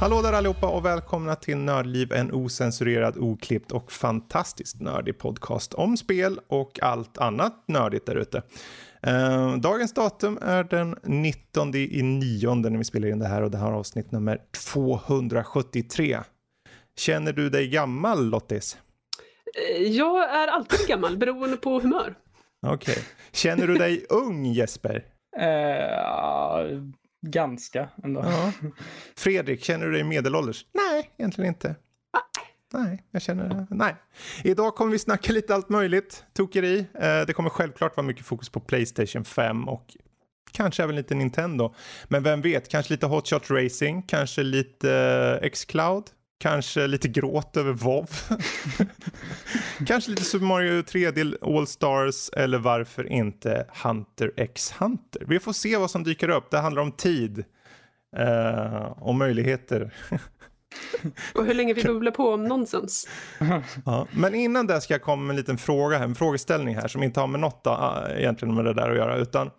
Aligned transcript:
Hallå 0.00 0.22
där 0.22 0.32
allihopa 0.32 0.66
och 0.66 0.84
välkomna 0.84 1.34
till 1.34 1.56
Nördliv, 1.56 2.12
en 2.12 2.32
osensurerad, 2.32 3.18
oklippt 3.18 3.72
och 3.72 3.92
fantastiskt 3.92 4.80
nördig 4.80 5.18
podcast 5.18 5.74
om 5.74 5.96
spel 5.96 6.40
och 6.46 6.82
allt 6.82 7.18
annat 7.18 7.64
nördigt 7.68 8.06
där 8.06 8.14
ute. 8.14 8.42
Uh, 9.06 9.56
dagens 9.56 9.94
datum 9.94 10.38
är 10.42 10.64
den 10.64 10.96
19 11.02 11.74
i 11.74 12.02
nionde 12.02 12.70
när 12.70 12.78
vi 12.78 12.84
spelar 12.84 13.08
in 13.08 13.18
det 13.18 13.26
här 13.26 13.42
och 13.42 13.50
det 13.50 13.58
här 13.58 13.68
är 13.68 13.72
avsnitt 13.72 14.12
nummer 14.12 14.40
273. 14.72 16.18
Känner 16.96 17.32
du 17.32 17.50
dig 17.50 17.68
gammal 17.68 18.24
Lottis? 18.24 18.78
Eh, 19.54 19.82
jag 19.82 20.30
är 20.30 20.48
alltid 20.48 20.88
gammal 20.88 21.16
beroende 21.16 21.56
på 21.56 21.80
humör. 21.80 22.14
Okej. 22.66 22.92
Okay. 22.92 23.04
Känner 23.32 23.66
du 23.66 23.74
dig 23.74 24.06
ung 24.08 24.46
Jesper? 24.46 25.04
Uh, 25.40 26.90
ganska 27.20 27.88
ändå. 28.04 28.20
Ja. 28.24 28.52
Fredrik, 29.16 29.64
känner 29.64 29.86
du 29.86 29.92
dig 29.92 30.04
medelålders? 30.04 30.66
Nej, 30.72 31.10
egentligen 31.18 31.48
inte. 31.48 31.74
Nej, 32.72 33.02
jag 33.10 33.22
känner 33.22 33.48
det. 33.48 33.66
Nej. 33.70 33.94
Idag 34.44 34.74
kommer 34.74 34.92
vi 34.92 34.98
snacka 34.98 35.32
lite 35.32 35.54
allt 35.54 35.68
möjligt. 35.68 36.24
Tokeri. 36.32 36.78
Eh, 36.94 37.20
det 37.26 37.32
kommer 37.32 37.50
självklart 37.50 37.96
vara 37.96 38.06
mycket 38.06 38.26
fokus 38.26 38.48
på 38.48 38.60
Playstation 38.60 39.24
5 39.24 39.68
och 39.68 39.96
kanske 40.52 40.82
även 40.82 40.96
lite 40.96 41.14
Nintendo. 41.14 41.74
Men 42.08 42.22
vem 42.22 42.40
vet, 42.40 42.68
kanske 42.68 42.92
lite 42.92 43.06
Hot 43.06 43.28
Shot 43.28 43.50
Racing, 43.50 44.02
kanske 44.06 44.42
lite 44.42 44.92
eh, 44.92 45.46
X-Cloud, 45.46 46.04
kanske 46.40 46.86
lite 46.86 47.08
gråt 47.08 47.56
över 47.56 47.72
WoW. 47.72 48.08
kanske 49.86 50.10
lite 50.10 50.24
Super 50.24 50.46
Mario 50.46 50.82
3D 50.82 51.36
All 51.58 51.66
Stars 51.66 52.30
eller 52.32 52.58
varför 52.58 53.12
inte 53.12 53.66
Hunter 53.84 54.32
X 54.36 54.74
Hunter. 54.78 55.22
Vi 55.26 55.40
får 55.40 55.52
se 55.52 55.76
vad 55.76 55.90
som 55.90 56.04
dyker 56.04 56.28
upp. 56.28 56.50
Det 56.50 56.58
handlar 56.58 56.82
om 56.82 56.92
tid 56.92 57.44
uh, 58.18 58.84
och 58.84 59.14
möjligheter. 59.14 59.94
Och 61.34 61.44
hur 61.44 61.54
länge 61.54 61.74
vi 61.74 61.82
bubblar 61.82 62.12
på 62.12 62.28
om 62.28 62.44
nonsens. 62.44 63.08
ja, 63.84 64.06
men 64.10 64.34
innan 64.34 64.66
det 64.66 64.80
ska 64.80 64.94
jag 64.94 65.02
komma 65.02 65.22
med 65.22 65.30
en 65.30 65.36
liten 65.36 65.58
fråga 65.58 65.98
här, 65.98 66.04
en 66.04 66.14
frågeställning 66.14 66.76
här 66.76 66.88
som 66.88 67.02
inte 67.02 67.20
har 67.20 67.26
med 67.26 67.40
något 67.40 67.66
uh, 67.66 68.18
egentligen 68.18 68.54
med 68.54 68.64
det 68.64 68.74
där 68.74 68.90
att 68.90 68.96
göra. 68.96 69.16
Utan 69.16 69.50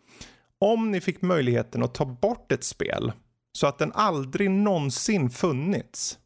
om 0.59 0.91
ni 0.91 1.01
fick 1.01 1.21
möjligheten 1.21 1.83
att 1.83 1.93
ta 1.93 2.05
bort 2.05 2.51
ett 2.51 2.63
spel 2.63 3.11
så 3.51 3.67
att 3.67 3.77
den 3.77 3.91
aldrig 3.93 4.51
någonsin 4.51 5.29
funnits. 5.29 6.17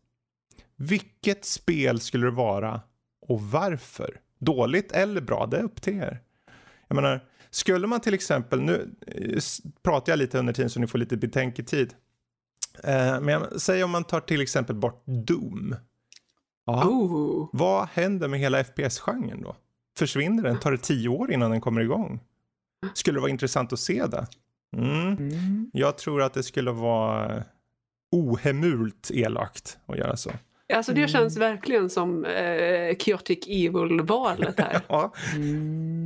Vilket 0.78 1.46
spel 1.46 2.00
skulle 2.00 2.26
det 2.26 2.32
vara 2.32 2.82
och 3.28 3.42
varför? 3.42 4.20
Dåligt 4.40 4.92
eller 4.92 5.22
bra, 5.22 5.46
det 5.46 5.58
är 5.58 5.64
upp 5.64 5.82
till 5.82 5.94
er. 5.94 6.22
Jag 6.88 6.96
menar, 6.96 7.24
skulle 7.50 7.88
man 7.88 8.00
till 8.00 8.14
exempel, 8.14 8.62
nu 8.62 8.96
eh, 9.08 9.40
pratar 9.84 10.12
jag 10.12 10.18
lite 10.18 10.40
under 10.40 10.54
tiden 10.54 10.70
så 10.70 10.80
ni 10.80 10.88
får 10.88 10.98
lite 10.98 11.18
betänketid. 11.18 11.94
Eh, 12.84 13.20
men 13.22 13.60
säg 13.60 13.84
om 13.84 13.92
man 13.92 14.04
tar 14.04 14.20
till 14.20 14.42
exempel 14.42 14.76
bort 14.76 15.04
Doom. 15.06 15.76
Ja. 16.66 16.88
Oh. 16.88 17.50
Vad 17.54 17.88
händer 17.88 18.28
med 18.28 18.40
hela 18.40 18.64
FPS-genren 18.64 19.42
då? 19.42 19.56
Försvinner 19.98 20.44
den? 20.44 20.60
Tar 20.60 20.72
det 20.72 20.78
tio 20.78 21.10
år 21.10 21.32
innan 21.32 21.52
den 21.52 21.62
kommer 21.62 21.82
igång? 21.82 22.20
Skulle 22.94 23.18
det 23.18 23.22
vara 23.22 23.32
intressant 23.32 23.74
att 23.74 23.80
se 23.80 24.06
det? 24.06 24.28
Mm. 24.78 25.18
Mm. 25.18 25.72
Jag 25.74 25.98
tror 25.98 26.22
att 26.22 26.34
det 26.34 26.44
skulle 26.44 26.72
vara 26.72 27.44
ohemult 28.12 29.12
elakt 29.14 29.78
att 29.86 29.98
göra 29.98 30.18
så. 30.18 30.32
Alltså 30.74 30.94
det 30.94 31.08
känns 31.08 31.38
mm. 31.38 31.52
verkligen 31.52 31.90
som 31.90 32.26
eh, 32.26 32.98
Chaotic 32.98 33.48
Evil-valet 33.48 34.60
här. 34.60 34.82
ja. 34.88 35.14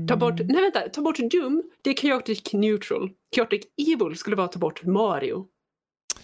Ta 0.08 0.16
bort, 0.16 0.40
nej 0.40 0.62
vänta, 0.62 0.90
ta 0.90 1.02
bort 1.02 1.18
Doom, 1.18 1.64
det 1.82 1.90
är 1.90 1.96
Chaotic 1.96 2.54
Neutral. 2.54 3.10
Chaotic 3.36 3.62
Evil 3.78 4.18
skulle 4.18 4.36
vara 4.36 4.46
att 4.46 4.52
ta 4.52 4.60
bort 4.60 4.84
Mario. 4.84 5.48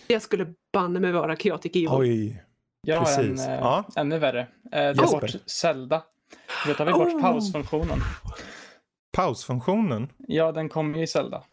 Det 0.07 0.19
skulle 0.19 0.53
banne 0.73 0.99
mig 0.99 1.11
vara 1.11 1.35
Chaotic 1.35 1.71
Evil. 1.75 1.89
Oj, 1.91 2.43
Jag 2.81 2.99
har 2.99 3.23
en 3.23 3.39
eh, 3.39 3.45
ja. 3.45 3.85
ännu 3.95 4.19
värre. 4.19 4.47
Eh, 4.71 4.93
ta 4.93 5.11
bort 5.11 5.35
Zelda. 5.45 6.03
Då 6.67 6.73
tar 6.73 6.85
vi 6.85 6.91
bort 6.91 7.13
oh. 7.13 7.21
pausfunktionen. 7.21 7.99
Pausfunktionen? 9.11 10.09
Ja, 10.17 10.51
den 10.51 10.69
kommer 10.69 10.97
ju 10.97 11.03
i 11.03 11.07
Zelda. 11.07 11.43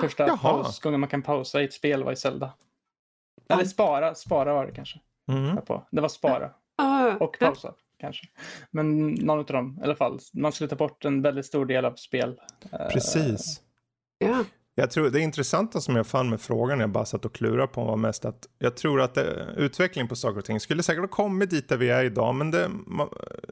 Första 0.00 0.36
paus, 0.42 0.80
gången 0.80 1.00
man 1.00 1.08
kan 1.08 1.22
pausa 1.22 1.62
i 1.62 1.64
ett 1.64 1.72
spel 1.72 2.04
var 2.04 2.12
i 2.12 2.16
Zelda. 2.16 2.52
Eller 3.48 3.64
spara, 3.64 4.14
spara 4.14 4.54
var 4.54 4.66
det 4.66 4.72
kanske. 4.72 5.00
Mm. 5.32 5.56
På. 5.56 5.86
Det 5.90 6.00
var 6.00 6.08
spara. 6.08 6.50
Uh, 6.82 7.22
och 7.22 7.38
pausa 7.38 7.74
kanske. 8.00 8.26
Men 8.70 9.08
någon 9.08 9.38
av 9.38 9.44
dem 9.44 9.78
i 9.80 9.84
alla 9.84 9.96
fall. 9.96 10.18
Man 10.34 10.52
skulle 10.52 10.68
ta 10.68 10.76
bort 10.76 11.04
en 11.04 11.22
väldigt 11.22 11.46
stor 11.46 11.66
del 11.66 11.84
av 11.84 11.94
spel. 11.94 12.40
Precis. 12.92 13.60
Uh, 14.24 14.30
yeah. 14.30 14.44
Jag 14.74 14.90
tror 14.90 15.10
det 15.10 15.20
intressanta 15.20 15.80
som 15.80 15.96
jag 15.96 16.06
fann 16.06 16.30
med 16.30 16.40
frågan 16.40 16.78
när 16.78 16.82
jag 16.82 16.90
bara 16.90 17.04
satt 17.04 17.24
och 17.24 17.34
klurade 17.34 17.66
på 17.66 17.84
var 17.84 17.96
mest 17.96 18.24
att 18.24 18.46
jag 18.58 18.76
tror 18.76 19.00
att 19.00 19.14
det, 19.14 19.54
utvecklingen 19.56 20.08
på 20.08 20.16
saker 20.16 20.38
och 20.38 20.44
ting 20.44 20.60
skulle 20.60 20.82
säkert 20.82 21.00
ha 21.00 21.08
kommit 21.08 21.50
dit 21.50 21.68
där 21.68 21.76
vi 21.76 21.88
är 21.88 22.04
idag 22.04 22.34
men 22.34 22.50
det, 22.50 22.70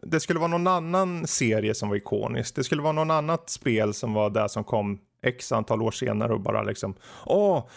det 0.02 0.20
skulle 0.20 0.38
vara 0.38 0.48
någon 0.48 0.66
annan 0.66 1.26
serie 1.26 1.74
som 1.74 1.88
var 1.88 1.96
ikonisk. 1.96 2.54
Det 2.54 2.64
skulle 2.64 2.82
vara 2.82 2.92
någon 2.92 3.10
annat 3.10 3.50
spel 3.50 3.94
som 3.94 4.12
var 4.12 4.30
där 4.30 4.48
som 4.48 4.64
kom 4.64 4.98
x 5.22 5.52
antal 5.52 5.82
år 5.82 5.90
senare 5.90 6.32
och 6.32 6.40
bara 6.40 6.62
liksom 6.62 6.94
åh, 7.26 7.68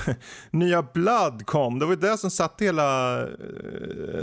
nya 0.50 0.82
Blood 0.82 1.46
kom. 1.46 1.78
Det 1.78 1.86
var 1.86 1.96
det 1.96 2.18
som 2.18 2.30
satte 2.30 2.64
hela 2.64 3.20
uh, 3.22 3.28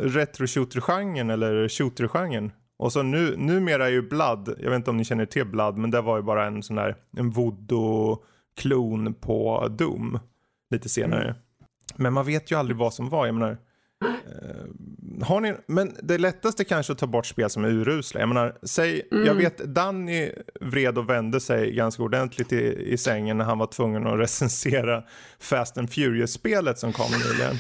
retro 0.02 0.48
shooter-genren 0.48 1.30
eller 1.30 1.68
shooter-genren. 1.68 2.52
Och 2.80 2.94
så 2.94 3.02
nu, 3.02 3.36
numera 3.38 3.86
är 3.86 3.92
ju 3.92 4.02
Blood, 4.02 4.56
jag 4.60 4.70
vet 4.70 4.76
inte 4.76 4.90
om 4.90 4.98
ni 4.98 5.06
känner 5.06 5.26
till 5.26 5.46
Blood, 5.46 5.78
men 5.78 5.92
det 5.92 6.02
var 6.02 6.18
ju 6.18 6.24
bara 6.24 6.46
en 6.46 6.64
sån 6.64 6.76
där, 6.76 6.96
en 7.18 7.30
voodoo 7.30 8.24
klon 8.58 9.14
på 9.14 9.68
Doom 9.68 10.20
lite 10.70 10.90
senare. 10.90 11.24
Mm. 11.24 11.36
Men 11.96 12.14
man 12.14 12.26
vet 12.26 12.52
ju 12.52 12.56
aldrig 12.56 12.78
vad 12.78 12.94
som 12.94 13.10
var. 13.10 13.26
Jag 13.26 13.36
menar, 13.36 13.52
eh, 13.52 13.58
har 15.24 15.42
ni, 15.42 15.54
men 15.68 15.96
det 16.04 16.18
lättaste 16.18 16.64
kanske 16.64 16.94
att 16.94 17.00
ta 17.00 17.08
bort 17.08 17.26
spel 17.26 17.50
som 17.50 17.64
är 17.64 17.70
urusla. 17.70 18.20
Jag 18.20 18.30
menar, 18.30 18.58
säg, 18.64 19.08
mm. 19.12 19.26
jag 19.26 19.34
vet 19.34 19.58
Danny 19.58 20.32
vred 20.62 20.98
och 20.98 21.10
vände 21.10 21.40
sig 21.40 21.72
ganska 21.72 22.04
ordentligt 22.04 22.54
i, 22.54 22.92
i 22.94 22.98
sängen 22.98 23.38
när 23.38 23.46
han 23.46 23.58
var 23.58 23.68
tvungen 23.68 24.08
att 24.08 24.20
recensera 24.20 25.04
Fast 25.40 25.78
and 25.78 25.94
Furious-spelet 25.94 26.80
som 26.80 26.94
kom 26.94 27.12
nyligen. 27.12 27.56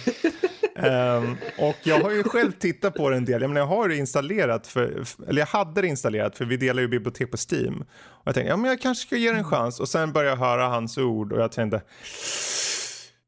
um, 1.23 1.37
och 1.67 1.75
jag 1.83 1.99
har 1.99 2.11
ju 2.11 2.23
själv 2.23 2.51
tittat 2.51 2.93
på 2.93 3.09
det 3.09 3.17
en 3.17 3.25
del. 3.25 3.41
Jag, 3.41 3.49
menar, 3.49 3.61
jag 3.61 3.67
har 3.67 3.89
det 3.89 3.95
installerat, 3.95 4.67
för, 4.67 5.03
eller 5.27 5.41
jag 5.41 5.47
hade 5.47 5.81
det 5.81 5.87
installerat 5.87 6.37
för 6.37 6.45
vi 6.45 6.57
delar 6.57 6.81
ju 6.81 6.87
bibliotek 6.87 7.31
på 7.31 7.37
Steam. 7.51 7.81
Och 8.07 8.27
jag 8.27 8.33
tänkte, 8.33 8.49
ja 8.49 8.57
men 8.57 8.69
jag 8.69 8.81
kanske 8.81 9.07
ska 9.07 9.15
ge 9.15 9.31
det 9.31 9.37
en 9.37 9.43
chans. 9.43 9.79
Och 9.79 9.89
sen 9.89 10.13
började 10.13 10.31
jag 10.31 10.47
höra 10.47 10.67
hans 10.67 10.97
ord 10.97 11.33
och 11.33 11.41
jag 11.41 11.51
tänkte, 11.51 11.81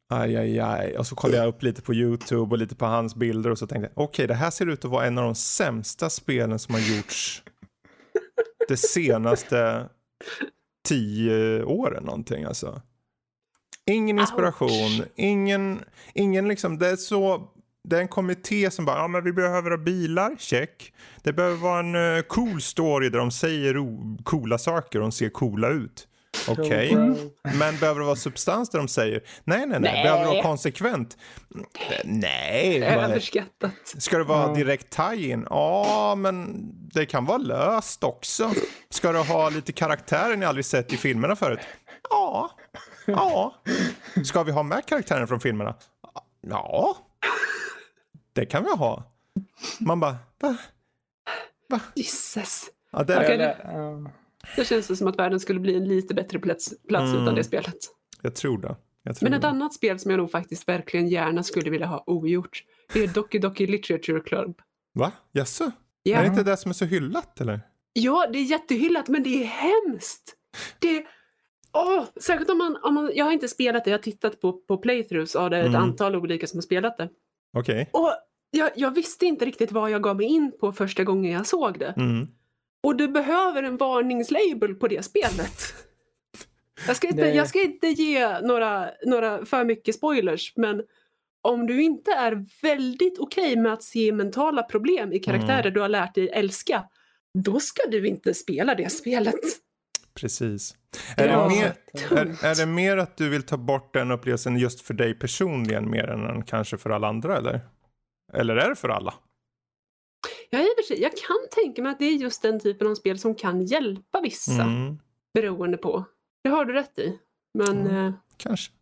aj 0.10 0.38
aj 0.38 0.60
aj. 0.60 0.98
Och 0.98 1.08
så 1.08 1.16
kollade 1.16 1.38
jag 1.38 1.48
upp 1.48 1.64
lite 1.64 1.82
på 1.82 1.94
YouTube 1.94 2.52
och 2.52 2.58
lite 2.58 2.76
på 2.76 2.86
hans 2.86 3.16
bilder 3.16 3.50
och 3.50 3.60
så 3.60 3.68
tänkte 3.68 3.92
jag, 3.96 4.04
okej 4.04 4.24
okay, 4.24 4.28
det 4.28 4.34
här 4.34 4.50
ser 4.52 4.66
ut 4.66 4.86
att 4.86 4.92
vara 4.92 5.06
en 5.06 5.18
av 5.18 5.24
de 5.24 5.36
sämsta 5.36 6.10
spelen 6.10 6.60
som 6.60 6.76
har 6.76 6.82
gjorts 6.82 7.44
det 8.68 8.78
senaste 8.78 9.90
tio 10.88 11.64
åren 11.64 12.04
någonting 12.04 12.44
alltså. 12.44 12.82
Ingen 13.86 14.20
inspiration, 14.20 15.06
ingen, 15.16 15.84
ingen 16.14 16.48
liksom, 16.48 16.78
det 16.78 16.88
är 16.88 16.96
så, 16.96 17.50
det 17.84 17.98
är 17.98 18.02
en 18.02 18.08
kommitté 18.08 18.72
som 18.72 18.86
bara, 18.86 18.98
ja 18.98 19.08
men 19.08 19.24
vi 19.24 19.34
behöver 19.34 19.72
ha 19.72 19.78
bilar, 19.78 20.36
check. 20.40 20.94
Det 21.24 21.34
behöver 21.34 21.58
vara 21.58 21.80
en 21.80 21.96
uh, 21.96 22.22
cool 22.22 22.62
story 22.62 23.10
där 23.10 23.20
de 23.20 23.32
säger 23.32 23.76
coola 24.24 24.58
saker 24.58 25.00
och 25.00 25.02
de 25.02 25.12
ser 25.12 25.30
coola 25.30 25.70
ut. 25.70 26.08
Okej, 26.48 26.98
okay. 26.98 27.30
men 27.42 27.78
behöver 27.78 28.00
det 28.00 28.06
vara 28.06 28.16
substans 28.16 28.70
där 28.70 28.80
de 28.80 28.88
säger 28.88 29.24
nej, 29.44 29.60
nej, 29.60 29.68
nej, 29.68 29.80
nej. 29.80 30.04
behöver 30.04 30.24
det 30.24 30.30
vara 30.30 30.44
konsekvent? 30.44 31.18
Nej. 32.04 32.84
Överskattat. 32.84 33.72
Ska 33.98 34.18
det 34.18 34.24
vara 34.24 34.54
direkt 34.54 34.90
tie-in? 34.90 35.48
Ja, 35.50 36.16
men 36.18 36.56
det 36.94 37.06
kan 37.06 37.26
vara 37.26 37.38
löst 37.38 38.04
också. 38.04 38.52
Ska 38.90 39.12
det 39.12 39.20
ha 39.20 39.50
lite 39.50 39.72
karaktärer 39.72 40.36
ni 40.36 40.46
aldrig 40.46 40.66
sett 40.66 40.94
i 40.94 40.98
filmerna 40.98 41.36
förut? 41.36 41.60
Ja. 42.10 42.52
Ja. 43.06 43.56
Ska 44.26 44.44
vi 44.44 44.52
ha 44.52 44.64
med 44.64 44.86
karaktären 44.86 45.28
från 45.28 45.40
filmerna? 45.40 45.76
Ja. 46.42 46.98
Det 48.34 48.46
kan 48.46 48.64
vi 48.64 48.70
ha. 48.70 49.04
Man 49.80 50.00
bara, 50.00 50.18
va? 50.42 50.58
Va? 51.70 51.80
Jesus. 51.96 52.70
Ja, 52.92 53.04
det, 53.04 53.18
okay, 53.18 53.38
det, 53.38 53.58
det 54.56 54.66
känns 54.66 54.88
det 54.88 54.96
som 54.96 55.08
att 55.08 55.20
världen 55.20 55.40
skulle 55.40 55.60
bli 55.60 55.76
en 55.76 55.88
lite 55.88 56.14
bättre 56.14 56.40
plats, 56.40 56.74
plats 56.88 57.12
mm. 57.12 57.24
utan 57.24 57.36
det 57.36 57.44
spelet. 57.44 57.78
Jag 58.22 58.36
tror 58.36 58.58
det. 58.58 58.76
Jag 59.04 59.16
tror 59.16 59.30
Men 59.30 59.34
ett 59.34 59.42
det. 59.42 59.48
annat 59.48 59.74
spel 59.74 60.00
som 60.00 60.12
jag 60.12 60.18
nog 60.18 60.32
faktiskt 60.32 60.68
verkligen 60.68 61.08
gärna 61.08 61.44
skulle 61.44 61.70
vilja 61.70 61.88
ha 61.88 62.04
ogjort, 62.06 62.64
det 62.94 63.04
är 63.04 63.08
Doki 63.08 63.40
Doki 63.40 63.68
Literature 63.68 64.20
Club. 64.20 64.62
Va? 64.94 65.12
Jaså? 65.32 65.72
Ja. 66.04 66.18
Är 66.18 66.22
det 66.22 66.28
inte 66.28 66.44
det 66.44 66.58
som 66.58 66.70
är 66.70 66.74
så 66.74 66.86
hyllat 66.86 67.42
eller? 67.42 67.62
Ja, 67.94 68.28
det 68.34 68.40
är 68.40 68.44
jättehyllat 68.44 69.08
men 69.08 69.24
det 69.24 69.44
är 69.44 69.46
hemskt. 69.46 70.36
Det 70.80 71.06
Åh, 71.74 72.04
särskilt 72.22 72.50
om 72.50 72.58
man, 72.58 72.78
om 72.84 72.94
man, 72.94 73.12
jag 73.16 73.26
har 73.26 73.32
inte 73.32 73.48
spelat 73.48 73.86
det, 73.86 73.92
jag 73.92 73.98
har 73.98 74.04
tittat 74.04 74.42
på, 74.42 74.54
på 74.54 74.78
playthroughs 74.78 75.36
av 75.36 75.50
det 75.50 75.58
är 75.58 75.62
ett 75.62 75.68
mm. 75.68 75.82
antal 75.82 76.16
olika 76.16 76.48
som 76.48 76.58
har 76.58 76.62
spelat 76.62 76.98
det. 76.98 77.10
Okej. 77.58 77.90
Okay. 77.94 78.02
Och 78.02 78.14
jag, 78.52 78.72
jag, 78.76 78.92
visste 78.92 79.26
inte 79.26 79.46
riktigt 79.46 79.72
vad 79.72 79.92
jag 79.92 80.04
gav 80.04 80.18
mig 80.18 80.26
in 80.26 80.52
på 80.60 80.72
första 80.72 81.04
gången 81.04 81.32
jag 81.32 81.48
såg 81.48 81.80
det. 81.80 81.94
Mm. 81.98 82.28
Och 82.84 82.96
du 82.96 83.08
behöver 83.08 83.64
en 83.64 83.78
varningslabel 83.78 84.76
på 84.76 84.88
det 84.88 85.06
spelet. 85.06 85.74
Jag 86.88 86.96
ska 86.96 87.08
inte, 87.08 87.22
det... 87.22 87.34
jag 87.34 87.48
ska 87.48 87.62
inte 87.62 87.88
ge 87.88 88.40
några, 88.42 88.90
några 89.06 89.46
för 89.46 89.66
mycket 89.66 89.96
spoilers 89.96 90.54
men 90.56 90.84
om 91.42 91.68
du 91.68 91.82
inte 91.82 92.12
är 92.12 92.46
väldigt 92.62 93.20
okej 93.20 93.52
okay 93.52 93.62
med 93.62 93.74
att 93.74 93.84
se 93.84 94.12
mentala 94.12 94.64
problem 94.64 95.14
i 95.14 95.20
karaktärer 95.20 95.62
mm. 95.62 95.74
du 95.74 95.82
har 95.82 95.90
lärt 95.90 96.16
dig 96.16 96.30
älska, 96.30 96.84
då 97.44 97.60
ska 97.60 97.90
du 97.90 98.08
inte 98.08 98.34
spela 98.34 98.76
det 98.76 98.90
spelet. 98.90 99.36
Precis. 100.14 100.76
Är 101.18 101.28
det, 101.28 101.50
mer, 101.50 101.74
är, 102.18 102.46
är, 102.46 102.56
det 102.56 102.66
mer 102.66 102.98
att 102.98 103.18
du 103.18 103.30
vill 103.30 103.44
ta 103.44 103.58
bort 103.58 103.94
den 103.94 104.12
upplevelsen 104.12 104.58
just 104.58 104.82
för 104.82 104.94
dig 104.94 105.14
personligen 105.14 105.90
mer 105.90 106.08
än 106.08 106.46
kanske 106.46 106.78
för 106.78 106.90
alla 106.90 107.08
andra 107.08 107.38
eller? 107.38 107.62
Eller 108.34 108.56
är 108.56 108.70
det 108.70 108.76
för 108.76 108.90
alla? 108.90 109.14
Ja, 110.50 110.60
i 110.60 110.64
och 110.64 110.76
för 110.78 110.84
sig, 110.84 111.02
jag 111.02 111.12
kan 111.12 111.38
tänka 111.52 111.82
mig 111.82 111.92
att 111.92 112.00
det 112.00 112.06
är 112.06 112.16
just 112.16 112.42
den 112.42 112.60
typen 112.60 112.88
av 112.88 112.96
spel 112.96 113.20
som 113.20 113.36
kan 113.36 113.62
hjälpa 113.62 114.22
vissa. 114.22 114.64
Mm. 114.64 115.00
Beroende 115.34 115.78
på. 115.78 116.06
Det 116.44 116.50
har 116.50 116.66
du 116.66 116.74
rätt 116.74 117.00
i. 117.00 117.20
Men... 117.54 117.78
Mm. 117.78 118.08
Eh, 118.08 118.14
kanske. 118.38 118.74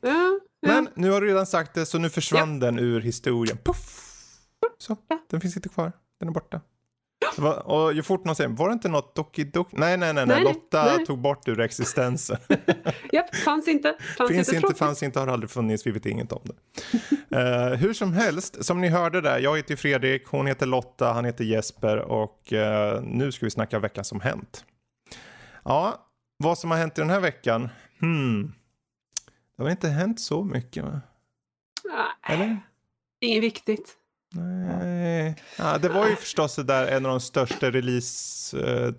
Ja. 0.00 0.40
Men 0.66 0.88
nu 0.94 1.10
har 1.10 1.20
du 1.20 1.26
redan 1.26 1.46
sagt 1.46 1.74
det 1.74 1.86
så 1.86 1.98
nu 1.98 2.10
försvann 2.10 2.54
ja. 2.54 2.66
den 2.66 2.78
ur 2.78 3.00
historien. 3.00 3.58
Puff! 3.64 4.02
Så, 4.78 4.96
den 5.30 5.40
finns 5.40 5.56
inte 5.56 5.68
kvar. 5.68 5.92
Den 6.20 6.28
är 6.28 6.32
borta. 6.32 6.60
Och 7.44 7.92
ju 7.92 8.02
fort 8.02 8.24
någon 8.24 8.36
säger, 8.36 8.50
var 8.50 8.68
det 8.68 8.72
inte 8.72 8.88
något 8.88 9.14
Doki 9.14 9.44
Doki? 9.44 9.76
Nej, 9.76 9.96
nej, 9.96 10.14
nej, 10.14 10.26
nej. 10.26 10.44
Lotta 10.44 10.84
nej. 10.84 11.06
tog 11.06 11.18
bort 11.18 11.48
ur 11.48 11.60
existensen. 11.60 12.36
Japp, 13.12 13.36
fanns 13.36 13.68
inte. 13.68 13.96
Fanns 14.18 14.30
Finns 14.30 14.48
inte, 14.48 14.66
inte 14.66 14.78
fanns 14.78 15.02
inte, 15.02 15.20
har 15.20 15.26
aldrig 15.26 15.50
funnits, 15.50 15.86
vi 15.86 15.90
vet 15.90 16.06
inget 16.06 16.32
om 16.32 16.42
det. 16.44 16.54
uh, 17.36 17.74
hur 17.78 17.92
som 17.92 18.12
helst, 18.12 18.64
som 18.64 18.80
ni 18.80 18.88
hörde 18.88 19.20
där, 19.20 19.38
jag 19.38 19.56
heter 19.56 19.76
Fredrik, 19.76 20.26
hon 20.26 20.46
heter 20.46 20.66
Lotta, 20.66 21.12
han 21.12 21.24
heter 21.24 21.44
Jesper 21.44 21.98
och 21.98 22.52
uh, 22.52 23.02
nu 23.02 23.32
ska 23.32 23.46
vi 23.46 23.50
snacka 23.50 23.78
veckan 23.78 24.04
som 24.04 24.20
hänt. 24.20 24.64
Ja, 25.64 26.06
vad 26.36 26.58
som 26.58 26.70
har 26.70 26.78
hänt 26.78 26.98
i 26.98 27.00
den 27.00 27.10
här 27.10 27.20
veckan? 27.20 27.68
Hmm. 28.00 28.52
Det 29.56 29.62
har 29.62 29.70
inte 29.70 29.88
hänt 29.88 30.20
så 30.20 30.44
mycket 30.44 30.84
va? 30.84 31.00
Nej, 31.84 32.34
Eller? 32.34 32.58
inget 33.20 33.42
viktigt. 33.42 33.96
Nej. 34.36 35.34
Ja, 35.58 35.78
det 35.78 35.88
var 35.88 36.08
ju 36.08 36.16
förstås 36.16 36.56
det 36.56 36.62
där 36.62 36.86
en 36.86 37.06
av 37.06 37.10
de 37.10 37.20
största 37.20 37.70
release 37.70 38.58
eh, 38.58 38.92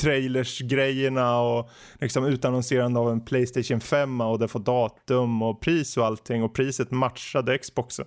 trailers-grejerna 0.00 1.40
och 1.40 1.70
liksom 2.00 2.24
utannonserande 2.24 3.00
av 3.00 3.10
en 3.10 3.24
Playstation 3.24 3.80
5 3.80 4.20
och 4.20 4.38
det 4.38 4.48
får 4.48 4.60
datum 4.60 5.42
och 5.42 5.60
pris 5.60 5.96
och 5.96 6.06
allting 6.06 6.42
och 6.42 6.54
priset 6.54 6.90
matchade 6.90 7.58
Xboxen. 7.58 8.06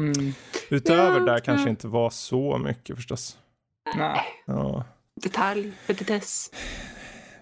Mm. 0.00 0.32
Utöver 0.70 1.18
ja, 1.20 1.24
där 1.26 1.38
kanske 1.38 1.70
inte 1.70 1.88
var 1.88 2.10
så 2.10 2.58
mycket 2.58 2.96
förstås. 2.96 3.38
Nej. 3.96 4.20
Ja. 4.46 4.84
Detalj, 5.22 5.72
petitess 5.86 6.50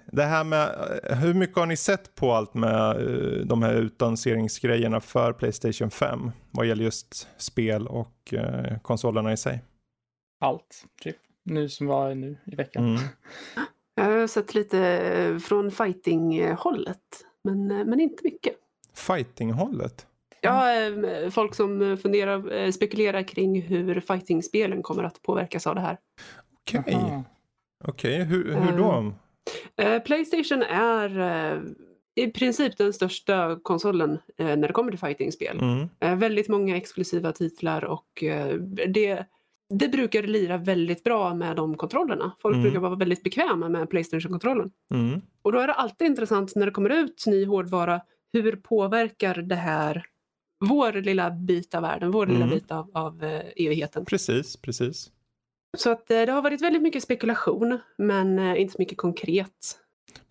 det 0.07 0.23
här 0.23 0.45
med, 0.45 0.91
eh, 1.11 1.17
hur 1.17 1.35
mycket 1.35 1.57
har 1.57 1.67
ni 1.67 1.77
sett 1.77 2.15
på 2.15 2.33
allt 2.33 2.55
med 2.55 2.97
uh, 3.03 3.47
de 3.47 3.63
här 3.63 3.75
utannonseringsgrejerna 3.75 5.01
för 5.01 5.33
Playstation 5.33 5.91
5? 5.91 6.31
Vad 6.51 6.67
gäller 6.67 6.85
just 6.85 7.29
spel 7.37 7.87
och 7.87 8.33
uh, 8.33 8.79
konsolerna 8.83 9.33
i 9.33 9.37
sig? 9.37 9.63
Allt, 10.41 10.85
typ. 11.03 11.17
Nu 11.45 11.69
som 11.69 11.87
var 11.87 12.15
nu 12.15 12.37
i 12.45 12.55
veckan. 12.55 12.89
Mm. 12.89 13.03
Jag 13.97 14.05
har 14.05 14.27
sett 14.27 14.55
lite 14.55 15.41
från 15.43 15.71
fighting-hållet, 15.71 16.99
men, 17.45 17.67
men 17.67 18.01
inte 18.01 18.25
mycket. 18.25 18.55
Fighting-hållet? 18.95 20.07
Ja, 20.41 20.67
folk 21.31 21.55
som 21.55 21.99
funderar, 22.03 22.71
spekulerar 22.71 23.23
kring 23.23 23.63
hur 23.63 24.01
fighting-spelen 24.01 24.83
kommer 24.83 25.05
att 25.05 25.23
påverkas 25.23 25.67
av 25.67 25.75
det 25.75 25.81
här. 25.81 25.99
Okej. 26.61 26.81
Okay. 26.81 26.95
Okej, 27.85 28.23
okay. 28.23 28.25
hur, 28.25 28.55
hur 28.55 28.79
då? 28.79 29.13
Eh, 29.77 29.99
Playstation 29.99 30.63
är 30.63 31.19
eh, 31.19 31.61
i 32.15 32.31
princip 32.31 32.77
den 32.79 32.93
största 32.93 33.59
konsolen 33.63 34.19
eh, 34.39 34.47
när 34.47 34.69
det 34.69 34.73
kommer 34.73 34.91
till 34.91 35.01
fightingspel. 35.01 35.59
Mm. 35.61 36.19
väldigt 36.19 36.49
många 36.49 36.77
exklusiva 36.77 37.33
titlar 37.33 37.85
och 37.85 38.25
det, 38.89 39.25
det 39.75 39.89
brukar 39.89 40.23
lira 40.23 40.57
väldigt 40.57 41.05
bra 41.05 41.35
med 41.35 41.57
de 41.57 41.77
kontrollerna. 41.77 42.33
Folk 42.43 42.55
mm. 42.55 42.63
brukar 42.63 42.81
vara 42.81 42.95
väldigt 42.95 43.23
bekväma 43.23 43.69
med 43.69 43.91
Playstation-kontrollen. 43.91 44.71
Mm. 44.95 45.21
Och 45.43 45.53
då 45.53 45.59
är 45.59 45.67
det 45.67 45.75
alltid 45.75 46.07
intressant 46.07 46.55
när 46.55 46.67
det 46.67 46.73
kommer 46.73 46.91
ut 46.91 47.25
ny 47.27 47.45
hårdvara, 47.45 48.01
hur 48.33 48.57
påverkar 48.57 49.35
det 49.35 49.55
här 49.55 50.07
vår 50.69 50.93
lilla 50.93 51.31
bit 51.31 51.75
av 51.75 51.83
världen, 51.83 52.11
vår 52.11 52.27
lilla 52.27 52.45
mm. 52.45 52.51
bit 52.51 52.71
av, 52.71 52.91
av 52.95 53.25
evigheten. 53.57 54.05
Precis, 54.05 54.57
precis. 54.57 55.11
Så 55.77 55.91
att 55.91 56.11
eh, 56.11 56.23
det 56.23 56.33
har 56.33 56.43
varit 56.43 56.63
väldigt 56.63 56.83
mycket 56.83 57.03
spekulation 57.03 57.79
men 57.99 58.39
eh, 58.39 58.61
inte 58.61 58.73
så 58.73 58.77
mycket 58.79 58.99
konkret. 58.99 59.84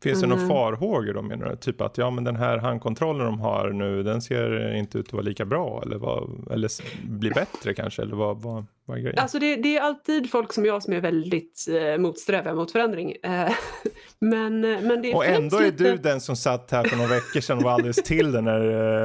Finns 0.04 0.22
det 0.22 0.28
några 0.28 0.42
eh, 0.42 0.48
farhågor 0.48 1.14
då 1.14 1.22
menar 1.22 1.50
du? 1.50 1.56
Typ 1.56 1.82
att 1.82 1.98
ja 1.98 2.10
men 2.10 2.24
den 2.24 2.36
här 2.36 2.58
handkontrollen 2.58 3.26
de 3.26 3.40
har 3.40 3.70
nu 3.70 4.04
den 4.04 4.22
ser 4.22 4.74
inte 4.76 4.98
ut 4.98 5.08
att 5.08 5.14
vara 5.14 5.24
lika 5.24 5.46
bra 5.46 5.84
eller, 5.86 5.98
vad, 5.98 6.52
eller 6.52 6.70
blir 7.08 7.34
bättre 7.34 7.74
kanske 7.74 8.02
eller 8.02 8.16
vad, 8.16 8.42
vad, 8.42 8.66
vad 8.86 8.98
är 8.98 9.02
grejen? 9.02 9.20
Alltså 9.20 9.40
det, 9.40 9.56
det, 9.56 9.78
är 9.78 9.82
alltid 9.82 10.30
folk 10.30 10.54
som 10.54 10.66
jag 10.66 10.84
som 10.84 10.94
är 10.94 11.02
väldigt 11.02 11.66
eh, 11.70 11.98
motsträviga 11.98 12.54
mot 12.54 12.72
förändring. 12.72 13.12
Eh, 13.24 13.52
men, 14.20 14.62
men 14.62 15.02
det 15.02 15.14
och 15.14 15.26
ändå 15.26 15.58
är 15.58 15.66
lite... 15.66 15.84
du 15.84 15.98
den 15.98 16.22
som 16.22 16.36
satt 16.36 16.72
här 16.72 16.84
för 16.84 16.98
några 16.98 17.10
veckor 17.10 17.42
sedan 17.42 17.58
och 17.58 17.64
var 17.64 17.72
alldeles 17.72 18.04
till 18.04 18.32
det 18.32 18.42
när 18.42 18.62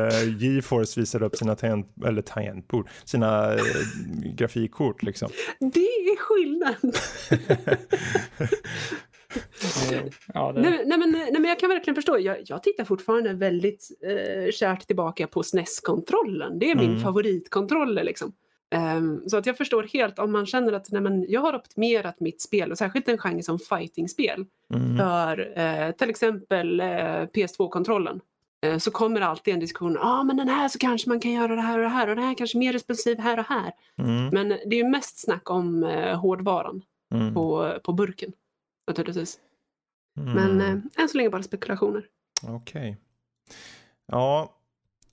eh, 0.06 0.42
GeForce 0.42 1.00
visade 1.00 1.26
upp 1.26 1.36
sina 1.36 1.56
tangent, 1.56 1.92
eller 2.06 2.22
tangentbord, 2.22 2.88
sina 3.04 3.54
eh, 3.54 3.60
grafikkort 4.34 5.02
liksom. 5.02 5.28
Det 5.58 5.80
är 5.80 6.16
skillnad. 6.16 6.96
ja, 10.34 10.52
det... 10.52 10.60
nej, 10.60 10.82
nej, 10.86 10.98
men, 10.98 11.10
nej 11.10 11.32
men 11.32 11.44
jag 11.44 11.58
kan 11.60 11.70
verkligen 11.70 11.94
förstå, 11.94 12.18
jag, 12.18 12.36
jag 12.46 12.62
tittar 12.62 12.84
fortfarande 12.84 13.32
väldigt 13.32 13.88
eh, 14.02 14.50
kärt 14.52 14.86
tillbaka 14.86 15.26
på 15.26 15.42
SNES-kontrollen. 15.42 16.58
Det 16.58 16.70
är 16.70 16.74
min 16.74 16.90
mm. 16.90 17.00
favoritkontroll 17.00 17.94
liksom. 17.94 18.32
Um, 18.74 19.28
så 19.28 19.36
att 19.36 19.46
jag 19.46 19.56
förstår 19.56 19.82
helt 19.82 20.18
om 20.18 20.32
man 20.32 20.46
känner 20.46 20.72
att 20.72 20.90
nej, 20.90 21.02
men 21.02 21.26
jag 21.28 21.40
har 21.40 21.54
optimerat 21.54 22.20
mitt 22.20 22.42
spel 22.42 22.70
och 22.70 22.78
särskilt 22.78 23.08
en 23.08 23.18
genre 23.18 23.42
som 23.42 23.58
fightingspel 23.58 24.44
mm. 24.74 24.96
för 24.96 25.40
uh, 25.40 25.92
till 25.92 26.10
exempel 26.10 26.80
uh, 26.80 26.86
PS2-kontrollen. 27.34 28.20
Uh, 28.66 28.78
så 28.78 28.90
kommer 28.90 29.20
alltid 29.20 29.54
en 29.54 29.60
diskussion, 29.60 29.92
ja 30.00 30.20
ah, 30.20 30.24
men 30.24 30.36
den 30.36 30.48
här 30.48 30.68
så 30.68 30.78
kanske 30.78 31.08
man 31.08 31.20
kan 31.20 31.32
göra 31.32 31.54
det 31.54 31.62
här 31.62 31.78
och 31.78 31.84
det 31.84 31.90
här 31.90 32.08
och 32.08 32.16
den 32.16 32.24
här 32.24 32.34
kanske 32.34 32.58
mer 32.58 32.72
responsiv 32.72 33.18
här 33.18 33.38
och 33.38 33.46
här. 33.46 33.72
Mm. 33.98 34.28
Men 34.28 34.48
det 34.48 34.76
är 34.76 34.84
ju 34.84 34.88
mest 34.88 35.18
snack 35.18 35.50
om 35.50 35.82
hårdvaran 36.22 36.82
mm. 37.14 37.34
på, 37.34 37.78
på 37.84 37.92
burken 37.92 38.32
naturligtvis. 38.88 39.38
Men 40.14 40.60
än 40.96 41.08
så 41.08 41.16
länge 41.16 41.30
bara 41.30 41.42
spekulationer. 41.42 42.04
Okej. 42.42 42.80
Okay. 42.80 42.96
Ja, 44.06 44.58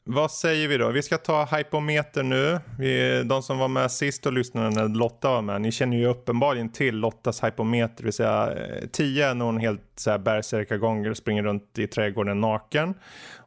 vad 0.08 0.32
säger 0.32 0.68
vi 0.68 0.78
då? 0.78 0.90
Vi 0.90 1.02
ska 1.02 1.18
ta 1.18 1.46
hypometer 1.46 2.24
nu. 2.24 2.60
Vi, 2.80 3.24
de 3.24 3.44
som 3.44 3.58
var 3.58 3.68
med 3.68 3.92
sist 3.92 4.26
och 4.26 4.34
lyssnade 4.34 4.70
när 4.70 4.88
Lotta 4.88 5.30
var 5.30 5.42
med, 5.42 5.62
ni 5.62 5.72
känner 5.72 5.98
ju 5.98 6.06
uppenbarligen 6.06 6.72
till 6.72 6.96
Lottas 6.96 7.44
hypometer. 7.44 7.96
Det 7.98 8.04
vill 8.04 8.14
säga 8.14 8.54
10 8.92 9.28
är 9.28 9.34
när 9.34 9.46
hon 9.46 9.58
helt 9.58 9.82
så 9.96 10.18
bärsärkagånger 10.18 11.10
och 11.10 11.18
springer 11.18 11.44
runt 11.44 11.80
i 11.80 11.88
trädgården 11.88 12.42
naken. 12.42 12.94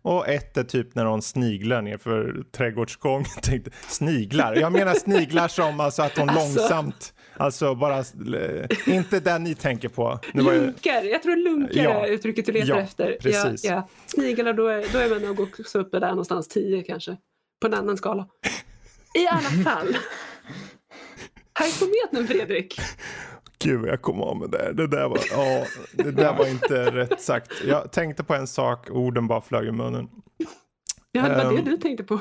Och 0.02 0.28
ett 0.28 0.56
är 0.56 0.64
typ 0.64 0.94
när 0.94 1.04
hon 1.04 1.22
sniglar 1.22 1.82
ner 1.82 1.98
för 1.98 2.44
trädgårdsgång. 2.52 3.24
sniglar? 3.88 4.54
Jag 4.54 4.72
menar 4.72 4.94
sniglar 4.94 5.48
som 5.48 5.80
alltså 5.80 6.02
att 6.02 6.18
hon 6.18 6.28
alltså... 6.28 6.60
långsamt 6.60 7.14
Alltså 7.38 7.74
bara, 7.74 8.04
inte 8.86 9.20
den 9.20 9.44
ni 9.44 9.54
tänker 9.54 9.88
på. 9.88 10.18
Lunkar, 10.34 11.02
jag... 11.02 11.22
tror 11.22 11.36
lunkar 11.36 11.82
ja. 11.82 12.06
är 12.06 12.10
uttrycket 12.10 12.46
du 12.46 12.52
letar 12.52 12.68
ja, 12.68 12.80
efter. 12.80 13.16
Precis. 13.20 13.64
Ja, 13.64 13.72
ja. 13.72 13.88
Sniglar, 14.06 14.52
då 14.52 14.66
är, 14.66 14.92
då 14.92 14.98
är 14.98 15.10
man 15.10 15.22
nog 15.22 15.40
också 15.40 15.78
uppe 15.78 15.98
där 15.98 16.08
någonstans, 16.08 16.48
10 16.48 16.82
kanske. 16.82 17.16
På 17.60 17.66
en 17.66 17.74
annan 17.74 17.96
skala. 17.96 18.28
I 19.14 19.26
alla 19.26 19.40
fall. 19.64 19.96
Hypometen 21.58 22.26
Fredrik. 22.26 22.80
Gud, 23.58 23.86
jag 23.86 24.02
kom 24.02 24.22
av 24.22 24.36
med 24.36 24.50
det. 24.50 24.72
Det 24.72 24.86
där 24.86 25.08
var, 25.08 25.18
ja, 25.30 25.64
det 25.92 26.10
där 26.10 26.34
var 26.34 26.46
inte 26.46 26.90
rätt 26.90 27.20
sagt. 27.20 27.52
Jag 27.66 27.92
tänkte 27.92 28.24
på 28.24 28.34
en 28.34 28.46
sak, 28.46 28.90
orden 28.90 29.26
bara 29.26 29.40
flög 29.40 29.66
i 29.66 29.72
munnen. 29.72 30.08
Ja, 31.12 31.22
det 31.22 31.34
var 31.34 31.44
um, 31.44 31.54
det 31.54 31.60
ehm, 31.60 31.64
du 31.64 31.76
tänkte 31.76 32.04
på. 32.04 32.20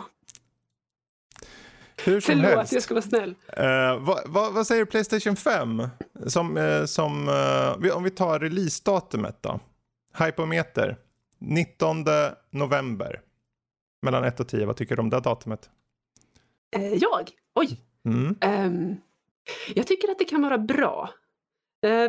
Hur 2.08 2.20
som 2.20 2.36
Förlåt, 2.36 2.52
helst. 2.52 2.74
jag 2.74 2.84
ska 2.84 2.94
vara 2.94 3.02
snäll. 3.02 3.30
Uh, 3.30 4.06
vad, 4.06 4.20
vad, 4.26 4.54
vad, 4.54 4.68
säger 4.68 4.86
Playstation 4.86 5.36
5? 5.36 5.88
Som, 6.28 6.58
uh, 6.58 6.86
som, 6.86 7.28
uh, 7.28 7.96
om 7.96 8.04
vi 8.04 8.10
tar 8.10 8.40
releasedatumet 8.40 9.38
då. 9.42 9.60
Hypometer. 10.18 10.98
19 11.40 12.06
november. 12.52 13.22
Mellan 14.02 14.24
1 14.24 14.40
och 14.40 14.48
10. 14.48 14.66
Vad 14.66 14.78
tycker 14.78 14.96
du 14.96 15.02
om 15.02 15.10
det 15.10 15.20
datumet? 15.20 15.70
jag? 17.00 17.30
Oj. 17.56 17.82
Mm. 18.06 18.36
Um, 18.46 18.98
jag 19.76 19.88
tycker 19.88 20.12
att 20.12 20.20
det 20.20 20.26
kan 20.26 20.42
vara 20.42 20.58
bra. 20.58 21.10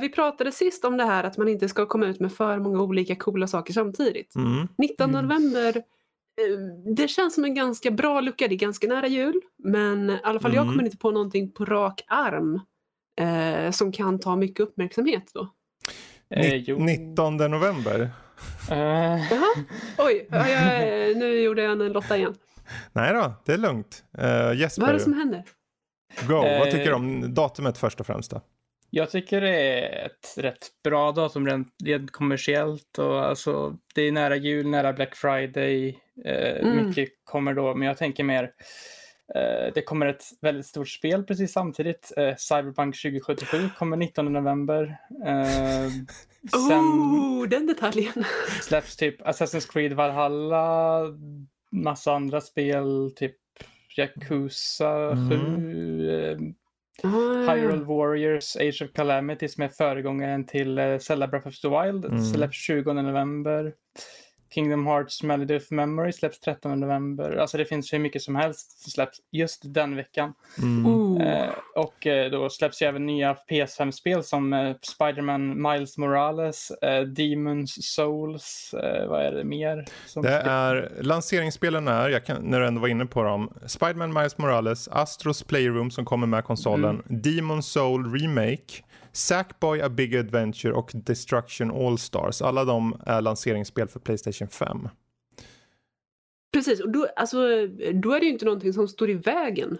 vi 0.00 0.08
pratade 0.08 0.52
sist 0.52 0.84
om 0.84 0.96
det 0.96 1.04
här 1.04 1.24
att 1.24 1.36
man 1.36 1.48
inte 1.48 1.68
ska 1.68 1.86
komma 1.86 2.06
ut 2.06 2.20
med 2.20 2.32
för 2.32 2.58
många 2.58 2.82
olika 2.82 3.16
coola 3.16 3.46
saker 3.46 3.72
samtidigt. 3.72 4.34
Mm. 4.34 4.68
19 4.78 5.10
mm. 5.10 5.24
november 5.24 5.82
Eh, 5.82 5.82
det 6.96 7.08
känns 7.08 7.34
som 7.34 7.44
en 7.44 7.54
ganska 7.54 7.90
bra 7.90 8.20
lucka. 8.20 8.48
Det 8.48 8.54
är 8.54 8.58
ganska 8.58 8.86
nära 8.86 9.06
jul. 9.06 9.40
Men 9.64 10.10
i 10.10 10.18
alla 10.22 10.40
fall 10.40 10.50
mm. 10.50 10.64
jag 10.64 10.72
kommer 10.72 10.84
inte 10.84 10.96
på 10.96 11.10
någonting 11.10 11.52
på 11.52 11.64
rak 11.64 12.04
arm 12.08 12.60
eh, 13.20 13.70
som 13.70 13.92
kan 13.92 14.18
ta 14.18 14.36
mycket 14.36 14.60
uppmärksamhet 14.60 15.30
då. 15.34 15.48
Eh, 16.30 16.78
19 16.78 17.36
november? 17.36 18.00
Uh. 18.70 19.30
Jaha, 19.30 19.54
oj, 19.98 20.26
jag, 20.30 21.16
nu 21.16 21.40
gjorde 21.40 21.62
jag 21.62 21.72
en 21.72 21.92
Lotta 21.92 22.16
igen. 22.16 22.34
Nej 22.92 23.12
då, 23.12 23.32
det 23.44 23.52
är 23.52 23.58
lugnt. 23.58 24.04
Uh, 24.18 24.60
Jesper. 24.60 24.82
Vad 24.82 24.90
är 24.90 24.94
det 24.94 25.00
som 25.00 25.12
händer? 25.12 25.44
Go, 26.28 26.34
uh, 26.34 26.58
vad 26.58 26.70
tycker 26.70 26.84
du 26.84 26.92
om 26.92 27.34
datumet 27.34 27.78
först 27.78 28.00
och 28.00 28.06
främst 28.06 28.30
då? 28.30 28.40
Jag 28.90 29.10
tycker 29.10 29.40
det 29.40 29.80
är 29.80 30.06
ett 30.06 30.34
rätt 30.36 30.68
bra 30.84 31.12
datum 31.12 31.46
rent, 31.46 31.68
rent 31.84 32.10
kommersiellt. 32.10 32.98
Och 32.98 33.24
alltså, 33.24 33.76
det 33.94 34.02
är 34.02 34.12
nära 34.12 34.36
jul, 34.36 34.68
nära 34.68 34.92
Black 34.92 35.16
Friday. 35.16 35.98
Eh, 36.24 36.66
mm. 36.66 36.86
Mycket 36.86 37.08
kommer 37.24 37.54
då, 37.54 37.74
men 37.74 37.88
jag 37.88 37.96
tänker 37.96 38.24
mer 38.24 38.42
eh, 39.34 39.72
det 39.74 39.82
kommer 39.82 40.06
ett 40.06 40.24
väldigt 40.40 40.66
stort 40.66 40.88
spel 40.88 41.24
precis 41.24 41.52
samtidigt. 41.52 42.12
Eh, 42.16 42.36
Cyberpunk 42.36 43.02
2077 43.02 43.68
kommer 43.78 43.96
19 43.96 44.32
november. 44.32 44.96
Sen 46.68 46.80
oh, 46.80 47.48
den 47.48 47.66
detaljen! 47.66 48.24
släpps 48.62 48.96
typ 48.96 49.20
Assassin's 49.20 49.72
Creed 49.72 49.92
Valhalla, 49.92 51.02
massa 51.70 52.12
andra 52.12 52.40
spel, 52.40 53.12
typ 53.16 53.36
Yakuza 53.96 55.16
7, 55.30 55.34
mm. 55.34 56.54
Ah. 57.02 57.52
Hyrule 57.54 57.84
Warriors 57.84 58.56
Age 58.56 58.82
of 58.82 58.92
Calamity 58.92 59.48
som 59.48 59.64
är 59.64 59.68
föregångaren 59.68 60.46
till 60.46 60.78
uh, 60.78 60.98
Zelda 60.98 61.26
Breath 61.26 61.48
of 61.48 61.60
the 61.60 61.68
Wild. 61.68 62.04
Mm. 62.04 62.24
Släpps 62.24 62.56
20 62.56 62.92
november. 62.92 63.72
Kingdom 64.50 64.86
Hearts 64.86 65.22
Melody 65.22 65.56
of 65.56 65.70
Memory 65.70 66.12
släpps 66.12 66.40
13 66.40 66.80
november. 66.80 67.36
Alltså 67.36 67.58
det 67.58 67.64
finns 67.64 67.92
hur 67.92 67.98
mycket 67.98 68.22
som 68.22 68.36
helst 68.36 68.80
som 68.80 68.90
släpps 68.90 69.18
just 69.30 69.62
den 69.64 69.96
veckan. 69.96 70.34
Mm. 70.58 71.20
Eh, 71.20 71.50
och 71.76 72.06
eh, 72.06 72.30
då 72.30 72.50
släpps 72.50 72.82
ju 72.82 72.86
även 72.86 73.06
nya 73.06 73.36
PS5-spel 73.50 74.24
som 74.24 74.52
eh, 74.52 74.76
Spiderman 74.82 75.62
Miles 75.62 75.98
Morales, 75.98 76.70
eh, 76.70 77.00
Demons 77.00 77.94
Souls, 77.94 78.74
eh, 78.74 79.08
vad 79.08 79.22
är 79.22 79.32
det 79.32 79.44
mer? 79.44 79.84
det 80.22 80.38
är, 80.38 80.92
lanseringsspelen 81.00 81.88
är, 81.88 82.08
jag 82.08 82.24
kan, 82.24 82.42
när 82.42 82.60
du 82.60 82.66
ändå 82.66 82.80
var 82.80 82.88
inne 82.88 83.06
på 83.06 83.22
dem, 83.22 83.52
Spiderman 83.66 84.12
Miles 84.12 84.38
Morales, 84.38 84.88
Astros 84.88 85.42
Playroom 85.42 85.90
som 85.90 86.04
kommer 86.04 86.26
med 86.26 86.44
konsolen, 86.44 87.02
mm. 87.08 87.22
Demon 87.22 87.62
Soul 87.62 88.20
Remake, 88.20 88.82
Sackboy 89.18 89.80
A 89.82 89.88
Big 89.88 90.16
Adventure 90.16 90.72
och 90.72 90.90
Destruction 90.94 91.70
All 91.70 91.98
Stars. 91.98 92.42
Alla 92.42 92.64
de 92.64 93.00
är 93.06 93.20
lanseringsspel 93.20 93.88
för 93.88 94.00
Playstation 94.00 94.48
5. 94.48 94.88
Precis, 96.52 96.80
och 96.80 96.90
då, 96.90 97.08
alltså, 97.16 97.36
då 97.92 98.12
är 98.12 98.20
det 98.20 98.26
ju 98.26 98.32
inte 98.32 98.44
någonting 98.44 98.72
som 98.72 98.88
står 98.88 99.10
i 99.10 99.14
vägen. 99.14 99.78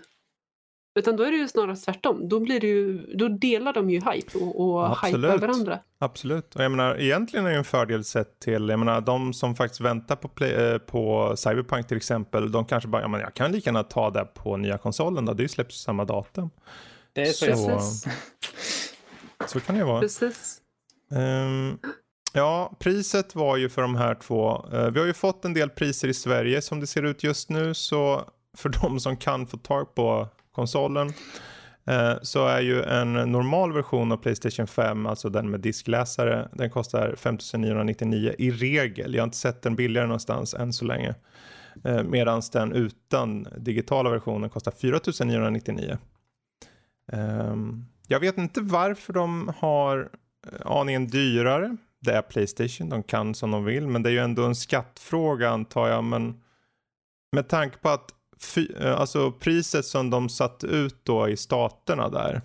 Utan 0.99 1.17
då 1.17 1.23
är 1.23 1.31
det 1.31 1.37
ju 1.37 1.49
snarare 1.49 1.77
tvärtom. 1.77 2.29
Då, 2.29 2.41
blir 2.41 2.61
det 2.61 2.67
ju, 2.67 2.99
då 3.15 3.29
delar 3.29 3.73
de 3.73 3.91
ju 3.91 4.01
hype 4.01 4.39
och, 4.39 4.61
och 4.61 5.07
hypar 5.07 5.39
varandra. 5.39 5.79
Absolut. 5.99 6.57
Och 6.57 6.65
jag 6.65 6.71
menar, 6.71 6.97
egentligen 7.01 7.47
är 7.47 7.51
det 7.51 7.57
en 7.57 7.65
fördel 7.65 8.05
sett 8.05 8.41
till, 8.41 8.69
jag 8.69 8.79
menar, 8.79 9.01
de 9.01 9.33
som 9.33 9.57
faktiskt 9.57 9.81
väntar 9.81 10.17
på, 10.17 10.29
play, 10.29 10.53
eh, 10.53 10.79
på 10.79 11.33
Cyberpunk 11.37 11.89
till 11.89 11.97
exempel, 11.97 12.53
de 12.53 12.65
kanske 12.65 12.89
bara, 12.89 13.03
ja 13.03 13.09
men 13.09 13.21
jag 13.21 13.35
kan 13.35 13.53
lika 13.53 13.71
gärna 13.71 13.83
ta 13.83 14.11
det 14.11 14.25
på 14.25 14.57
nya 14.57 14.79
konsolen 14.79 15.25
då, 15.25 15.33
det 15.33 15.49
släpps 15.49 15.83
samma 15.83 16.05
datum. 16.05 16.51
Det 17.13 17.23
är 17.23 17.33
så. 17.33 17.81
så 17.81 18.11
så 19.47 19.61
kan 19.61 19.79
det 19.79 19.85
vara. 19.85 20.01
Precis. 20.01 20.61
Um, 21.11 21.79
ja, 22.33 22.77
priset 22.79 23.35
var 23.35 23.57
ju 23.57 23.69
för 23.69 23.83
de 23.83 23.97
här 23.97 24.15
två. 24.15 24.67
Uh, 24.73 24.91
vi 24.91 25.01
har 25.01 25.07
ju 25.07 25.13
fått 25.13 25.45
en 25.45 25.55
del 25.55 25.71
priser 25.71 26.09
i 26.09 26.15
Sverige 26.15 26.63
som 26.63 26.81
det 26.81 26.87
ser 26.87 27.03
ut 27.03 27.23
just 27.23 27.51
nu. 27.51 27.75
Så 27.75 28.25
för 28.57 28.69
de 28.83 29.01
som 29.01 29.17
kan 29.17 29.47
få 29.47 29.57
tag 29.57 29.95
på 29.95 30.29
konsolen 30.53 31.09
uh, 31.91 32.15
så 32.23 32.47
är 32.47 32.61
ju 32.61 32.83
en 32.83 33.13
normal 33.13 33.73
version 33.73 34.13
av 34.13 34.17
Playstation 34.17 34.67
5, 34.67 35.07
alltså 35.07 35.29
den 35.29 35.51
med 35.51 35.61
diskläsare, 35.61 36.49
den 36.53 36.71
kostar 36.71 37.15
5999 37.17 38.35
i 38.39 38.51
regel. 38.51 39.15
Jag 39.15 39.23
har 39.23 39.27
inte 39.27 39.37
sett 39.37 39.63
den 39.63 39.77
billigare 39.77 40.07
någonstans 40.07 40.55
än 40.55 40.73
så 40.73 40.85
länge. 40.85 41.15
Uh, 41.87 42.03
Medan 42.03 42.43
den 42.53 42.73
utan 42.73 43.49
digitala 43.57 44.11
versionen 44.11 44.51
kostar 44.51 44.73
4999. 44.73 45.99
Um, 47.13 47.87
jag 48.11 48.21
vet 48.21 48.39
inte 48.39 48.61
varför 48.61 49.13
de 49.13 49.53
har 49.59 50.11
eh, 50.53 50.67
aningen 50.67 51.07
dyrare. 51.07 51.77
Det 52.01 52.13
är 52.13 52.23
Playstation, 52.23 52.89
de 52.89 53.03
kan 53.03 53.35
som 53.35 53.51
de 53.51 53.65
vill. 53.65 53.89
Men 53.89 54.03
det 54.03 54.09
är 54.09 54.13
ju 54.13 54.19
ändå 54.19 54.45
en 54.45 54.55
skattfråga 54.55 55.51
antar 55.51 55.89
jag. 55.89 56.05
Men 56.05 56.41
med 57.33 57.49
tanke 57.49 57.79
på 57.79 57.89
att 57.89 58.11
fy, 58.41 58.69
eh, 58.81 59.01
alltså 59.01 59.33
priset 59.33 59.85
som 59.85 60.11
de 60.11 60.29
satt 60.29 60.65
ut 60.65 61.01
då 61.03 61.29
i 61.29 61.37
staterna 61.37 62.09
där. 62.09 62.43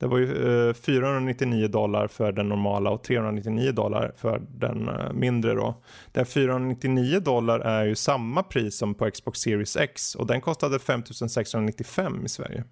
Det 0.00 0.06
var 0.06 0.18
ju 0.18 0.68
eh, 0.68 0.74
499 0.74 1.68
dollar 1.68 2.08
för 2.08 2.32
den 2.32 2.48
normala 2.48 2.90
och 2.90 3.02
399 3.02 3.72
dollar 3.72 4.12
för 4.16 4.42
den 4.48 4.90
mindre 5.14 5.54
då. 5.54 5.82
Den 6.12 6.26
499 6.26 7.20
dollar 7.20 7.60
är 7.60 7.84
ju 7.84 7.94
samma 7.94 8.42
pris 8.42 8.78
som 8.78 8.94
på 8.94 9.10
Xbox 9.10 9.40
Series 9.40 9.76
X 9.76 10.14
och 10.14 10.26
den 10.26 10.40
kostade 10.40 10.78
5695 10.78 12.24
i 12.24 12.28
Sverige. 12.28 12.64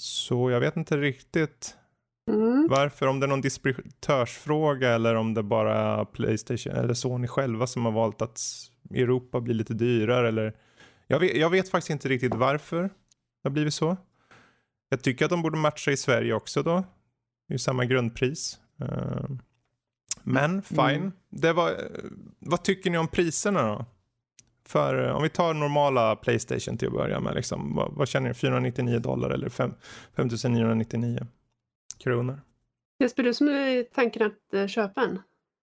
Så 0.00 0.50
jag 0.50 0.60
vet 0.60 0.76
inte 0.76 0.96
riktigt 0.96 1.76
mm. 2.30 2.66
varför, 2.70 3.06
om 3.06 3.20
det 3.20 3.26
är 3.26 3.28
någon 3.28 3.40
distributörsfråga 3.40 4.90
eller 4.90 5.14
om 5.14 5.34
det 5.34 5.42
bara 5.42 6.00
är 6.00 6.04
Playstation 6.04 6.72
eller 6.72 6.94
Sony 6.94 7.28
själva 7.28 7.66
som 7.66 7.84
har 7.84 7.92
valt 7.92 8.22
att 8.22 8.40
Europa 8.90 9.40
blir 9.40 9.54
lite 9.54 9.74
dyrare 9.74 10.28
eller 10.28 10.56
jag 11.06 11.20
vet, 11.20 11.36
jag 11.36 11.50
vet 11.50 11.68
faktiskt 11.68 11.90
inte 11.90 12.08
riktigt 12.08 12.34
varför 12.34 12.82
det 12.82 12.90
har 13.42 13.50
blivit 13.50 13.74
så. 13.74 13.96
Jag 14.88 15.02
tycker 15.02 15.24
att 15.24 15.30
de 15.30 15.42
borde 15.42 15.58
matcha 15.58 15.90
i 15.90 15.96
Sverige 15.96 16.34
också 16.34 16.62
då. 16.62 16.76
Det 17.48 17.52
är 17.52 17.54
ju 17.54 17.58
samma 17.58 17.84
grundpris. 17.84 18.60
Uh, 18.82 19.30
men 20.22 20.62
fine. 20.62 20.78
Mm. 20.80 21.12
Det 21.30 21.52
var, 21.52 21.76
vad 22.38 22.62
tycker 22.62 22.90
ni 22.90 22.98
om 22.98 23.08
priserna 23.08 23.62
då? 23.62 23.86
För 24.70 25.08
eh, 25.08 25.16
om 25.16 25.22
vi 25.22 25.28
tar 25.28 25.54
normala 25.54 26.16
Playstation 26.16 26.78
till 26.78 26.88
att 26.88 26.94
börja 26.94 27.20
med, 27.20 27.34
liksom, 27.34 27.74
vad, 27.76 27.92
vad 27.92 28.08
känner 28.08 28.28
ni? 28.28 28.34
499 28.34 28.98
dollar 28.98 29.30
eller 29.30 29.48
5, 29.48 29.74
5999 30.16 31.26
kronor? 31.98 32.40
Jesper, 32.98 33.22
du 33.22 33.34
som 33.34 33.48
är 33.48 33.82
tanken 33.82 34.26
att 34.26 34.54
uh, 34.54 34.66
köpa 34.66 35.00
en? 35.00 35.18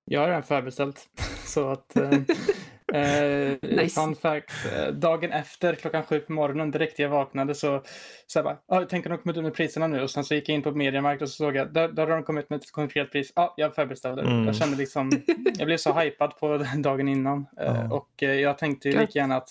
Jag 0.06 0.22
har 0.22 0.28
redan 0.28 0.44
förbeställt. 0.44 1.10
så 1.46 1.70
att, 1.70 1.94
uh, 1.98 2.12
Eh, 2.94 3.58
nice. 3.62 4.02
Fun 4.02 4.16
fact, 4.16 4.52
eh, 4.76 4.88
dagen 4.88 5.32
efter 5.32 5.76
klockan 5.76 6.04
sju 6.04 6.20
på 6.20 6.34
morgonen 6.34 6.72
direkt 6.72 7.00
jag 7.00 7.10
vaknade 7.10 7.56
så, 7.56 7.84
så 8.28 8.38
jag 8.38 8.46
bara, 8.46 8.58
ah, 8.68 8.86
tänker 8.86 9.10
de 9.10 9.18
kommit 9.18 9.38
ut 9.38 9.44
med 9.44 9.54
priserna 9.54 9.88
nu? 9.88 10.02
Och 10.02 10.10
sen 10.10 10.24
så 10.24 10.36
gick 10.36 10.50
jag 10.50 10.56
in 10.56 10.62
på 10.64 10.72
Mediamarkt 10.72 11.22
och 11.22 11.30
så 11.30 11.36
såg 11.36 11.56
jag, 11.56 11.74
där, 11.74 11.88
där 11.88 12.08
har 12.08 12.14
de 12.14 12.24
kommit 12.24 12.50
med 12.50 12.58
ett 12.58 12.72
konkret 12.72 13.12
pris. 13.12 13.32
Ja, 13.36 13.42
ah, 13.42 13.54
jag 13.58 13.76
förbeställde. 13.76 14.22
Mm. 14.22 14.46
Jag 14.46 14.56
kände 14.56 14.78
liksom, 14.78 15.12
jag 15.58 15.66
blev 15.66 15.78
så 15.78 15.94
hypad 15.94 16.38
på 16.40 16.66
dagen 16.78 17.08
innan. 17.08 17.46
Eh, 17.60 17.92
och 17.92 18.24
eh, 18.24 18.34
jag 18.34 18.58
tänkte 18.58 18.90
ju 18.90 19.00
lika 19.00 19.20
gärna 19.20 19.36
att 19.36 19.50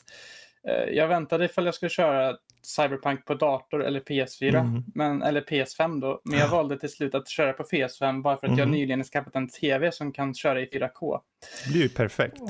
eh, 0.69 0.95
jag 0.95 1.09
väntade 1.09 1.45
ifall 1.45 1.65
jag 1.65 1.75
skulle 1.75 1.91
köra 1.91 2.37
Cyberpunk 2.63 3.25
på 3.25 3.35
dator 3.35 3.85
eller 3.85 4.01
PS4, 4.01 4.61
mm. 4.61 4.85
men, 4.95 5.23
eller 5.23 5.41
PS5 5.41 6.01
då. 6.01 6.21
Men 6.25 6.39
jag 6.39 6.49
valde 6.49 6.79
till 6.79 6.89
slut 6.89 7.15
att 7.15 7.29
köra 7.29 7.53
på 7.53 7.63
PS5 7.63 8.23
bara 8.23 8.37
för 8.37 8.47
att 8.47 8.53
mm. 8.53 8.59
jag 8.59 8.69
nyligen 8.69 9.05
skaffat 9.05 9.37
en 9.37 9.49
TV 9.49 9.93
som 9.93 10.13
kan 10.13 10.35
köra 10.35 10.61
i 10.61 10.67
4K. 10.67 11.21
Det 11.65 11.71
blir 11.71 11.83
ju 11.83 11.89
perfekt. 11.89 12.43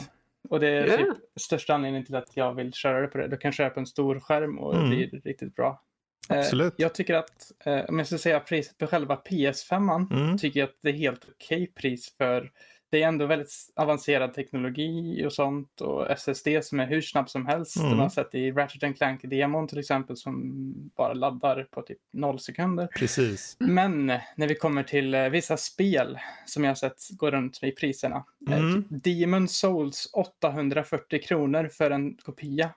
Och 0.50 0.60
det 0.60 0.68
är 0.68 0.86
yeah. 0.86 0.98
typ 0.98 1.16
största 1.40 1.74
anledningen 1.74 2.06
till 2.06 2.14
att 2.14 2.36
jag 2.36 2.54
vill 2.54 2.72
köra 2.72 3.00
det 3.00 3.06
på 3.06 3.18
det. 3.18 3.28
Då 3.28 3.36
kan 3.36 3.52
köra 3.52 3.70
på 3.70 3.80
en 3.80 3.86
stor 3.86 4.20
skärm 4.20 4.58
och 4.58 4.74
mm. 4.74 4.90
det 4.90 4.96
blir 4.96 5.20
riktigt 5.20 5.54
bra. 5.54 5.82
Eh, 6.30 6.38
Absolut. 6.38 6.74
jag 6.76 6.94
tycker 6.94 7.14
att, 7.14 7.52
eh, 7.64 7.84
om 7.88 7.98
jag 7.98 8.06
ska 8.06 8.18
säga 8.18 8.40
priset 8.40 8.78
på 8.78 8.86
själva 8.86 9.22
PS5, 9.30 10.12
mm. 10.12 10.38
tycker 10.38 10.60
jag 10.60 10.68
att 10.68 10.78
det 10.82 10.88
är 10.88 10.92
helt 10.92 11.24
okej 11.24 11.62
okay 11.62 11.66
pris 11.66 12.16
för 12.18 12.50
det 12.90 13.02
är 13.02 13.08
ändå 13.08 13.26
väldigt 13.26 13.52
avancerad 13.76 14.34
teknologi 14.34 15.24
och 15.26 15.32
sånt 15.32 15.80
och 15.80 16.10
SSD 16.10 16.48
som 16.62 16.80
är 16.80 16.86
hur 16.86 17.00
snabb 17.00 17.30
som 17.30 17.46
helst. 17.46 17.76
Mm. 17.76 17.90
De 17.90 17.98
har 17.98 18.08
sett 18.08 18.34
i 18.34 18.52
Ratchet 18.52 18.96
Clank-demon 18.96 19.68
till 19.68 19.78
exempel 19.78 20.16
som 20.16 20.52
bara 20.96 21.12
laddar 21.12 21.66
på 21.70 21.82
typ 21.82 21.98
noll 22.12 22.40
sekunder. 22.40 22.86
Precis. 22.86 23.56
Men 23.58 24.06
när 24.36 24.48
vi 24.48 24.54
kommer 24.54 24.82
till 24.82 25.14
eh, 25.14 25.28
vissa 25.28 25.56
spel 25.56 26.18
som 26.46 26.64
jag 26.64 26.70
har 26.70 26.74
sett 26.74 27.08
gå 27.10 27.30
runt 27.30 27.62
i 27.62 27.72
priserna. 27.72 28.24
Eh, 28.48 28.58
mm. 28.58 28.82
Typ 28.82 29.04
Demon 29.04 29.48
Souls 29.48 30.10
840 30.12 31.22
kronor 31.22 31.68
för 31.72 31.90
en 31.90 32.16
kopia. 32.16 32.70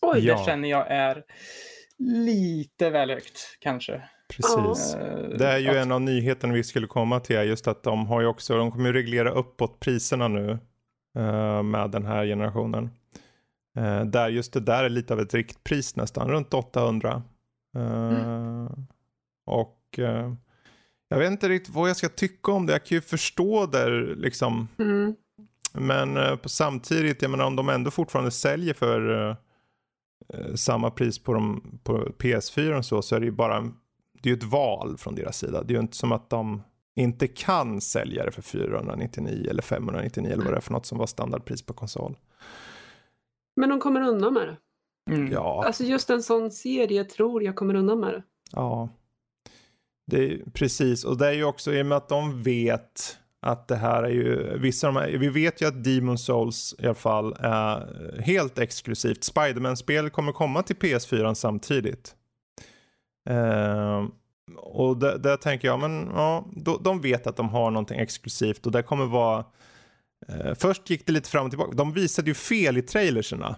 Oj, 0.00 0.26
ja. 0.26 0.38
det 0.38 0.44
känner 0.44 0.70
jag 0.70 0.86
är 0.90 1.24
lite 1.98 2.90
väl 2.90 3.10
högt 3.10 3.56
kanske. 3.60 4.02
Precis. 4.36 4.94
Uh, 4.94 5.38
det 5.38 5.46
är 5.46 5.58
ju 5.58 5.68
en 5.68 5.92
av 5.92 6.00
nyheterna 6.00 6.54
vi 6.54 6.64
skulle 6.64 6.86
komma 6.86 7.20
till. 7.20 7.36
Just 7.36 7.68
att 7.68 7.82
de 7.82 8.06
har 8.06 8.20
ju 8.20 8.26
också, 8.26 8.56
de 8.56 8.72
kommer 8.72 8.86
ju 8.86 8.92
reglera 8.92 9.30
uppåt 9.30 9.80
priserna 9.80 10.28
nu. 10.28 10.58
Uh, 11.18 11.62
med 11.62 11.90
den 11.90 12.06
här 12.06 12.26
generationen. 12.26 12.90
Uh, 13.78 14.04
där 14.04 14.28
just 14.28 14.52
det 14.52 14.60
där 14.60 14.84
är 14.84 14.88
lite 14.88 15.14
av 15.14 15.20
ett 15.20 15.34
riktpris 15.34 15.96
nästan, 15.96 16.28
runt 16.28 16.54
800. 16.54 17.22
Mm. 17.76 18.66
Och 19.46 19.78
jag 21.08 21.18
vet 21.18 21.30
inte 21.30 21.48
riktigt 21.48 21.74
vad 21.74 21.88
jag 21.88 21.96
ska 21.96 22.08
tycka 22.08 22.52
om 22.52 22.66
det. 22.66 22.72
Jag 22.72 22.84
kan 22.84 22.96
ju 22.96 23.02
förstå 23.02 23.66
det 23.66 23.88
liksom. 24.14 24.68
Mm. 24.78 25.14
Men 25.72 26.38
på 26.38 26.48
samtidigt, 26.48 27.22
jag 27.22 27.30
menar 27.30 27.44
om 27.44 27.56
de 27.56 27.68
ändå 27.68 27.90
fortfarande 27.90 28.30
säljer 28.30 28.74
för 28.74 29.36
samma 30.54 30.90
pris 30.90 31.18
på, 31.18 31.32
dem, 31.34 31.78
på 31.82 31.98
PS4 31.98 32.78
och 32.78 32.84
så, 32.84 33.02
så 33.02 33.16
är 33.16 33.20
det 33.20 33.26
ju 33.26 33.32
bara 33.32 33.56
en 33.56 33.74
det 34.22 34.28
är 34.28 34.34
ju 34.34 34.38
ett 34.38 34.44
val 34.44 34.98
från 34.98 35.14
deras 35.14 35.38
sida. 35.38 35.62
Det 35.62 35.72
är 35.72 35.74
ju 35.74 35.80
inte 35.80 35.96
som 35.96 36.12
att 36.12 36.30
de 36.30 36.62
inte 36.94 37.26
kan 37.28 37.80
sälja 37.80 38.24
det 38.24 38.30
för 38.30 38.42
499 38.42 39.46
eller 39.50 39.62
599 39.62 40.32
eller 40.32 40.44
vad 40.44 40.52
det 40.52 40.56
är 40.56 40.60
för 40.60 40.72
något 40.72 40.86
som 40.86 40.98
var 40.98 41.06
standardpris 41.06 41.62
på 41.62 41.72
konsol. 41.72 42.16
Men 43.56 43.68
de 43.68 43.80
kommer 43.80 44.00
undan 44.00 44.34
med 44.34 44.48
det. 44.48 44.56
Mm. 45.14 45.32
Ja. 45.32 45.64
Alltså 45.66 45.84
just 45.84 46.10
en 46.10 46.22
sån 46.22 46.50
serie 46.50 47.04
tror 47.04 47.42
jag 47.42 47.56
kommer 47.56 47.74
undan 47.74 48.00
med 48.00 48.14
det. 48.14 48.22
Ja. 48.52 48.88
Det 50.06 50.24
är, 50.24 50.50
precis, 50.52 51.04
och 51.04 51.18
det 51.18 51.26
är 51.26 51.32
ju 51.32 51.44
också 51.44 51.72
i 51.72 51.82
och 51.82 51.86
med 51.86 51.96
att 51.96 52.08
de 52.08 52.42
vet 52.42 53.18
att 53.40 53.68
det 53.68 53.76
här 53.76 54.02
är 54.02 54.10
ju, 54.10 54.58
vissa 54.58 54.88
av 54.88 54.94
de 54.94 55.00
här, 55.00 55.18
vi 55.18 55.28
vet 55.28 55.62
ju 55.62 55.66
att 55.66 55.84
Demon 55.84 56.18
Souls 56.18 56.74
i 56.78 56.84
alla 56.84 56.94
fall 56.94 57.36
är 57.38 58.20
helt 58.22 58.58
exklusivt. 58.58 59.24
Spiderman-spel 59.24 60.10
kommer 60.10 60.32
komma 60.32 60.62
till 60.62 60.76
PS4 60.76 61.34
samtidigt. 61.34 62.16
Uh, 63.30 64.08
och 64.56 64.96
där, 64.96 65.18
där, 65.18 65.36
tänker 65.36 65.68
jag, 65.68 65.80
men 65.80 66.10
ja, 66.14 66.46
då, 66.52 66.78
de 66.78 67.00
vet 67.00 67.26
att 67.26 67.36
de 67.36 67.48
har 67.48 67.70
någonting 67.70 68.00
exklusivt 68.00 68.66
och 68.66 68.72
det 68.72 68.82
kommer 68.82 69.06
vara 69.06 69.44
uh, 70.30 70.54
Först 70.54 70.90
gick 70.90 71.06
det 71.06 71.12
lite 71.12 71.30
fram 71.30 71.44
och 71.44 71.50
tillbaka. 71.50 71.72
De 71.76 71.92
visade 71.92 72.30
ju 72.30 72.34
fel 72.34 72.76
i 72.76 72.82
trailerserna. 72.82 73.56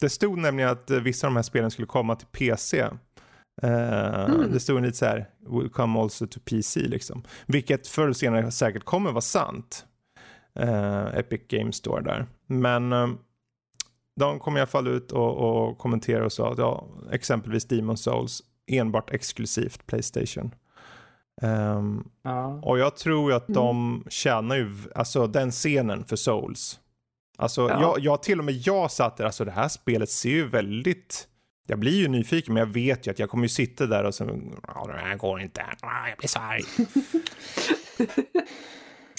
Det 0.00 0.10
stod 0.10 0.38
nämligen 0.38 0.70
att 0.70 0.90
vissa 0.90 1.26
av 1.26 1.32
de 1.32 1.36
här 1.36 1.42
spelen 1.42 1.70
skulle 1.70 1.86
komma 1.86 2.16
till 2.16 2.26
PC. 2.26 2.82
Uh, 3.64 4.24
mm. 4.24 4.52
Det 4.52 4.60
stod 4.60 4.82
lite 4.82 4.96
så 4.96 5.04
här, 5.04 5.28
will 5.48 5.70
come 5.70 6.00
also 6.00 6.26
to 6.26 6.40
PC 6.44 6.80
liksom. 6.80 7.22
Vilket 7.46 7.86
förr 7.86 8.02
eller 8.02 8.14
senare 8.14 8.50
säkert 8.50 8.84
kommer 8.84 9.10
vara 9.10 9.20
sant. 9.20 9.86
Uh, 10.60 11.18
Epic 11.18 11.40
Games 11.48 11.76
Store 11.76 12.02
där. 12.02 12.26
Men 12.46 12.92
uh, 12.92 13.08
de 14.20 14.38
kom 14.38 14.56
i 14.56 14.60
alla 14.60 14.66
fall 14.66 14.88
ut 14.88 15.12
och, 15.12 15.36
och 15.36 15.78
kommenterade 15.78 16.24
och 16.24 16.32
sa 16.32 16.52
att 16.52 16.58
ja, 16.58 16.88
exempelvis 17.12 17.64
Demon 17.64 17.96
Souls 17.96 18.42
enbart 18.66 19.10
exklusivt 19.10 19.86
Playstation. 19.86 20.54
Um, 21.42 22.10
ja. 22.22 22.60
Och 22.62 22.78
jag 22.78 22.96
tror 22.96 23.30
ju 23.30 23.36
att 23.36 23.48
mm. 23.48 23.54
de 23.54 24.04
tjänar 24.08 24.56
ju, 24.56 24.72
alltså 24.94 25.26
den 25.26 25.50
scenen 25.50 26.04
för 26.04 26.16
Souls. 26.16 26.80
Alltså 27.38 27.68
ja. 27.68 27.80
jag, 27.80 27.98
jag, 27.98 28.22
till 28.22 28.38
och 28.38 28.44
med 28.44 28.54
jag 28.54 28.90
satt 28.90 29.16
där, 29.16 29.24
alltså 29.24 29.44
det 29.44 29.50
här 29.50 29.68
spelet 29.68 30.10
ser 30.10 30.30
ju 30.30 30.48
väldigt 30.48 31.28
jag 31.66 31.78
blir 31.78 31.96
ju 32.00 32.08
nyfiken 32.08 32.54
men 32.54 32.60
jag 32.60 32.72
vet 32.72 33.06
ju 33.06 33.10
att 33.10 33.18
jag 33.18 33.30
kommer 33.30 33.44
ju 33.44 33.48
sitta 33.48 33.86
där 33.86 34.04
och 34.04 34.14
så, 34.14 34.24
det 34.24 34.92
här 34.96 35.16
går 35.16 35.40
inte, 35.40 35.66
jag 35.82 36.18
blir 36.18 36.28
så 36.28 36.38
arg. 36.38 36.62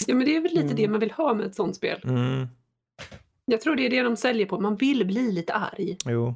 ja 0.07 0.15
men 0.15 0.25
det 0.25 0.35
är 0.35 0.41
väl 0.41 0.51
lite 0.51 0.65
mm. 0.65 0.75
det 0.75 0.87
man 0.87 0.99
vill 0.99 1.11
ha 1.11 1.33
med 1.33 1.45
ett 1.45 1.55
sånt 1.55 1.75
spel. 1.75 2.01
Mm. 2.03 2.47
Jag 3.45 3.61
tror 3.61 3.75
det 3.75 3.85
är 3.85 3.89
det 3.89 4.01
de 4.01 4.17
säljer 4.17 4.45
på, 4.45 4.59
man 4.59 4.75
vill 4.75 5.05
bli 5.05 5.31
lite 5.31 5.53
arg. 5.53 5.97
Jo. 6.05 6.35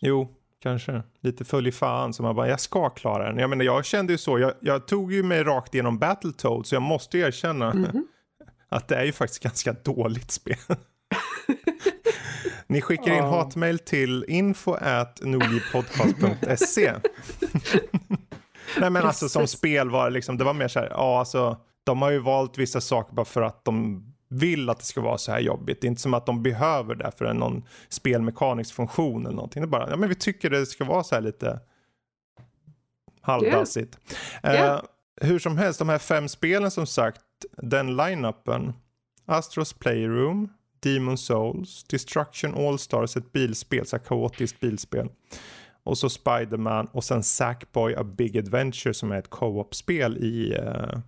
Jo, 0.00 0.35
kanske. 0.66 1.02
Lite 1.20 1.44
full 1.44 1.66
i 1.66 1.72
fan 1.72 2.12
så 2.12 2.22
man 2.22 2.36
bara, 2.36 2.48
jag 2.48 2.60
ska 2.60 2.90
klara 2.90 3.28
den. 3.28 3.38
Jag 3.38 3.50
menar 3.50 3.64
jag 3.64 3.84
kände 3.84 4.12
ju 4.12 4.18
så, 4.18 4.38
jag, 4.38 4.52
jag 4.60 4.86
tog 4.86 5.12
ju 5.12 5.22
mig 5.22 5.44
rakt 5.44 5.74
igenom 5.74 5.98
Battletoads 5.98 6.68
så 6.68 6.74
jag 6.74 6.82
måste 6.82 7.18
erkänna 7.18 7.70
mm 7.70 7.84
-hmm. 7.84 8.02
att 8.68 8.88
det 8.88 8.96
är 8.96 9.04
ju 9.04 9.12
faktiskt 9.12 9.42
ganska 9.42 9.72
dåligt 9.72 10.30
spel. 10.30 10.56
Ni 12.66 12.80
skickar 12.80 13.12
in 13.12 13.24
hatmail 13.24 13.78
till 13.78 14.24
info.nogipodcast.se. 14.28 16.92
Nej 18.80 18.90
men 18.90 18.96
alltså 18.96 19.28
som 19.28 19.46
spel 19.46 19.90
var 19.90 20.10
liksom, 20.10 20.38
det 20.38 20.44
var 20.44 20.54
mer 20.54 20.68
så 20.68 20.78
här, 20.78 20.88
ja 20.90 21.18
alltså 21.18 21.56
de 21.84 22.02
har 22.02 22.10
ju 22.10 22.18
valt 22.18 22.58
vissa 22.58 22.80
saker 22.80 23.14
bara 23.14 23.26
för 23.26 23.42
att 23.42 23.64
de 23.64 24.02
vill 24.38 24.70
att 24.70 24.78
det 24.78 24.84
ska 24.84 25.00
vara 25.00 25.18
så 25.18 25.32
här 25.32 25.40
jobbigt. 25.40 25.80
Det 25.80 25.86
är 25.86 25.88
inte 25.88 26.02
som 26.02 26.14
att 26.14 26.26
de 26.26 26.42
behöver 26.42 26.94
det 26.94 27.12
för 27.18 27.34
någon 27.34 27.64
spelmekanisk 27.88 28.74
funktion 28.74 29.26
eller 29.26 29.36
någonting. 29.36 29.62
Det 29.62 29.66
är 29.66 29.70
bara, 29.70 29.90
ja 29.90 29.96
men 29.96 30.08
vi 30.08 30.14
tycker 30.14 30.50
det 30.50 30.66
ska 30.66 30.84
vara 30.84 31.04
så 31.04 31.14
här 31.14 31.22
lite 31.22 31.60
halvdassigt. 33.20 33.98
Yeah. 34.44 34.56
Yeah. 34.56 34.74
Uh, 34.74 34.82
hur 35.20 35.38
som 35.38 35.58
helst, 35.58 35.78
de 35.78 35.88
här 35.88 35.98
fem 35.98 36.28
spelen 36.28 36.70
som 36.70 36.86
sagt, 36.86 37.20
den 37.56 37.96
line-upen. 37.96 38.72
Astros 39.28 39.72
Playroom, 39.72 40.48
Demon 40.82 41.18
Souls, 41.18 41.84
Destruction 41.84 42.54
All-Stars, 42.54 43.16
ett 43.16 43.32
bilspel, 43.32 43.86
så 43.86 43.98
kaotiskt 43.98 44.60
bilspel. 44.60 45.08
Och 45.82 45.98
så 45.98 46.08
Spiderman 46.10 46.86
och 46.86 47.04
sen 47.04 47.22
Sackboy 47.22 47.94
A 47.94 48.04
Big 48.04 48.38
Adventure 48.38 48.94
som 48.94 49.12
är 49.12 49.18
ett 49.18 49.30
co-op-spel 49.30 50.16
i, 50.16 50.56
uh, 50.58 50.98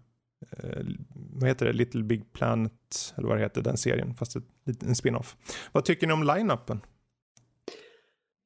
vad 1.13 1.49
heter 1.49 1.67
det, 1.67 1.73
Little 1.73 2.03
Big 2.03 2.33
Planet, 2.33 3.15
eller 3.17 3.29
vad 3.29 3.37
det 3.37 3.43
heter, 3.43 3.63
den 3.63 3.77
serien, 3.77 4.15
fast 4.15 4.37
ett, 4.37 4.83
en 4.83 4.95
spin-off. 4.95 5.37
Vad 5.73 5.85
tycker 5.85 6.07
ni 6.07 6.13
om 6.13 6.23
line-upen? 6.23 6.81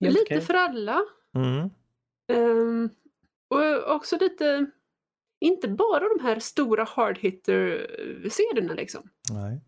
Lite 0.01 0.41
för 0.41 0.55
alla. 0.55 1.01
Mm. 1.35 1.71
Um, 2.33 2.91
och 3.49 3.95
också 3.95 4.19
lite, 4.21 4.67
inte 5.41 5.69
bara 5.69 6.09
de 6.17 6.23
här 6.23 6.39
stora 6.39 6.85
hard 6.85 7.19
hitter-serierna 7.19 8.75
liksom. 8.75 9.11
Nej. 9.33 9.61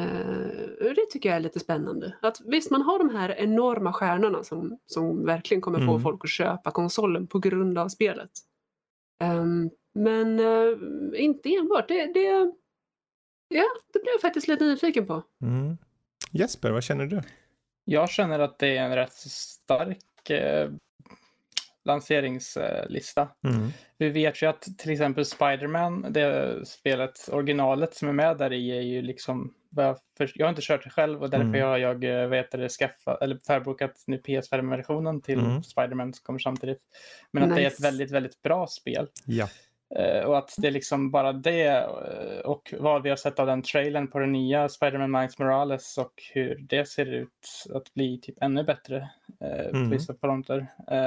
Uh, 0.00 0.94
det 0.94 1.06
tycker 1.10 1.28
jag 1.28 1.36
är 1.36 1.40
lite 1.40 1.60
spännande. 1.60 2.16
Att 2.22 2.40
visst, 2.44 2.70
man 2.70 2.82
har 2.82 2.98
de 2.98 3.10
här 3.10 3.34
enorma 3.38 3.92
stjärnorna 3.92 4.42
som, 4.42 4.78
som 4.86 5.24
verkligen 5.24 5.60
kommer 5.60 5.78
få 5.78 5.90
mm. 5.90 6.02
folk 6.02 6.24
att 6.24 6.30
köpa 6.30 6.70
konsolen 6.70 7.26
på 7.26 7.38
grund 7.38 7.78
av 7.78 7.88
spelet. 7.88 8.30
Um, 9.24 9.70
men 9.98 10.40
uh, 10.40 10.78
inte 11.14 11.48
enbart. 11.48 11.88
Det, 11.88 12.12
det, 12.14 12.52
ja, 13.48 13.64
det 13.92 14.02
blev 14.02 14.12
jag 14.12 14.20
faktiskt 14.20 14.48
lite 14.48 14.64
nyfiken 14.64 15.06
på. 15.06 15.22
Mm. 15.42 15.78
Jesper, 16.30 16.70
vad 16.70 16.84
känner 16.84 17.06
du? 17.06 17.20
Jag 17.84 18.10
känner 18.10 18.38
att 18.38 18.58
det 18.58 18.76
är 18.76 18.82
en 18.82 18.94
rätt 18.94 19.12
stark 19.12 20.30
eh, 20.30 20.70
lanseringslista. 21.84 23.28
Mm. 23.44 23.68
Vi 23.98 24.08
vet 24.08 24.42
ju 24.42 24.46
att 24.46 24.62
till 24.78 24.90
exempel 24.90 25.24
Spiderman, 25.24 26.06
det 26.12 26.58
spelet, 26.66 27.28
originalet 27.32 27.94
som 27.94 28.08
är 28.08 28.12
med 28.12 28.38
där 28.38 28.52
i 28.52 28.70
är 28.70 28.80
ju 28.80 29.02
liksom 29.02 29.54
jag 29.70 30.46
har 30.46 30.48
inte 30.48 30.62
kört 30.62 30.84
det 30.84 30.90
själv 30.90 31.22
och 31.22 31.30
därför 31.30 31.44
mm. 31.44 31.68
har 31.68 31.78
jag 31.78 32.04
eh, 32.04 32.28
vet 32.28 32.50
det, 32.50 32.68
skaffa, 32.68 33.16
eller 33.16 33.38
förbokat 33.46 34.04
nu 34.06 34.16
PS5-versionen 34.16 35.20
till 35.20 35.38
mm. 35.38 35.62
Spiderman 35.62 36.14
som 36.14 36.24
kommer 36.24 36.38
samtidigt. 36.38 36.82
Men 37.30 37.42
nice. 37.42 37.52
att 37.52 37.56
det 37.56 37.62
är 37.62 37.66
ett 37.66 37.84
väldigt, 37.84 38.10
väldigt 38.10 38.42
bra 38.42 38.66
spel. 38.66 39.08
Ja. 39.24 39.48
Uh, 39.98 40.24
och 40.24 40.38
att 40.38 40.54
det 40.58 40.66
är 40.66 40.72
liksom 40.72 41.10
bara 41.10 41.32
det 41.32 41.78
uh, 41.80 42.40
och 42.44 42.74
vad 42.78 43.02
vi 43.02 43.10
har 43.10 43.16
sett 43.16 43.38
av 43.38 43.46
den 43.46 43.62
trailern 43.62 44.08
på 44.08 44.18
den 44.18 44.32
nya 44.32 44.68
Spiderman 44.68 45.10
Miles 45.10 45.38
Morales 45.38 45.98
och 45.98 46.22
hur 46.32 46.58
det 46.58 46.88
ser 46.88 47.06
ut 47.06 47.66
att 47.74 47.94
bli 47.94 48.18
typ 48.18 48.42
ännu 48.42 48.64
bättre 48.64 49.08
uh, 49.42 49.60
mm. 49.60 49.84
på 49.84 49.94
vissa 49.94 50.14
fronter. 50.14 50.66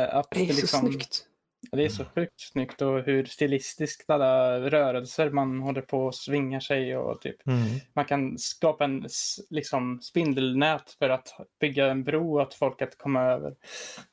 att 0.09 0.27
det 0.31 0.39
är 0.39 0.47
det 0.47 0.53
liksom, 0.53 0.67
så 0.67 0.77
snyggt. 0.77 1.27
Det 1.71 1.85
är 1.85 1.89
så 1.89 2.05
sjukt 2.05 2.41
snyggt 2.41 2.81
och 2.81 3.01
hur 3.03 3.25
stilistiskt 3.25 4.09
alla 4.09 4.59
rörelser 4.59 5.29
man 5.29 5.59
håller 5.59 5.81
på 5.81 6.05
och 6.05 6.15
svingar 6.15 6.59
sig 6.59 6.97
och 6.97 7.21
typ 7.21 7.47
mm. 7.47 7.59
man 7.93 8.05
kan 8.05 8.37
skapa 8.37 8.83
en 8.83 9.07
liksom 9.49 10.01
spindelnät 10.01 10.95
för 10.99 11.09
att 11.09 11.27
bygga 11.59 11.87
en 11.87 12.03
bro 12.03 12.39
att 12.39 12.53
folk 12.53 12.81
att 12.81 12.97
komma 12.97 13.21
över 13.21 13.55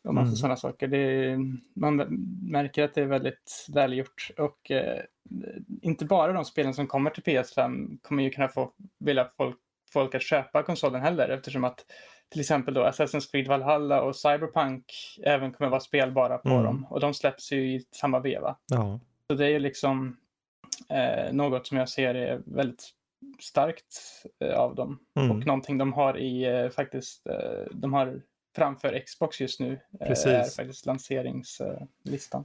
och 0.04 0.14
massa 0.14 0.26
mm. 0.26 0.36
sådana 0.36 0.56
saker. 0.56 0.88
Det, 0.88 1.36
man 1.76 1.96
märker 2.50 2.84
att 2.84 2.94
det 2.94 3.00
är 3.00 3.06
väldigt 3.06 3.66
välgjort 3.68 4.30
och 4.38 4.70
eh, 4.70 5.02
inte 5.82 6.04
bara 6.04 6.32
de 6.32 6.44
spelen 6.44 6.74
som 6.74 6.86
kommer 6.86 7.10
till 7.10 7.22
PS5 7.22 7.98
kommer 8.02 8.22
ju 8.22 8.30
kunna 8.30 8.48
få 8.48 8.72
vilja 8.98 9.30
folk, 9.36 9.58
folk 9.92 10.14
att 10.14 10.22
köpa 10.22 10.62
konsolen 10.62 11.02
heller 11.02 11.28
eftersom 11.28 11.64
att 11.64 11.84
till 12.30 12.40
exempel 12.40 12.74
då 12.74 12.84
Assassin's 12.84 13.30
Creed 13.30 13.48
Valhalla 13.48 14.02
och 14.02 14.16
Cyberpunk 14.16 14.84
även 15.22 15.52
kommer 15.52 15.70
vara 15.70 15.80
spelbara 15.80 16.38
på 16.38 16.48
mm. 16.48 16.64
dem. 16.64 16.86
Och 16.90 17.00
de 17.00 17.14
släpps 17.14 17.52
ju 17.52 17.74
i 17.74 17.84
samma 17.90 18.20
veva. 18.20 18.56
Ja. 18.66 19.00
Så 19.26 19.36
det 19.36 19.44
är 19.46 19.50
ju 19.50 19.58
liksom 19.58 20.16
eh, 20.88 21.32
något 21.32 21.66
som 21.66 21.78
jag 21.78 21.88
ser 21.88 22.14
är 22.14 22.42
väldigt 22.46 22.90
starkt 23.40 24.24
eh, 24.44 24.58
av 24.58 24.74
dem. 24.74 24.98
Mm. 25.16 25.30
Och 25.30 25.46
någonting 25.46 25.78
de 25.78 25.92
har 25.92 26.18
i 26.18 26.44
eh, 26.44 26.68
faktiskt, 26.68 27.26
eh, 27.26 27.66
de 27.70 27.92
har 27.92 28.22
framför 28.58 29.02
Xbox 29.06 29.40
just 29.40 29.60
nu 29.60 29.80
eh, 30.00 30.06
Precis. 30.08 30.26
är 30.26 30.44
faktiskt 30.44 30.86
lanseringslistan. 30.86 32.44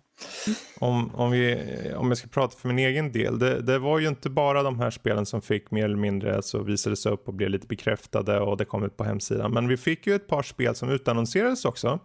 Om, 0.80 1.16
om, 1.16 1.32
vi, 1.32 1.58
om 1.96 2.08
jag 2.08 2.18
ska 2.18 2.28
prata 2.28 2.58
för 2.58 2.68
min 2.68 2.80
egen 2.80 3.12
del, 3.12 3.40
det, 3.40 3.62
det, 3.62 3.80
var 3.80 4.00
ju 4.00 4.08
inte 4.08 4.30
bara 4.30 4.64
de 4.64 4.80
här 4.80 4.90
spelen 4.90 5.26
som 5.26 5.42
fick 5.42 5.72
mer 5.72 5.86
eller 5.86 5.96
mindre 5.96 6.36
alltså 6.36 6.64
visades 6.64 7.06
upp 7.06 7.28
och 7.28 7.34
blev 7.34 7.50
lite 7.50 7.68
bekräftade 7.68 8.40
och 8.40 8.58
det 8.58 8.66
kom 8.66 8.84
ut 8.84 8.98
på 8.98 9.04
hemsidan. 9.04 9.52
Men 9.52 9.68
vi 9.68 9.78
fick 9.78 10.08
ju 10.08 10.16
ett 10.16 10.28
par 10.28 10.44
spel 10.44 10.76
som 10.76 10.90
utannonserades 10.90 11.66
också. 11.66 12.00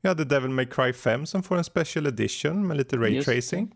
Vi 0.00 0.08
hade 0.08 0.24
Devil 0.24 0.50
May 0.50 0.66
Cry 0.66 0.92
5 0.92 1.26
som 1.26 1.42
får 1.42 1.56
en 1.56 1.64
special 1.64 2.06
edition 2.06 2.66
med 2.66 2.76
lite 2.76 2.96
raytracing. 2.96 3.74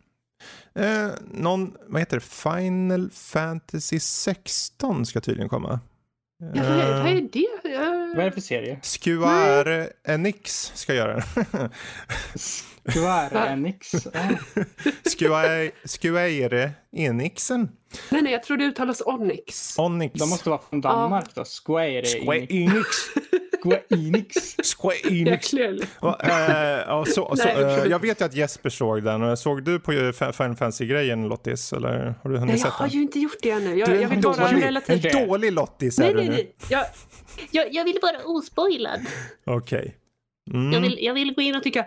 Eh, 0.74 1.08
någon, 1.30 1.76
vad 1.87 2.00
heter 2.00 2.16
det, 2.16 2.20
Final 2.20 3.11
Fantasy 3.11 4.00
16 4.00 5.06
ska 5.06 5.20
tydligen 5.20 5.48
komma. 5.48 5.80
Ja, 6.38 6.48
vad, 6.54 6.64
är, 6.64 7.02
vad 7.02 7.12
är 7.12 7.28
det? 7.32 7.57
Vad 8.14 8.20
är 8.20 8.24
det 8.24 8.32
för 8.32 8.40
serie? 8.40 8.80
Square 8.82 9.88
Enix 10.08 10.72
ska 10.74 10.94
göra 10.94 11.14
den. 11.14 11.70
Square 12.92 13.48
Enix? 13.52 13.90
Square, 15.18 15.70
Square 16.00 16.72
Enixen. 16.92 17.68
Nej, 18.10 18.22
nej, 18.22 18.32
jag 18.32 18.42
tror 18.42 18.56
det 18.56 18.64
uttalas 18.64 19.02
Onyx. 19.06 19.78
Onyx. 19.78 20.14
De 20.14 20.28
måste 20.30 20.48
vara 20.50 20.60
från 20.70 20.80
Danmark 20.80 21.24
ah. 21.28 21.32
då. 21.34 21.44
Square, 21.44 22.04
Square 22.04 22.46
Enix. 22.50 22.86
Square 23.68 23.83
Enix. 23.90 24.57
Square 24.76 24.96
Enix. 25.11 25.52
Och, 26.00 26.24
äh, 26.24 27.04
så, 27.04 27.37
så, 27.37 27.48
äh, 27.48 27.87
jag 27.87 27.98
vet 27.98 28.20
ju 28.20 28.24
att 28.24 28.35
Jesper 28.35 28.70
såg 28.70 29.02
den. 29.02 29.37
Såg 29.37 29.64
du 29.64 29.81
på 29.81 29.92
Final 30.12 30.33
Fantasy-grejen 30.33 31.28
Lottis? 31.28 31.72
Eller 31.72 32.14
har 32.22 32.31
du 32.31 32.38
hunnit 32.38 32.54
nej, 32.54 32.62
jag 32.64 32.70
har 32.70 32.88
ju 32.88 33.02
inte 33.02 33.18
gjort 33.18 33.37
det 33.42 33.50
ännu. 33.50 33.78
Jag, 33.78 33.88
du 33.88 33.96
är 33.96 34.02
jag 34.02 34.12
en, 34.12 34.20
dålig, 34.20 34.64
relativt... 34.64 35.04
en 35.04 35.26
dålig 35.26 35.52
Lottis 35.52 35.98
nej, 35.98 36.11
är 36.11 36.14
nej, 36.14 36.24
du 36.24 36.31
nu. 36.31 36.37
Nej, 36.37 36.54
jag, 36.70 36.85
jag, 37.50 37.74
jag 37.74 37.85
vill 37.85 37.98
vara 38.02 38.24
ospoilad. 38.24 39.00
Okej. 39.46 39.78
Okay. 39.78 39.92
Mm. 40.50 40.72
Jag, 40.72 40.81
vill, 40.81 40.98
jag 41.00 41.14
vill 41.14 41.35
gå 41.35 41.42
in 41.42 41.57
och 41.57 41.62
tycka 41.62 41.87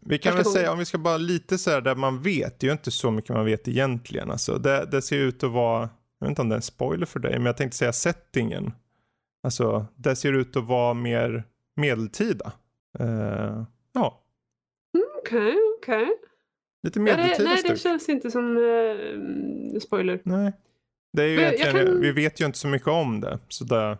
Vi 0.00 0.18
kan 0.18 0.36
väl 0.36 0.44
säga, 0.44 0.72
om 0.72 0.78
vi 0.78 0.84
ska 0.84 0.98
bara 0.98 1.16
lite 1.16 1.58
så 1.58 1.70
här 1.70 1.80
där 1.80 1.94
man 1.94 2.22
vet, 2.22 2.60
det 2.60 2.66
är 2.66 2.68
ju 2.68 2.72
inte 2.72 2.90
så 2.90 3.10
mycket 3.10 3.30
man 3.30 3.44
vet 3.44 3.68
egentligen. 3.68 4.30
Alltså, 4.30 4.58
det, 4.58 4.88
det 4.90 5.02
ser 5.02 5.16
ut 5.16 5.44
att 5.44 5.50
vara, 5.50 5.80
jag 6.20 6.26
vet 6.26 6.28
inte 6.28 6.42
om 6.42 6.48
det 6.48 6.54
är 6.54 6.56
en 6.56 6.62
spoiler 6.62 7.06
för 7.06 7.20
dig, 7.20 7.32
men 7.32 7.46
jag 7.46 7.56
tänkte 7.56 7.76
säga 7.78 7.92
settingen. 7.92 8.72
Alltså, 9.44 9.86
det 9.96 10.16
ser 10.16 10.32
ut 10.32 10.56
att 10.56 10.64
vara 10.64 10.94
mer 10.94 11.44
medeltida. 11.76 12.52
Uh, 13.00 13.64
ja. 13.92 14.22
Okej, 15.18 15.38
okay, 15.38 15.56
okej. 15.78 16.02
Okay. 16.02 16.14
Lite 16.82 17.00
medeltida 17.00 17.32
ja, 17.32 17.38
det, 17.38 17.44
Nej, 17.44 17.62
det 17.68 17.76
känns 17.76 18.08
inte 18.08 18.30
som 18.30 18.56
uh, 18.56 19.80
spoiler. 19.80 20.20
Nej. 20.24 20.52
Det 21.12 21.22
är 21.22 21.26
ju 21.26 21.40
egentligen, 21.40 21.86
kan... 21.86 22.00
vi 22.00 22.12
vet 22.12 22.40
ju 22.40 22.46
inte 22.46 22.58
så 22.58 22.68
mycket 22.68 22.88
om 22.88 23.20
det. 23.20 23.38
Så 23.48 23.64
det 23.64 23.98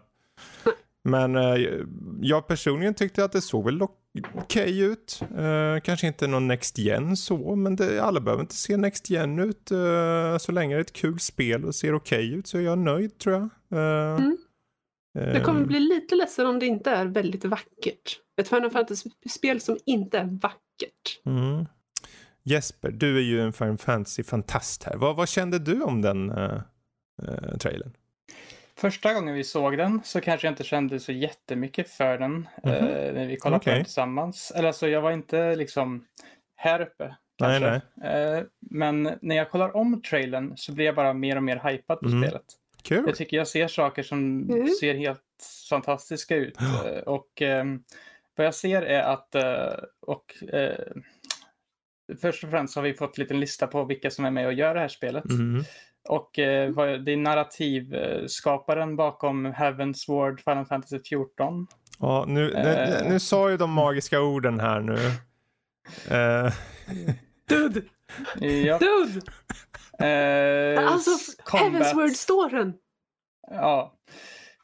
men 1.08 1.36
uh, 1.36 1.84
jag 2.20 2.46
personligen 2.46 2.94
tyckte 2.94 3.24
att 3.24 3.32
det 3.32 3.40
såg 3.40 3.64
väl 3.64 3.82
okej 3.82 4.32
okay 4.34 4.82
ut. 4.82 5.20
Uh, 5.38 5.80
kanske 5.80 6.06
inte 6.06 6.26
någon 6.26 6.48
Next 6.48 6.78
Gen 6.78 7.16
så, 7.16 7.56
men 7.56 7.76
det, 7.76 8.02
alla 8.02 8.20
behöver 8.20 8.42
inte 8.42 8.54
se 8.54 8.76
Next 8.76 9.10
Gen 9.10 9.38
ut. 9.38 9.72
Uh, 9.72 10.38
så 10.38 10.52
länge 10.52 10.74
det 10.74 10.78
är 10.78 10.80
ett 10.80 10.92
kul 10.92 11.18
spel 11.18 11.64
och 11.64 11.74
ser 11.74 11.94
okej 11.94 12.26
okay 12.26 12.38
ut 12.38 12.46
så 12.46 12.58
är 12.58 12.62
jag 12.62 12.78
nöjd 12.78 13.18
tror 13.18 13.34
jag. 13.34 13.48
Mm. 14.18 14.36
Jag 15.14 15.44
kommer 15.44 15.64
bli 15.64 15.80
lite 15.80 16.14
ledsen 16.14 16.46
om 16.46 16.58
det 16.58 16.66
inte 16.66 16.90
är 16.90 17.06
väldigt 17.06 17.44
vackert. 17.44 18.20
Ett 18.36 18.48
Final 18.48 18.70
Fantasy-spel 18.70 19.60
som 19.60 19.78
inte 19.86 20.18
är 20.18 20.24
vackert. 20.24 21.20
Mm. 21.26 21.66
Jesper, 22.42 22.90
du 22.90 23.16
är 23.16 23.22
ju 23.22 23.40
en 23.40 23.52
Final 23.52 23.78
Fantasy-fantast 23.78 24.84
här. 24.84 24.96
Vad, 24.96 25.16
vad, 25.16 25.28
kände 25.28 25.58
du 25.58 25.82
om 25.82 26.02
den 26.02 26.30
uh, 26.30 26.60
uh, 27.22 27.56
trailern? 27.58 27.92
Första 28.76 29.14
gången 29.14 29.34
vi 29.34 29.44
såg 29.44 29.78
den 29.78 30.00
så 30.04 30.20
kanske 30.20 30.46
jag 30.46 30.52
inte 30.52 30.64
kände 30.64 31.00
så 31.00 31.12
jättemycket 31.12 31.90
för 31.90 32.18
den 32.18 32.32
mm 32.32 32.48
-hmm. 32.62 33.08
uh, 33.08 33.14
när 33.14 33.26
vi 33.26 33.36
kollade 33.36 33.56
okay. 33.56 33.72
på 33.72 33.76
den 33.76 33.84
tillsammans. 33.84 34.52
Eller 34.56 34.68
alltså 34.68 34.88
jag 34.88 35.00
var 35.00 35.12
inte 35.12 35.56
liksom 35.56 36.04
här 36.56 36.80
uppe. 36.80 37.16
Kanske. 37.38 37.70
Nej, 37.70 37.80
nej. 37.94 38.46
men 38.60 39.18
när 39.22 39.36
jag 39.36 39.50
kollar 39.50 39.76
om 39.76 40.02
trailern 40.02 40.56
så 40.56 40.72
blir 40.72 40.84
jag 40.84 40.94
bara 40.94 41.12
mer 41.12 41.36
och 41.36 41.42
mer 41.42 41.70
hypad 41.70 42.00
på 42.00 42.06
mm. 42.06 42.22
spelet. 42.22 42.44
Cool. 42.88 43.02
Jag 43.06 43.14
tycker 43.16 43.36
jag 43.36 43.48
ser 43.48 43.68
saker 43.68 44.02
som 44.02 44.50
mm. 44.50 44.68
ser 44.68 44.94
helt 44.94 45.20
fantastiska 45.70 46.36
ut. 46.36 46.56
Ja. 46.58 47.02
Och 47.06 47.42
eh, 47.42 47.64
vad 48.36 48.46
jag 48.46 48.54
ser 48.54 48.82
är 48.82 49.02
att, 49.02 49.34
eh, 49.34 49.84
och 50.00 50.54
eh, 50.54 50.86
först 52.20 52.44
och 52.44 52.50
främst 52.50 52.76
har 52.76 52.82
vi 52.82 52.94
fått 52.94 53.18
en 53.18 53.22
liten 53.22 53.40
lista 53.40 53.66
på 53.66 53.84
vilka 53.84 54.10
som 54.10 54.24
är 54.24 54.30
med 54.30 54.46
och 54.46 54.52
gör 54.52 54.74
det 54.74 54.80
här 54.80 54.88
spelet. 54.88 55.30
Mm. 55.30 55.64
Och 56.08 56.38
eh, 56.38 56.72
det 56.98 57.12
är 57.12 57.16
narrativskaparen 57.16 58.96
bakom 58.96 59.46
Heaven's 59.46 60.08
Ward 60.08 60.40
Final 60.40 60.66
Fantasy 60.66 60.98
14. 61.08 61.66
Ja, 61.98 62.24
nu, 62.28 62.50
nu, 62.54 62.58
eh. 62.58 63.08
nu 63.08 63.20
sa 63.20 63.50
ju 63.50 63.56
de 63.56 63.70
magiska 63.70 64.20
orden 64.20 64.60
här 64.60 64.80
nu. 64.80 64.96
Uh. 66.16 66.52
Dude! 67.48 67.82
Ja. 68.40 68.78
Dude! 68.78 69.20
Eh, 70.00 70.92
alltså, 70.92 71.10
Heavensward-storen. 71.52 72.74
Ja. 73.50 73.94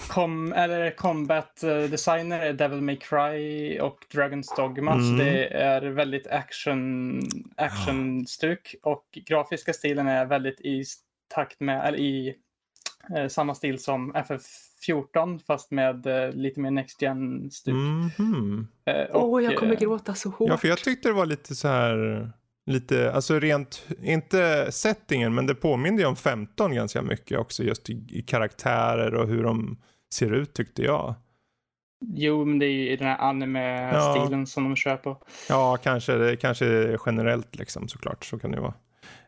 Com, 0.09 0.53
eller 0.53 0.91
Combat 0.91 1.63
eh, 1.63 1.83
Designer 1.83 2.41
är 2.41 2.53
Devil 2.53 2.81
May 2.81 2.97
Cry 2.97 3.79
och 3.81 3.99
Dragon's 4.15 4.57
Dogma. 4.57 4.93
Mm. 4.93 5.19
Så 5.19 5.25
det 5.25 5.49
är 5.49 5.83
väldigt 5.83 6.27
action, 6.27 7.21
actionstuk 7.57 8.75
och 8.83 9.05
grafiska 9.27 9.73
stilen 9.73 10.09
är 10.09 10.27
väldigt 10.27 10.61
i 10.61 10.85
takt 11.35 11.61
med, 11.61 11.89
eller 11.89 11.99
i 11.99 12.35
eh, 13.17 13.29
samma 13.29 13.55
stil 13.55 13.79
som 13.79 14.15
FF14 14.15 15.41
fast 15.47 15.71
med 15.71 16.07
eh, 16.07 16.33
lite 16.33 16.61
mer 16.61 16.71
Next 16.71 17.03
Gen-stuk. 17.03 17.75
Mm 17.75 18.09
-hmm. 18.09 18.67
eh, 18.85 19.17
oh, 19.17 19.45
jag 19.45 19.57
kommer 19.57 19.77
gråta 19.77 20.15
så 20.15 20.31
hårt. 20.31 20.49
Ja, 20.49 20.57
för 20.57 20.69
jag 20.69 20.79
tyckte 20.79 21.09
det 21.09 21.15
var 21.15 21.27
lite 21.27 21.55
så 21.55 21.69
här 21.69 22.33
lite, 22.67 23.13
alltså 23.13 23.39
rent, 23.39 23.87
inte 24.03 24.73
settingen, 24.73 25.35
men 25.35 25.47
det 25.47 25.55
påminner 25.55 25.99
ju 25.99 26.07
om 26.07 26.17
15 26.17 26.75
ganska 26.75 27.03
mycket 27.03 27.39
också 27.39 27.63
just 27.63 27.91
i, 27.91 28.05
i 28.09 28.23
karaktärer 28.23 29.15
och 29.15 29.29
hur 29.29 29.43
de 29.43 29.79
ser 30.15 30.33
ut 30.33 30.55
tyckte 30.55 30.83
jag. 30.83 31.15
Jo, 32.07 32.45
men 32.45 32.59
det 32.59 32.67
är 32.67 32.71
ju 32.71 32.97
den 32.97 33.07
här 33.07 33.19
anime-stilen 33.19 34.41
ja. 34.41 34.47
som 34.47 34.65
de 34.65 34.77
kör 34.77 34.97
på. 34.97 35.23
Ja, 35.49 35.77
kanske, 35.77 36.13
det 36.13 36.37
kanske 36.37 36.99
generellt 37.07 37.57
liksom 37.57 37.89
såklart, 37.89 38.25
så 38.25 38.39
kan 38.39 38.51
det 38.51 38.61
vara. 38.61 38.75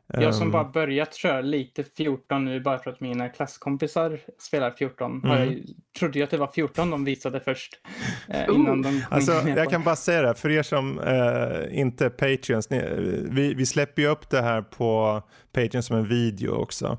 Jag 0.07 0.35
som 0.35 0.47
um, 0.47 0.53
bara 0.53 0.65
börjat 0.65 1.15
köra 1.15 1.41
lite 1.41 1.85
14 1.85 2.45
nu 2.45 2.61
bara 2.61 2.79
för 2.79 2.91
att 2.91 3.01
mina 3.01 3.29
klasskompisar 3.29 4.21
spelar 4.39 4.71
14. 4.71 5.23
Mm. 5.25 5.39
Jag 5.39 5.63
trodde 5.99 6.19
ju 6.19 6.25
att 6.25 6.31
det 6.31 6.37
var 6.37 6.47
14 6.55 6.91
de 6.91 7.05
visade 7.05 7.41
först. 7.41 7.81
Eh, 8.29 8.45
innan 8.55 8.83
de 8.83 9.03
alltså, 9.11 9.33
jag 9.33 9.71
kan 9.71 9.83
bara 9.83 9.97
säga 9.97 10.23
det, 10.23 10.35
för 10.35 10.51
er 10.51 10.63
som 10.63 10.99
eh, 10.99 11.79
inte 11.81 12.07
är 12.07 12.11
Patreons, 12.11 12.71
ni, 12.71 12.83
vi, 13.31 13.55
vi 13.55 13.67
släpper 13.67 14.03
ju 14.03 14.09
upp 14.09 14.31
det 14.31 14.43
här 14.43 14.63
på 14.63 15.23
Patreon 15.53 15.83
som 15.83 15.97
en 15.97 16.09
video 16.09 16.51
också. 16.51 16.99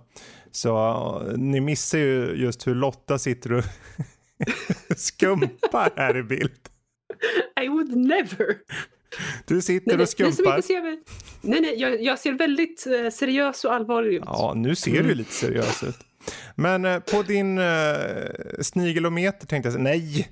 Så 0.51 1.33
ni 1.35 1.61
missar 1.61 1.97
ju 1.97 2.33
just 2.35 2.67
hur 2.67 2.75
Lotta 2.75 3.19
sitter 3.19 3.53
och 3.53 3.63
skumpar 4.95 5.89
här 5.95 6.17
i 6.17 6.23
bild. 6.23 6.59
I 7.61 7.67
would 7.67 7.97
never. 7.97 8.55
Du 9.45 9.61
sitter 9.61 9.97
nej, 9.97 10.03
och 10.03 10.09
skumpar. 10.09 10.51
Nej, 10.51 10.61
ser 10.61 10.81
nej, 11.41 11.61
nej 11.61 11.75
jag, 11.77 12.03
jag, 12.03 12.19
ser 12.19 12.31
väldigt 12.31 12.87
eh, 12.87 13.09
seriös 13.09 13.65
och 13.65 13.73
allvarlig 13.73 14.13
ut. 14.13 14.23
Ja, 14.25 14.53
nu 14.55 14.75
ser 14.75 14.91
mm. 14.91 15.07
du 15.07 15.15
lite 15.15 15.33
seriös 15.33 15.83
ut. 15.83 15.97
Men 16.55 16.85
eh, 16.85 16.99
på 16.99 17.21
din 17.21 17.57
eh, 17.57 17.85
snigelometer 18.61 19.47
tänkte 19.47 19.67
jag 19.67 19.73
säga, 19.73 19.83
nej. 19.83 20.29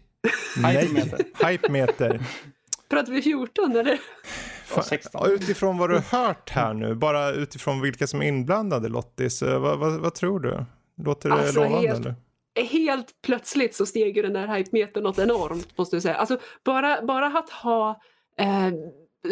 nej. 0.57 1.11
Hypemeter. 1.45 2.21
Pratar 2.89 3.13
vi 3.13 3.21
14 3.21 3.75
eller? 3.75 3.99
Fan, 4.65 5.31
utifrån 5.31 5.77
vad 5.77 5.89
du 5.89 5.93
har 5.95 6.25
hört 6.25 6.49
här 6.49 6.73
nu, 6.73 6.95
bara 6.95 7.31
utifrån 7.31 7.81
vilka 7.81 8.07
som 8.07 8.21
är 8.21 8.27
inblandade 8.27 8.89
Lottis, 8.89 9.41
eh, 9.41 9.59
vad, 9.59 9.79
vad, 9.79 9.99
vad 9.99 10.13
tror 10.13 10.39
du? 10.39 10.65
Låter 11.03 11.29
det 11.29 11.35
alltså, 11.35 11.59
lovande 11.59 11.87
helt, 11.87 11.99
eller? 11.99 12.15
Helt 12.69 13.21
plötsligt 13.21 13.75
så 13.75 13.85
steg 13.85 14.17
ju 14.17 14.21
den 14.21 14.33
där 14.33 14.57
hypemetern 14.57 15.03
något 15.03 15.19
enormt 15.19 15.77
måste 15.77 15.95
jag 15.95 16.03
säga. 16.03 16.15
Alltså 16.15 16.39
bara, 16.63 17.01
bara 17.01 17.27
att 17.27 17.49
ha 17.49 18.01
eh, 18.37 18.71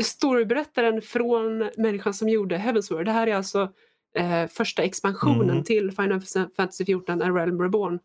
storyberättaren 0.01 1.01
från 1.01 1.69
människan 1.77 2.13
som 2.13 2.29
gjorde 2.29 2.57
Heavensward. 2.57 3.05
Det 3.05 3.11
här 3.11 3.27
är 3.27 3.35
alltså 3.35 3.73
eh, 4.15 4.47
första 4.47 4.83
expansionen 4.83 5.49
mm. 5.49 5.63
till 5.63 5.91
Final 5.91 6.21
Fantasy 6.57 6.85
14, 6.85 7.21
A 7.21 7.29
Realm 7.29 7.61
Reborn. 7.61 7.99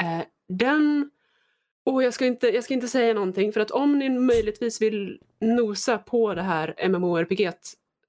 Eh, 0.00 0.24
den 0.48 1.10
och 1.84 2.02
jag 2.02 2.14
ska, 2.14 2.26
inte, 2.26 2.48
jag 2.48 2.64
ska 2.64 2.74
inte 2.74 2.88
säga 2.88 3.14
någonting 3.14 3.52
för 3.52 3.60
att 3.60 3.70
om 3.70 3.98
ni 3.98 4.08
möjligtvis 4.08 4.82
vill 4.82 5.18
nosa 5.40 5.98
på 5.98 6.34
det 6.34 6.42
här 6.42 6.88
MMORPG 6.88 7.50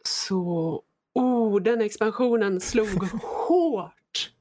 så 0.03 0.83
oh, 1.13 1.61
den 1.61 1.81
expansionen 1.81 2.59
slog 2.59 2.87
hårt. 3.23 4.31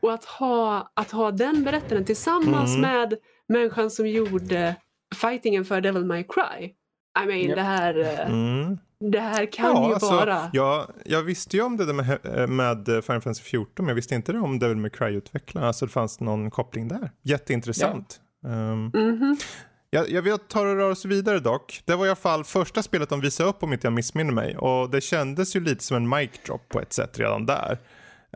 Och 0.00 0.12
att 0.12 0.24
ha, 0.24 0.92
att 0.94 1.10
ha 1.10 1.30
den 1.30 1.64
berättaren 1.64 2.04
tillsammans 2.04 2.76
mm. 2.76 2.80
med 2.80 3.18
människan 3.46 3.90
som 3.90 4.08
gjorde 4.08 4.76
fightingen 5.14 5.64
för 5.64 5.80
Devil 5.80 6.04
May 6.04 6.24
Cry 6.24 6.74
i 7.18 7.26
mean, 7.26 7.40
yep. 7.40 7.56
det 7.56 7.62
här... 7.62 7.98
Eh, 7.98 8.30
mm. 8.30 8.78
Det 9.04 9.20
här 9.20 9.52
kan 9.52 9.76
ja, 9.76 9.88
ju 9.88 9.94
alltså, 9.94 10.10
vara... 10.10 10.50
Jag, 10.52 10.86
jag 11.04 11.22
visste 11.22 11.56
ju 11.56 11.62
om 11.62 11.76
det 11.76 11.86
där 11.86 11.92
med, 11.92 12.18
eh, 12.38 12.46
med 12.46 12.84
Final 12.86 13.02
Fantasy 13.02 13.42
14 13.42 13.72
men 13.76 13.88
jag 13.88 13.94
visste 13.94 14.14
inte 14.14 14.32
det 14.32 14.38
om 14.38 14.58
Devil 14.58 14.76
May 14.76 14.90
Cry-utvecklarna. 14.90 15.66
Alltså 15.66 15.86
det 15.86 15.92
fanns 15.92 16.20
någon 16.20 16.50
koppling 16.50 16.88
där. 16.88 17.10
Jätteintressant. 17.22 18.20
Ja. 18.42 18.48
Um, 18.48 18.90
mm 18.94 19.18
-hmm. 19.18 19.42
jag, 19.90 20.10
jag 20.10 20.22
vill 20.22 20.38
ta 20.38 20.60
och 20.60 20.66
röra 20.66 20.86
oss 20.86 21.04
vidare 21.04 21.40
dock. 21.40 21.82
Det 21.84 21.94
var 21.94 22.06
i 22.06 22.08
alla 22.08 22.16
fall 22.16 22.44
första 22.44 22.82
spelet 22.82 23.08
de 23.08 23.20
visade 23.20 23.48
upp 23.48 23.62
om 23.62 23.72
inte 23.72 23.86
jag 23.86 23.92
missminner 23.92 24.32
mig. 24.32 24.56
Och 24.56 24.90
det 24.90 25.00
kändes 25.00 25.56
ju 25.56 25.60
lite 25.60 25.84
som 25.84 25.96
en 25.96 26.08
mic 26.08 26.30
drop 26.46 26.68
på 26.68 26.80
ett 26.80 26.92
sätt 26.92 27.18
redan 27.18 27.46
där. 27.46 27.78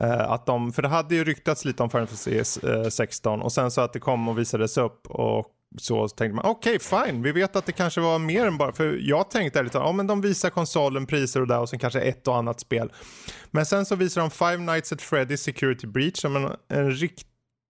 Uh, 0.02 0.30
att 0.30 0.46
de, 0.46 0.72
för 0.72 0.82
det 0.82 0.88
hade 0.88 1.14
ju 1.14 1.24
ryktats 1.24 1.64
lite 1.64 1.82
om 1.82 1.90
Final 1.90 2.06
Fantasy 2.06 2.42
uh, 2.68 2.88
16 2.88 3.42
och 3.42 3.52
sen 3.52 3.70
så 3.70 3.80
att 3.80 3.92
det 3.92 4.00
kom 4.00 4.28
och 4.28 4.38
visades 4.38 4.76
upp 4.76 5.06
och 5.06 5.46
så 5.78 6.08
tänkte 6.08 6.34
man 6.34 6.44
okej 6.44 6.76
okay, 6.76 7.06
fine, 7.06 7.22
vi 7.22 7.32
vet 7.32 7.56
att 7.56 7.66
det 7.66 7.72
kanske 7.72 8.00
var 8.00 8.18
mer 8.18 8.46
än 8.46 8.58
bara, 8.58 8.72
för 8.72 8.98
jag 9.00 9.30
tänkte 9.30 9.62
lite, 9.62 9.78
ja 9.78 9.92
men 9.92 10.06
de 10.06 10.20
visar 10.20 10.50
konsolen, 10.50 11.06
priser 11.06 11.40
och 11.40 11.46
där 11.46 11.60
och 11.60 11.68
sen 11.68 11.78
kanske 11.78 12.00
ett 12.00 12.28
och 12.28 12.36
annat 12.36 12.60
spel. 12.60 12.92
Men 13.50 13.66
sen 13.66 13.86
så 13.86 13.96
visar 13.96 14.20
de 14.20 14.30
Five 14.30 14.56
Nights 14.56 14.92
at 14.92 15.02
Freddy's 15.02 15.36
Security 15.36 15.86
Breach 15.86 16.20
som 16.20 16.36
en, 16.36 16.50
en 16.68 16.90
rikt, 16.90 17.26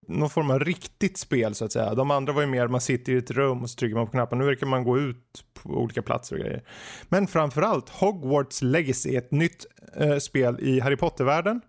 någon 0.07 0.29
form 0.29 0.51
av 0.51 0.59
riktigt 0.59 1.17
spel 1.17 1.55
så 1.55 1.65
att 1.65 1.71
säga. 1.71 1.93
De 1.93 2.11
andra 2.11 2.33
var 2.33 2.41
ju 2.41 2.47
mer 2.47 2.67
man 2.67 2.81
sitter 2.81 3.13
i 3.13 3.17
ett 3.17 3.31
rum 3.31 3.63
och 3.63 3.69
så 3.69 3.75
trycker 3.75 3.95
man 3.95 4.05
på 4.05 4.11
knappen. 4.11 4.37
Nu 4.37 4.45
verkar 4.45 4.67
man 4.67 4.83
gå 4.83 4.99
ut 4.99 5.43
på 5.53 5.69
olika 5.69 6.01
platser 6.01 6.35
och 6.35 6.41
grejer. 6.41 6.63
Men 7.09 7.27
framförallt 7.27 7.89
Hogwarts 7.89 8.61
Legacy, 8.61 9.15
ett 9.15 9.31
nytt 9.31 9.65
eh, 9.95 10.17
spel 10.17 10.59
i 10.59 10.79
Harry 10.79 10.95
Potter-världen 10.95 11.61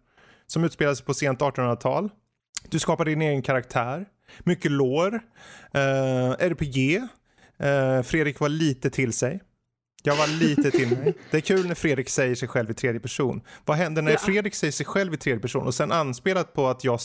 som 0.47 0.65
utspelar 0.65 0.95
sig 0.95 1.07
på 1.07 1.15
sent 1.15 1.41
1800-tal. 1.41 2.11
Du 2.69 2.79
skapar 2.79 3.05
din 3.05 3.23
egen 3.23 3.43
karaktär 3.43 4.07
mycket 4.39 4.71
lår, 4.71 5.15
uh, 5.15 6.31
RPG. 6.39 6.97
Uh, 7.65 8.03
Fredrik 8.03 8.41
var 8.41 8.49
lite 8.49 8.91
till 8.91 9.13
sig. 9.13 9.41
Jag 10.03 10.17
var 10.17 10.41
lite 10.41 10.71
till 10.71 10.89
mig. 10.89 11.15
Det 11.31 11.37
är 11.37 11.41
kul 11.41 11.67
när 11.67 11.75
Fredrik 11.75 12.09
säger 12.09 12.35
sig 12.35 12.49
själv 12.49 12.71
i 12.71 12.75
tredje 12.75 13.01
person. 13.01 13.43
Vad 13.65 13.77
händer 13.77 14.03
när 14.03 14.13
ja. 14.13 14.19
Fredrik 14.19 14.55
säger 14.55 14.73
sig 14.73 14.87
själv 14.87 15.15
i 15.15 15.17
tredje 15.17 15.41
person 15.41 15.67
och 15.67 15.75
sen 15.75 15.93
anspelat 15.93 16.53
på 16.53 16.67
att 16.67 16.85
jag 16.85 17.01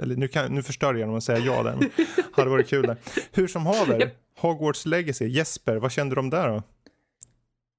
eller 0.00 0.16
nu, 0.16 0.28
kan, 0.28 0.54
nu 0.54 0.62
förstör 0.62 0.94
jag 0.94 0.98
genom 0.98 1.14
att 1.14 1.24
säga 1.24 1.38
ja 1.38 1.62
där. 1.62 1.78
hade 2.32 2.50
varit 2.50 2.68
kul 2.68 2.86
där. 2.86 2.96
Hur 3.32 3.46
som 3.46 3.66
haver. 3.66 4.10
Hogwarts 4.36 4.86
Legacy. 4.86 5.26
Jesper, 5.28 5.76
vad 5.76 5.92
kände 5.92 6.14
du 6.14 6.20
om 6.20 6.30
det 6.30 6.46
då? 6.46 6.62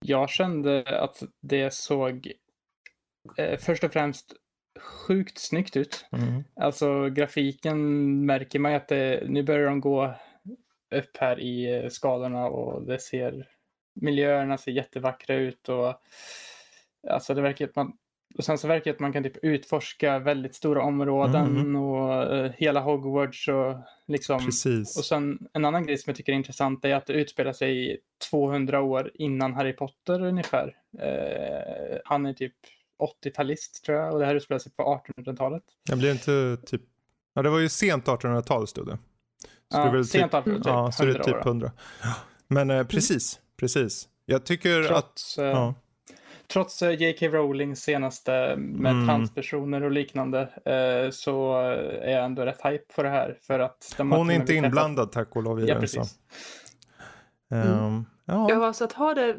Jag 0.06 0.30
kände 0.30 1.02
att 1.02 1.24
det 1.42 1.74
såg 1.74 2.32
eh, 3.38 3.60
först 3.60 3.84
och 3.84 3.94
främst 3.94 4.34
sjukt 4.80 5.38
snyggt 5.38 5.78
ut. 5.78 6.06
Mm. 6.12 6.44
Alltså 6.56 7.10
grafiken 7.10 8.26
märker 8.26 8.60
man 8.60 8.74
att 8.74 8.88
det, 8.88 9.24
nu 9.30 9.44
börjar 9.44 9.66
de 9.66 9.82
gå 9.82 10.14
upp 10.96 11.18
här 11.18 11.40
i 11.40 11.76
eh, 11.76 11.90
skalorna 11.90 12.46
och 12.46 12.86
det 12.86 13.00
ser 13.00 13.48
miljöerna 13.94 14.58
ser 14.58 14.72
jättevackra 14.72 15.36
ut 15.36 15.70
och 15.70 16.02
alltså 17.10 17.34
det 17.34 17.42
verkar 17.42 17.68
att 17.68 17.76
man 17.76 17.94
och 18.38 18.44
sen 18.44 18.58
så 18.58 18.68
verkar 18.68 18.92
det 18.92 18.96
att 18.96 19.00
man 19.00 19.14
kan 19.14 19.24
typ 19.24 19.38
utforska 19.44 20.20
väldigt 20.20 20.56
stora 20.56 20.84
områden 20.84 21.58
mm. 21.58 21.76
och 21.76 22.34
uh, 22.34 22.52
hela 22.58 22.80
Hogwarts 22.80 23.48
och 23.48 23.78
liksom. 24.08 24.46
Precis. 24.46 24.98
Och 24.98 25.06
sen 25.06 25.48
en 25.54 25.66
annan 25.66 25.86
grej 25.86 25.98
som 25.98 26.10
jag 26.10 26.18
tycker 26.18 26.32
är 26.32 26.36
intressant 26.36 26.86
är 26.86 26.96
att 26.96 27.06
det 27.06 27.14
utspelar 27.14 27.54
sig 27.54 28.00
200 28.30 28.82
år 28.82 29.12
innan 29.14 29.54
Harry 29.54 29.74
Potter 29.74 30.22
ungefär. 30.22 30.68
Uh, 31.04 31.98
han 32.06 32.26
är 32.26 32.34
typ 32.34 32.56
80-talist 33.00 33.84
tror 33.86 33.98
jag 33.98 34.14
och 34.14 34.20
det 34.20 34.26
här 34.26 34.36
utspelar 34.36 34.60
sig 34.60 34.72
på 34.72 35.02
1800-talet. 35.18 35.64
Det 35.90 35.96
blir 35.96 36.12
inte 36.12 36.58
typ, 36.66 36.82
ja 37.34 37.42
det 37.42 37.50
var 37.50 37.60
ju 37.60 37.70
sent 37.70 38.06
1800-tal 38.06 38.68
stod 38.68 38.88
det. 38.88 38.98
Så 39.72 39.78
ja, 39.78 39.92
det 39.92 40.00
är 40.00 40.04
sent 40.04 40.34
1800 40.34 40.64
typ, 40.64 40.66
ja, 40.66 40.92
så 40.92 41.06
det 41.06 41.12
är 41.12 41.24
typ 41.24 41.46
100. 41.46 41.72
Men 42.48 42.70
eh, 42.70 42.84
precis, 42.84 43.36
mm. 43.36 43.44
precis. 43.58 44.08
Jag 44.26 44.46
tycker 44.46 44.84
Trots, 44.84 45.38
att... 45.38 45.44
Eh, 45.44 45.50
ja. 45.50 45.74
Trots 46.48 46.82
eh, 46.82 47.02
J.K. 47.02 47.28
Rowlings 47.28 47.82
senaste 47.82 48.56
med 48.58 48.92
mm. 48.92 49.08
transpersoner 49.08 49.84
och 49.84 49.92
liknande 49.92 50.42
eh, 50.66 51.12
så 51.12 51.58
är 52.02 52.12
jag 52.12 52.26
ändå 52.26 52.46
rätt 52.46 52.62
hype 52.64 52.94
för 52.94 53.04
det 53.04 53.10
här. 53.10 53.38
För 53.42 53.60
att 53.60 53.96
Hon 53.98 54.30
är 54.30 54.34
inte 54.34 54.54
inblandad 54.54 55.12
tack 55.12 55.36
och 55.36 55.44
lov 55.44 55.60
i 55.60 55.68
ja, 55.68 55.74
det. 55.74 55.80
Precis. 55.80 56.20
Um, 57.50 58.06
ja. 58.26 58.48
ja, 58.50 58.66
alltså 58.66 58.84
att 58.84 58.94
ha 58.94 59.14
det... 59.14 59.38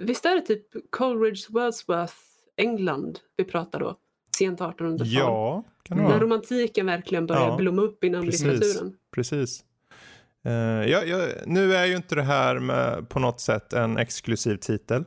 Visst 0.00 0.26
är 0.26 0.34
det 0.34 0.40
typ 0.40 0.66
Coleridge 0.90 1.42
Wordsworth, 1.48 2.14
England 2.56 3.18
vi 3.36 3.44
pratar 3.44 3.80
då? 3.80 3.96
Sent 4.38 4.60
1800-tal? 4.60 5.06
Ja, 5.06 5.64
kan 5.82 5.96
det 5.96 6.02
vara. 6.02 6.14
När 6.14 6.20
romantiken 6.20 6.86
verkligen 6.86 7.26
börjar 7.26 7.48
ja, 7.48 7.56
blomma 7.56 7.82
upp 7.82 8.04
inom 8.04 8.24
precis, 8.24 8.44
litteraturen. 8.44 8.96
Precis. 9.14 9.64
Uh, 10.46 10.52
ja, 10.90 11.04
ja, 11.04 11.28
nu 11.46 11.74
är 11.74 11.86
ju 11.86 11.96
inte 11.96 12.14
det 12.14 12.22
här 12.22 12.58
med, 12.58 13.08
på 13.08 13.18
något 13.18 13.40
sätt 13.40 13.72
en 13.72 13.98
exklusiv 13.98 14.56
titel. 14.56 15.04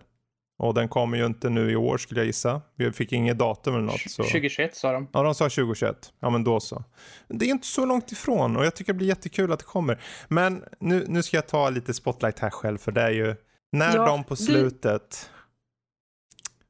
Och 0.60 0.74
den 0.74 0.90
kommer 0.90 1.18
ju 1.18 1.26
inte 1.26 1.50
nu 1.50 1.72
i 1.72 1.76
år 1.76 1.98
skulle 1.98 2.20
jag 2.20 2.28
gissa. 2.28 2.62
Vi 2.76 2.92
fick 2.92 3.12
inget 3.12 3.38
datum 3.38 3.74
eller 3.74 3.86
något. 3.86 4.02
Så... 4.02 4.24
2021 4.24 4.76
sa 4.76 4.92
de. 4.92 5.08
Ja, 5.14 5.24
de 5.24 5.36
sa 5.36 5.46
2021. 5.46 6.14
Ja, 6.20 6.30
men 6.30 6.44
då 6.44 6.60
så. 6.60 6.84
Det 7.28 7.46
är 7.46 7.50
inte 7.50 7.68
så 7.68 7.86
långt 7.86 8.12
ifrån 8.12 8.58
och 8.58 8.66
jag 8.66 8.76
tycker 8.76 8.94
det 8.94 8.98
blir 8.98 9.08
jättekul 9.08 9.52
att 9.52 9.60
det 9.60 9.66
kommer. 9.66 10.02
Men 10.28 10.64
nu, 10.80 11.06
nu 11.08 11.24
ska 11.24 11.38
jag 11.38 11.48
ta 11.48 11.70
lite 11.70 11.94
spotlight 11.94 12.40
här 12.40 12.50
själv 12.50 12.78
för 12.78 12.92
det 12.92 13.02
är 13.02 13.12
ju 13.12 13.36
när 13.72 13.96
ja, 13.96 14.06
de 14.06 14.24
på 14.24 14.36
slutet 14.36 15.30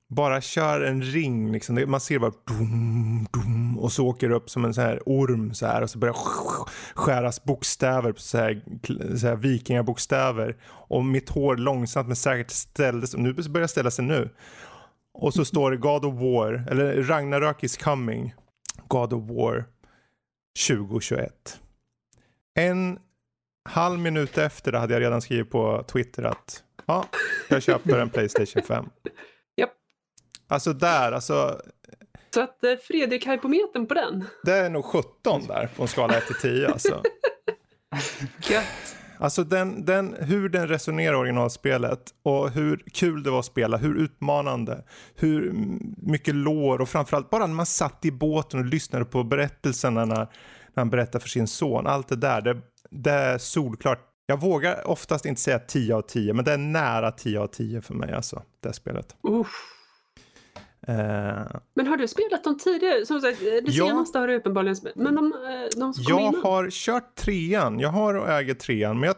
bara 0.09 0.41
kör 0.41 0.81
en 0.81 1.01
ring 1.01 1.51
liksom. 1.51 1.83
Man 1.87 1.99
ser 1.99 2.19
bara 2.19 2.33
dum, 2.47 3.27
dum, 3.33 3.79
och 3.79 3.91
så 3.91 4.07
åker 4.07 4.29
det 4.29 4.35
upp 4.35 4.49
som 4.49 4.65
en 4.65 4.73
sån 4.73 4.83
här 4.83 5.01
orm 5.05 5.53
så 5.53 5.65
här 5.65 5.81
och 5.81 5.89
så 5.89 5.99
börjar 5.99 6.15
skäras 6.95 7.43
bokstäver 7.43 8.11
på 8.11 8.19
så 8.19 8.37
här, 8.37 8.61
så 9.17 9.27
här 9.27 9.35
vikingabokstäver 9.35 10.57
och 10.65 11.05
mitt 11.05 11.29
hår 11.29 11.57
långsamt 11.57 12.07
men 12.07 12.15
säkert 12.15 12.51
ställdes 12.51 13.13
och 13.13 13.19
nu 13.19 13.33
börjar 13.33 13.67
ställa 13.67 13.91
sig 13.91 14.05
nu. 14.05 14.29
Och 15.13 15.33
så 15.33 15.45
står 15.45 15.71
det 15.71 15.77
God 15.77 16.05
of 16.05 16.13
War 16.13 16.65
eller 16.69 17.03
Ragnarök 17.03 17.63
is 17.63 17.77
coming. 17.77 18.33
God 18.87 19.13
of 19.13 19.29
War 19.29 19.65
2021. 20.67 21.59
En 22.55 22.99
halv 23.69 23.99
minut 23.99 24.37
efter 24.37 24.71
det 24.71 24.79
hade 24.79 24.93
jag 24.93 25.01
redan 25.01 25.21
skrivit 25.21 25.51
på 25.51 25.83
Twitter 25.87 26.23
att 26.23 26.63
ja, 26.89 27.05
jag 27.49 27.63
köper 27.63 27.99
en 27.99 28.09
Playstation 28.09 28.63
5. 28.63 28.85
Alltså 30.49 30.73
där, 30.73 31.11
alltså. 31.11 31.61
Så 32.33 32.41
att 32.41 32.63
eh, 32.63 32.75
Fredrik 32.87 33.27
hypometern 33.27 33.87
på 33.87 33.93
den? 33.93 34.25
Det 34.43 34.53
är 34.53 34.69
nog 34.69 34.85
17 34.85 35.47
där 35.47 35.69
på 35.75 35.81
en 35.81 35.87
skala 35.87 36.17
1 36.17 36.27
till 36.27 36.35
10 36.35 36.67
alltså. 36.67 37.03
Gött. 38.41 38.95
Alltså 39.19 39.43
den, 39.43 39.85
den, 39.85 40.15
hur 40.19 40.49
den 40.49 40.67
resonerar 40.67 41.13
originalspelet 41.13 41.99
och 42.23 42.51
hur 42.51 42.83
kul 42.93 43.23
det 43.23 43.31
var 43.31 43.39
att 43.39 43.45
spela, 43.45 43.77
hur 43.77 43.95
utmanande, 43.95 44.83
hur 45.15 45.53
mycket 45.97 46.35
lår 46.35 46.81
och 46.81 46.89
framförallt 46.89 47.29
bara 47.29 47.47
när 47.47 47.55
man 47.55 47.65
satt 47.65 48.05
i 48.05 48.11
båten 48.11 48.59
och 48.59 48.65
lyssnade 48.65 49.05
på 49.05 49.23
berättelserna 49.23 50.05
när, 50.05 50.15
när 50.15 50.27
han 50.75 50.89
berättade 50.89 51.19
för 51.19 51.29
sin 51.29 51.47
son. 51.47 51.87
Allt 51.87 52.07
det 52.07 52.15
där, 52.15 52.41
det, 52.41 52.57
det 52.89 53.11
är 53.11 53.37
solklart. 53.37 54.08
Jag 54.29 54.41
vågar 54.41 54.87
oftast 54.87 55.25
inte 55.25 55.41
säga 55.41 55.59
10 55.59 55.95
av 55.95 56.01
10, 56.01 56.33
men 56.33 56.45
det 56.45 56.53
är 56.53 56.57
nära 56.57 57.11
10 57.11 57.39
av 57.39 57.47
10 57.47 57.81
för 57.81 57.93
mig 57.93 58.13
alltså, 58.13 58.43
det 58.59 58.73
spelet. 58.73 59.15
Uff. 59.23 59.47
Uh, 60.89 60.95
men 61.75 61.87
har 61.87 61.97
du 61.97 62.07
spelat 62.07 62.43
dem 62.43 62.57
tidigare? 62.57 63.05
Som 63.05 63.21
sagt, 63.21 63.39
det 63.39 63.63
ja, 63.65 63.87
senaste 63.87 64.19
har 64.19 64.27
du 64.27 64.35
uppenbarligen 64.35 64.75
spelat. 64.75 64.95
Men 64.95 65.15
de, 65.15 65.33
eh, 65.33 65.79
de 65.79 65.93
som 65.93 66.03
Jag 66.07 66.21
innan. 66.21 66.43
har 66.43 66.69
kört 66.69 67.15
trean. 67.15 67.79
Jag 67.79 67.89
har 67.89 68.13
och 68.13 68.29
äger 68.29 68.53
trean. 68.53 68.99
Men 68.99 69.07
jag, 69.07 69.15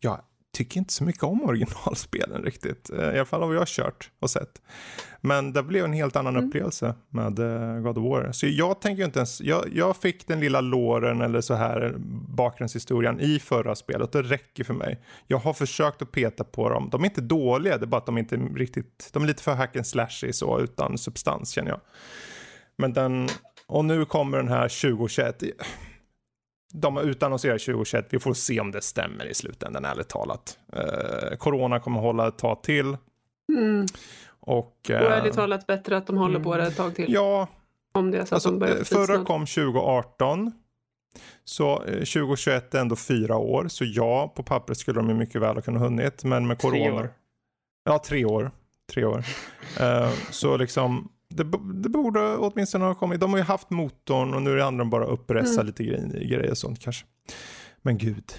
jag 0.00 0.20
tycker 0.52 0.78
inte 0.78 0.92
så 0.92 1.04
mycket 1.04 1.22
om 1.22 1.42
originalspelen 1.44 2.42
riktigt. 2.42 2.90
Eh, 2.90 3.04
I 3.04 3.16
alla 3.16 3.24
fall 3.24 3.42
har 3.42 3.54
jag 3.54 3.68
kört 3.68 4.10
och 4.20 4.30
sett. 4.30 4.62
Men 5.20 5.52
det 5.52 5.62
blev 5.62 5.84
en 5.84 5.92
helt 5.92 6.16
annan 6.16 6.36
mm. 6.36 6.48
upplevelse 6.48 6.94
med 7.08 7.38
uh, 7.38 7.80
God 7.80 7.98
of 7.98 8.04
War. 8.04 8.32
Så 8.32 8.46
jag 8.46 8.80
tänker 8.80 9.04
inte 9.04 9.18
ens, 9.18 9.40
jag, 9.40 9.64
jag 9.72 9.96
fick 9.96 10.26
den 10.26 10.40
lilla 10.40 10.60
låren 10.60 11.20
eller 11.20 11.40
så 11.40 11.54
här 11.54 11.94
bakgrundshistorien 12.28 13.20
i 13.20 13.38
förra 13.38 13.74
spelet. 13.74 14.12
Det 14.12 14.22
räcker 14.22 14.64
för 14.64 14.74
mig. 14.74 15.00
Jag 15.26 15.38
har 15.38 15.52
försökt 15.52 16.02
att 16.02 16.12
peta 16.12 16.44
på 16.44 16.68
dem. 16.68 16.88
De 16.92 17.02
är 17.02 17.04
inte 17.06 17.20
dåliga, 17.20 17.78
det 17.78 17.84
är 17.84 17.86
bara 17.86 17.98
att 17.98 18.06
de 18.06 18.18
inte 18.18 18.36
riktigt, 18.36 19.10
de 19.12 19.22
är 19.22 19.26
lite 19.26 19.42
för 19.42 19.54
hack 19.54 19.76
and 19.76 19.86
slashy 19.86 20.32
så 20.32 20.60
utan 20.60 20.98
substans 20.98 21.50
känner 21.50 21.70
jag. 21.70 21.80
Men 22.76 22.92
den, 22.92 23.28
och 23.66 23.84
nu 23.84 24.04
kommer 24.04 24.38
den 24.38 24.48
här 24.48 24.68
2021 24.68 25.42
de 26.72 26.96
har 26.96 27.02
utannonserat 27.02 27.60
2021. 27.60 28.06
Vi 28.10 28.18
får 28.18 28.34
se 28.34 28.60
om 28.60 28.70
det 28.70 28.82
stämmer 28.82 29.26
i 29.26 29.34
slutändan, 29.34 29.84
ärligt 29.84 30.08
talat. 30.08 30.58
Eh, 30.72 31.36
corona 31.36 31.80
kommer 31.80 32.00
hålla 32.00 32.28
ett 32.28 32.38
tag 32.38 32.62
till. 32.62 32.96
Mm. 33.58 33.86
Och, 34.40 34.90
eh, 34.90 35.02
och 35.02 35.12
ärligt 35.12 35.34
talat 35.34 35.66
bättre 35.66 35.96
att 35.96 36.06
de 36.06 36.16
håller 36.16 36.36
mm, 36.36 36.44
på 36.44 36.56
det 36.56 36.66
ett 36.66 36.76
tag 36.76 36.94
till. 36.94 37.12
Ja. 37.12 37.48
Om 37.92 38.10
det 38.10 38.18
är 38.18 38.24
så 38.24 38.34
alltså, 38.34 38.54
att 38.54 38.60
de 38.60 38.66
eh, 38.66 38.84
Förra 38.84 39.24
kom 39.24 39.46
2018. 39.46 40.52
Så 41.44 41.82
eh, 41.82 41.92
2021 41.92 42.74
är 42.74 42.80
ändå 42.80 42.96
fyra 42.96 43.36
år. 43.36 43.68
Så 43.68 43.84
ja, 43.84 44.32
på 44.36 44.42
pappret 44.42 44.78
skulle 44.78 44.98
de 44.98 45.08
ju 45.08 45.14
mycket 45.14 45.40
väl 45.40 45.54
ha 45.54 45.62
kunnat 45.62 45.82
hunnit. 45.82 46.24
Men 46.24 46.46
med 46.46 46.58
corona. 46.58 46.78
Tre 46.78 46.90
år. 46.90 47.10
Ja, 47.84 47.98
tre 47.98 48.24
år. 48.24 48.50
Tre 48.92 49.04
år. 49.04 49.18
uh, 49.80 50.10
så 50.30 50.56
liksom 50.56 51.08
det, 51.30 51.44
det, 51.82 51.88
borde 51.88 52.36
åtminstone 52.36 52.84
ha 52.84 52.94
kommit. 52.94 53.20
De 53.20 53.30
har 53.30 53.38
ju 53.38 53.44
haft 53.44 53.70
motorn 53.70 54.34
och 54.34 54.42
nu 54.42 54.52
är 54.52 54.56
det 54.56 54.64
andra 54.64 54.84
bara 54.84 55.04
uppressa 55.04 55.60
mm. 55.60 55.66
lite 55.66 55.84
grejer, 55.84 56.08
grejer 56.08 56.50
och 56.50 56.58
sånt 56.58 56.80
kanske. 56.80 57.06
Men 57.82 57.98
gud. 57.98 58.32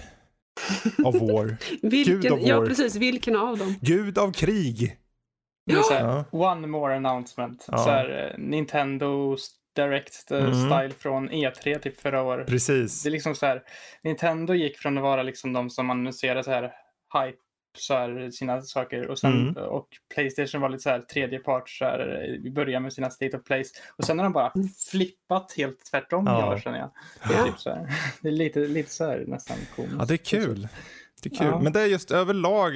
Av 1.04 1.14
vår. 1.20 1.56
vilken, 1.82 2.20
gud 2.20 2.32
av 2.32 2.38
vår. 2.38 2.48
Ja, 2.48 2.66
precis. 2.66 2.96
Vilken 2.96 3.36
av 3.36 3.58
dem? 3.58 3.74
Gud 3.80 4.18
av 4.18 4.32
krig. 4.32 4.96
Ja. 5.64 6.24
One 6.30 6.66
more 6.66 6.96
announcement. 6.96 7.66
Ja. 7.68 7.78
Så 7.78 7.90
här, 7.90 8.32
eh, 8.34 8.38
Nintendo 8.38 9.36
Direct 9.76 10.30
mm. 10.30 10.54
style 10.54 10.90
från 10.98 11.30
E3 11.30 11.78
typ 11.78 12.00
förra 12.00 12.22
året. 12.22 12.46
Precis. 12.46 13.02
Det 13.02 13.08
är 13.08 13.10
liksom 13.10 13.34
så 13.34 13.46
här. 13.46 13.62
Nintendo 14.02 14.54
gick 14.54 14.78
från 14.78 14.98
att 14.98 15.02
vara 15.02 15.22
liksom 15.22 15.52
de 15.52 15.70
som 15.70 15.90
annonserade 15.90 16.44
så 16.44 16.50
här 16.50 16.62
hype 17.14 17.38
så 17.78 17.94
här, 17.94 18.30
sina 18.30 18.62
saker 18.62 19.06
och, 19.06 19.18
sen, 19.18 19.48
mm. 19.48 19.64
och 19.64 19.88
Playstation 20.14 20.60
var 20.60 20.68
lite 20.68 20.82
så 20.82 20.90
här 20.90 21.00
tredje 21.00 21.38
part 21.38 21.70
så 21.70 21.84
här, 21.84 22.38
vi 22.42 22.50
börjar 22.50 22.80
med 22.80 22.92
sina 22.92 23.10
State 23.10 23.36
of 23.36 23.44
Place 23.44 23.70
och 23.96 24.04
sen 24.04 24.18
har 24.18 24.24
de 24.24 24.32
bara 24.32 24.50
mm. 24.54 24.68
flippat 24.90 25.54
helt 25.56 25.84
tvärtom 25.90 26.26
ja. 26.26 26.58
känner 26.58 26.78
jag. 26.78 26.90
Ja. 27.22 27.44
Typ 27.44 27.58
så 27.58 27.70
här. 27.70 27.88
Det 28.22 28.28
är 28.28 28.32
lite, 28.32 28.60
lite 28.60 28.90
så 28.90 29.04
här 29.04 29.24
nästan 29.26 29.56
komiskt. 29.76 29.96
Ja 29.98 30.04
det 30.04 30.14
är 30.14 30.16
kul. 30.16 30.68
Det 31.22 31.34
är 31.34 31.38
kul. 31.38 31.46
Ja. 31.46 31.60
Men 31.60 31.72
det 31.72 31.80
är 31.80 31.86
just 31.86 32.10
överlag 32.10 32.72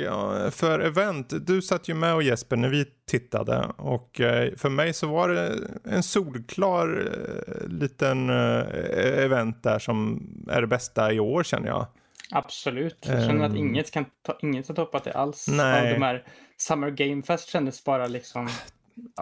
för 0.52 0.80
event. 0.80 1.46
Du 1.46 1.62
satt 1.62 1.88
ju 1.88 1.94
med 1.94 2.14
och 2.14 2.22
Jesper 2.22 2.56
när 2.56 2.68
vi 2.68 2.84
tittade 3.06 3.66
och 3.76 4.20
eh, 4.20 4.54
för 4.56 4.68
mig 4.68 4.92
så 4.92 5.06
var 5.06 5.28
det 5.28 5.58
en 5.84 6.02
solklar 6.02 7.08
eh, 7.46 7.68
liten 7.68 8.30
eh, 8.30 9.24
event 9.24 9.62
där 9.62 9.78
som 9.78 10.26
är 10.50 10.60
det 10.60 10.66
bästa 10.66 11.12
i 11.12 11.20
år 11.20 11.42
känner 11.42 11.68
jag. 11.68 11.86
Absolut. 12.30 12.98
Jag 13.06 13.26
känner 13.26 13.44
att 13.44 13.50
ehm. 13.50 13.56
inget 13.56 13.90
kan 13.90 14.04
ta, 14.22 14.38
inget 14.42 14.68
har 14.68 14.74
toppat 14.74 15.04
det 15.04 15.12
alls. 15.12 15.46
Nej. 15.48 15.82
Av 15.82 15.98
de 15.98 16.04
här 16.04 16.24
Summer 16.56 16.90
Game 16.90 17.22
Fest 17.22 17.48
kändes 17.48 17.84
bara 17.84 18.06
liksom 18.06 18.48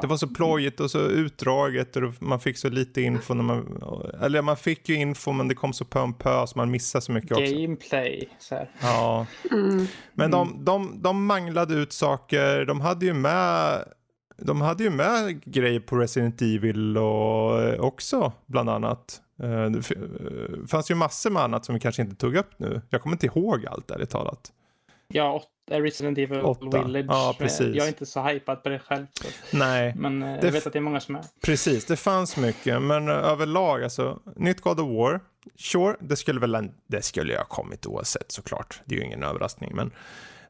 det 0.01 0.07
var 0.07 0.17
så 0.17 0.29
plojigt 0.29 0.81
och 0.81 0.91
så 0.91 1.01
utdraget 1.01 1.97
och 1.97 2.23
man 2.23 2.41
fick 2.41 2.59
så 2.59 2.69
lite 2.69 3.03
info 3.03 3.35
när 3.35 3.43
man, 3.43 3.83
eller 4.23 4.43
man 4.43 4.57
fick 4.57 4.89
ju 4.89 4.95
info 4.95 5.33
men 5.33 5.49
det 5.49 5.55
kom 5.55 5.73
så 5.73 5.85
på 5.85 5.99
en 5.99 6.15
pö 6.15 6.47
så 6.47 6.59
man 6.59 6.71
missade 6.71 7.03
så 7.03 7.13
mycket 7.13 7.33
också. 7.33 7.55
Gameplay. 7.55 8.29
Så 8.39 8.55
här. 8.55 8.71
Ja. 8.81 9.27
Mm. 9.51 9.87
Men 10.13 10.31
de, 10.31 10.65
de, 10.65 11.03
de 11.03 11.27
manglade 11.27 11.75
ut 11.75 11.93
saker, 11.93 12.65
de 12.65 12.81
hade 12.81 13.07
ju 13.07 13.15
med 13.15 13.85
de 14.37 14.61
hade 14.61 14.85
ju 14.85 14.91
med 14.91 15.45
grejer 15.45 15.81
på 15.81 15.97
Resident 15.97 16.43
Evil 16.43 16.99
och 16.99 17.63
eh, 17.63 17.81
också 17.81 18.33
bland 18.47 18.71
annat. 18.71 19.23
Eh, 19.43 19.71
det 19.71 19.91
eh, 19.91 20.67
fanns 20.69 20.91
ju 20.91 20.95
massor 20.95 21.31
med 21.31 21.43
annat 21.43 21.65
som 21.65 21.75
vi 21.75 21.81
kanske 21.81 22.03
inte 22.03 22.17
tog 22.17 22.37
upp 22.37 22.51
nu. 22.57 22.83
Jag 22.91 23.03
kommer 23.03 23.15
inte 23.15 23.27
ihåg 23.27 23.67
allt 23.67 23.91
ärligt 23.91 24.11
talat. 24.11 24.53
Ja, 25.09 25.43
Resident 25.71 26.19
Evil 26.19 26.41
8. 26.41 26.83
Village. 26.83 27.07
Ja, 27.09 27.35
precis. 27.39 27.77
Jag 27.77 27.85
är 27.85 27.89
inte 27.89 28.07
så 28.07 28.23
hypad 28.23 28.63
på 28.63 28.69
det 28.69 28.79
själv. 28.79 29.07
Så. 29.13 29.57
Nej. 29.57 29.95
Men 29.97 30.21
det 30.21 30.39
jag 30.43 30.53
vet 30.53 30.67
att 30.67 30.73
det 30.73 30.79
är 30.79 30.81
många 30.81 31.01
som 31.01 31.17
är. 31.17 31.23
Precis, 31.45 31.85
det 31.85 31.97
fanns 31.97 32.37
mycket. 32.37 32.83
Men 32.83 33.09
överlag, 33.09 33.85
alltså, 33.85 34.21
nytt 34.37 34.61
God 34.61 34.81
of 34.81 34.89
War. 34.89 35.21
Sure, 35.57 35.97
det 36.01 36.17
skulle 36.17 36.41
väl 36.41 36.69
det 36.87 37.03
skulle 37.03 37.33
jag 37.33 37.41
ha 37.41 37.47
kommit 37.47 37.87
oavsett 37.87 38.33
såklart. 38.33 38.81
Det 38.85 38.95
är 38.95 38.99
ju 38.99 39.05
ingen 39.05 39.23
överraskning. 39.23 39.73
Men 39.75 39.91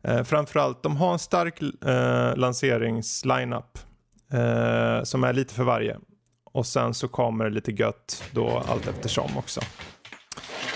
Eh, 0.05 0.23
framförallt, 0.23 0.83
de 0.83 0.97
har 0.97 1.13
en 1.13 1.19
stark 1.19 1.63
eh, 1.63 2.37
lanseringslineup 2.37 3.79
eh, 4.33 5.03
som 5.03 5.25
är 5.25 5.33
lite 5.33 5.55
för 5.55 5.65
varje. 5.65 5.99
Och 6.45 6.67
sen 6.67 6.95
så 6.95 7.09
kommer 7.09 7.45
det 7.45 7.51
lite 7.51 7.73
gött 7.73 8.25
då 8.33 8.63
allt 8.69 8.89
eftersom 8.89 9.39
också. 9.39 9.61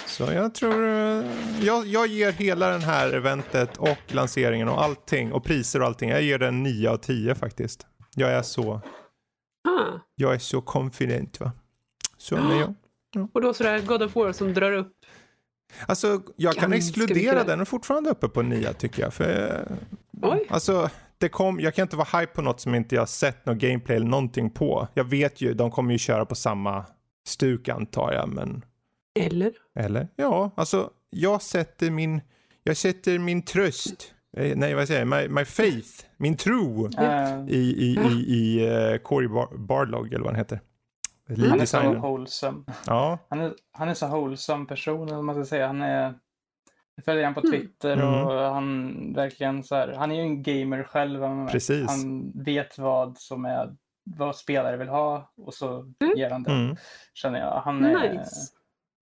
Så 0.07 0.25
jag 0.33 0.55
tror, 0.55 0.89
eh, 0.89 1.25
jag, 1.61 1.87
jag 1.87 2.07
ger 2.07 2.33
hela 2.33 2.69
den 2.69 2.81
här 2.81 3.13
eventet 3.13 3.77
och 3.77 3.99
lanseringen 4.09 4.69
och 4.69 4.83
allting 4.83 5.33
och 5.33 5.45
priser 5.45 5.81
och 5.81 5.87
allting. 5.87 6.11
Jag 6.11 6.23
ger 6.23 6.39
den 6.39 6.63
9 6.63 6.91
av 6.91 6.97
10 6.97 7.35
faktiskt. 7.35 7.87
Jag 8.17 8.31
är 8.31 8.43
så, 8.43 8.73
ah. 8.73 10.01
jag 10.15 10.35
är 10.35 10.39
så 10.39 10.61
confident 10.61 11.41
va. 11.41 11.53
Så 12.17 12.37
ah. 12.37 12.61
jag. 12.61 12.75
Ja. 13.15 13.29
Och 13.35 13.41
då 13.41 13.55
sådär 13.55 13.81
God 13.81 14.03
of 14.03 14.17
War 14.17 14.33
som 14.33 14.55
drar 14.55 14.73
upp 14.73 14.98
Alltså, 15.87 16.23
jag 16.37 16.55
kan 16.55 16.73
exkludera 16.73 17.45
den 17.45 17.61
och 17.61 17.69
fortfarande 17.69 18.11
uppe 18.11 18.29
på 18.29 18.43
nia 18.43 18.73
tycker 18.73 19.03
jag. 19.03 19.15
För, 19.15 19.67
Oj. 20.23 20.47
Alltså, 20.49 20.91
det 21.19 21.29
kom, 21.29 21.61
jag 21.61 21.75
kan 21.75 21.83
inte 21.83 21.97
vara 21.97 22.21
hype 22.21 22.33
på 22.33 22.43
något 22.43 22.61
som 22.61 22.75
inte 22.75 22.95
jag 22.95 23.09
sett 23.09 23.47
något 23.47 23.59
gameplay 23.59 23.97
eller 23.97 24.07
någonting 24.07 24.51
på. 24.51 24.89
Jag 24.95 25.05
vet 25.05 25.41
ju, 25.41 25.55
de 25.55 25.71
kommer 25.71 25.93
ju 25.93 25.99
köra 25.99 26.27
på 26.27 26.35
samma 26.35 26.85
stuk 27.27 27.69
antar 27.69 28.13
jag, 28.13 28.29
men... 28.29 28.65
Eller? 29.21 29.53
Eller? 29.79 30.09
Ja, 30.17 30.51
alltså, 30.57 30.91
jag 31.11 31.43
sätter 31.43 31.91
min, 31.91 32.21
jag 32.63 32.77
sätter 32.77 33.19
min 33.19 33.43
tröst, 33.43 34.15
eh, 34.37 34.57
nej 34.57 34.75
vad 34.75 34.87
säger 34.87 35.01
jag, 35.01 35.09
my, 35.09 35.29
my 35.29 35.45
faith, 35.45 36.05
min 36.17 36.37
tro 36.37 36.87
uh. 36.87 37.49
i, 37.49 37.57
i, 37.57 37.99
i, 38.09 38.35
i 38.35 38.71
uh, 38.71 38.99
Corey 38.99 39.29
Bar 39.29 39.57
Barlog 39.57 40.07
eller 40.07 40.25
vad 40.25 40.33
han 40.33 40.39
heter. 40.39 40.61
Han 41.29 41.61
är 41.61 41.67
så 41.67 41.95
wholesome. 41.95 42.65
Ja. 42.87 43.19
Han 43.29 43.41
är, 43.41 43.55
han 43.73 43.89
är 43.89 43.95
så 43.95 44.07
wholesome 44.07 44.67
person, 44.67 45.09
eller 45.09 45.23
man 45.23 45.35
ska 45.35 45.45
säga. 45.45 45.67
Han 45.67 45.83
är... 45.83 46.19
Jag 46.95 47.05
följer 47.05 47.25
honom 47.25 47.43
på 47.43 47.49
mm. 47.49 47.61
Twitter 47.61 47.97
mm. 47.97 48.27
och 48.27 48.33
han 48.33 49.13
verkligen 49.13 49.65
så 49.65 49.75
här, 49.75 49.93
han 49.93 50.11
är 50.13 50.15
ju 50.17 50.21
en 50.21 50.43
gamer 50.43 50.83
själv. 50.83 51.49
Precis. 51.49 51.89
Han 51.89 52.33
vet 52.45 52.79
vad 52.79 53.19
som 53.19 53.45
är, 53.45 53.77
vad 54.05 54.37
spelare 54.37 54.77
vill 54.77 54.89
ha 54.89 55.33
och 55.37 55.55
så 55.55 55.95
mm. 56.01 56.17
ger 56.17 56.31
han 56.31 56.43
det. 56.43 56.53
Mm. 56.53 56.77
Känner 57.15 57.39
jag. 57.39 57.61
Han 57.61 57.85
är, 57.85 58.15
nice. 58.15 58.53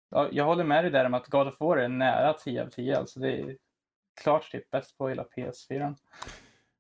ja, 0.10 0.28
jag 0.32 0.46
håller 0.46 0.64
med 0.64 0.84
dig 0.84 0.92
där 0.92 1.06
om 1.06 1.14
att 1.14 1.28
God 1.28 1.48
of 1.48 1.60
War 1.60 1.78
är 1.78 1.88
nära 1.88 2.34
10 2.34 2.64
av 2.64 2.68
10. 2.68 2.98
Alltså 2.98 3.20
det 3.20 3.40
är 3.40 3.58
klart 4.22 4.52
typ 4.52 4.72
bäst 4.72 4.98
på 4.98 5.10
hela 5.10 5.24
PS4. 5.24 5.96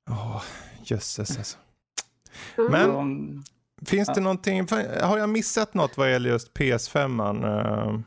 Ja, 0.05 0.13
oh, 0.13 0.43
jösses 0.83 1.37
alltså. 1.37 1.57
Men 2.69 3.43
Finns 3.85 4.07
ja. 4.07 4.13
det 4.13 4.21
någonting, 4.21 4.67
har 5.01 5.17
jag 5.17 5.29
missat 5.29 5.73
något 5.73 5.97
vad 5.97 6.11
gäller 6.11 6.29
just 6.29 6.57
PS5? 6.57 7.45
Uh... 7.45 7.89
Eh, 7.89 7.99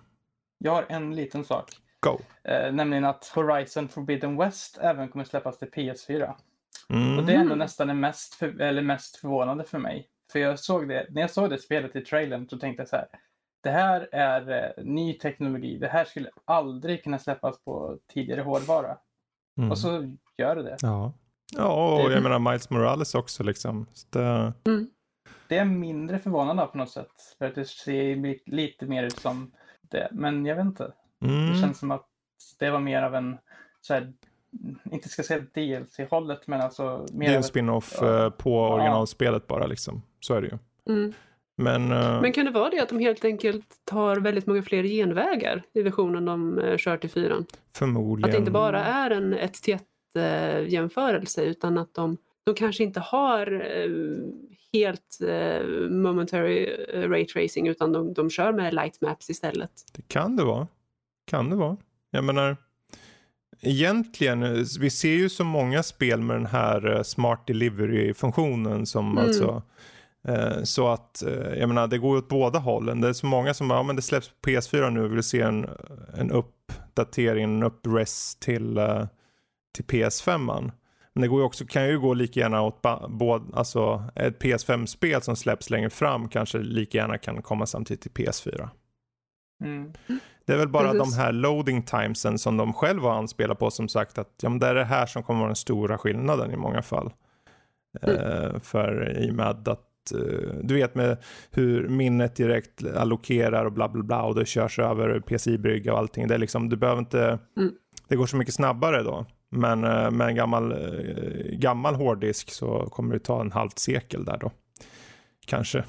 jag 0.59 0.73
har 0.73 0.87
en 0.89 1.17
liten 1.17 1.45
sak. 1.45 1.71
Go. 2.01 2.19
Eh, 2.45 2.73
nämligen 2.73 3.05
att 3.05 3.33
Horizon 3.35 3.89
Forbidden 3.89 4.37
West 4.37 4.79
även 4.81 5.09
kommer 5.09 5.25
släppas 5.25 5.59
till 5.59 5.69
PS4. 5.69 6.35
Mm. 6.89 7.19
Och 7.19 7.25
det 7.25 7.33
är 7.33 7.39
ändå 7.39 7.55
nästan 7.55 7.89
det 7.89 7.95
mest, 7.95 8.35
för, 8.35 8.61
eller 8.61 8.83
mest 8.83 9.17
förvånande 9.17 9.65
för 9.65 9.79
mig. 9.79 10.09
För 10.33 10.39
jag 10.39 10.59
såg 10.59 10.89
det, 10.89 11.07
när 11.11 11.21
jag 11.21 11.31
såg 11.31 11.51
det 11.51 11.59
spelet 11.59 11.97
i 11.97 12.01
trailern 12.01 12.49
så 12.49 12.59
tänkte 12.59 12.81
jag 12.81 12.89
så 12.89 12.97
här. 12.97 13.09
Det 13.63 13.71
här 13.71 14.09
är 14.13 14.65
eh, 14.79 14.85
ny 14.85 15.19
teknologi. 15.19 15.79
Det 15.79 15.89
här 15.89 16.05
skulle 16.05 16.31
aldrig 16.45 17.05
kunna 17.05 17.19
släppas 17.19 17.65
på 17.65 17.99
tidigare 18.13 18.41
hårdvara. 18.41 18.97
Mm. 19.59 19.71
Och 19.71 19.79
så 19.79 20.17
gör 20.39 20.57
det 20.57 20.63
det. 20.63 20.77
Ja, 20.81 21.13
ja 21.57 21.95
och 21.95 22.09
det... 22.09 22.15
jag 22.15 22.23
menar 22.23 22.39
Miles 22.39 22.71
Morales 22.71 23.15
också 23.15 23.43
liksom. 23.43 23.87
Det... 24.11 24.53
Mm 24.67 24.91
det 25.49 25.59
är 25.59 25.65
mindre 25.65 26.19
förvånande 26.19 26.67
på 26.67 26.79
något 26.79 26.91
sätt. 26.91 27.35
För 27.39 27.47
att 27.47 27.55
det 27.55 27.65
ser 27.65 28.51
lite 28.51 28.87
mer 28.87 29.05
ut 29.05 29.19
som 29.19 29.53
det. 29.91 30.09
Men 30.13 30.47
jag 30.47 30.57
vet 30.57 30.65
inte. 30.65 30.93
Mm. 31.23 31.53
Det 31.53 31.59
känns 31.61 31.79
som 31.79 31.91
att 31.91 32.07
det 32.59 32.71
var 32.71 32.81
mer 32.81 33.03
av 33.03 33.15
en, 33.15 33.39
så 33.81 33.95
här, 33.95 34.13
inte 34.93 35.09
ska 35.09 35.23
säga 35.23 35.41
DLC-hållet, 35.55 36.47
men 36.47 36.61
alltså 36.61 37.07
mer 37.13 37.29
Det 37.29 37.33
är 37.33 37.37
en 37.37 37.43
spin-off 37.43 37.95
ja. 38.01 38.25
Eh, 38.25 38.31
på 38.31 38.61
originalspelet 38.61 39.47
bara 39.47 39.67
liksom. 39.67 40.03
Så 40.21 40.35
är 40.35 40.43
det 40.43 40.49
ju. 40.49 40.59
Mm. 40.95 41.13
Men, 41.57 41.93
uh... 41.93 42.23
men 42.23 42.33
kan 42.33 42.45
det 42.45 42.51
vara 42.51 42.71
det 42.71 42.81
att 42.81 42.89
de 42.89 42.99
helt 42.99 43.25
enkelt 43.25 43.67
tar 43.85 44.17
väldigt 44.17 44.47
många 44.47 44.63
fler 44.63 44.83
genvägar 44.83 45.63
i 45.73 45.83
versionen 45.83 46.25
de 46.25 46.59
uh, 46.59 46.77
kör 46.77 46.97
till 46.97 47.11
fyran? 47.11 47.47
Förmodligen. 47.77 48.31
Att 48.31 48.33
det 48.33 48.39
inte 48.39 48.51
bara 48.51 48.85
är 48.85 49.11
en 49.11 49.33
1 49.33 49.55
till 49.55 49.75
1 49.75 49.83
jämförelse 50.69 51.45
utan 51.45 51.79
att 51.79 51.95
de, 51.95 52.17
de 52.47 52.55
kanske 52.55 52.85
inte 52.85 53.01
har 53.01 53.53
uh, 53.53 54.33
helt 54.73 55.19
eh, 55.21 55.67
momentary 55.91 56.87
eh, 56.93 57.09
ray 57.09 57.27
tracing 57.27 57.69
utan 57.69 57.93
de, 57.93 58.15
de 58.15 58.31
kör 58.31 58.53
med 58.53 58.75
light 58.75 59.01
maps 59.01 59.31
istället. 59.31 59.71
Det 59.93 60.09
kan 60.09 60.37
det 60.37 60.45
vara. 60.45 60.69
Kan 61.27 61.51
det 61.51 61.57
vara. 61.57 61.77
Jag 62.11 62.25
menar, 62.25 62.57
egentligen, 63.61 64.43
eh, 64.43 64.65
vi 64.81 64.91
ser 64.91 65.15
ju 65.15 65.29
så 65.29 65.45
många 65.45 65.83
spel 65.83 66.21
med 66.21 66.37
den 66.37 66.47
här 66.47 66.97
eh, 66.97 67.03
smart 67.03 67.47
delivery-funktionen 67.47 68.87
som 68.87 69.11
mm. 69.11 69.25
alltså 69.25 69.63
eh, 70.29 70.63
så 70.63 70.89
att, 70.89 71.23
jag 71.57 71.69
menar, 71.69 71.87
det 71.87 71.99
går 71.99 72.17
åt 72.17 72.29
båda 72.29 72.59
hållen. 72.59 73.01
Det 73.01 73.09
är 73.09 73.13
så 73.13 73.27
många 73.27 73.55
som, 73.55 73.71
ja 73.71 73.83
men 73.83 73.97
det 73.97 74.03
släpps 74.03 74.29
på 74.29 74.51
PS4 74.51 74.91
nu 74.91 75.05
och 75.05 75.13
vill 75.13 75.23
se 75.23 75.41
en, 75.41 75.67
en 76.15 76.31
uppdatering, 76.31 77.45
en 77.45 77.63
upprest 77.63 78.41
till, 78.41 78.81
till 79.75 79.85
PS5. 79.85 80.39
-man. 80.39 80.71
Men 81.17 81.23
det 81.23 81.29
går 81.29 81.41
ju 81.41 81.47
också, 81.47 81.67
kan 81.67 81.89
ju 81.89 81.99
gå 81.99 82.15
lika 82.15 82.41
gärna 82.41 82.63
åt 82.63 82.83
både, 83.09 83.45
alltså 83.55 84.05
ett 84.15 84.43
PS5-spel 84.43 85.23
som 85.23 85.37
släpps 85.37 85.71
längre 85.71 85.91
fram 85.91 86.29
kanske 86.29 86.59
lika 86.59 86.99
gärna 86.99 87.19
kan 87.19 87.43
komma 87.43 87.67
samtidigt 87.67 88.03
till 88.03 88.25
PS4. 88.25 88.69
Mm. 89.65 89.93
Det 90.47 90.53
är 90.53 90.57
väl 90.57 90.69
bara 90.69 90.93
Precis. 90.93 91.15
de 91.15 91.21
här 91.23 91.33
loading 91.33 91.83
timesen 91.83 92.39
som 92.39 92.57
de 92.57 92.73
själva 92.73 93.13
anspelar 93.13 93.55
på 93.55 93.71
som 93.71 93.89
sagt 93.89 94.19
att 94.19 94.35
ja, 94.43 94.49
men 94.49 94.59
det 94.59 94.67
är 94.67 94.75
det 94.75 94.85
här 94.85 95.07
som 95.07 95.23
kommer 95.23 95.41
vara 95.41 95.49
den 95.49 95.57
stora 95.57 95.99
skillnaden 95.99 96.51
i 96.51 96.57
många 96.57 96.83
fall. 96.83 97.13
Mm. 98.03 98.17
Uh, 98.17 98.59
för 98.59 99.19
i 99.19 99.31
och 99.31 99.35
med 99.35 99.69
att 99.69 100.13
uh, 100.15 100.55
du 100.63 100.75
vet 100.75 100.95
med 100.95 101.17
hur 101.51 101.89
minnet 101.89 102.37
direkt 102.37 102.87
allokerar 102.97 103.65
och 103.65 103.73
bla 103.73 103.89
bla 103.89 104.03
bla 104.03 104.23
och 104.23 104.35
det 104.35 104.47
körs 104.47 104.79
över 104.79 105.21
PCI-brygga 105.21 105.93
och 105.93 105.99
allting. 105.99 106.29
Det 106.29 106.35
är 106.35 106.39
liksom, 106.39 106.69
du 106.69 106.77
behöver 106.77 106.99
inte, 106.99 107.39
mm. 107.57 107.73
det 108.09 108.17
går 108.17 108.27
så 108.27 108.37
mycket 108.37 108.55
snabbare 108.55 109.03
då. 109.03 109.27
Men 109.51 109.85
eh, 109.85 110.11
med 110.11 110.29
en 110.29 110.35
gammal, 110.35 110.73
eh, 110.73 111.59
gammal 111.59 111.95
hårddisk 111.95 112.51
så 112.51 112.87
kommer 112.87 113.15
det 113.15 113.21
ta 113.21 113.41
en 113.41 113.53
halvt 113.53 113.79
sekel 113.79 114.25
där 114.25 114.37
då. 114.37 114.51
Kanske. 115.47 115.85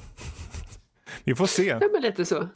Vi 1.24 1.34
får 1.34 1.46
se. 1.46 1.66
Ja, 1.66 1.88
men 1.92 2.02
lite 2.02 2.24
så. 2.24 2.48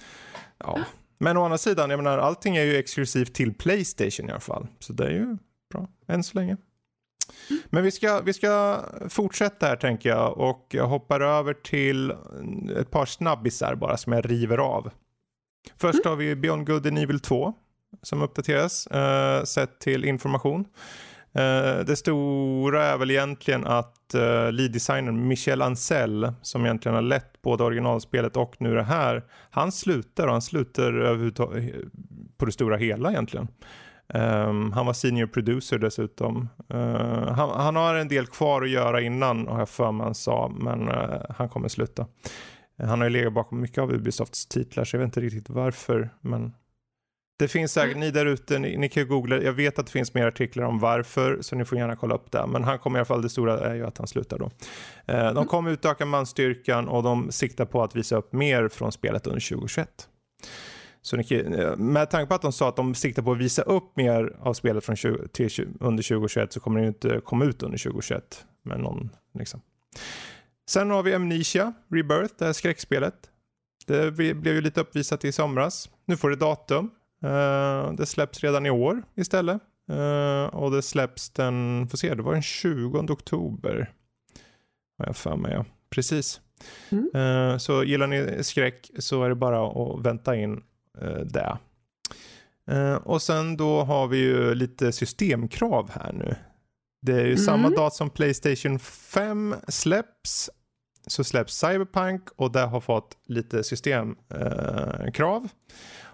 Ja. 0.58 0.80
Men 1.18 1.36
å 1.36 1.44
andra 1.44 1.58
sidan, 1.58 1.90
jag 1.90 1.96
menar 1.96 2.18
allting 2.18 2.56
är 2.56 2.64
ju 2.64 2.76
exklusivt 2.76 3.34
till 3.34 3.54
Playstation 3.54 4.28
i 4.28 4.30
alla 4.30 4.40
fall. 4.40 4.66
Så 4.78 4.92
det 4.92 5.04
är 5.04 5.10
ju 5.10 5.36
bra, 5.72 5.88
än 6.08 6.24
så 6.24 6.38
länge. 6.38 6.56
Men 7.70 7.84
vi 7.84 7.90
ska, 7.90 8.20
vi 8.20 8.32
ska 8.32 8.84
fortsätta 9.08 9.66
här 9.66 9.76
tänker 9.76 10.08
jag 10.08 10.38
och 10.38 10.66
jag 10.70 10.86
hoppar 10.86 11.20
över 11.20 11.54
till 11.54 12.10
ett 12.76 12.90
par 12.90 13.06
snabbisar 13.06 13.74
bara 13.74 13.96
som 13.96 14.12
jag 14.12 14.30
river 14.30 14.58
av. 14.58 14.90
Först 15.76 16.04
har 16.04 16.16
vi 16.16 16.36
Beyond 16.36 16.66
Good 16.66 16.86
and 16.86 16.98
Evil 16.98 17.20
2 17.20 17.54
som 18.02 18.22
uppdateras 18.22 18.86
eh, 18.86 19.44
sett 19.44 19.78
till 19.78 20.04
information. 20.04 20.64
Eh, 21.34 21.84
det 21.86 21.96
stora 21.96 22.84
är 22.84 22.98
väl 22.98 23.10
egentligen 23.10 23.66
att 23.66 24.14
eh, 24.14 24.52
lead-designern 24.52 25.28
Michel 25.28 25.62
Ancel 25.62 26.32
som 26.42 26.64
egentligen 26.64 26.94
har 26.94 27.02
lett 27.02 27.42
både 27.42 27.64
originalspelet 27.64 28.36
och 28.36 28.54
nu 28.58 28.74
det 28.74 28.82
här. 28.82 29.24
Han 29.50 29.72
slutar 29.72 30.26
och 30.26 30.32
han 30.32 30.42
slutar 30.42 30.92
på 32.36 32.44
det 32.44 32.52
stora 32.52 32.76
hela 32.76 33.10
egentligen. 33.10 33.48
Um, 34.14 34.72
han 34.72 34.86
var 34.86 34.92
senior 34.92 35.26
producer 35.26 35.78
dessutom. 35.78 36.48
Uh, 36.74 37.32
han, 37.32 37.50
han, 37.50 37.76
har 37.76 37.94
en 37.94 38.08
del 38.08 38.26
kvar 38.26 38.62
att 38.62 38.70
göra 38.70 39.00
innan 39.00 39.46
har 39.46 39.58
jag 39.58 39.68
för 39.68 39.92
mig 39.92 40.04
han 40.04 40.14
sa, 40.14 40.52
men 40.56 40.88
uh, 40.88 41.22
han 41.28 41.48
kommer 41.48 41.68
sluta. 41.68 42.02
Uh, 42.82 42.88
han 42.88 43.00
har 43.00 43.08
ju 43.08 43.12
legat 43.12 43.32
bakom 43.32 43.60
mycket 43.60 43.78
av 43.78 43.92
Ubisofts 43.92 44.46
titlar 44.46 44.84
så 44.84 44.96
jag 44.96 45.00
vet 45.00 45.06
inte 45.06 45.20
riktigt 45.20 45.50
varför, 45.50 46.10
men 46.20 46.52
det 47.42 47.48
finns 47.48 47.72
säkert, 47.72 47.96
ni 47.96 48.10
där 48.10 48.26
ute, 48.26 48.58
ni, 48.58 48.76
ni, 48.76 48.88
kan 48.88 49.08
googla, 49.08 49.42
jag 49.42 49.52
vet 49.52 49.78
att 49.78 49.86
det 49.86 49.92
finns 49.92 50.14
mer 50.14 50.26
artiklar 50.26 50.64
om 50.64 50.78
varför, 50.78 51.38
så 51.40 51.56
ni 51.56 51.64
får 51.64 51.78
gärna 51.78 51.96
kolla 51.96 52.14
upp 52.14 52.32
det. 52.32 52.46
Men 52.46 52.64
han 52.64 52.78
kommer 52.78 52.98
i 52.98 53.00
alla 53.00 53.04
fall, 53.04 53.22
det 53.22 53.28
stora 53.28 53.60
är 53.60 53.74
ju 53.74 53.86
att 53.86 53.98
han 53.98 54.06
slutar 54.06 54.38
då. 54.38 54.44
Eh, 54.44 55.16
de 55.16 55.28
mm. 55.28 55.44
kommer 55.44 55.70
utöka 55.70 56.06
manstyrkan 56.06 56.88
och 56.88 57.02
de 57.02 57.32
siktar 57.32 57.64
på 57.64 57.82
att 57.82 57.96
visa 57.96 58.16
upp 58.16 58.32
mer 58.32 58.68
från 58.68 58.92
spelet 58.92 59.26
under 59.26 59.40
2021. 59.40 60.08
Så 61.02 61.16
ni, 61.16 61.26
eh, 61.30 61.76
med 61.76 62.10
tanke 62.10 62.28
på 62.28 62.34
att 62.34 62.42
de 62.42 62.52
sa 62.52 62.68
att 62.68 62.76
de 62.76 62.94
siktar 62.94 63.22
på 63.22 63.32
att 63.32 63.38
visa 63.38 63.62
upp 63.62 63.96
mer 63.96 64.36
av 64.40 64.54
spelet 64.54 64.84
från 64.84 64.96
20, 64.96 65.28
till, 65.28 65.68
under 65.80 66.02
2021 66.02 66.52
så 66.52 66.60
kommer 66.60 66.80
det 66.80 66.82
ju 66.82 66.88
inte 66.88 67.20
komma 67.24 67.44
ut 67.44 67.62
under 67.62 67.78
2021. 67.78 68.44
Med 68.64 68.80
någon, 68.80 69.10
liksom. 69.38 69.60
Sen 70.68 70.90
har 70.90 71.02
vi 71.02 71.14
Amnesia 71.14 71.72
Rebirth, 71.90 72.34
det 72.38 72.44
här 72.44 72.52
skräckspelet. 72.52 73.14
Det 73.86 74.10
blev 74.14 74.46
ju 74.46 74.60
lite 74.60 74.80
uppvisat 74.80 75.24
i 75.24 75.32
somras. 75.32 75.90
Nu 76.06 76.16
får 76.16 76.30
det 76.30 76.36
datum. 76.36 76.90
Uh, 77.24 77.92
det 77.92 78.06
släpps 78.06 78.40
redan 78.40 78.66
i 78.66 78.70
år 78.70 79.02
istället. 79.14 79.62
Uh, 79.90 80.44
och 80.44 80.70
det 80.70 80.82
släpps 80.82 81.30
den, 81.30 81.86
får 81.90 81.98
se, 81.98 82.14
det 82.14 82.22
var 82.22 82.32
den 82.32 82.42
20 82.42 82.98
oktober. 82.98 83.90
Har 84.98 85.06
jag 85.06 85.16
för 85.16 85.36
mig, 85.36 85.52
ja. 85.52 85.64
Precis. 85.90 86.40
Mm. 86.90 87.10
Uh, 87.16 87.58
så 87.58 87.84
gillar 87.84 88.06
ni 88.06 88.44
skräck 88.44 88.90
så 88.98 89.24
är 89.24 89.28
det 89.28 89.34
bara 89.34 89.66
att 89.66 90.06
vänta 90.06 90.36
in 90.36 90.62
det. 91.24 91.58
och 93.02 93.22
sen 93.22 93.56
då 93.56 93.82
har 93.82 94.06
vi 94.06 94.18
ju 94.18 94.54
lite 94.54 94.92
systemkrav 94.92 95.90
här 95.90 96.12
nu. 96.12 96.34
Det 97.02 97.12
är 97.12 97.24
ju 97.24 97.32
mm. 97.32 97.36
samma 97.36 97.70
dag 97.70 97.92
som 97.92 98.10
Playstation 98.10 98.78
5 98.78 99.54
släpps 99.68 100.50
så 101.06 101.24
släpps 101.24 101.54
Cyberpunk 101.54 102.28
och 102.36 102.52
det 102.52 102.60
har 102.60 102.80
fått 102.80 103.16
lite 103.26 103.64
systemkrav. 103.64 105.42
Eh, 105.42 105.50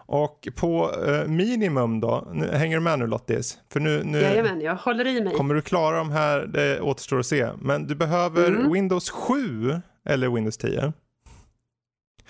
och 0.09 0.49
på 0.55 0.95
eh, 1.07 1.29
minimum 1.29 2.01
då, 2.01 2.29
nu, 2.33 2.51
hänger 2.53 2.77
du 2.77 2.81
med 2.83 2.99
nu 2.99 3.07
Lottis? 3.07 3.59
För 3.73 3.81
nu, 3.81 4.03
nu 4.05 4.21
Jajamän, 4.21 4.61
jag 4.61 4.75
håller 4.75 5.07
i 5.07 5.21
mig. 5.21 5.35
Kommer 5.35 5.55
du 5.55 5.61
klara 5.61 5.97
de 5.97 6.11
här, 6.11 6.47
det 6.47 6.81
återstår 6.81 7.19
att 7.19 7.27
se. 7.27 7.49
Men 7.61 7.87
du 7.87 7.95
behöver 7.95 8.49
mm. 8.49 8.73
Windows 8.73 9.11
7 9.11 9.81
eller 10.09 10.29
Windows 10.29 10.57
10. 10.57 10.93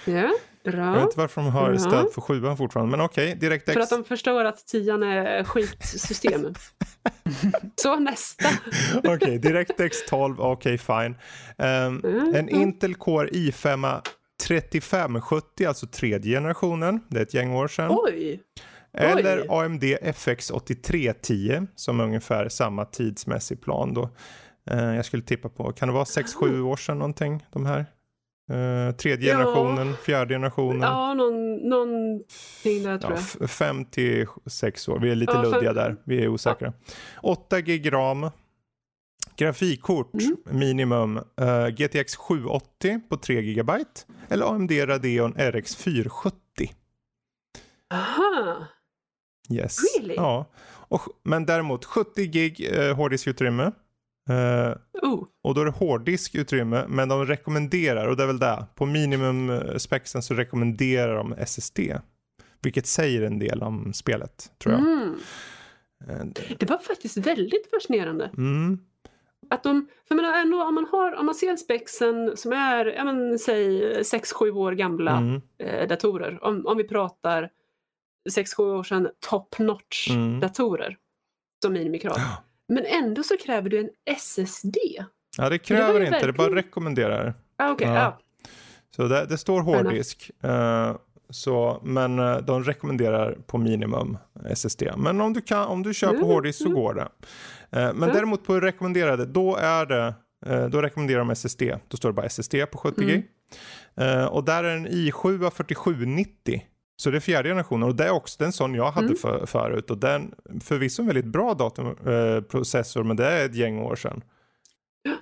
Ja. 0.05 0.31
Bra. 0.65 0.87
Jag 0.87 0.93
vet 0.93 1.03
inte 1.03 1.19
varför 1.19 1.43
de 1.43 1.51
har 1.51 1.77
stöd 1.77 2.13
för 2.15 2.21
sjuan 2.21 2.57
fortfarande, 2.57 2.91
men 2.91 3.05
okej, 3.05 3.27
okay, 3.27 3.39
DirectX. 3.39 3.73
För 3.73 3.81
att 3.81 3.91
de 3.91 4.05
förstår 4.05 4.45
att 4.45 4.67
tian 4.67 5.03
är 5.03 5.45
skitsystem. 5.45 6.55
Så 7.77 7.97
nästa. 7.97 8.49
okej, 8.99 9.17
okay, 9.17 9.39
DirectX 9.39 10.07
12, 10.09 10.41
okej 10.41 10.75
okay, 10.75 10.79
fine. 10.79 11.17
Um, 11.57 12.05
mm. 12.05 12.35
En 12.35 12.49
Intel 12.49 12.95
Core 12.95 13.29
i5 13.29 14.01
3570, 14.43 15.67
alltså 15.67 15.87
tredje 15.87 16.37
generationen. 16.37 17.01
Det 17.09 17.19
är 17.19 17.23
ett 17.23 17.35
gäng 17.35 17.53
år 17.53 17.69
sedan. 17.69 17.91
Oj! 17.91 18.43
Eller 18.93 19.41
Oj. 19.41 19.47
AMD 19.49 19.85
FX 20.03 20.51
8310 20.51 21.67
som 21.75 22.01
är 22.01 22.05
ungefär 22.05 22.49
samma 22.49 22.85
tidsmässig 22.85 23.63
plan 23.63 23.95
då. 23.95 24.11
Uh, 24.71 24.97
jag 24.97 25.05
skulle 25.05 25.23
tippa 25.23 25.49
på, 25.49 25.73
kan 25.73 25.89
det 25.89 25.95
vara 25.95 26.05
6-7 26.05 26.61
år 26.61 26.77
sedan 26.77 26.99
någonting, 26.99 27.47
de 27.53 27.67
här? 27.67 27.87
Uh, 28.53 28.93
tredje 28.93 29.29
ja. 29.29 29.39
generationen, 29.39 29.95
fjärde 29.97 30.35
generationen. 30.35 30.81
Ja, 30.81 31.15
någon, 31.15 31.57
någonting 31.57 32.83
där 32.83 32.99
tror 32.99 33.13
ja, 33.13 33.21
jag. 33.41 33.51
Fem 33.51 33.85
till 33.85 34.27
sex 34.47 34.89
år. 34.89 34.99
Vi 34.99 35.11
är 35.11 35.15
lite 35.15 35.33
ja, 35.33 35.43
luddiga 35.43 35.61
fem... 35.61 35.75
där. 35.75 35.97
Vi 36.05 36.25
är 36.25 36.29
osäkra. 36.29 36.73
Ja. 37.23 37.31
8 37.31 37.61
gig 37.61 37.93
ram. 37.93 38.31
Grafikkort 39.39 40.15
mm. 40.15 40.37
minimum 40.51 41.17
uh, 41.17 41.69
GTX 41.69 42.17
780 42.17 43.01
på 43.09 43.17
3 43.17 43.43
GB 43.43 43.73
eller 44.29 44.47
AMD 44.47 44.71
Radeon 44.71 45.35
RX 45.39 45.77
470. 45.77 46.35
Aha. 47.95 48.67
Yes. 49.51 49.79
Really? 49.99 50.15
Ja. 50.15 50.51
Och, 50.69 51.03
men 51.23 51.47
däremot 51.47 51.85
70 51.85 52.27
gig 52.27 52.71
uh, 52.79 52.95
hårddiskutrymme. 52.95 53.73
Uh, 54.31 54.77
oh. 55.03 55.25
Och 55.43 55.55
då 55.55 55.61
är 55.61 55.65
det 55.65 55.71
hårddiskutrymme, 55.71 56.85
men 56.89 57.09
de 57.09 57.27
rekommenderar, 57.27 58.09
och 58.09 58.17
det 58.17 58.23
är 58.23 58.27
väl 58.27 58.39
det, 58.39 58.67
på 58.75 58.87
minimum-spexen 58.87 60.23
så 60.23 60.35
rekommenderar 60.35 61.17
de 61.17 61.33
SSD. 61.33 61.81
Vilket 62.63 62.87
säger 62.87 63.23
en 63.23 63.39
del 63.39 63.63
om 63.63 63.93
spelet, 63.93 64.53
tror 64.59 64.75
jag. 64.75 64.83
Mm. 64.83 65.15
Uh, 66.09 66.33
det 66.59 66.71
var 66.71 66.79
faktiskt 66.79 67.17
väldigt 67.17 67.71
fascinerande. 67.71 68.31
Mm. 68.37 68.79
Att 69.51 69.63
de, 69.63 69.89
för 70.09 70.15
menar, 70.15 70.41
ändå, 70.41 70.63
om, 70.63 70.75
man 70.75 70.87
har, 70.93 71.13
om 71.13 71.27
man 71.27 71.35
ser 71.35 71.57
spexen 71.57 72.37
som 72.37 72.53
är, 72.53 72.87
ja, 72.87 73.05
men, 73.05 73.39
säg 73.39 73.93
6-7 74.03 74.51
år 74.51 74.73
gamla 74.73 75.17
mm. 75.17 75.41
eh, 75.59 75.89
datorer, 75.89 76.45
om, 76.45 76.67
om 76.67 76.77
vi 76.77 76.85
pratar 76.85 77.51
6-7 78.31 78.61
år 78.63 78.83
sedan 78.83 79.09
top 79.29 79.59
notch 79.59 80.11
mm. 80.11 80.41
datorer 80.41 80.97
som 81.63 81.73
minimikrav. 81.73 82.15
Ja 82.19 82.45
men 82.69 82.85
ändå 82.87 83.23
så 83.23 83.37
kräver 83.37 83.71
du 83.71 83.81
en 83.81 83.91
SSD. 84.17 84.77
Ja, 85.37 85.49
det 85.49 85.59
kräver 85.59 86.01
det 86.01 86.07
inte, 86.07 86.11
verkligen... 86.11 86.27
det 86.27 86.39
bara 86.39 86.55
rekommenderar. 86.55 87.35
Ah, 87.57 87.73
okay, 87.73 87.89
ja. 87.89 88.07
ah. 88.07 88.19
Så 88.97 89.03
det, 89.03 89.27
det 89.27 89.39
står 89.39 89.61
hårddisk. 89.61 90.31
Uh, 90.45 90.97
så, 91.31 91.81
men 91.85 92.19
uh, 92.19 92.39
de 92.39 92.65
rekommenderar 92.65 93.39
på 93.47 93.59
minimum 93.59 94.19
SSD. 94.55 94.83
Men 94.97 95.21
om 95.21 95.33
du, 95.33 95.41
kan, 95.41 95.67
om 95.67 95.83
du 95.83 95.95
kör 95.95 96.09
på 96.09 96.15
mm, 96.15 96.27
hårddisk 96.27 96.59
så 96.59 96.67
mm. 96.67 96.75
går 96.75 96.95
det. 96.95 97.09
Uh, 97.77 97.83
men 97.83 98.03
mm. 98.03 98.13
däremot 98.13 98.45
på 98.45 98.61
rekommenderade, 98.61 99.27
då 99.27 99.57
är 99.57 99.87
det 99.87 100.15
då 100.71 100.83
rekommenderar 100.83 101.19
de 101.19 101.31
SSD. 101.31 101.63
Då 101.89 101.97
står 101.97 102.09
det 102.09 102.13
bara 102.13 102.27
SSD 102.27 102.55
på 102.71 102.79
70 102.79 103.03
mm. 103.03 103.15
gig. 103.15 103.25
och 104.31 104.45
där 104.45 104.65
är 104.65 104.77
en 104.77 104.89
i7 104.89 105.51
4790 105.51 106.63
så 107.01 107.11
det 107.11 107.17
är 107.17 107.21
fjärde 107.21 107.49
generationen 107.49 107.89
och 107.89 107.95
det 107.95 108.05
är 108.05 108.11
också 108.11 108.37
den 108.39 108.53
sån 108.53 108.75
jag 108.75 108.91
hade 108.91 109.07
mm. 109.07 109.17
för, 109.17 109.47
förut 109.47 109.91
och 109.91 109.99
den 109.99 110.35
förvisso 110.61 111.03
en 111.03 111.07
väldigt 111.07 111.25
bra 111.25 111.55
datorprocessor 111.55 113.01
eh, 113.01 113.07
men 113.07 113.17
det 113.17 113.27
är 113.27 113.47
ett 113.47 113.55
gäng 113.55 113.79
år 113.79 113.97
sedan. 113.97 114.23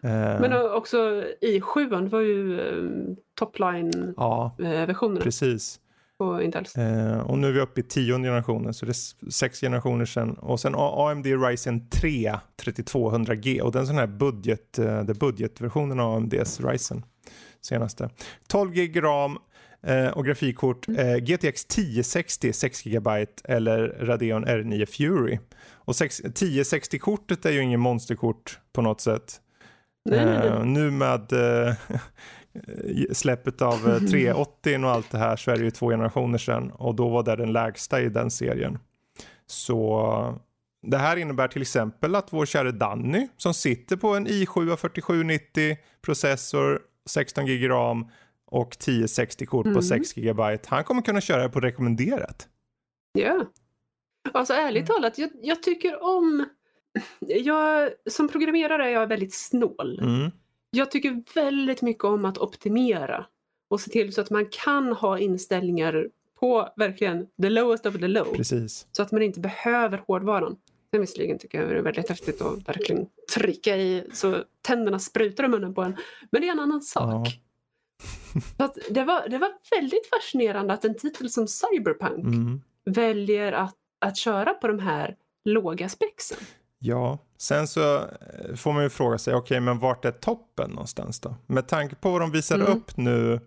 Eh. 0.03 0.41
Men 0.41 0.53
också 0.53 1.25
i 1.41 1.61
7 1.61 1.89
var 1.89 2.21
ju 2.21 2.61
eh, 2.61 3.17
topline-versionerna. 3.35 5.19
Ja, 5.19 5.23
precis. 5.23 5.81
På 6.19 6.43
Intels. 6.43 6.77
Eh, 6.77 7.19
och 7.19 7.39
nu 7.39 7.49
är 7.49 7.53
vi 7.53 7.61
uppe 7.61 7.81
i 7.81 7.83
tionde 7.83 8.29
generationen 8.29 8.75
så 8.75 8.87
det 8.87 8.93
är 8.93 9.31
sex 9.31 9.61
generationer 9.61 10.05
sedan. 10.05 10.35
Och 10.35 10.61
sen 10.61 10.75
AMD 10.77 11.27
Ryzen 11.27 11.89
3 11.89 12.35
3200G 12.63 13.61
och 13.61 13.73
den 13.73 13.87
sån 13.87 13.97
här 13.97 14.07
budget, 14.07 14.79
eh, 14.79 15.05
budgetversionen 15.05 16.01
av 16.01 16.15
AMDs 16.15 16.61
Ryzen 16.61 17.05
senaste. 17.61 18.11
12 18.49 18.73
GB 18.73 19.01
ram 19.01 19.39
Eh, 19.87 20.09
och 20.09 20.25
grafikkort 20.27 20.89
mm. 20.89 21.09
eh, 21.09 21.17
GTX 21.17 21.65
1060 21.65 22.53
6 22.53 22.83
GB 22.83 23.27
eller 23.45 23.89
Radeon 24.01 24.47
R9 24.47 24.87
Fury. 24.87 25.39
Och 25.73 25.93
1060-kortet 25.93 27.47
är 27.47 27.51
ju 27.51 27.61
ingen 27.61 27.81
monsterkort 27.81 28.59
på 28.73 28.83
något 28.83 29.01
sätt. 29.01 29.41
Nej, 30.11 30.47
eh, 30.47 30.65
nu 30.65 30.91
med 30.91 31.33
eh, 31.33 31.75
släppet 33.13 33.63
av 33.63 33.99
380 34.11 34.75
eh, 34.75 34.85
och 34.85 34.91
allt 34.91 35.11
det 35.11 35.19
här 35.19 35.37
så 35.37 35.51
är 35.51 35.57
det 35.57 35.65
ju 35.65 35.71
två 35.71 35.91
generationer 35.91 36.39
sedan 36.39 36.71
och 36.71 36.95
då 36.95 37.09
var 37.09 37.23
det 37.23 37.37
den 37.37 37.53
lägsta 37.53 38.01
i 38.01 38.09
den 38.09 38.31
serien. 38.31 38.79
Så 39.47 40.41
det 40.83 40.97
här 40.97 41.17
innebär 41.17 41.49
till 41.49 41.63
exempel 41.63 42.15
att 42.15 42.33
vår 42.33 42.47
kära 42.47 42.73
Danny 42.73 43.29
som 43.37 43.55
sitter 43.55 43.97
på 43.97 44.09
en 44.09 44.27
i7 44.27 44.77
4790 44.77 45.77
processor, 46.03 46.81
16 47.07 47.47
GB 47.47 47.69
ram 47.69 48.07
och 48.47 48.73
1060-kort 48.73 49.67
mm. 49.67 49.77
på 49.77 49.83
6 49.83 50.13
GB. 50.13 50.59
Han 50.67 50.85
kommer 50.85 51.03
kunna 51.03 51.21
köra 51.21 51.43
det 51.43 51.49
på 51.49 51.61
rekommenderat. 51.61 52.49
Ja. 53.13 53.45
Alltså 54.33 54.55
ärligt 54.55 54.91
mm. 54.91 54.95
talat, 54.95 55.19
jag, 55.19 55.31
jag, 55.43 55.63
tycker 55.63 56.03
om... 56.03 56.45
Jag, 57.21 57.91
som 58.11 58.29
programmerare 58.29 58.87
är 58.87 58.93
jag 58.93 59.07
väldigt 59.07 59.35
snål. 59.35 59.99
Mm. 60.03 60.31
Jag 60.77 60.91
tycker 60.91 61.23
väldigt 61.35 61.83
mycket 61.83 62.05
om 62.05 62.25
att 62.25 62.39
optimera 62.39 63.27
och 63.69 63.81
se 63.81 63.91
till 63.91 64.13
så 64.13 64.21
att 64.21 64.31
man 64.31 64.47
kan 64.47 64.93
ha 64.93 65.19
inställningar 65.19 66.09
på 66.41 66.69
verkligen 66.77 67.27
the 67.43 67.51
lowest 67.51 67.87
of 67.87 67.95
the 67.95 68.09
low. 68.09 68.35
Precis. 68.35 68.87
Så 68.93 69.03
att 69.03 69.13
man 69.13 69.23
inte 69.23 69.41
behöver 69.41 69.99
hårdvaran. 70.07 70.57
Sen 70.91 71.01
visserligen 71.01 71.39
tycker 71.39 71.61
jag 71.61 71.69
det 71.69 71.79
är 71.79 71.83
väldigt 71.83 72.09
häftigt 72.09 72.43
att 72.43 72.69
verkligen 72.69 73.07
trycka 73.35 73.77
i 73.77 74.05
så 74.13 74.37
tänderna 74.63 74.99
sprutar 74.99 75.45
i 75.45 75.49
munnen 75.49 75.75
på 75.75 75.83
en. 75.83 75.97
Men 76.31 76.41
det 76.43 76.49
är 76.49 76.53
en 76.53 76.61
annan 76.61 76.83
sak. 76.83 77.27
Ja 77.27 77.33
att 78.57 78.79
det, 78.91 79.05
var, 79.05 79.29
det 79.29 79.39
var 79.39 79.51
väldigt 79.71 80.07
fascinerande 80.07 80.75
att 80.75 80.85
en 80.85 80.95
titel 80.95 81.31
som 81.31 81.49
Cyberpunk 81.49 82.25
mm. 82.25 82.61
väljer 82.85 83.53
att, 83.53 83.77
att 83.99 84.17
köra 84.17 84.55
på 84.55 84.69
de 84.69 84.79
här 84.79 85.17
låga 85.45 85.89
spexen. 85.89 86.39
Ja, 86.79 87.19
sen 87.39 87.67
så 87.67 87.97
eh, 87.97 88.55
får 88.57 88.73
man 88.73 88.83
ju 88.83 88.89
fråga 88.89 89.19
sig, 89.19 89.35
okej 89.35 89.43
okay, 89.43 89.61
men 89.61 89.79
vart 89.79 90.05
är 90.05 90.11
toppen 90.11 90.71
någonstans 90.71 91.21
då? 91.21 91.35
Med 91.47 91.69
tanke 91.69 91.95
på 91.95 92.11
vad 92.11 92.21
de 92.21 92.31
visar 92.31 92.57
mm. 92.57 92.73
upp 92.73 92.97
nu 92.97 93.41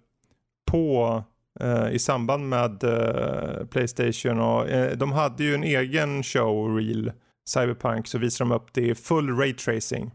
på 0.71 1.23
eh, 1.59 1.89
i 1.91 1.99
samband 1.99 2.49
med 2.49 2.83
eh, 2.83 3.65
Playstation 3.65 4.39
och 4.39 4.69
eh, 4.69 4.97
de 4.97 5.11
hade 5.11 5.43
ju 5.43 5.53
en 5.53 5.63
egen 5.63 6.23
show 6.23 6.77
reel 6.77 7.11
Cyberpunk 7.49 8.07
så 8.07 8.17
visar 8.17 8.45
de 8.45 8.51
upp 8.51 8.73
det 8.73 8.81
i 8.81 8.95
full 8.95 9.37
raytracing. 9.37 10.11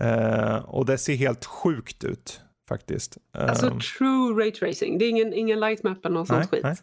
Eh, 0.00 0.56
och 0.56 0.86
det 0.86 0.98
ser 0.98 1.14
helt 1.14 1.44
sjukt 1.44 2.04
ut 2.04 2.40
faktiskt. 2.68 3.18
Alltså 3.32 3.66
um, 3.66 3.80
true 3.80 4.42
ray 4.42 4.50
tracing, 4.50 4.98
det 4.98 5.04
är 5.04 5.10
ingen, 5.10 5.34
ingen 5.34 5.60
light 5.60 5.82
map 5.82 6.04
eller 6.04 6.14
något 6.14 6.28
nej, 6.28 6.38
sånt 6.38 6.50
skit? 6.50 6.62
Nej. 6.62 6.76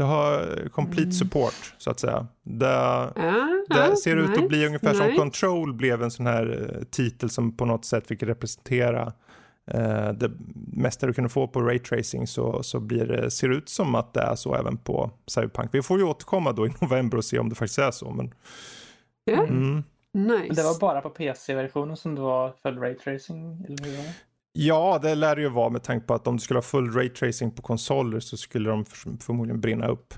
Det 0.00 0.04
har 0.04 0.68
complete 0.68 1.02
mm. 1.02 1.12
support 1.12 1.74
så 1.78 1.90
att 1.90 2.00
säga. 2.00 2.26
Det, 2.42 2.76
ah, 2.76 3.10
det 3.68 3.92
ah, 3.92 3.96
ser 3.96 4.16
ut 4.16 4.30
nice, 4.30 4.42
att 4.42 4.48
bli 4.48 4.66
ungefär 4.66 4.92
nice. 4.92 5.04
som 5.04 5.16
Control 5.16 5.74
blev 5.74 6.02
en 6.02 6.10
sån 6.10 6.26
här 6.26 6.46
uh, 6.46 6.84
titel 6.84 7.30
som 7.30 7.56
på 7.56 7.64
något 7.64 7.84
sätt 7.84 8.06
fick 8.06 8.22
representera 8.22 9.06
uh, 9.74 10.12
det 10.12 10.30
mesta 10.72 11.06
du 11.06 11.12
kunde 11.12 11.30
få 11.30 11.48
på 11.48 11.60
raytracing 11.60 12.26
så, 12.26 12.62
så 12.62 12.80
blir 12.80 13.06
det, 13.06 13.30
ser 13.30 13.48
det 13.48 13.56
ut 13.56 13.68
som 13.68 13.94
att 13.94 14.14
det 14.14 14.20
är 14.20 14.34
så 14.34 14.54
även 14.54 14.76
på 14.76 15.10
Cyberpunk. 15.26 15.70
Vi 15.72 15.82
får 15.82 15.98
ju 15.98 16.04
återkomma 16.04 16.52
då 16.52 16.66
i 16.66 16.70
november 16.80 17.18
och 17.18 17.24
se 17.24 17.38
om 17.38 17.48
det 17.48 17.54
faktiskt 17.54 17.78
är 17.78 17.90
så. 17.90 18.10
Men, 18.10 18.34
yeah. 19.30 19.48
mm. 19.48 19.82
nice. 20.12 20.54
Det 20.54 20.62
var 20.62 20.80
bara 20.80 21.00
på 21.00 21.10
PC-versionen 21.10 21.96
som 21.96 22.14
det 22.14 22.20
var 22.20 22.52
full 22.62 22.78
raytracing? 22.78 23.64
Eller 23.68 23.84
hur? 23.84 24.12
Ja, 24.52 24.98
det 25.02 25.14
lär 25.14 25.36
det 25.36 25.42
ju 25.42 25.48
vara 25.48 25.70
med 25.70 25.82
tanke 25.82 26.06
på 26.06 26.14
att 26.14 26.26
om 26.26 26.36
du 26.36 26.42
skulle 26.42 26.58
ha 26.58 26.62
full 26.62 26.92
raytracing 26.92 27.50
på 27.50 27.62
konsoler 27.62 28.20
så 28.20 28.36
skulle 28.36 28.70
de 28.70 28.84
förmodligen 29.20 29.60
brinna 29.60 29.88
upp. 29.88 30.14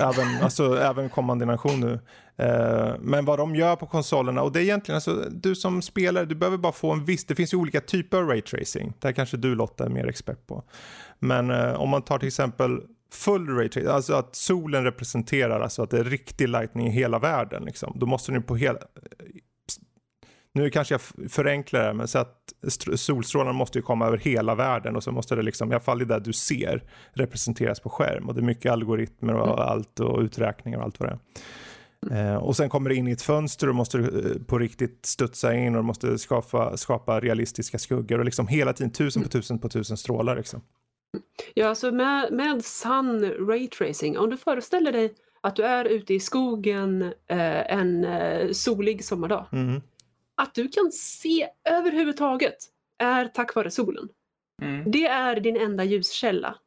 Även, 0.00 0.28
alltså, 0.42 0.78
även 0.78 1.08
kommande 1.08 1.42
generation 1.42 1.80
nu. 1.80 2.00
Eh, 2.44 2.94
men 3.00 3.24
vad 3.24 3.38
de 3.38 3.54
gör 3.54 3.76
på 3.76 3.86
konsolerna, 3.86 4.42
och 4.42 4.52
det 4.52 4.60
är 4.60 4.62
egentligen, 4.62 4.94
alltså, 4.94 5.24
du 5.30 5.54
som 5.54 5.82
spelare, 5.82 6.24
du 6.24 6.34
behöver 6.34 6.58
bara 6.58 6.72
få 6.72 6.92
en 6.92 7.04
viss, 7.04 7.24
det 7.24 7.34
finns 7.34 7.54
ju 7.54 7.56
olika 7.56 7.80
typer 7.80 8.16
av 8.16 8.28
raytracing. 8.28 8.92
Det 9.00 9.08
här 9.08 9.12
kanske 9.12 9.36
du 9.36 9.54
Lotta 9.54 9.84
är 9.84 9.88
mer 9.88 10.06
expert 10.06 10.46
på. 10.46 10.64
Men 11.18 11.50
eh, 11.50 11.72
om 11.72 11.88
man 11.88 12.02
tar 12.02 12.18
till 12.18 12.28
exempel 12.28 12.80
full 13.12 13.48
raytracing, 13.48 13.90
alltså 13.90 14.14
att 14.14 14.36
solen 14.36 14.84
representerar, 14.84 15.60
alltså 15.60 15.82
att 15.82 15.90
det 15.90 15.98
är 15.98 16.04
riktig 16.04 16.48
lightning 16.48 16.86
i 16.86 16.90
hela 16.90 17.18
världen. 17.18 17.64
Liksom. 17.64 17.92
Då 17.96 18.06
måste 18.06 18.32
du 18.32 18.40
på 18.40 18.56
hela, 18.56 18.78
nu 20.56 20.70
kanske 20.70 20.94
jag 20.94 21.30
förenklar 21.30 21.86
det, 21.86 21.94
men 21.94 22.08
så 22.08 22.18
att 22.18 22.52
solstrålarna 22.94 23.52
måste 23.52 23.78
ju 23.78 23.82
komma 23.82 24.06
över 24.06 24.18
hela 24.18 24.54
världen 24.54 24.96
och 24.96 25.04
så 25.04 25.12
måste 25.12 25.34
det 25.34 25.42
liksom, 25.42 25.72
i 25.72 25.74
alla 25.74 25.80
fall 25.80 25.98
det 25.98 26.04
där 26.04 26.20
du 26.20 26.32
ser, 26.32 26.82
representeras 27.12 27.80
på 27.80 27.90
skärm. 27.90 28.28
Och 28.28 28.34
det 28.34 28.40
är 28.40 28.42
mycket 28.42 28.72
algoritmer 28.72 29.34
och 29.34 29.58
mm. 29.58 29.58
allt 29.58 30.00
och 30.00 30.20
uträkningar 30.20 30.78
och 30.78 30.84
allt 30.84 31.00
vad 31.00 31.08
det 31.08 31.18
är. 32.10 32.34
Eh, 32.34 32.36
och 32.36 32.56
sen 32.56 32.68
kommer 32.68 32.90
det 32.90 32.96
in 32.96 33.08
i 33.08 33.12
ett 33.12 33.22
fönster 33.22 33.68
och 33.68 33.74
måste 33.74 33.98
eh, 33.98 34.06
på 34.46 34.58
riktigt 34.58 35.06
studsa 35.06 35.54
in 35.54 35.76
och 35.76 35.84
måste 35.84 36.18
skapa, 36.18 36.76
skapa 36.76 37.20
realistiska 37.20 37.78
skuggor 37.78 38.18
och 38.18 38.24
liksom 38.24 38.48
hela 38.48 38.72
tiden 38.72 38.92
tusen 38.92 39.22
på 39.22 39.28
tusen 39.28 39.58
på 39.58 39.68
tusen 39.68 39.96
strålar. 39.96 40.36
Liksom. 40.36 40.60
Ja, 41.54 41.68
alltså 41.68 41.92
med, 41.92 42.32
med 42.32 42.64
Sun 42.64 43.24
Ray 43.48 43.68
Tracing, 43.68 44.18
om 44.18 44.30
du 44.30 44.36
föreställer 44.36 44.92
dig 44.92 45.14
att 45.40 45.56
du 45.56 45.62
är 45.62 45.84
ute 45.84 46.14
i 46.14 46.20
skogen 46.20 47.02
eh, 47.02 47.72
en 47.72 48.04
eh, 48.04 48.50
solig 48.52 49.04
sommardag. 49.04 49.46
Mm 49.52 49.80
att 50.36 50.54
du 50.54 50.68
kan 50.68 50.92
se 50.92 51.48
överhuvudtaget 51.68 52.56
är 52.98 53.28
tack 53.28 53.54
vare 53.54 53.70
solen. 53.70 54.08
Mm. 54.62 54.90
Det 54.90 55.06
är 55.06 55.40
din 55.40 55.56
enda 55.56 55.84
ljuskälla. 55.84 56.58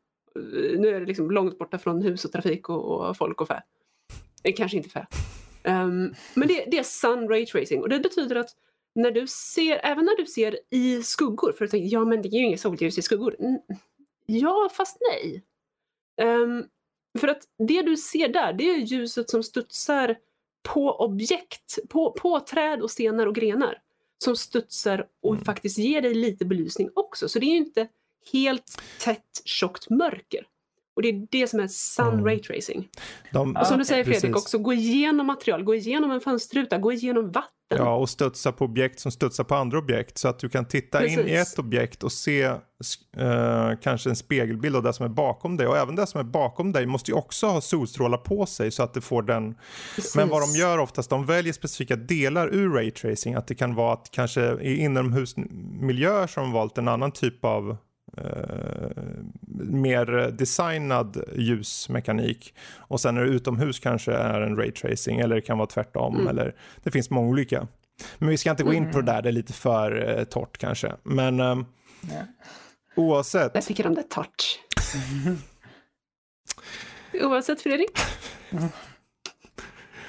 Nu 0.77 0.87
är 0.87 0.99
det 0.99 1.05
liksom 1.05 1.31
långt 1.31 1.57
borta 1.57 1.77
från 1.77 2.01
hus 2.01 2.25
och 2.25 2.31
trafik 2.31 2.69
och, 2.69 3.09
och 3.09 3.17
folk 3.17 3.41
och 3.41 3.47
fä. 3.47 3.63
Eh, 4.43 4.53
kanske 4.57 4.77
inte 4.77 4.89
fä. 4.89 5.07
Um, 5.63 6.15
men 6.33 6.47
det, 6.47 6.65
det, 6.71 6.77
är 6.77 6.83
sun 6.83 7.29
ray 7.29 7.45
tracing 7.45 7.81
och 7.81 7.89
det 7.89 7.99
betyder 7.99 8.35
att 8.35 8.49
när 8.95 9.11
du 9.11 9.27
ser, 9.27 9.79
även 9.83 10.05
när 10.05 10.17
du 10.17 10.25
ser 10.25 10.59
i 10.69 11.03
skuggor, 11.03 11.51
för 11.51 11.65
att 11.65 11.71
tänka, 11.71 11.87
ja 11.87 12.05
men 12.05 12.21
det 12.21 12.27
är 12.27 12.39
ju 12.39 12.45
inget 12.45 12.59
solljus 12.59 12.97
i 12.97 13.01
skuggor. 13.01 13.35
Ja, 14.25 14.69
fast 14.73 14.97
nej. 15.11 15.43
Um, 16.21 16.65
för 17.19 17.27
att 17.27 17.43
det 17.67 17.81
du 17.81 17.97
ser 17.97 18.27
där, 18.27 18.53
det 18.53 18.69
är 18.69 18.77
ljuset 18.77 19.29
som 19.29 19.43
studsar 19.43 20.17
på 20.63 20.95
objekt, 20.95 21.79
på, 21.89 22.11
på 22.11 22.39
träd 22.39 22.81
och 22.81 22.91
stenar 22.91 23.25
och 23.25 23.35
grenar 23.35 23.77
som 24.23 24.35
studsar 24.35 25.05
och 25.21 25.33
mm. 25.33 25.45
faktiskt 25.45 25.77
ger 25.77 26.01
dig 26.01 26.13
lite 26.13 26.45
belysning 26.45 26.89
också. 26.93 27.29
Så 27.29 27.39
det 27.39 27.45
är 27.45 27.51
ju 27.51 27.57
inte 27.57 27.87
helt 28.31 28.81
tätt 28.99 29.41
tjockt 29.45 29.89
mörker. 29.89 30.45
Och 30.95 31.01
det 31.01 31.09
är 31.09 31.27
det 31.29 31.47
som 31.47 31.59
är 31.59 31.67
sun 31.67 32.07
mm. 32.07 32.25
ray 32.25 32.39
tracing. 32.39 32.89
De, 33.31 33.55
och 33.55 33.67
som 33.67 33.77
du 33.77 33.85
säger 33.85 34.03
Fredrik 34.03 34.21
precis. 34.21 34.43
också, 34.43 34.57
gå 34.57 34.73
igenom 34.73 35.27
material, 35.27 35.63
gå 35.63 35.75
igenom 35.75 36.11
en 36.11 36.21
fönsterruta, 36.21 36.77
gå 36.77 36.91
igenom 36.91 37.31
vatten. 37.31 37.53
Ja, 37.77 37.95
och 37.95 38.09
studsa 38.09 38.51
på 38.51 38.65
objekt 38.65 38.99
som 38.99 39.11
studsar 39.11 39.43
på 39.43 39.55
andra 39.55 39.77
objekt. 39.77 40.17
Så 40.17 40.27
att 40.27 40.39
du 40.39 40.49
kan 40.49 40.65
titta 40.65 40.99
precis. 40.99 41.17
in 41.17 41.27
i 41.27 41.33
ett 41.33 41.59
objekt 41.59 42.03
och 42.03 42.11
se 42.11 42.47
uh, 42.47 42.57
kanske 43.81 44.09
en 44.09 44.15
spegelbild 44.15 44.75
av 44.75 44.83
det 44.83 44.93
som 44.93 45.05
är 45.05 45.09
bakom 45.09 45.57
dig. 45.57 45.67
Och 45.67 45.77
även 45.77 45.95
det 45.95 46.07
som 46.07 46.19
är 46.19 46.23
bakom 46.23 46.71
dig 46.71 46.85
måste 46.85 47.11
ju 47.11 47.17
också 47.17 47.47
ha 47.47 47.61
solstrålar 47.61 48.17
på 48.17 48.45
sig 48.45 48.71
så 48.71 48.83
att 48.83 48.93
det 48.93 49.01
får 49.01 49.21
den. 49.21 49.55
Precis. 49.95 50.15
Men 50.15 50.29
vad 50.29 50.41
de 50.41 50.59
gör 50.59 50.77
oftast, 50.77 51.09
de 51.09 51.25
väljer 51.25 51.53
specifika 51.53 51.95
delar 51.95 52.47
ur 52.47 52.69
raytracing. 52.69 53.35
Att 53.35 53.47
det 53.47 53.55
kan 53.55 53.75
vara 53.75 53.93
att 53.93 54.11
kanske 54.11 54.61
i 54.61 54.77
inomhusmiljöer 54.77 56.27
som 56.27 56.43
de 56.43 56.51
valt 56.51 56.77
en 56.77 56.87
annan 56.87 57.11
typ 57.11 57.45
av 57.45 57.69
Eh, 57.69 57.88
mer 59.69 60.31
designad 60.31 61.23
ljusmekanik. 61.35 62.53
Och 62.77 63.01
sen 63.01 63.17
är 63.17 63.21
det 63.21 63.29
utomhus 63.29 63.79
kanske 63.79 64.13
är 64.13 64.41
en 64.41 64.55
raytracing 64.55 65.19
eller 65.19 65.35
det 65.35 65.41
kan 65.41 65.57
vara 65.57 65.67
tvärtom. 65.67 66.15
Mm. 66.15 66.27
Eller, 66.27 66.55
det 66.83 66.91
finns 66.91 67.09
många 67.09 67.27
olika. 67.27 67.67
Men 68.17 68.29
vi 68.29 68.37
ska 68.37 68.51
inte 68.51 68.63
gå 68.63 68.73
in 68.73 68.91
på 68.91 69.01
det 69.01 69.11
där, 69.11 69.21
det 69.21 69.29
är 69.29 69.33
lite 69.33 69.53
för 69.53 70.17
eh, 70.17 70.23
torrt 70.23 70.57
kanske. 70.57 70.95
Men 71.03 71.39
eh, 71.39 71.57
ja. 72.01 72.25
oavsett. 72.95 73.51
Jag 73.53 73.63
tycker 73.63 73.87
om 73.87 73.95
det 73.95 74.03
torrt. 74.03 74.59
oavsett 77.23 77.61
Fredrik. 77.61 77.91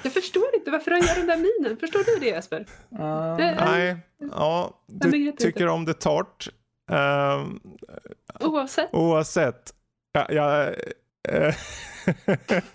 Jag 0.03 0.13
förstår 0.13 0.55
inte 0.55 0.71
varför 0.71 0.91
han 0.91 1.01
gör 1.01 1.15
den 1.15 1.27
där 1.27 1.37
minen. 1.37 1.77
Förstår 1.77 2.03
du 2.05 2.19
det 2.19 2.25
Jesper? 2.25 2.59
Uh, 2.59 3.37
det, 3.37 3.55
nej, 3.65 3.97
ja, 4.31 4.83
du 4.87 5.31
tycker 5.31 5.67
om 5.67 5.85
det 5.85 5.93
torrt. 5.93 6.49
Um, 6.89 7.59
oavsett. 8.39 8.93
Oavsett. 8.93 9.73
Ja, 10.11 10.25
ja, 10.29 10.69
uh, 11.31 11.53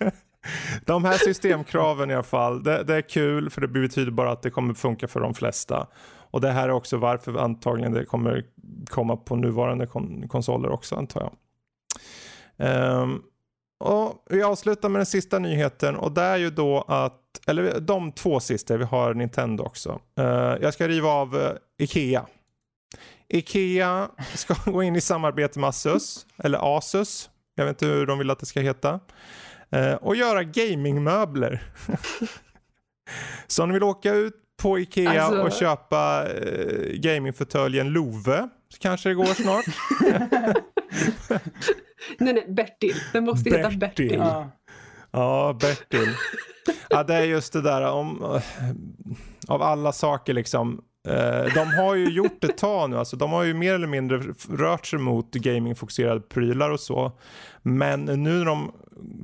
de 0.85 1.05
här 1.05 1.17
systemkraven 1.17 2.11
i 2.11 2.13
alla 2.13 2.23
fall, 2.23 2.63
det, 2.63 2.83
det, 2.83 2.95
är 2.95 3.01
kul 3.01 3.49
för 3.49 3.61
det 3.61 3.67
betyder 3.67 4.11
bara 4.11 4.31
att 4.31 4.41
det 4.41 4.49
kommer 4.49 4.73
funka 4.73 5.07
för 5.07 5.19
de 5.19 5.33
flesta. 5.33 5.87
Och 6.31 6.41
det 6.41 6.51
här 6.51 6.69
är 6.69 6.73
också 6.73 6.97
varför 6.97 7.37
antagligen 7.37 7.93
det 7.93 8.05
kommer 8.05 8.45
komma 8.89 9.17
på 9.17 9.35
nuvarande 9.35 9.87
kon 9.87 10.27
konsoler 10.27 10.69
också 10.69 10.95
antar 10.95 11.21
jag. 11.21 11.33
Um, 13.01 13.23
och 13.79 14.25
vi 14.29 14.43
avslutar 14.43 14.89
med 14.89 14.99
den 14.99 15.05
sista 15.05 15.39
nyheten 15.39 15.95
och 15.95 16.11
det 16.11 16.21
är 16.21 16.37
ju 16.37 16.49
då 16.49 16.85
att, 16.87 17.21
eller 17.47 17.79
de 17.79 18.11
två 18.11 18.39
sista, 18.39 18.77
vi 18.77 18.83
har 18.83 19.13
Nintendo 19.13 19.63
också. 19.63 19.99
Uh, 20.19 20.25
jag 20.61 20.73
ska 20.73 20.87
riva 20.87 21.09
av 21.09 21.35
uh, 21.35 21.49
Ikea. 21.77 22.25
Ikea 23.29 24.09
ska 24.35 24.55
gå 24.71 24.83
in 24.83 24.95
i 24.95 25.01
samarbete 25.01 25.59
med 25.59 25.67
Asus, 25.67 26.25
eller 26.37 26.77
Asus, 26.77 27.29
jag 27.55 27.65
vet 27.65 27.73
inte 27.73 27.85
hur 27.85 28.05
de 28.05 28.19
vill 28.19 28.29
att 28.29 28.39
det 28.39 28.45
ska 28.45 28.59
heta, 28.59 28.99
eh, 29.69 29.93
och 29.93 30.15
göra 30.15 30.43
gamingmöbler. 30.43 31.63
Så 33.47 33.63
om 33.63 33.69
ni 33.69 33.73
vill 33.73 33.83
åka 33.83 34.13
ut 34.13 34.33
på 34.61 34.79
Ikea 34.79 35.21
alltså... 35.21 35.41
och 35.41 35.51
köpa 35.51 36.27
eh, 36.27 36.93
gamingfåtöljen 36.93 37.89
Love 37.89 38.49
så 38.69 38.79
kanske 38.79 39.09
det 39.09 39.15
går 39.15 39.25
snart. 39.25 39.65
nej, 42.17 42.33
nej, 42.33 42.45
Bertil. 42.47 42.95
Den 43.13 43.23
måste 43.23 43.49
Bertil. 43.49 43.65
heta 43.65 43.77
Bertil. 43.77 44.13
Ja. 44.13 44.51
ja, 45.11 45.57
Bertil. 45.61 46.09
Ja, 46.89 47.03
det 47.03 47.15
är 47.15 47.23
just 47.23 47.53
det 47.53 47.61
där 47.61 47.91
om, 47.91 48.23
eh, 48.23 48.41
av 49.47 49.61
alla 49.61 49.91
saker 49.91 50.33
liksom. 50.33 50.81
Eh, 51.07 51.53
de 51.53 51.67
har 51.67 51.95
ju 51.95 52.09
gjort 52.09 52.43
ett 52.43 52.57
tag 52.57 52.89
nu, 52.89 52.97
alltså 52.97 53.17
de 53.17 53.31
har 53.31 53.43
ju 53.43 53.53
mer 53.53 53.73
eller 53.73 53.87
mindre 53.87 54.33
rört 54.49 54.85
sig 54.85 54.99
mot 54.99 55.31
gamingfokuserade 55.31 56.21
prylar 56.21 56.69
och 56.69 56.79
så. 56.79 57.11
Men 57.61 58.05
nu 58.05 58.15
när 58.15 58.45
de 58.45 58.71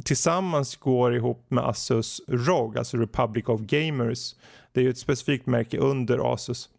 tillsammans 0.03 0.75
går 0.75 1.15
ihop 1.15 1.45
med 1.47 1.63
Asus 1.63 2.21
ROG, 2.27 2.77
alltså 2.77 2.97
Republic 2.97 3.47
of 3.47 3.61
Gamers, 3.61 4.35
det 4.71 4.79
är 4.79 4.83
ju 4.83 4.89
ett 4.89 4.97
specifikt 4.97 5.45
märke 5.45 5.77
under 5.77 6.33
Asus. 6.33 6.69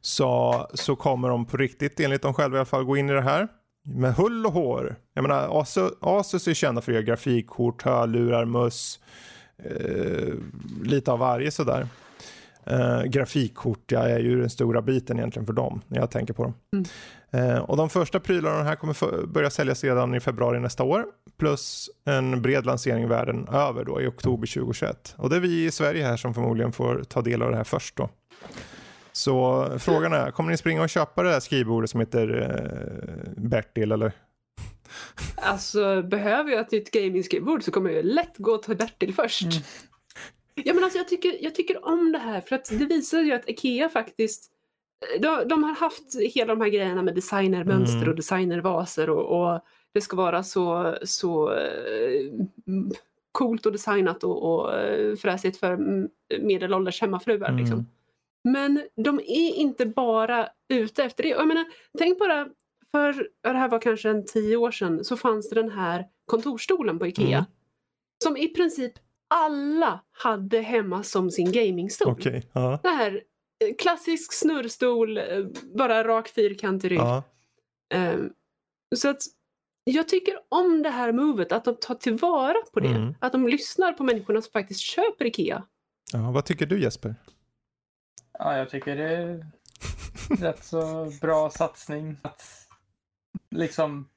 Så, 0.00 0.66
så 0.74 0.96
kommer 0.96 1.28
de 1.28 1.44
på 1.44 1.56
riktigt, 1.56 2.00
enligt 2.00 2.22
dem 2.22 2.34
själva 2.34 2.56
i 2.56 2.58
alla 2.58 2.66
fall, 2.66 2.84
gå 2.84 2.96
in 2.96 3.10
i 3.10 3.12
det 3.12 3.22
här 3.22 3.48
med 3.84 4.14
hull 4.14 4.46
och 4.46 4.52
hår. 4.52 4.96
Jag 5.14 5.22
menar, 5.22 5.60
Asus, 5.60 5.92
Asus 6.00 6.48
är 6.48 6.54
kända 6.54 6.80
för 6.80 6.92
att 6.92 6.94
göra 6.94 7.04
grafikkort, 7.04 7.82
hörlurar, 7.82 8.44
möss, 8.44 9.00
eh, 9.58 10.34
lite 10.82 11.12
av 11.12 11.18
varje 11.18 11.50
sådär. 11.50 11.88
Uh, 12.70 13.02
grafikkort 13.02 13.92
ja, 13.92 14.00
är 14.00 14.18
ju 14.18 14.40
den 14.40 14.50
stora 14.50 14.82
biten 14.82 15.18
egentligen 15.18 15.46
för 15.46 15.52
dem 15.52 15.80
när 15.88 15.98
jag 15.98 16.10
tänker 16.10 16.34
på 16.34 16.42
dem. 16.42 16.54
Mm. 16.72 16.84
Uh, 17.34 17.58
och 17.58 17.76
de 17.76 17.90
första 17.90 18.20
prylarna 18.20 18.62
här 18.62 18.76
kommer 18.76 19.26
börja 19.26 19.50
säljas 19.50 19.84
redan 19.84 20.14
i 20.14 20.20
februari 20.20 20.60
nästa 20.60 20.82
år. 20.82 21.04
Plus 21.38 21.90
en 22.04 22.42
bred 22.42 22.66
lansering 22.66 23.08
världen 23.08 23.48
över 23.48 23.84
då 23.84 24.00
i 24.00 24.06
oktober 24.06 24.46
2021. 24.46 25.14
Och 25.18 25.30
det 25.30 25.36
är 25.36 25.40
vi 25.40 25.64
i 25.64 25.70
Sverige 25.70 26.04
här 26.04 26.16
som 26.16 26.34
förmodligen 26.34 26.72
får 26.72 27.04
ta 27.08 27.22
del 27.22 27.42
av 27.42 27.50
det 27.50 27.56
här 27.56 27.64
först 27.64 27.96
då. 27.96 28.10
Så 29.12 29.68
frågan 29.78 30.12
är, 30.12 30.30
kommer 30.30 30.50
ni 30.50 30.56
springa 30.56 30.82
och 30.82 30.88
köpa 30.88 31.22
det 31.22 31.30
här 31.30 31.40
skrivbordet 31.40 31.90
som 31.90 32.00
heter 32.00 32.30
uh, 32.30 33.30
Bertil 33.36 33.92
eller? 33.92 34.12
Alltså 35.36 36.02
behöver 36.02 36.50
jag 36.50 36.60
ett 36.60 36.72
nytt 36.72 36.90
gaming-skrivbord 36.90 37.62
så 37.62 37.70
kommer 37.70 37.90
jag 37.90 38.04
lätt 38.04 38.38
gå 38.38 38.58
till 38.58 38.76
Bertil 38.76 39.14
först. 39.14 39.42
Mm. 39.42 39.62
Ja, 40.54 40.74
men 40.74 40.84
alltså, 40.84 40.98
jag, 40.98 41.08
tycker, 41.08 41.44
jag 41.44 41.54
tycker 41.54 41.84
om 41.84 42.12
det 42.12 42.18
här 42.18 42.40
för 42.40 42.56
att 42.56 42.68
det 42.78 42.86
visar 42.86 43.20
ju 43.20 43.32
att 43.32 43.48
Ikea 43.48 43.88
faktiskt 43.88 44.50
de, 45.20 45.48
de 45.48 45.64
har 45.64 45.74
haft 45.74 46.14
hela 46.34 46.54
de 46.54 46.60
här 46.60 46.68
grejerna 46.68 47.02
med 47.02 47.14
designermönster 47.14 47.96
mm. 47.96 48.08
och 48.08 48.16
designervaser 48.16 49.10
och, 49.10 49.40
och 49.40 49.60
det 49.92 50.00
ska 50.00 50.16
vara 50.16 50.42
så, 50.42 50.96
så 51.02 51.52
eh, 51.52 52.32
coolt 53.32 53.66
och 53.66 53.72
designat 53.72 54.24
och, 54.24 54.54
och 54.54 54.78
eh, 54.78 55.16
fräsigt 55.16 55.56
för 55.56 55.78
medelålders 56.40 57.00
hemmafruar. 57.00 57.48
Mm. 57.48 57.60
Liksom. 57.60 57.86
Men 58.44 58.82
de 58.96 59.18
är 59.18 59.54
inte 59.54 59.86
bara 59.86 60.48
ute 60.68 61.04
efter 61.04 61.22
det. 61.22 61.28
Jag 61.28 61.48
menar, 61.48 61.64
tänk 61.98 62.18
bara, 62.18 62.48
för 62.90 63.28
det 63.42 63.48
här 63.48 63.68
var 63.68 63.80
kanske 63.80 64.10
en 64.10 64.26
tio 64.26 64.56
år 64.56 64.70
sedan, 64.70 65.04
så 65.04 65.16
fanns 65.16 65.50
det 65.50 65.54
den 65.54 65.70
här 65.70 66.04
kontorstolen 66.26 66.98
på 66.98 67.06
IKEA. 67.06 67.38
Mm. 67.38 67.44
Som 68.24 68.36
i 68.36 68.48
princip 68.48 68.92
alla 69.34 70.00
hade 70.12 70.60
hemma 70.60 71.02
som 71.02 71.30
sin 71.30 71.52
gamingstol. 71.52 72.12
Okay, 72.12 72.42
uh. 72.56 72.78
Det 72.82 72.88
här 72.88 73.22
eh, 73.64 73.74
klassisk 73.78 74.32
snurrstol, 74.32 75.18
eh, 75.18 75.24
bara 75.76 76.04
rak 76.04 76.28
fyrkantig 76.28 76.90
rygg. 76.90 77.00
Uh. 77.00 77.22
Um, 77.94 78.32
så 78.96 79.08
att 79.08 79.22
jag 79.84 80.08
tycker 80.08 80.34
om 80.48 80.82
det 80.82 80.90
här 80.90 81.12
movet, 81.12 81.52
att 81.52 81.64
de 81.64 81.76
tar 81.76 81.94
tillvara 81.94 82.56
på 82.72 82.80
det. 82.80 82.88
Mm. 82.88 83.14
Att 83.20 83.32
de 83.32 83.48
lyssnar 83.48 83.92
på 83.92 84.04
människorna 84.04 84.42
som 84.42 84.52
faktiskt 84.52 84.80
köper 84.80 85.24
IKEA. 85.24 85.64
Ja, 86.12 86.30
vad 86.30 86.44
tycker 86.44 86.66
du 86.66 86.82
Jesper? 86.82 87.14
Ja, 88.38 88.56
jag 88.56 88.70
tycker 88.70 88.96
det 88.96 89.16
är 89.16 89.46
rätt 90.40 90.64
så 90.64 91.12
bra 91.20 91.50
satsning. 91.50 92.16
Att 92.22 92.42
liksom 93.50 94.08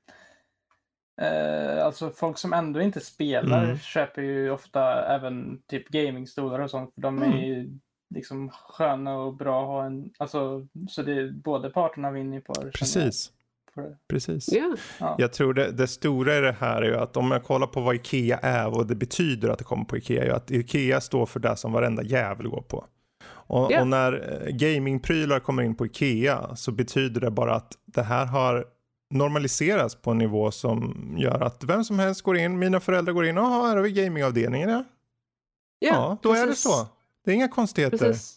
eh, 1.22 1.86
Alltså 1.86 2.10
folk 2.10 2.38
som 2.38 2.54
ändå 2.54 2.82
inte 2.82 3.00
spelar 3.00 3.64
mm. 3.64 3.78
köper 3.78 4.22
ju 4.22 4.52
ofta 4.52 5.06
även 5.16 5.62
typ 5.68 5.90
gamingstolar 5.90 6.60
och 6.60 6.72
sånt. 6.72 6.94
För 6.94 7.02
de 7.02 7.22
är 7.22 7.38
ju 7.38 7.60
mm. 7.60 7.80
liksom 8.16 8.50
sköna 8.50 9.18
och 9.18 9.36
bra 9.36 9.62
att 9.62 9.68
ha 9.68 9.86
en, 9.86 10.10
alltså 10.18 10.68
så 10.90 11.02
det 11.02 11.14
är 11.14 11.32
både 11.32 11.70
parterna 11.70 12.12
vinner 12.12 12.40
på 12.40 12.54
det. 12.54 12.72
Precis. 12.72 13.32
Precis. 14.08 14.54
Yeah. 14.54 14.74
Ja. 15.00 15.16
Jag 15.18 15.34
tror 15.34 15.54
det, 15.54 15.72
det, 15.72 15.88
stora 15.88 16.38
i 16.38 16.42
det 16.42 16.56
här 16.60 16.82
är 16.82 16.86
ju 16.86 16.98
att 16.98 17.18
om 17.18 17.32
jag 17.32 17.44
kollar 17.44 17.68
på 17.68 17.82
vad 17.82 17.96
Ikea 17.96 18.38
är 18.38 18.68
och 18.78 18.88
det 18.88 18.96
betyder 18.96 19.50
att 19.50 19.58
det 19.58 19.64
kommer 19.64 19.86
på 19.86 19.98
Ikea 19.98 20.22
är 20.22 20.26
ju 20.26 20.34
att 20.34 20.52
Ikea 20.52 21.02
står 21.02 21.26
för 21.26 21.40
det 21.40 21.56
som 21.56 21.72
varenda 21.72 22.04
jävel 22.04 22.48
går 22.48 22.62
på. 22.62 22.86
Och, 23.30 23.72
yeah. 23.72 23.82
och 23.82 23.88
när 23.88 24.44
eh, 24.44 24.56
gamingprylar 24.56 25.40
kommer 25.40 25.64
in 25.64 25.76
på 25.76 25.86
Ikea 25.86 26.56
så 26.56 26.72
betyder 26.72 27.22
det 27.22 27.32
bara 27.32 27.56
att 27.56 27.74
det 27.86 28.04
här 28.04 28.26
har 28.26 28.66
normaliserats 29.10 29.96
på 29.96 30.12
en 30.12 30.18
nivå 30.18 30.52
som 30.52 30.96
gör 31.18 31.42
att 31.42 31.64
vem 31.64 31.84
som 31.84 32.00
helst 32.00 32.22
går 32.22 32.38
in, 32.38 32.60
mina 32.60 32.80
föräldrar 32.80 33.14
går 33.14 33.26
in, 33.26 33.38
och 33.38 33.46
här 33.46 33.76
har 33.76 33.84
vi 33.84 33.92
gamingavdelningen 33.92 34.70
ja. 34.70 34.84
Yeah, 35.82 35.96
ja, 35.96 36.18
då 36.22 36.34
precis. 36.34 36.44
är 36.44 36.48
det 36.48 36.56
så. 36.56 36.88
Det 37.26 37.32
är 37.32 37.36
inga 37.36 37.48
konstigheter. 37.48 37.98
Precis. 37.98 38.37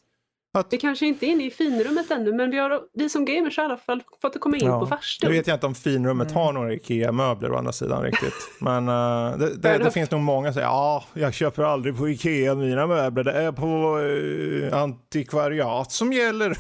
Att... 0.52 0.72
Vi 0.72 0.78
kanske 0.78 1.06
inte 1.06 1.26
är 1.26 1.28
inne 1.28 1.46
i 1.46 1.50
finrummet 1.50 2.10
ännu 2.10 2.32
men 2.32 2.50
vi, 2.50 2.58
har, 2.58 2.80
vi 2.92 3.08
som 3.08 3.24
gamers 3.24 3.56
har 3.56 3.64
i 3.64 3.66
alla 3.66 3.76
fall 3.76 4.02
fått 4.22 4.40
komma 4.40 4.56
in 4.56 4.66
ja. 4.66 4.80
på 4.80 4.86
farstun. 4.86 5.30
Nu 5.30 5.36
vet 5.36 5.46
jag 5.46 5.56
inte 5.56 5.66
om 5.66 5.74
finrummet 5.74 6.30
mm. 6.30 6.42
har 6.42 6.52
några 6.52 6.72
IKEA-möbler 6.74 7.52
å 7.52 7.56
andra 7.56 7.72
sidan 7.72 8.02
riktigt. 8.02 8.34
Men 8.60 8.88
uh, 8.88 9.38
det, 9.38 9.56
det, 9.56 9.78
det, 9.78 9.90
finns 9.90 10.10
nog 10.10 10.20
många 10.20 10.48
som 10.48 10.54
säger 10.54 10.66
ja, 10.66 11.04
jag 11.14 11.34
köper 11.34 11.62
aldrig 11.62 11.98
på 11.98 12.08
IKEA 12.08 12.54
mina 12.54 12.86
möbler. 12.86 13.24
Det 13.24 13.32
är 13.32 13.52
på 13.52 13.98
uh, 13.98 14.82
antikvariat 14.82 15.92
som 15.92 16.12
gäller. 16.12 16.56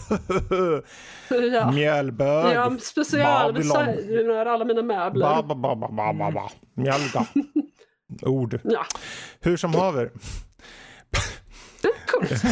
ja. 1.54 1.70
Mjällbög. 1.70 2.54
Ja, 2.54 2.76
specialdesigner 2.80 4.46
alla 4.46 4.64
mina 4.64 4.82
möbler. 4.82 5.26
Ba, 5.26 5.42
ba, 5.42 5.54
ba, 5.54 5.76
ba, 5.76 5.88
ba, 5.88 6.12
ba, 6.12 6.30
ba. 6.30 6.50
Mjälga. 6.74 7.26
Ord. 8.22 8.60
Ja. 8.64 8.84
Hur 9.40 9.56
som 9.56 9.74
haver. 9.74 10.10
Coolt. 12.06 12.42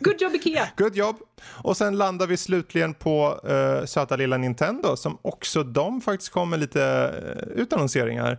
Good 0.00 0.20
job 0.20 0.34
Ikea. 0.34 0.68
Good 0.76 0.96
job. 0.96 1.16
Och 1.62 1.76
sen 1.76 1.96
landar 1.96 2.26
vi 2.26 2.36
slutligen 2.36 2.94
på 2.94 3.40
uh, 3.50 3.84
söta 3.84 4.16
lilla 4.16 4.36
Nintendo 4.36 4.96
som 4.96 5.18
också 5.22 5.62
de 5.62 6.00
faktiskt 6.00 6.32
kom 6.32 6.50
med 6.50 6.60
lite 6.60 6.80
uh, 6.80 7.62
utannonseringar. 7.62 8.38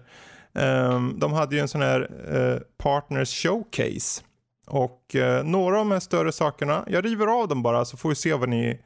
Um, 0.54 1.20
de 1.20 1.34
hade 1.34 1.56
ju 1.56 1.62
en 1.62 1.68
sån 1.68 1.82
här 1.82 2.12
uh, 2.36 2.60
Partners 2.78 3.44
Showcase. 3.44 4.24
Och 4.68 5.16
uh, 5.16 5.44
några 5.44 5.80
av 5.80 5.86
de 5.86 5.92
här 5.92 6.00
större 6.00 6.32
sakerna, 6.32 6.84
jag 6.88 7.06
river 7.06 7.28
av 7.28 7.48
dem 7.48 7.64
bara 7.64 7.86
så 7.86 7.98
får 7.98 8.10
vi 8.10 8.16
se 8.16 8.34
vad 8.34 8.50
ni 8.50 8.82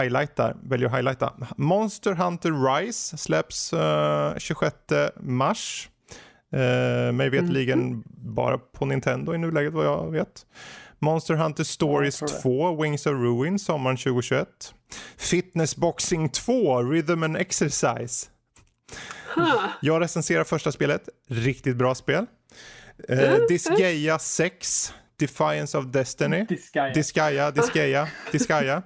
highlightar, 0.00 0.56
väljer 0.62 0.88
att 0.88 0.94
highlighta. 0.94 1.32
Monster 1.56 2.12
Hunter 2.12 2.76
Rise 2.76 3.16
släpps 3.16 3.74
26 4.38 4.76
mars. 5.20 5.88
Uh, 6.54 7.12
mig 7.12 7.30
vetligen 7.30 7.80
mm. 7.80 8.02
bara 8.06 8.58
på 8.58 8.84
Nintendo 8.84 9.34
i 9.34 9.38
nuläget 9.38 9.72
vad 9.72 9.86
jag 9.86 10.10
vet. 10.10 10.46
Monster 10.98 11.34
Hunter 11.34 11.64
Stories 11.64 12.18
2, 12.42 12.82
Wings 12.82 13.06
of 13.06 13.12
Ruin, 13.12 13.58
sommaren 13.58 13.96
2021. 13.96 14.74
Fitness 15.16 15.76
Boxing 15.76 16.28
2, 16.28 16.82
Rhythm 16.82 17.22
and 17.22 17.36
Exercise. 17.36 18.28
Huh. 19.34 19.66
Jag 19.82 20.02
recenserar 20.02 20.44
första 20.44 20.72
spelet, 20.72 21.08
riktigt 21.28 21.76
bra 21.76 21.94
spel. 21.94 22.26
Uh, 23.10 23.36
Disgaea 23.48 24.18
6, 24.18 24.94
Defiance 25.18 25.78
of 25.78 25.86
Destiny. 25.86 26.44
Disgaea. 26.48 26.92
Disgaea, 26.94 27.50
Disgaea, 27.50 28.08
Disgaea. 28.32 28.82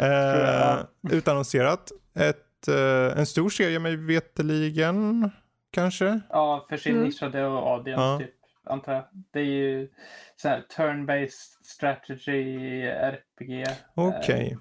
Uh, 0.00 0.84
utannonserat. 1.10 1.92
Ett, 2.14 2.68
uh, 2.68 3.18
en 3.18 3.26
stor 3.26 3.50
serie 3.50 3.78
mig 3.78 3.96
veterligen, 3.96 5.30
kanske? 5.72 6.20
Ja, 6.30 6.66
för 6.68 6.76
sin 6.76 6.92
mm. 6.92 7.04
nischade 7.04 7.44
audience 7.46 8.02
ja. 8.02 8.18
typ, 8.18 8.34
antar 8.64 8.92
jag. 8.92 9.04
Det 9.32 9.40
är 9.40 9.44
ju 9.44 9.88
så 10.36 10.48
här 10.48 10.64
turn-based 10.76 11.64
strategy 11.64 12.82
RPG. 12.82 13.66
Okej. 13.94 14.18
Okay. 14.18 14.46
Eh, 14.46 14.58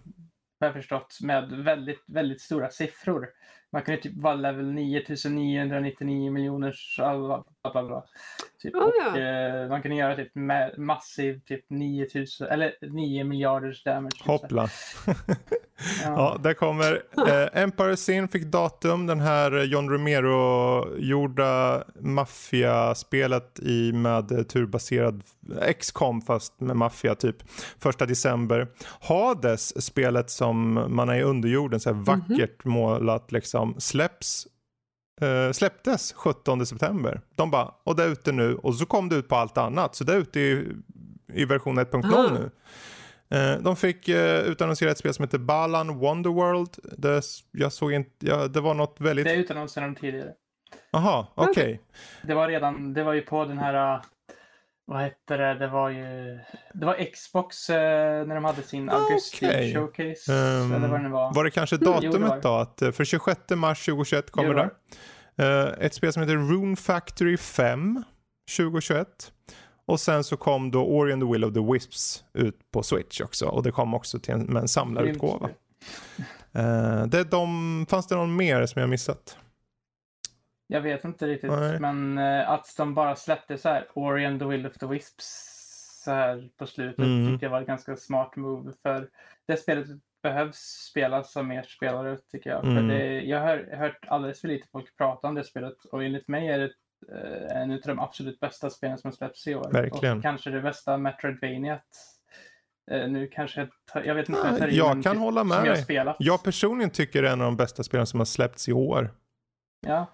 jag 0.59 0.67
har 0.67 0.73
förstått 0.73 1.17
med 1.21 1.49
väldigt, 1.51 2.03
väldigt 2.07 2.41
stora 2.41 2.69
siffror. 2.69 3.29
Man 3.71 3.81
kunde 3.81 4.01
typ 4.01 4.17
vara 4.17 4.35
level 4.35 4.71
9999 4.71 6.31
miljoner 6.31 6.71
bla 7.63 7.71
bla 7.71 7.83
bla. 7.83 8.03
Typ. 8.61 8.75
Oh, 8.75 8.91
ja. 8.99 9.11
och, 9.11 9.17
eh, 9.17 9.69
man 9.69 9.81
kunde 9.81 9.97
göra 9.97 10.15
typ 10.15 10.31
massiv 10.77 11.39
typ 11.45 11.65
9000 11.69 12.47
eller 12.47 12.73
9 12.81 13.23
miljarders 13.23 13.83
damage. 13.83 14.23
Hoppla. 14.25 14.69
Ja. 16.03 16.13
ja, 16.15 16.37
där 16.43 16.53
kommer 16.53 17.03
eh, 17.27 17.61
Empire 17.63 17.97
Sin 17.97 18.27
fick 18.27 18.43
datum. 18.43 19.07
Den 19.07 19.19
här 19.19 19.63
John 19.63 19.89
Romero-gjorda 19.89 21.83
maffiaspelet 21.99 23.59
i 23.59 23.91
med 23.91 24.49
turbaserad 24.49 25.23
X-com 25.61 26.21
fast 26.21 26.59
med 26.59 26.75
maffia 26.75 27.15
typ. 27.15 27.35
Första 27.79 28.05
december. 28.05 28.67
Hades, 28.99 29.85
spelet 29.85 30.29
som 30.29 30.85
man 30.87 31.09
är 31.09 31.15
i 31.15 31.23
underjorden, 31.23 31.79
så 31.79 31.89
här 31.89 31.93
mm 31.93 32.05
-hmm. 32.05 32.29
vackert 32.29 32.65
målat 32.65 33.31
liksom, 33.31 33.75
släpps 33.79 34.47
Uh, 35.23 35.51
släpptes 35.51 36.13
17 36.13 36.65
september. 36.65 37.21
De 37.35 37.51
bara, 37.51 37.71
och 37.83 37.95
det 37.95 38.03
är 38.03 38.07
ute 38.07 38.31
nu. 38.31 38.55
Och 38.55 38.75
så 38.75 38.85
kom 38.85 39.09
det 39.09 39.15
ut 39.15 39.27
på 39.27 39.35
allt 39.35 39.57
annat. 39.57 39.95
Så 39.95 40.03
det 40.03 40.13
är 40.13 40.17
ute 40.17 40.39
i, 40.39 40.67
i 41.33 41.45
version 41.45 41.79
1.0 41.79 42.33
nu. 42.33 42.49
Eh, 43.31 43.57
de 43.57 43.75
fick 43.75 44.09
eh, 44.09 44.41
utannonsera 44.41 44.91
ett 44.91 44.97
spel 44.97 45.13
som 45.13 45.23
heter 45.23 45.37
Balan 45.37 45.99
Wonderworld. 45.99 46.69
Det, 46.97 47.21
jag 47.51 47.71
såg 47.71 47.93
inte, 47.93 48.11
ja, 48.19 48.47
det 48.47 48.61
var 48.61 48.73
något 48.73 48.95
väldigt... 48.99 49.25
Det 49.25 49.35
utannonserade 49.35 49.91
de 49.91 49.99
tidigare. 49.99 50.31
Jaha, 50.91 51.27
okej. 51.35 51.51
Okay. 51.51 51.77
Det 52.21 52.33
var 52.33 52.47
redan, 52.47 52.93
det 52.93 53.03
var 53.03 53.13
ju 53.13 53.21
på 53.21 53.45
den 53.45 53.57
här, 53.57 53.95
uh, 53.95 54.01
vad 54.91 55.01
hette 55.01 55.37
det, 55.37 55.53
det 55.53 55.67
var 55.67 55.89
ju, 55.89 56.39
det 56.73 56.85
var 56.85 57.11
Xbox 57.13 57.69
uh, 57.69 57.75
när 57.75 58.35
de 58.35 58.43
hade 58.43 58.63
sin 58.63 58.89
augusti 58.89 59.45
okay. 59.45 59.73
showcase. 59.73 60.31
Um, 60.31 60.73
eller 60.73 60.87
vad 60.87 60.99
det 60.99 61.03
nu 61.03 61.09
var. 61.09 61.33
Var 61.33 61.43
det 61.43 61.51
kanske 61.51 61.77
datumet 61.77 62.15
mm, 62.15 62.31
jo, 62.33 62.39
då? 62.41 62.49
Att 62.49 62.81
uh, 62.81 62.91
för 62.91 63.05
26 63.05 63.39
mars 63.49 63.85
2021 63.85 64.31
kommer 64.31 64.53
det. 64.53 64.69
det. 65.35 65.69
ett 65.79 65.93
spel 65.93 66.13
som 66.13 66.21
heter 66.21 66.35
Rune 66.35 66.75
Factory 66.75 67.37
5 67.37 68.03
2021. 68.57 69.07
Och 69.85 69.99
sen 69.99 70.23
så 70.23 70.37
kom 70.37 70.71
då 70.71 70.85
Ori 70.85 71.13
and 71.13 71.21
the 71.21 71.31
Will 71.31 71.43
of 71.43 71.53
the 71.53 71.73
Wisps 71.73 72.23
ut 72.33 72.71
på 72.71 72.83
Switch 72.83 73.21
också. 73.21 73.45
Och 73.45 73.63
det 73.63 73.71
kom 73.71 73.93
också 73.93 74.19
till 74.19 74.33
en, 74.33 74.41
med 74.41 74.61
en 74.61 74.67
samlarutgåva. 74.67 75.49
Uh, 76.57 77.05
det 77.07 77.23
de, 77.23 77.85
fanns 77.89 78.07
det 78.07 78.15
någon 78.15 78.35
mer 78.35 78.65
som 78.65 78.81
jag 78.81 78.89
missat? 78.89 79.37
Jag 80.71 80.81
vet 80.81 81.05
inte 81.05 81.27
riktigt. 81.27 81.51
Nej. 81.51 81.79
Men 81.79 82.17
uh, 82.17 82.49
att 82.49 82.73
de 82.77 82.93
bara 82.93 83.15
släppte 83.15 83.57
så 83.57 83.69
här 83.69 83.87
Ori 83.93 84.25
and 84.25 84.39
the 84.39 84.45
Will 84.45 84.65
of 84.65 84.77
the 84.77 84.85
Wisps 84.85 85.57
så 86.03 86.11
här 86.11 86.49
på 86.57 86.67
slutet 86.67 87.05
mm. 87.05 87.31
tyckte 87.31 87.45
jag 87.45 87.51
var 87.51 87.61
ett 87.61 87.67
ganska 87.67 87.95
smart 87.95 88.35
move. 88.35 88.71
För 88.83 89.09
det 89.47 89.57
spelet 89.57 89.87
behövs 90.23 90.57
spelas 90.89 91.37
av 91.37 91.45
mer 91.45 91.63
spelare 91.63 92.17
tycker 92.31 92.49
jag. 92.49 92.65
Mm. 92.65 92.75
För 92.75 92.95
det, 92.95 93.21
jag 93.21 93.39
har 93.39 93.77
hört 93.77 94.05
alldeles 94.07 94.41
för 94.41 94.47
lite 94.47 94.67
folk 94.71 94.97
prata 94.97 95.27
om 95.27 95.35
det 95.35 95.43
spelet 95.43 95.85
och 95.91 96.03
enligt 96.03 96.27
mig 96.27 96.47
är 96.47 96.59
det 96.59 96.71
Eh, 97.09 97.61
en 97.61 97.71
av 97.71 97.79
de 97.85 97.99
absolut 97.99 98.39
bästa 98.39 98.69
spelen 98.69 98.97
som 98.97 99.07
har 99.07 99.15
släppts 99.15 99.47
i 99.47 99.55
år. 99.55 99.71
Verkligen. 99.71 100.17
Och 100.17 100.23
kanske 100.23 100.49
det 100.49 100.61
bästa 100.61 100.97
Metroidvaniat. 100.97 101.85
Eh, 102.91 103.07
nu 103.07 103.27
kanske 103.27 103.67
jag 104.05 104.15
vet 104.15 104.29
inte 104.29 104.41
vad 104.41 104.61
jag 104.61 104.71
Jag 104.71 105.03
kan 105.03 105.17
hålla 105.17 105.43
med. 105.43 105.85
Jag, 105.87 106.15
jag 106.19 106.43
personligen 106.43 106.89
tycker 106.89 107.21
det 107.21 107.29
är 107.29 107.33
en 107.33 107.41
av 107.41 107.45
de 107.45 107.57
bästa 107.57 107.83
spelen 107.83 108.07
som 108.07 108.19
har 108.19 108.25
släppts 108.25 108.69
i 108.69 108.73
år. 108.73 109.09
Ja. 109.87 110.05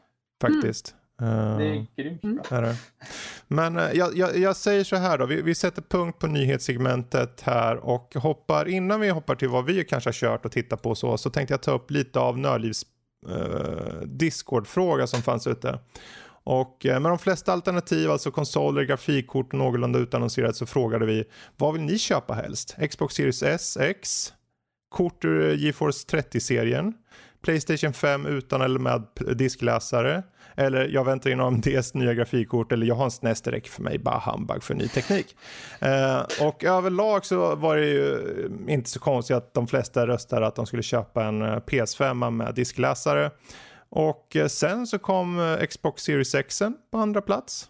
Faktiskt. 0.42 0.90
Mm. 0.92 1.04
Uh, 1.24 1.58
det 1.58 1.66
är 1.66 1.86
grymt 1.96 2.22
bra. 2.22 2.58
Är 2.58 2.76
Men 3.48 3.78
uh, 3.78 3.92
jag, 3.94 4.18
jag, 4.18 4.38
jag, 4.38 4.56
säger 4.56 4.84
så 4.84 4.96
här 4.96 5.18
då, 5.18 5.26
vi, 5.26 5.42
vi, 5.42 5.56
sätter 5.56 5.82
punkt 5.82 6.20
på 6.20 6.28
nyhetssegmentet 6.28 7.42
här 7.42 7.76
och 7.76 8.16
hoppar, 8.16 8.68
innan 8.68 9.00
vi 9.00 9.10
hoppar 9.10 9.36
till 9.36 9.50
vad 9.50 9.66
vi 9.66 9.84
kanske 9.84 10.08
har 10.08 10.14
kört 10.14 10.46
och 10.46 10.52
tittat 10.52 10.82
på 10.82 10.96
så, 10.96 11.18
så 11.18 11.30
tänkte 11.30 11.54
jag 11.54 11.62
ta 11.62 11.72
upp 11.72 11.92
lite 11.92 12.20
av 12.20 12.38
nördlivs 12.38 12.86
uh, 13.30 14.02
Discord-fråga 14.06 15.08
som 15.08 15.22
fanns 15.22 15.48
ute. 15.48 15.80
Och 16.50 16.78
med 16.84 17.02
de 17.02 17.20
flesta 17.20 17.54
alternativ, 17.54 18.12
alltså 18.12 18.32
konsoler, 18.32 18.84
grafikkort 18.84 19.54
och 19.54 19.60
någorlunda 19.60 20.00
utannonserat 20.00 20.56
så 20.56 20.66
frågade 20.66 21.06
vi 21.06 21.24
vad 21.58 21.74
vill 21.74 21.82
ni 21.82 21.98
köpa 21.98 22.34
helst? 22.34 22.76
Xbox 22.90 23.16
Series 23.16 23.44
S, 23.44 23.78
X, 23.78 24.34
kort 24.90 25.26
ur 25.26 25.56
GeForce 25.56 26.18
30-serien, 26.18 26.94
Playstation 27.42 27.94
5 27.94 28.26
utan 28.26 28.62
eller 28.62 28.80
med 28.80 29.08
diskläsare, 29.36 30.24
eller 30.56 30.88
jag 30.88 31.04
väntar 31.04 31.30
in 31.30 31.40
AMDs 31.40 31.94
nya 31.94 32.14
grafikkort 32.14 32.72
eller 32.72 32.86
jag 32.86 32.96
har 32.96 33.06
en 33.06 33.12
SNES 33.12 33.42
direkt 33.42 33.68
för 33.68 33.84
mig, 33.84 34.00
bara 34.00 34.20
humbug 34.20 34.64
för 34.64 34.74
ny 34.74 34.88
teknik. 34.88 35.36
Eh, 35.80 36.22
och 36.48 36.64
överlag 36.64 37.26
så 37.26 37.56
var 37.56 37.78
det 37.78 37.86
ju 37.86 38.20
inte 38.68 38.90
så 38.90 39.00
konstigt 39.00 39.38
att 39.38 39.54
de 39.54 39.68
flesta 39.68 40.08
röstade 40.08 40.48
att 40.48 40.56
de 40.56 40.66
skulle 40.66 40.84
köpa 40.84 41.24
en 41.24 41.42
eh, 41.42 41.48
PS5 41.48 42.30
med 42.32 42.56
diskläsare. 42.56 43.32
Och 43.90 44.36
eh, 44.36 44.48
sen 44.48 44.88
så 44.88 45.00
kom 45.00 45.40
eh, 45.40 45.66
Xbox 45.66 46.04
Series 46.04 46.36
X 46.36 46.62
på 46.92 46.98
andra 46.98 47.22
plats. 47.22 47.70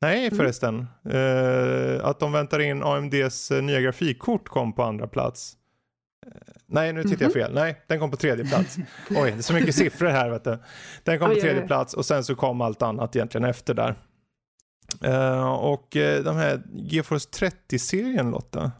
Nej 0.00 0.26
mm. 0.26 0.36
förresten, 0.36 0.86
mm. 1.04 1.96
eh, 1.96 2.04
att 2.04 2.20
de 2.20 2.32
väntar 2.32 2.60
in 2.60 2.82
AMDs 2.82 3.50
nya 3.50 3.80
grafikkort 3.80 4.48
kom 4.48 4.72
på 4.72 4.82
andra 4.82 5.06
plats. 5.06 5.56
Nej, 6.66 6.92
nu 6.92 7.02
tittar 7.02 7.24
jag 7.24 7.36
mhm. 7.36 7.42
fel. 7.42 7.54
Nej, 7.54 7.82
den 7.86 8.00
kom 8.00 8.10
på 8.10 8.16
tredje 8.16 8.44
plats. 8.44 8.76
Oj, 9.10 9.30
det 9.30 9.38
är 9.38 9.42
så 9.42 9.54
mycket 9.54 9.74
siffror 9.74 10.08
här. 10.08 10.30
Vet 10.30 10.44
du. 10.44 10.58
Den 11.02 11.18
kom 11.18 11.28
på 11.28 11.34
tredje 11.34 11.62
plats 11.62 11.94
och 11.94 12.06
sen 12.06 12.24
så 12.24 12.34
kom 12.34 12.60
allt 12.60 12.82
annat 12.82 13.16
egentligen 13.16 13.44
efter 13.44 13.74
där. 13.74 13.94
Uh, 15.04 15.52
och 15.52 15.96
uh, 15.96 16.24
de 16.24 16.36
här 16.36 16.62
GeForce 16.74 17.28
30-serien 17.30 18.30
Lotta. 18.30 18.72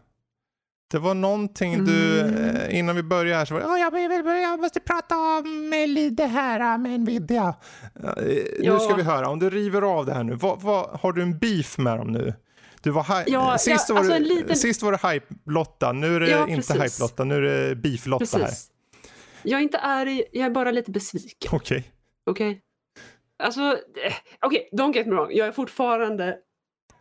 Det 0.91 0.99
var 0.99 1.13
någonting 1.13 1.73
mm. 1.73 1.85
du, 1.85 2.21
uh, 2.21 2.79
innan 2.79 2.95
vi 2.95 3.03
började 3.03 3.37
här 3.37 3.45
så 3.45 3.53
var 3.53 3.61
det, 3.61 3.67
oh, 3.67 3.79
jag, 3.79 4.41
jag 4.41 4.59
måste 4.59 4.79
prata 4.79 5.15
om 5.15 5.71
det 6.11 6.25
här 6.25 6.77
med 6.77 6.99
Nvidia. 6.99 7.55
Ja. 8.03 8.13
Nu 8.59 8.79
ska 8.79 8.95
vi 8.95 9.03
höra, 9.03 9.29
om 9.29 9.39
du 9.39 9.49
river 9.49 9.81
av 9.81 10.05
det 10.05 10.13
här 10.13 10.23
nu, 10.23 10.35
vad, 10.35 10.61
vad, 10.61 10.99
har 10.99 11.13
du 11.13 11.21
en 11.21 11.37
beef 11.37 11.77
med 11.77 11.97
dem 11.97 12.07
nu? 12.07 12.33
Du 12.85 12.91
var 12.91 13.23
ja, 13.27 13.57
sist, 13.57 13.89
ja, 13.89 13.95
var 13.95 13.99
alltså 13.99 14.19
du, 14.19 14.25
liten... 14.25 14.55
sist 14.55 14.81
var 14.81 14.91
det 14.91 14.97
hype-Lotta, 14.97 15.91
nu 15.91 16.15
är 16.15 16.19
det 16.19 16.29
ja, 16.29 16.47
inte 16.47 16.73
hype-Lotta, 16.73 17.23
nu 17.23 17.35
är 17.35 17.41
det 17.41 17.75
beef-Lotta 17.75 18.39
här. 18.39 18.49
Jag 19.43 19.59
är 19.59 19.63
inte 19.63 19.79
arg, 19.79 20.23
jag 20.31 20.45
är 20.45 20.49
bara 20.49 20.71
lite 20.71 20.91
besviken. 20.91 21.51
Okej. 21.51 21.77
Okay. 21.77 21.83
Okej. 22.25 22.49
Okay. 22.49 22.61
Alltså, 23.43 23.61
eh, 23.61 24.13
okej, 24.41 24.69
okay, 24.71 24.85
don't 24.85 24.95
get 24.95 25.07
me 25.07 25.13
wrong, 25.13 25.31
jag 25.31 25.47
är 25.47 25.51
fortfarande 25.51 26.37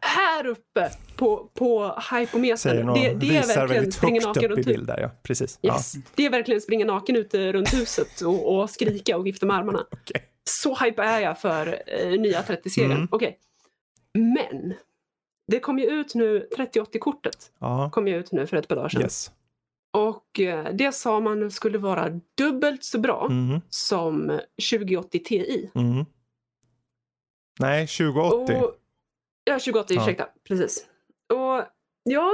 här 0.00 0.46
uppe 0.46 0.90
på, 1.16 1.50
på 1.54 2.00
hypometern. 2.10 2.94
Det, 2.94 3.14
det 3.14 3.36
är 3.36 3.46
verkligen 3.46 3.92
springa 3.92 4.26
naken 4.26 4.48
runt 4.48 4.66
bild 4.66 4.86
där, 4.86 5.00
ja. 5.00 5.10
Precis. 5.22 5.58
Yes. 5.62 5.94
Ja. 5.94 6.00
Det 6.14 6.26
är 6.26 6.30
verkligen 6.30 6.60
springa 6.60 6.86
naken 6.86 7.16
ute 7.16 7.52
runt 7.52 7.74
huset 7.74 8.20
och, 8.20 8.56
och 8.56 8.70
skrika 8.70 9.16
och 9.16 9.26
vifta 9.26 9.46
med 9.46 9.56
armarna. 9.56 9.86
Okay. 9.90 10.22
Så 10.44 10.74
hype 10.84 11.02
är 11.02 11.20
jag 11.20 11.40
för 11.40 11.82
eh, 11.86 12.20
nya 12.20 12.42
30-serien. 12.42 12.92
Mm. 12.92 13.08
Okej. 13.10 13.28
Okay. 13.28 13.38
Men 14.22 14.74
det 15.46 15.60
kom 15.60 15.78
ju 15.78 15.84
ut 15.84 16.14
nu, 16.14 16.48
3080-kortet 16.56 17.52
kom 17.92 18.08
ju 18.08 18.16
ut 18.16 18.32
nu 18.32 18.46
för 18.46 18.56
ett 18.56 18.68
par 18.68 18.76
dagar 18.76 18.88
sedan. 18.88 19.02
Yes. 19.02 19.30
Och 19.92 20.40
eh, 20.40 20.74
det 20.74 20.92
sa 20.92 21.20
man 21.20 21.50
skulle 21.50 21.78
vara 21.78 22.20
dubbelt 22.34 22.84
så 22.84 22.98
bra 22.98 23.26
mm. 23.30 23.60
som 23.70 24.40
2080 24.70 25.18
Ti. 25.24 25.70
Mm. 25.74 26.04
Nej, 27.60 27.86
2080. 27.86 28.56
Och, 28.56 28.74
ja, 29.44 29.54
2080, 29.54 29.94
ja. 29.94 30.02
ursäkta. 30.02 30.28
Precis. 30.48 30.86
Och 31.28 31.64
ja, 32.04 32.32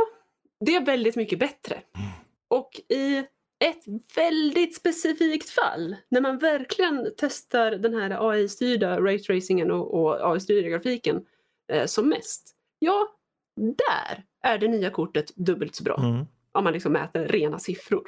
det 0.60 0.74
är 0.74 0.84
väldigt 0.84 1.16
mycket 1.16 1.38
bättre. 1.38 1.74
Mm. 1.74 2.10
Och 2.48 2.80
i 2.88 3.24
ett 3.64 3.84
väldigt 4.16 4.76
specifikt 4.76 5.50
fall, 5.50 5.96
när 6.08 6.20
man 6.20 6.38
verkligen 6.38 7.08
testar 7.16 7.70
den 7.70 7.94
här 7.94 8.30
AI-styrda 8.30 9.00
raytracingen 9.00 9.70
och, 9.70 9.94
och 9.94 10.32
AI-styrda 10.32 10.68
grafiken 10.68 11.26
eh, 11.72 11.86
som 11.86 12.08
mest, 12.08 12.56
ja, 12.80 13.08
där 13.56 14.24
är 14.42 14.58
det 14.58 14.68
nya 14.68 14.90
kortet 14.90 15.36
dubbelt 15.36 15.74
så 15.74 15.82
bra. 15.82 15.96
Mm. 15.98 16.26
Om 16.52 16.64
man 16.64 16.72
liksom 16.72 16.92
mäter 16.92 17.28
rena 17.28 17.58
siffror. 17.58 18.02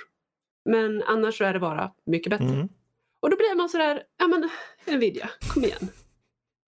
Men 0.64 1.02
annars 1.02 1.38
så 1.38 1.44
är 1.44 1.52
det 1.52 1.60
bara 1.60 1.92
mycket 2.06 2.30
bättre. 2.30 2.54
Mm. 2.54 2.68
Och 3.22 3.30
då 3.30 3.36
blir 3.36 3.56
man 3.56 3.68
sådär, 3.68 4.02
ja 4.18 4.26
men 4.26 4.50
Nvidia, 4.96 5.30
kom 5.54 5.64
igen. 5.64 5.88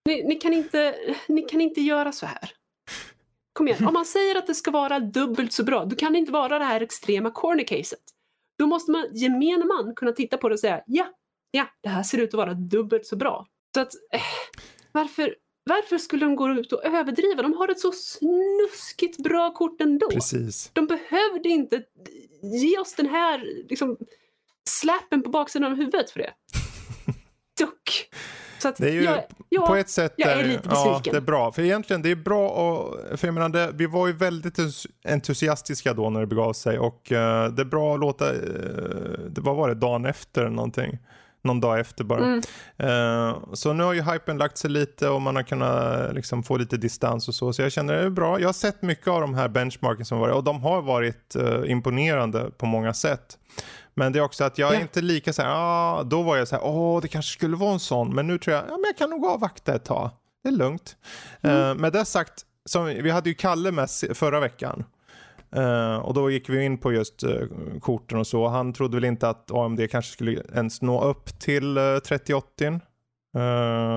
Ni, 0.04 0.24
ni, 0.24 0.34
kan 0.34 0.52
inte, 0.52 0.96
ni 1.28 1.42
kan 1.42 1.60
inte 1.60 1.80
göra 1.80 2.12
så 2.12 2.26
här. 2.26 2.50
Kom 3.52 3.68
igen, 3.68 3.86
om 3.86 3.94
man 3.94 4.04
säger 4.04 4.38
att 4.38 4.46
det 4.46 4.54
ska 4.54 4.70
vara 4.70 5.00
dubbelt 5.00 5.52
så 5.52 5.64
bra, 5.64 5.84
då 5.84 5.96
kan 5.96 6.12
det 6.12 6.18
inte 6.18 6.32
vara 6.32 6.58
det 6.58 6.64
här 6.64 6.80
extrema 6.80 7.30
corner-caset. 7.30 8.02
Då 8.58 8.66
måste 8.66 8.90
man, 8.90 9.06
gemene 9.12 9.64
man, 9.64 9.94
kunna 9.94 10.12
titta 10.12 10.36
på 10.36 10.48
det 10.48 10.52
och 10.52 10.60
säga 10.60 10.82
ja, 10.86 11.06
ja, 11.50 11.66
det 11.82 11.88
här 11.88 12.02
ser 12.02 12.18
ut 12.18 12.28
att 12.28 12.38
vara 12.38 12.54
dubbelt 12.54 13.06
så 13.06 13.16
bra. 13.16 13.46
Så 13.74 13.80
att, 13.80 13.92
eh, 14.12 14.20
varför, 14.92 15.36
varför 15.64 15.98
skulle 15.98 16.24
de 16.24 16.36
gå 16.36 16.48
ut 16.48 16.72
och 16.72 16.84
överdriva? 16.84 17.42
De 17.42 17.52
har 17.52 17.68
ett 17.68 17.80
så 17.80 17.92
snuskigt 17.92 19.22
bra 19.22 19.54
kort 19.54 19.80
ändå. 19.80 20.10
Precis. 20.10 20.70
De 20.72 20.86
behövde 20.86 21.48
inte 21.48 21.82
ge 22.42 22.78
oss 22.78 22.94
den 22.94 23.06
här 23.06 23.64
liksom, 23.68 23.96
släppen 24.68 25.22
på 25.22 25.30
baksidan 25.30 25.72
av 25.72 25.78
huvudet 25.78 26.10
för 26.10 26.18
det. 26.20 26.30
Duck! 27.58 28.10
Så 28.58 28.68
att 28.68 28.76
det 28.76 28.88
är 28.88 28.92
ju 28.92 29.02
jag, 29.02 29.24
jag, 29.48 29.66
på 29.66 29.74
ett 29.74 29.90
sätt 29.90 30.14
jag 30.16 30.32
är 30.32 30.44
lite 30.44 30.68
besviken. 30.68 31.02
Ja, 31.04 31.12
det 31.12 31.16
är 31.16 31.20
bra. 31.20 31.52
För 31.52 31.62
egentligen, 31.62 32.02
det 32.02 32.10
är 32.10 32.16
bra 32.16 32.48
och, 32.48 33.18
för 33.18 33.28
jag 33.28 33.34
menar, 33.34 33.48
det, 33.48 33.70
vi 33.74 33.86
var 33.86 34.06
ju 34.06 34.12
väldigt 34.12 34.58
entusiastiska 35.08 35.94
då 35.94 36.10
när 36.10 36.20
det 36.20 36.26
begav 36.26 36.52
sig 36.52 36.78
och 36.78 37.12
uh, 37.12 37.18
det 37.54 37.62
är 37.62 37.64
bra 37.64 37.94
att 37.94 38.00
låta, 38.00 38.32
uh, 38.32 38.38
vad 39.36 39.56
var 39.56 39.68
det, 39.68 39.74
dagen 39.74 40.06
efter 40.06 40.48
någonting? 40.48 40.98
Någon 41.44 41.60
dag 41.60 41.80
efter 41.80 42.04
bara. 42.04 42.24
Mm. 42.24 42.42
Uh, 42.82 43.52
så 43.52 43.72
nu 43.72 43.82
har 43.82 43.92
ju 43.92 44.02
hypen 44.02 44.38
lagt 44.38 44.58
sig 44.58 44.70
lite 44.70 45.08
och 45.08 45.22
man 45.22 45.36
har 45.36 45.42
kunnat 45.42 46.14
liksom, 46.14 46.42
få 46.42 46.56
lite 46.56 46.76
distans 46.76 47.28
och 47.28 47.34
så. 47.34 47.52
Så 47.52 47.62
jag 47.62 47.72
känner 47.72 47.94
det 47.94 48.00
är 48.00 48.10
bra. 48.10 48.40
Jag 48.40 48.48
har 48.48 48.52
sett 48.52 48.82
mycket 48.82 49.08
av 49.08 49.20
de 49.20 49.34
här 49.34 49.48
benchmarken 49.48 50.04
som 50.04 50.18
varit 50.18 50.34
och 50.34 50.44
de 50.44 50.62
har 50.62 50.82
varit 50.82 51.36
uh, 51.36 51.70
imponerande 51.70 52.50
på 52.58 52.66
många 52.66 52.94
sätt. 52.94 53.38
Men 53.94 54.12
det 54.12 54.18
är 54.18 54.22
också 54.22 54.44
att 54.44 54.58
jag 54.58 54.70
är 54.70 54.74
ja. 54.74 54.80
inte 54.80 55.00
lika 55.00 55.32
så 55.32 55.42
här, 55.42 55.50
ah, 55.52 56.02
då 56.02 56.22
var 56.22 56.36
jag 56.36 56.48
så 56.48 56.56
här, 56.56 56.64
åh 56.64 57.00
det 57.00 57.08
kanske 57.08 57.32
skulle 57.32 57.56
vara 57.56 57.72
en 57.72 57.80
sån. 57.80 58.14
Men 58.14 58.26
nu 58.26 58.38
tror 58.38 58.56
jag, 58.56 58.64
ja 58.64 58.70
men 58.70 58.84
jag 58.84 58.98
kan 58.98 59.10
nog 59.10 59.26
avvakta 59.26 59.74
ett 59.74 59.84
tag. 59.84 60.10
Det 60.42 60.48
är 60.48 60.52
lugnt. 60.52 60.96
Mm. 61.42 61.56
Uh, 61.56 61.74
med 61.74 61.92
det 61.92 62.04
sagt, 62.04 62.42
som, 62.64 62.84
vi 62.86 63.10
hade 63.10 63.28
ju 63.28 63.34
Kalle 63.34 63.70
med 63.70 63.90
förra 64.14 64.40
veckan. 64.40 64.84
Uh, 65.56 65.96
och 65.96 66.14
då 66.14 66.30
gick 66.30 66.48
vi 66.48 66.64
in 66.64 66.78
på 66.78 66.92
just 66.92 67.24
uh, 67.24 67.46
korten 67.80 68.18
och 68.18 68.26
så. 68.26 68.48
Han 68.48 68.72
trodde 68.72 68.96
väl 68.96 69.04
inte 69.04 69.28
att 69.28 69.50
AMD 69.50 69.90
kanske 69.90 70.12
skulle 70.12 70.42
ens 70.54 70.82
nå 70.82 71.04
upp 71.04 71.38
till 71.38 71.78
uh, 71.78 71.98
3080. 71.98 72.66
Uh, 72.66 72.80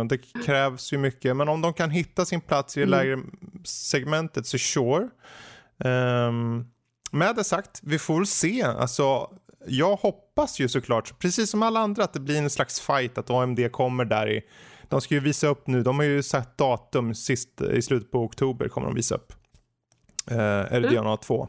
det 0.09 0.17
krävs 0.45 0.93
ju 0.93 0.97
mycket, 0.97 1.35
men 1.35 1.49
om 1.49 1.61
de 1.61 1.73
kan 1.73 1.89
hitta 1.89 2.25
sin 2.25 2.41
plats 2.41 2.77
i 2.77 2.79
det 2.79 2.85
mm. 2.85 2.99
lägre 2.99 3.23
segmentet 3.63 4.47
så 4.47 4.57
sure. 4.57 5.09
Um, 5.85 6.65
med 7.11 7.35
det 7.35 7.43
sagt, 7.43 7.79
vi 7.83 7.99
får 7.99 8.15
väl 8.15 8.27
se. 8.27 8.63
Alltså, 8.63 9.29
jag 9.67 9.95
hoppas 9.95 10.59
ju 10.59 10.69
såklart, 10.69 11.19
precis 11.19 11.49
som 11.49 11.63
alla 11.63 11.79
andra, 11.79 12.03
att 12.03 12.13
det 12.13 12.19
blir 12.19 12.37
en 12.37 12.49
slags 12.49 12.79
fight, 12.79 13.17
att 13.17 13.29
AMD 13.29 13.71
kommer 13.71 14.05
där 14.05 14.29
i 14.29 14.41
de 14.89 15.01
ska 15.01 15.13
ju 15.13 15.19
visa 15.19 15.47
upp 15.47 15.67
nu, 15.67 15.83
de 15.83 15.99
har 15.99 16.05
ju 16.05 16.23
satt 16.23 16.57
datum 16.57 17.15
sist 17.15 17.61
i 17.61 17.81
slutet 17.81 18.11
på 18.11 18.23
oktober 18.23 18.67
kommer 18.67 18.87
de 18.87 18.95
visa 18.95 19.15
upp 19.15 19.33
eh, 20.31 20.79
RDNA 20.79 20.99
mm. 20.99 21.17
2. 21.17 21.47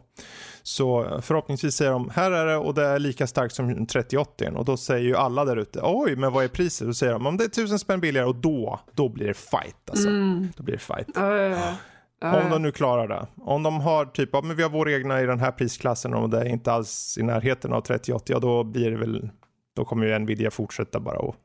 Så 0.63 1.19
förhoppningsvis 1.23 1.75
säger 1.75 1.91
de 1.91 2.11
här 2.11 2.31
är 2.31 2.47
det 2.47 2.57
och 2.57 2.75
det 2.75 2.87
är 2.87 2.99
lika 2.99 3.27
starkt 3.27 3.55
som 3.55 3.87
3080 3.87 4.51
och 4.57 4.65
då 4.65 4.77
säger 4.77 5.05
ju 5.05 5.17
alla 5.17 5.45
där 5.45 5.57
ute 5.57 5.81
oj 5.83 6.17
men 6.17 6.33
vad 6.33 6.45
är 6.45 6.49
priset? 6.49 6.87
Då 6.87 6.95
säger 6.95 7.13
de 7.13 7.27
om 7.27 7.37
det 7.37 7.45
är 7.45 7.49
tusen 7.49 7.79
spänn 7.79 8.01
billigare 8.01 8.27
och 8.27 8.37
då, 8.37 8.81
då 8.93 9.09
blir 9.09 9.27
det 9.27 9.35
fight 9.35 9.91
alltså. 9.91 10.09
Mm. 10.09 10.49
Då 10.57 10.63
blir 10.63 10.75
det 10.75 10.81
fight. 10.81 11.17
Uh. 11.17 11.75
Om 12.23 12.51
de 12.51 12.63
nu 12.63 12.73
klarar 12.73 13.09
det. 13.09 13.27
Om 13.37 13.63
de 13.63 13.81
har 13.81 14.07
typ, 14.07 14.29
ja, 14.33 14.41
men 14.43 14.57
vi 14.57 14.63
har 14.63 14.71
vår 14.71 14.91
egna 14.91 15.23
i 15.23 15.27
den 15.27 15.41
här 15.41 15.53
prisklassen 15.53 16.15
och 16.15 16.31
det 16.31 16.41
är 16.41 16.45
inte 16.45 16.73
alls 16.73 17.19
i 17.19 17.23
närheten 17.23 17.73
av 17.73 17.81
3080, 17.81 18.33
ja 18.33 18.39
då 18.39 18.65
blir 18.65 18.91
det 18.91 18.97
väl, 18.97 19.31
då 19.77 19.85
kommer 19.85 20.07
ju 20.07 20.19
Nvidia 20.19 20.51
fortsätta 20.51 21.01
bara 21.01 21.19
och, 21.19 21.37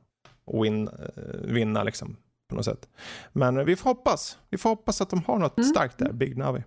och 0.45 0.65
win, 0.65 0.87
eh, 0.87 1.23
vinna 1.43 1.83
liksom 1.83 2.17
på 2.49 2.55
något 2.55 2.65
sätt. 2.65 2.89
Men 3.33 3.65
vi 3.65 3.75
får 3.75 3.89
hoppas, 3.89 4.37
vi 4.49 4.57
får 4.57 4.69
hoppas 4.69 5.01
att 5.01 5.09
de 5.09 5.23
har 5.27 5.37
något 5.37 5.57
mm. 5.57 5.69
starkt 5.69 5.97
där, 5.97 6.13
Big 6.13 6.37
Navi. 6.37 6.63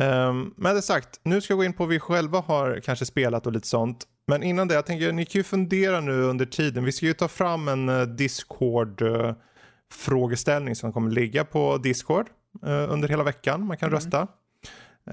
Um, 0.00 0.54
med 0.56 0.74
det 0.74 0.82
sagt, 0.82 1.20
nu 1.22 1.40
ska 1.40 1.52
jag 1.52 1.58
gå 1.58 1.64
in 1.64 1.72
på 1.72 1.82
vad 1.82 1.88
vi 1.88 2.00
själva 2.00 2.40
har 2.40 2.80
kanske 2.84 3.04
spelat 3.04 3.46
och 3.46 3.52
lite 3.52 3.66
sånt. 3.66 4.06
Men 4.26 4.42
innan 4.42 4.68
det, 4.68 4.74
jag 4.74 4.86
tänker 4.86 5.12
ni 5.12 5.24
kan 5.24 5.38
ju 5.38 5.42
fundera 5.42 6.00
nu 6.00 6.22
under 6.22 6.46
tiden. 6.46 6.84
Vi 6.84 6.92
ska 6.92 7.06
ju 7.06 7.12
ta 7.12 7.28
fram 7.28 7.68
en 7.68 7.88
uh, 7.88 8.02
Discord 8.02 9.02
uh, 9.02 9.32
frågeställning 9.92 10.76
som 10.76 10.92
kommer 10.92 11.10
ligga 11.10 11.44
på 11.44 11.78
Discord 11.78 12.26
uh, 12.66 12.92
under 12.92 13.08
hela 13.08 13.24
veckan. 13.24 13.66
Man 13.66 13.76
kan 13.76 13.88
mm. 13.88 13.96
rösta. 14.00 14.26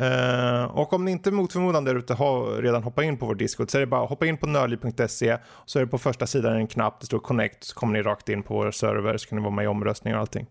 Uh, 0.01 0.63
och 0.63 0.93
om 0.93 1.05
ni 1.05 1.11
inte 1.11 1.31
mot 1.31 1.53
förmodan 1.53 1.83
där 1.83 1.95
ute 1.95 2.13
har 2.13 2.61
redan 2.61 2.83
hoppat 2.83 3.05
in 3.05 3.17
på 3.17 3.25
vår 3.25 3.35
Discord 3.35 3.71
så 3.71 3.77
är 3.77 3.79
det 3.79 3.87
bara 3.87 4.03
att 4.03 4.09
hoppa 4.09 4.25
in 4.25 4.37
på 4.37 4.47
nördliv.se 4.47 5.37
så 5.65 5.79
är 5.79 5.83
det 5.83 5.87
på 5.87 5.97
första 5.97 6.27
sidan 6.27 6.55
en 6.55 6.67
knapp, 6.67 6.99
det 6.99 7.05
står 7.05 7.19
connect 7.19 7.63
så 7.63 7.75
kommer 7.75 7.93
ni 7.93 8.01
rakt 8.01 8.29
in 8.29 8.43
på 8.43 8.53
vår 8.53 8.71
server 8.71 9.17
så 9.17 9.29
kan 9.29 9.35
ni 9.35 9.41
vara 9.41 9.55
med 9.55 9.63
i 9.63 9.67
omröstning 9.67 10.13
och 10.13 10.19
allting. 10.19 10.47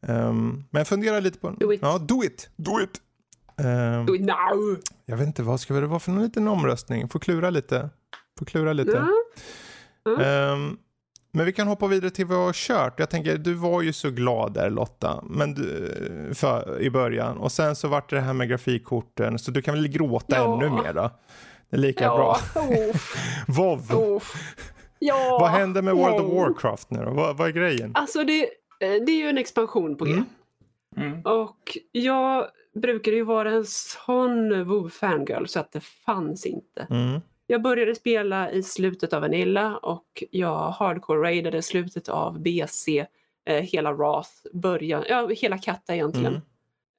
Um, 0.00 0.64
men 0.70 0.84
fundera 0.84 1.20
lite 1.20 1.38
på... 1.38 1.50
Do 1.50 1.72
it. 1.72 1.80
Ja, 1.82 1.98
do 1.98 2.24
it! 2.24 2.50
Do 2.56 2.80
it! 2.80 3.00
Do 4.06 4.14
it 4.14 4.20
now! 4.20 4.76
Jag 5.06 5.16
vet 5.16 5.26
inte, 5.26 5.42
vad 5.42 5.60
ska 5.60 5.74
det 5.74 5.86
vara 5.86 6.00
för 6.00 6.12
någon 6.12 6.22
liten 6.22 6.48
omröstning? 6.48 7.08
Får 7.08 7.18
klura 7.20 7.50
lite. 7.50 7.90
Får 8.38 8.46
klura 8.46 8.72
lite. 8.72 8.98
Mm. 8.98 9.08
Mm. 10.20 10.52
Um, 10.52 10.78
Men 11.32 11.46
vi 11.46 11.52
kan 11.52 11.68
hoppa 11.68 11.86
vidare 11.86 12.10
till 12.10 12.26
vad 12.26 12.38
vi 12.38 12.44
har 12.44 12.52
kört. 12.52 13.00
Jag 13.00 13.10
tänker, 13.10 13.38
du 13.38 13.54
var 13.54 13.82
ju 13.82 13.92
så 13.92 14.10
glad 14.10 14.52
där 14.52 14.70
Lotta, 14.70 15.24
men 15.30 15.54
du, 15.54 15.94
för, 16.34 16.80
i 16.80 16.90
början. 16.90 17.38
Och 17.38 17.52
sen 17.52 17.76
så 17.76 17.88
vart 17.88 18.10
det 18.10 18.20
här 18.20 18.32
med 18.32 18.48
grafikkorten, 18.48 19.38
så 19.38 19.50
du 19.50 19.62
kan 19.62 19.74
väl 19.74 19.88
gråta 19.88 20.36
ja. 20.36 20.54
ännu 20.54 20.70
mer 20.70 20.92
då? 20.92 21.10
Det 21.70 21.76
är 21.76 21.80
lika 21.80 22.04
ja. 22.04 22.16
bra. 22.16 22.38
Oh. 23.92 24.22
Ja. 24.98 25.38
Vad 25.40 25.50
händer 25.50 25.82
med 25.82 25.94
World 25.94 26.20
of 26.20 26.32
Warcraft 26.32 26.90
nu 26.90 27.04
då? 27.04 27.10
Vad, 27.10 27.36
vad 27.36 27.48
är 27.48 27.52
grejen? 27.52 27.90
Alltså 27.94 28.24
det, 28.24 28.42
eh, 28.80 29.04
det 29.06 29.12
är 29.12 29.18
ju 29.18 29.28
en 29.28 29.38
expansion 29.38 29.96
på 29.96 30.04
G. 30.04 30.12
Mm. 30.12 30.24
Mm. 30.96 31.20
Och 31.20 31.78
jag 31.92 32.46
brukade 32.80 33.16
ju 33.16 33.22
vara 33.22 33.50
en 33.50 33.64
sån 33.66 34.64
WoW-fangirl 34.64 35.46
så 35.46 35.60
att 35.60 35.72
det 35.72 35.80
fanns 35.80 36.46
inte. 36.46 36.86
Mm. 36.90 37.20
Jag 37.46 37.62
började 37.62 37.94
spela 37.94 38.50
i 38.50 38.62
slutet 38.62 39.12
av 39.12 39.20
Vanilla 39.20 39.76
och 39.76 40.24
jag 40.30 40.70
hardcore-raidade 40.70 41.62
slutet 41.62 42.08
av 42.08 42.40
BC, 42.40 43.06
eh, 43.46 43.62
hela 43.62 43.92
Wrath, 43.92 44.30
början, 44.52 45.04
ja 45.08 45.28
hela 45.28 45.58
Katta 45.58 45.94
egentligen. 45.94 46.40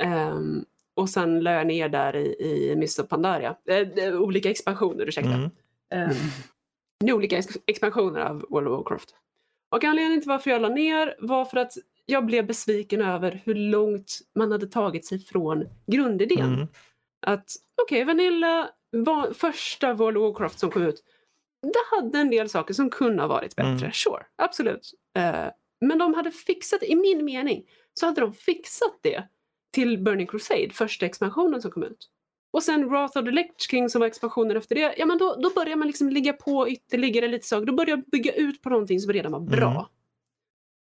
Mm. 0.03 0.37
Um, 0.37 0.65
och 0.93 1.09
sen 1.09 1.39
lade 1.39 1.57
jag 1.57 1.67
ner 1.67 1.89
där 1.89 2.15
i, 2.15 2.35
i 2.71 2.75
of 2.99 3.09
Pandaria. 3.09 3.55
Eh, 3.67 4.21
olika 4.21 4.49
expansioner, 4.49 5.05
ursäkta. 5.05 5.33
Mm. 5.33 5.49
Um, 6.09 7.13
olika 7.13 7.41
expansioner 7.67 8.19
av 8.19 8.45
World 8.49 8.67
of 8.67 8.77
Warcraft. 8.77 9.15
Och 9.69 9.83
anledningen 9.83 10.21
till 10.21 10.29
varför 10.29 10.51
jag 10.51 10.61
la 10.61 10.69
ner 10.69 11.15
var 11.19 11.45
för 11.45 11.57
att 11.57 11.73
jag 12.09 12.25
blev 12.25 12.47
besviken 12.47 13.01
över 13.01 13.41
hur 13.45 13.55
långt 13.55 14.19
man 14.35 14.51
hade 14.51 14.67
tagit 14.67 15.05
sig 15.05 15.19
från 15.19 15.65
grundidén. 15.91 16.53
Mm. 16.53 16.67
Att 17.25 17.45
okej, 17.81 18.03
okay, 18.03 18.03
Vanilla 18.03 18.69
var 18.91 19.33
första 19.33 19.93
World 19.93 20.17
of 20.17 20.21
Warcraft 20.21 20.59
som 20.59 20.71
kom 20.71 20.83
ut. 20.83 21.03
Det 21.61 21.95
hade 21.97 22.19
en 22.19 22.29
del 22.29 22.49
saker 22.49 22.73
som 22.73 22.89
kunde 22.89 23.23
ha 23.23 23.27
varit 23.27 23.55
bättre, 23.55 23.69
mm. 23.69 23.91
sure, 23.91 24.25
absolut. 24.35 24.91
Uh, 25.17 25.49
men 25.85 25.97
de 25.97 26.13
hade 26.13 26.31
fixat, 26.31 26.83
i 26.83 26.95
min 26.95 27.25
mening, 27.25 27.65
så 27.93 28.05
hade 28.05 28.21
de 28.21 28.33
fixat 28.33 28.99
det 29.01 29.23
till 29.73 30.03
Burning 30.03 30.27
Crusade, 30.27 30.69
första 30.73 31.05
expansionen 31.05 31.61
som 31.61 31.71
kom 31.71 31.83
ut. 31.83 32.09
Och 32.53 32.63
sen 32.63 32.89
Wrath 32.89 33.17
of 33.17 33.25
the 33.25 33.31
Lich 33.31 33.51
King 33.69 33.89
som 33.89 33.99
var 33.99 34.07
expansionen 34.07 34.57
efter 34.57 34.75
det, 34.75 34.95
ja 34.97 35.05
men 35.05 35.17
då, 35.17 35.35
då 35.35 35.49
börjar 35.55 35.75
man 35.75 35.87
liksom 35.87 36.09
ligga 36.09 36.33
på 36.33 36.69
ytterligare 36.69 37.27
lite 37.27 37.47
saker. 37.47 37.65
Då 37.65 37.73
börjar 37.73 37.97
jag 37.97 38.05
bygga 38.05 38.33
ut 38.33 38.61
på 38.61 38.69
någonting 38.69 38.99
som 38.99 39.13
redan 39.13 39.31
var 39.31 39.39
bra. 39.39 39.71
Mm. 39.71 39.85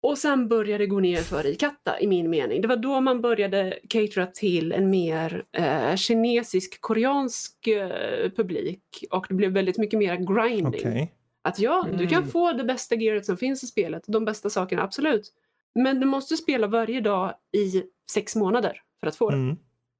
Och 0.00 0.18
sen 0.18 0.48
började 0.48 0.84
det 0.84 0.86
gå 0.86 1.00
ner 1.00 1.22
för 1.22 1.46
i 1.46 1.54
katta 1.54 2.00
i 2.00 2.06
min 2.06 2.30
mening. 2.30 2.60
Det 2.62 2.68
var 2.68 2.76
då 2.76 3.00
man 3.00 3.20
började 3.20 3.78
catera 3.88 4.26
till 4.26 4.72
en 4.72 4.90
mer 4.90 5.44
eh, 5.52 5.96
kinesisk, 5.96 6.80
koreansk 6.80 7.66
eh, 7.66 8.30
publik 8.36 8.82
och 9.10 9.26
det 9.28 9.34
blev 9.34 9.52
väldigt 9.52 9.78
mycket 9.78 9.98
mer 9.98 10.16
grinding. 10.16 10.80
Okay. 10.80 11.08
Att 11.42 11.58
ja, 11.58 11.84
mm. 11.86 11.96
du 11.96 12.06
kan 12.06 12.18
mm. 12.18 12.30
få 12.30 12.52
det 12.52 12.64
bästa 12.64 12.94
gearet 12.94 13.26
som 13.26 13.36
finns 13.36 13.62
i 13.62 13.66
spelet, 13.66 14.02
de 14.06 14.24
bästa 14.24 14.50
sakerna, 14.50 14.82
absolut. 14.82 15.32
Men 15.74 16.00
du 16.00 16.06
måste 16.06 16.36
spela 16.36 16.66
varje 16.66 17.00
dag 17.00 17.34
i 17.56 17.82
sex 18.12 18.36
månader 18.36 18.82
för 19.00 19.06
att 19.06 19.16
få 19.16 19.30
det. 19.30 19.36
Mm. 19.36 19.56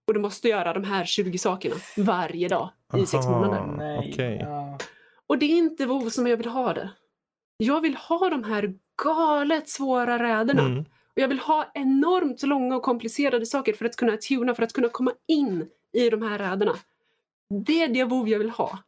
Och 0.06 0.14
du 0.14 0.20
måste 0.20 0.48
göra 0.48 0.72
de 0.72 0.84
här 0.84 1.04
20 1.04 1.38
sakerna 1.38 1.74
varje 1.96 2.48
dag 2.48 2.70
i 2.94 2.96
Aha, 2.96 3.06
sex 3.06 3.26
månader. 3.26 3.98
Okay. 4.08 4.36
Ja. 4.36 4.78
Och 5.26 5.38
det 5.38 5.46
är 5.46 5.56
inte 5.56 5.86
WoW 5.86 6.10
som 6.10 6.26
jag 6.26 6.36
vill 6.36 6.48
ha 6.48 6.74
det. 6.74 6.90
Jag 7.56 7.80
vill 7.80 7.96
ha 7.96 8.30
de 8.30 8.44
här 8.44 8.74
galet 9.04 9.68
svåra 9.68 10.18
räderna. 10.18 10.62
Mm. 10.62 10.78
Och 10.80 11.22
jag 11.22 11.28
vill 11.28 11.38
ha 11.38 11.70
enormt 11.74 12.42
långa 12.42 12.76
och 12.76 12.82
komplicerade 12.82 13.46
saker 13.46 13.72
för 13.72 13.84
att 13.84 13.96
kunna 13.96 14.16
tuna, 14.16 14.54
för 14.54 14.62
att 14.62 14.72
kunna 14.72 14.88
komma 14.88 15.12
in 15.26 15.68
i 15.92 16.10
de 16.10 16.22
här 16.22 16.38
räderna. 16.38 16.76
Det 17.66 17.82
är 17.82 17.88
det 17.88 18.04
WoW 18.04 18.28
jag 18.28 18.38
vill 18.38 18.50
ha. 18.50 18.78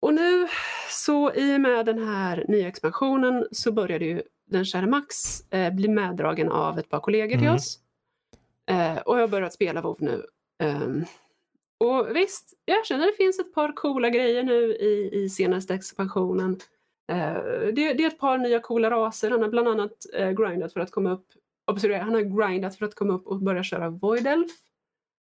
Och 0.00 0.14
nu 0.14 0.48
så 0.88 1.32
i 1.34 1.56
och 1.56 1.60
med 1.60 1.86
den 1.86 2.08
här 2.08 2.44
nya 2.48 2.68
expansionen 2.68 3.46
så 3.52 3.72
började 3.72 4.04
ju 4.04 4.22
den 4.46 4.64
kära 4.64 4.86
Max 4.86 5.40
eh, 5.50 5.74
bli 5.74 5.88
meddragen 5.88 6.52
av 6.52 6.78
ett 6.78 6.88
par 6.88 7.00
kollegor 7.00 7.36
till 7.36 7.46
mm. 7.46 7.54
oss. 7.54 7.78
Eh, 8.66 8.96
och 8.96 9.16
jag 9.16 9.20
har 9.20 9.28
börjat 9.28 9.52
spela 9.52 9.80
WoW 9.80 9.96
nu. 10.00 10.22
Um, 10.62 11.04
och 11.78 12.16
visst, 12.16 12.54
jag 12.64 12.86
känner 12.86 13.04
att 13.04 13.12
det 13.12 13.24
finns 13.24 13.38
ett 13.38 13.54
par 13.54 13.72
coola 13.72 14.10
grejer 14.10 14.42
nu 14.42 14.74
i, 14.74 15.10
i 15.12 15.28
senaste 15.28 15.74
expansionen. 15.74 16.58
Eh, 17.10 17.42
det, 17.72 17.92
det, 17.94 18.04
är 18.04 18.06
ett 18.06 18.18
par 18.18 18.38
nya 18.38 18.60
coola 18.60 18.90
raser. 18.90 19.30
Han 19.30 19.42
har 19.42 19.48
bland 19.48 19.68
annat 19.68 20.06
eh, 20.14 20.30
grindat 20.30 20.72
för 20.72 20.80
att 20.80 20.90
komma 20.90 21.12
upp 21.12 21.26
observera, 21.70 22.02
han 22.02 22.14
har 22.14 22.20
grindat 22.20 22.76
för 22.76 22.86
att 22.86 22.94
komma 22.94 23.14
upp 23.14 23.26
och 23.26 23.42
börja 23.42 23.62
köra 23.62 23.90
Void 23.90 24.26
Elf. 24.26 24.52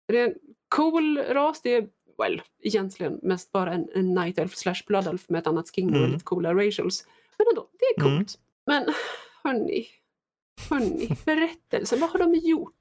Det 0.08 0.18
är 0.18 0.28
en 0.28 0.34
cool 0.68 1.18
ras. 1.18 1.62
Det 1.62 1.74
är 1.74 1.88
well, 2.18 2.42
egentligen 2.62 3.20
mest 3.22 3.52
bara 3.52 3.72
en, 3.72 3.88
en 3.94 4.14
Night 4.14 4.38
Elf 4.38 4.56
slash 4.56 4.82
Blood 4.86 5.06
Elf 5.06 5.28
med 5.28 5.38
ett 5.38 5.46
annat 5.46 5.70
skin 5.70 5.90
och 5.90 5.96
mm. 5.96 6.10
lite 6.10 6.24
coola 6.24 6.54
racials. 6.54 7.06
Men 7.38 7.46
ändå, 7.50 7.68
det 7.78 7.84
är 7.84 8.00
coolt. 8.00 8.38
Mm. 8.38 8.84
Men 8.84 8.94
hörni, 9.44 9.86
hörni, 10.70 11.16
berättelsen, 11.24 12.00
vad 12.00 12.10
har 12.10 12.18
de 12.18 12.34
gjort? 12.34 12.74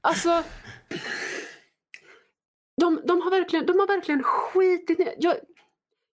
Alltså, 0.00 0.42
de, 2.80 3.00
de, 3.04 3.20
har 3.20 3.30
verkligen, 3.30 3.66
de 3.66 3.78
har 3.78 3.86
verkligen 3.86 4.22
skitit 4.22 4.98
ner. 4.98 5.14
Jag, 5.18 5.36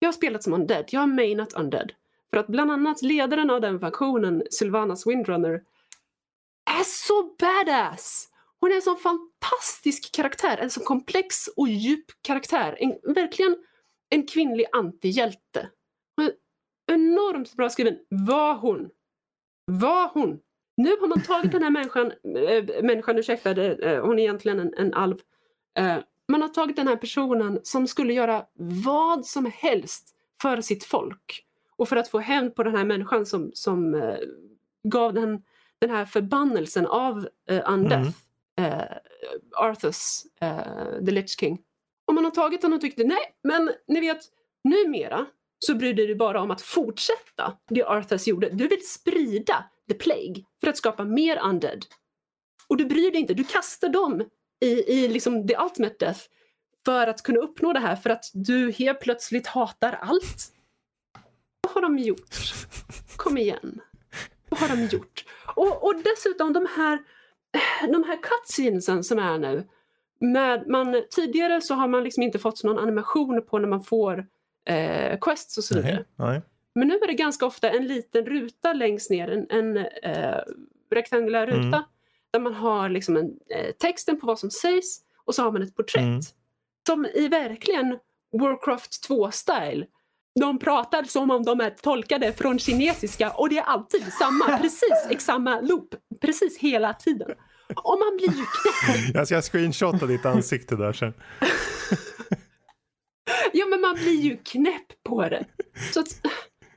jag 0.04 0.08
har 0.08 0.12
spelat 0.12 0.42
som 0.42 0.52
Undead, 0.52 0.84
jag 0.88 1.00
har 1.00 1.06
mainat 1.06 1.52
Undead. 1.52 1.92
För 2.30 2.36
att 2.36 2.46
bland 2.46 2.70
annat 2.70 3.02
ledaren 3.02 3.50
av 3.50 3.60
den 3.60 3.80
faktionen, 3.80 4.42
Sylvanas 4.50 5.06
Windrunner, 5.06 5.62
är 6.78 6.84
så 6.84 7.34
badass! 7.38 8.28
Hon 8.60 8.70
är 8.70 8.76
en 8.76 8.82
sån 8.82 8.96
fantastisk 8.96 10.14
karaktär, 10.14 10.58
en 10.58 10.70
så 10.70 10.80
komplex 10.80 11.46
och 11.56 11.68
djup 11.68 12.04
karaktär. 12.22 12.76
En, 12.80 13.14
verkligen 13.14 13.56
en 14.10 14.26
kvinnlig 14.26 14.66
antihjälte. 14.72 15.70
Hon 16.16 16.26
är 16.26 16.32
enormt 16.86 17.54
bra 17.54 17.70
skriven. 17.70 17.98
Var 18.08 18.54
hon? 18.54 18.90
Var 19.66 20.08
hon? 20.08 20.40
Nu 20.76 20.96
har 21.00 21.08
man 21.08 21.22
tagit 21.22 21.52
den 21.52 21.62
här 21.62 21.70
människan, 21.70 22.12
äh, 22.36 22.82
människan 22.82 23.18
ursäkta, 23.18 23.50
äh, 23.50 24.04
hon 24.04 24.18
är 24.18 24.22
egentligen 24.22 24.60
en, 24.60 24.74
en 24.74 24.94
alv. 24.94 25.16
Äh, 25.78 25.98
man 26.28 26.42
har 26.42 26.48
tagit 26.48 26.76
den 26.76 26.88
här 26.88 26.96
personen 26.96 27.60
som 27.62 27.86
skulle 27.86 28.12
göra 28.12 28.44
vad 28.84 29.26
som 29.26 29.52
helst 29.54 30.14
för 30.42 30.60
sitt 30.60 30.84
folk 30.84 31.44
och 31.76 31.88
för 31.88 31.96
att 31.96 32.08
få 32.08 32.18
hämnd 32.18 32.54
på 32.54 32.62
den 32.62 32.76
här 32.76 32.84
människan 32.84 33.26
som, 33.26 33.50
som 33.54 33.94
uh, 33.94 34.16
gav 34.82 35.14
den, 35.14 35.42
den 35.78 35.90
här 35.90 36.04
förbannelsen 36.04 36.86
av 36.86 37.28
uh, 37.50 37.72
Undeath, 37.72 38.10
mm. 38.56 38.72
uh, 38.72 38.84
Arthurs, 39.56 40.24
uh, 40.42 41.04
the 41.04 41.10
Lich 41.10 41.38
King. 41.40 41.62
Och 42.06 42.14
man 42.14 42.24
har 42.24 42.30
tagit 42.30 42.62
den 42.62 42.72
och 42.72 42.80
tyckte 42.80 43.04
nej, 43.04 43.34
men 43.42 43.70
ni 43.86 44.00
vet, 44.00 44.20
numera 44.64 45.26
så 45.58 45.74
bryr 45.74 45.94
du 45.94 46.06
dig 46.06 46.14
bara 46.14 46.42
om 46.42 46.50
att 46.50 46.62
fortsätta 46.62 47.56
det 47.68 47.84
Arthurs 47.84 48.26
gjorde. 48.26 48.48
Du 48.48 48.68
vill 48.68 48.86
sprida 48.88 49.64
the 49.88 49.94
plague 49.94 50.44
för 50.60 50.68
att 50.68 50.76
skapa 50.76 51.04
mer 51.04 51.38
undead. 51.44 51.86
Och 52.68 52.76
du 52.76 52.84
bryr 52.84 53.10
dig 53.10 53.20
inte, 53.20 53.34
du 53.34 53.44
kastar 53.44 53.88
dem 53.88 54.24
i, 54.64 54.84
i 54.92 55.08
liksom 55.08 55.46
the 55.46 55.56
ultimate 55.56 55.94
death 55.98 56.20
för 56.84 57.06
att 57.06 57.22
kunna 57.22 57.38
uppnå 57.38 57.72
det 57.72 57.80
här 57.80 57.96
för 57.96 58.10
att 58.10 58.24
du 58.34 58.72
helt 58.72 59.00
plötsligt 59.00 59.46
hatar 59.46 59.98
allt. 60.02 60.52
Vad 61.60 61.72
har 61.72 61.82
de 61.82 61.98
gjort? 61.98 62.36
Kom 63.16 63.38
igen. 63.38 63.80
Vad 64.48 64.60
har 64.60 64.76
de 64.76 64.82
gjort? 64.82 65.24
Och, 65.56 65.84
och 65.84 65.94
dessutom 66.04 66.52
de 66.52 66.66
här, 66.76 66.98
de 67.92 68.04
här 68.04 68.18
cutscenesen 68.22 69.04
som 69.04 69.18
är 69.18 69.38
nu. 69.38 69.68
Med 70.20 70.68
man, 70.68 71.02
tidigare 71.10 71.60
så 71.60 71.74
har 71.74 71.88
man 71.88 72.04
liksom 72.04 72.22
inte 72.22 72.38
fått 72.38 72.64
någon 72.64 72.78
animation 72.78 73.46
på 73.46 73.58
när 73.58 73.68
man 73.68 73.84
får 73.84 74.26
eh, 74.68 75.18
quests 75.20 75.58
och 75.58 75.64
så 75.64 75.74
vidare. 75.74 76.04
Nej, 76.16 76.28
nej. 76.28 76.42
Men 76.74 76.88
nu 76.88 76.94
är 76.94 77.06
det 77.06 77.14
ganska 77.14 77.46
ofta 77.46 77.70
en 77.70 77.86
liten 77.86 78.26
ruta 78.26 78.72
längst 78.72 79.10
ner, 79.10 79.28
en, 79.28 79.46
en 79.50 79.76
eh, 80.02 80.40
rektangulär 80.90 81.46
ruta. 81.46 81.58
Mm 81.58 81.84
där 82.34 82.40
man 82.40 82.54
har 82.54 82.88
liksom 82.88 83.16
en, 83.16 83.26
eh, 83.26 83.72
texten 83.72 84.20
på 84.20 84.26
vad 84.26 84.38
som 84.38 84.50
sägs 84.50 85.00
och 85.24 85.34
så 85.34 85.42
har 85.42 85.52
man 85.52 85.62
ett 85.62 85.76
porträtt. 85.76 86.02
Mm. 86.02 86.20
Som 86.86 87.06
i 87.06 87.28
verkligen 87.28 87.98
Warcraft 88.32 89.08
2-style. 89.08 89.86
De 90.40 90.58
pratar 90.58 91.04
som 91.04 91.30
om 91.30 91.42
de 91.42 91.60
är 91.60 91.70
tolkade 91.70 92.32
från 92.32 92.58
kinesiska 92.58 93.30
och 93.30 93.48
det 93.48 93.58
är 93.58 93.62
alltid 93.62 94.12
samma, 94.12 94.58
precis 94.60 95.24
samma 95.24 95.60
loop, 95.60 95.94
precis 96.20 96.58
hela 96.58 96.94
tiden. 96.94 97.30
Och 97.76 97.98
man 97.98 98.16
blir 98.16 98.28
ju 98.28 98.44
knäpp. 98.44 99.14
Jag 99.14 99.26
ska 99.26 99.42
screenshotta 99.42 100.06
ditt 100.06 100.26
ansikte 100.26 100.76
där 100.76 100.92
sen. 100.92 101.12
ja 103.52 103.66
men 103.66 103.80
man 103.80 103.94
blir 103.94 104.20
ju 104.20 104.36
knäpp 104.36 105.04
på 105.04 105.28
det. 105.28 105.44
Så 105.92 106.00
att, 106.00 106.20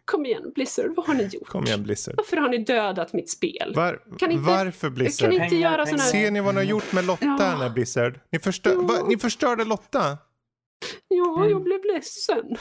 Kom 0.08 0.26
igen 0.26 0.52
Blizzard, 0.56 0.96
vad 0.96 1.06
har 1.08 1.14
ni 1.14 1.24
gjort? 1.24 1.48
Kom 1.48 1.64
igen 1.64 1.84
Blizzard. 1.84 2.16
Varför 2.18 2.38
har 2.38 2.50
ni 2.50 2.58
dödat 2.58 3.14
mitt 3.14 3.30
spel? 3.30 3.74
Var, 3.76 4.02
kan 4.20 4.32
inte, 4.32 4.44
varför 4.44 4.90
Blizzard? 4.90 5.20
Kan 5.20 5.30
ni 5.30 5.36
inte 5.36 5.56
pengar, 5.56 5.72
göra 5.72 5.86
pengar. 5.86 5.98
Ser 5.98 6.32
ni 6.32 6.40
vad 6.40 6.56
ni 6.56 6.60
har 6.60 6.66
gjort 6.66 6.94
med 6.94 7.06
Lotta 7.06 7.26
ja. 7.26 7.58
när 7.60 7.70
Blizzard? 7.70 8.20
Ni, 8.32 8.40
förstör, 8.40 8.72
ja. 8.72 8.82
va, 8.82 9.08
ni 9.08 9.18
förstörde 9.18 9.64
Lotta. 9.64 10.18
Ja, 11.08 11.38
mm. 11.38 11.50
jag 11.50 11.64
blev 11.64 11.80
ledsen. 11.94 12.58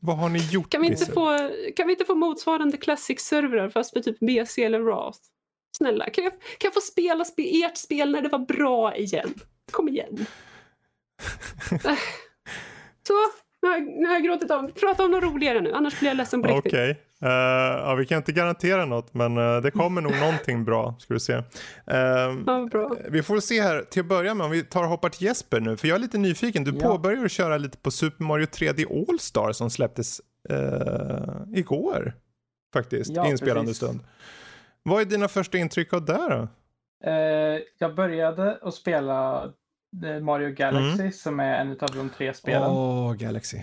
Vad 0.00 0.16
har 0.18 0.28
ni 0.28 0.38
gjort 0.50 0.70
kan 0.70 0.80
vi, 0.80 0.86
inte 0.86 1.06
få, 1.06 1.50
kan 1.76 1.86
vi 1.86 1.92
inte 1.92 2.04
få 2.04 2.14
motsvarande 2.14 2.76
classic-servrar 2.76 3.68
fast 3.68 3.92
för 3.92 4.00
typ 4.00 4.20
BC 4.20 4.64
eller 4.64 4.80
Wrath? 4.80 5.18
Snälla, 5.76 6.10
kan 6.10 6.24
jag, 6.24 6.32
kan 6.32 6.40
jag 6.60 6.74
få 6.74 6.80
spela 6.80 7.24
spe, 7.24 7.62
ert 7.62 7.76
spel 7.76 8.12
när 8.12 8.22
det 8.22 8.28
var 8.28 8.38
bra 8.38 8.96
igen? 8.96 9.34
Kom 9.70 9.88
igen. 9.88 10.26
Så, 13.06 13.14
nu 13.62 13.68
har, 13.68 13.74
jag, 13.74 13.86
nu 13.86 14.06
har 14.06 14.14
jag 14.14 14.24
gråtit 14.24 14.50
om. 14.50 14.70
Prata 14.80 15.04
om 15.04 15.10
något 15.10 15.22
roligare 15.22 15.60
nu, 15.60 15.72
annars 15.72 15.98
blir 15.98 16.10
jag 16.10 16.16
ledsen 16.16 16.42
på 16.42 16.48
riktigt. 16.48 16.72
Okej, 16.72 17.00
Uh, 17.22 17.28
ja, 17.28 17.94
vi 17.94 18.06
kan 18.06 18.16
inte 18.16 18.32
garantera 18.32 18.84
något 18.84 19.14
men 19.14 19.38
uh, 19.38 19.62
det 19.62 19.70
kommer 19.70 20.00
nog 20.00 20.12
någonting 20.20 20.64
bra. 20.64 20.94
Ska 20.98 21.14
vi 21.14 21.20
se. 21.20 21.34
Uh, 21.34 21.44
ja, 22.46 22.68
bra. 22.70 22.96
Vi 23.10 23.22
får 23.22 23.40
se 23.40 23.62
här 23.62 23.82
till 23.82 24.00
att 24.00 24.06
börja 24.06 24.34
med 24.34 24.44
om 24.44 24.50
vi 24.50 24.62
tar 24.62 24.82
och 24.82 24.88
hoppar 24.88 25.08
till 25.08 25.26
Jesper 25.26 25.60
nu. 25.60 25.76
För 25.76 25.88
jag 25.88 25.94
är 25.94 25.98
lite 25.98 26.18
nyfiken. 26.18 26.64
Du 26.64 26.72
ja. 26.80 26.88
påbörjade 26.88 27.24
att 27.24 27.32
köra 27.32 27.58
lite 27.58 27.78
på 27.78 27.90
Super 27.90 28.24
Mario 28.24 28.46
3D 28.46 29.08
All-Star 29.08 29.52
som 29.52 29.70
släpptes 29.70 30.20
igår. 31.54 32.12
Faktiskt, 32.74 33.10
ja, 33.14 33.28
inspelande 33.28 33.60
precis. 33.60 33.76
stund. 33.76 34.00
Vad 34.82 35.00
är 35.00 35.04
dina 35.04 35.28
första 35.28 35.58
intryck 35.58 35.92
av 35.92 36.04
det 36.04 36.12
då? 36.12 36.48
jag 37.78 37.94
började 37.94 38.58
att 38.62 38.74
spela 38.74 39.48
Mario 40.22 40.50
Galaxy 40.54 41.00
mm. 41.00 41.12
som 41.12 41.40
är 41.40 41.54
en 41.54 41.70
av 41.70 41.90
de 41.94 42.10
tre 42.10 42.34
spelen. 42.34 42.70
Åh, 42.70 43.10
oh, 43.10 43.14
Galaxy. 43.14 43.62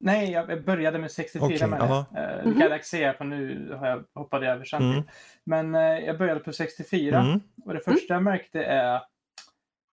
Nej, 0.00 0.30
jag 0.30 0.64
började 0.64 0.98
med 0.98 1.10
64 1.10 1.46
okay, 1.46 1.66
med 1.66 1.82
uh, 1.82 1.88
mm 1.88 2.54
-hmm. 2.54 2.58
Galaxy 2.58 3.02
är 3.02 3.12
på 3.12 3.24
nu 3.24 3.72
har 3.78 3.86
jag 3.86 4.04
hoppat 4.14 4.42
över 4.42 4.64
sen. 4.64 4.92
Mm. 4.92 5.02
Men 5.44 5.74
uh, 5.74 5.98
jag 6.06 6.18
började 6.18 6.40
på 6.40 6.52
64 6.52 7.20
mm. 7.20 7.40
och 7.64 7.74
det 7.74 7.80
första 7.80 8.14
jag 8.14 8.22
märkte 8.22 8.62
är 8.62 9.00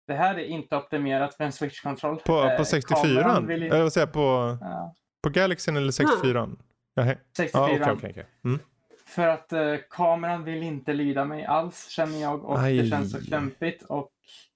det 0.06 0.14
här 0.14 0.34
är 0.34 0.44
inte 0.44 0.76
optimerat 0.76 1.34
för 1.34 1.44
en 1.44 1.52
switch-kontroll. 1.52 2.16
På, 2.16 2.56
på 2.58 2.64
64? 2.64 3.20
Eh, 3.20 3.40
vill... 3.40 3.62
Jag 3.62 3.82
vill 3.82 3.90
säga 3.90 4.06
på, 4.06 4.58
ja. 4.60 4.94
på 5.22 5.30
Galaxy 5.30 5.72
eller 5.72 5.92
64? 5.92 6.48
Ja. 6.94 7.14
64. 7.36 7.62
Ah, 7.62 7.66
okay, 7.66 7.92
okay, 7.92 8.10
okay. 8.10 8.24
Mm. 8.44 8.58
För 9.06 9.28
att 9.28 9.52
uh, 9.52 9.76
kameran 9.90 10.44
vill 10.44 10.62
inte 10.62 10.92
lyda 10.92 11.24
mig 11.24 11.44
alls 11.44 11.88
känner 11.88 12.22
jag 12.22 12.44
och 12.44 12.62
Aj. 12.62 12.76
det 12.76 12.86
känns 12.86 13.12
så 13.12 13.24
klumpigt 13.24 13.82
och 13.82 14.10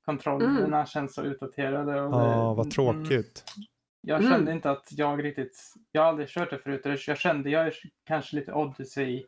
kontrollerna 0.06 0.76
mm. 0.76 0.86
känns 0.86 1.14
så 1.14 1.22
utdaterade. 1.22 1.96
Ja, 1.96 2.04
ah, 2.12 2.54
vad 2.54 2.70
tråkigt. 2.70 3.44
Mm. 3.56 3.66
Jag 4.00 4.22
kände 4.22 4.36
mm. 4.36 4.54
inte 4.54 4.70
att 4.70 4.88
jag 4.90 5.24
riktigt, 5.24 5.74
jag 5.92 6.02
har 6.02 6.08
aldrig 6.08 6.28
kört 6.28 6.50
det 6.50 6.58
förut. 6.58 7.04
Jag 7.06 7.18
kände, 7.18 7.50
jag 7.50 7.66
är 7.66 7.74
kanske 8.04 8.36
lite 8.36 8.52
Odyssey, 8.52 9.24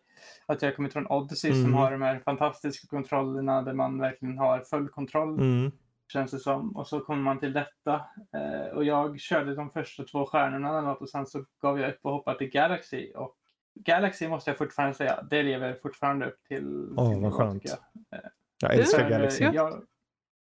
att 0.47 0.63
jag 0.63 0.77
kommit 0.77 0.93
från 0.93 1.07
Odyssey 1.07 1.51
mm. 1.51 1.63
som 1.63 1.75
har 1.75 1.91
de 1.91 2.03
här 2.03 2.19
fantastiska 2.19 2.87
kontrollerna 2.87 3.63
där 3.63 3.73
man 3.73 3.99
verkligen 4.01 4.39
har 4.39 4.61
full 4.61 4.89
kontroll. 4.89 5.39
Mm. 5.39 5.73
Känns 6.13 6.31
det 6.31 6.39
som. 6.39 6.77
Och 6.77 6.87
så 6.87 7.01
kommer 7.01 7.23
man 7.23 7.41
till 7.41 7.53
detta. 7.53 7.95
Eh, 8.37 8.77
och 8.77 8.85
jag 8.85 9.21
körde 9.21 9.55
de 9.55 9.71
första 9.71 10.05
två 10.05 10.27
stjärnorna 10.27 10.69
eller 10.69 10.83
något 10.83 11.03
och 11.03 11.11
sen 11.11 11.27
så 11.27 11.45
gav 11.63 11.81
jag 11.81 11.91
upp 11.91 11.99
och 12.03 12.13
hoppade 12.13 12.39
till 12.39 12.51
Galaxy. 12.51 13.13
Och 13.15 13.35
Galaxy 13.75 14.29
måste 14.29 14.51
jag 14.51 14.59
fortfarande 14.59 14.95
säga, 14.95 15.23
det 15.31 15.43
lever 15.43 15.79
fortfarande 15.83 16.27
upp 16.27 16.45
till. 16.49 16.95
Åh, 16.97 17.13
oh, 17.13 17.23
vad 17.23 17.35
skönt. 17.35 17.63
Jag. 17.65 18.19
Eh, 18.19 18.29
jag 18.63 18.75
älskar 18.75 18.99
mm. 18.99 19.11
Galaxy. 19.11 19.45
Jag, 19.45 19.83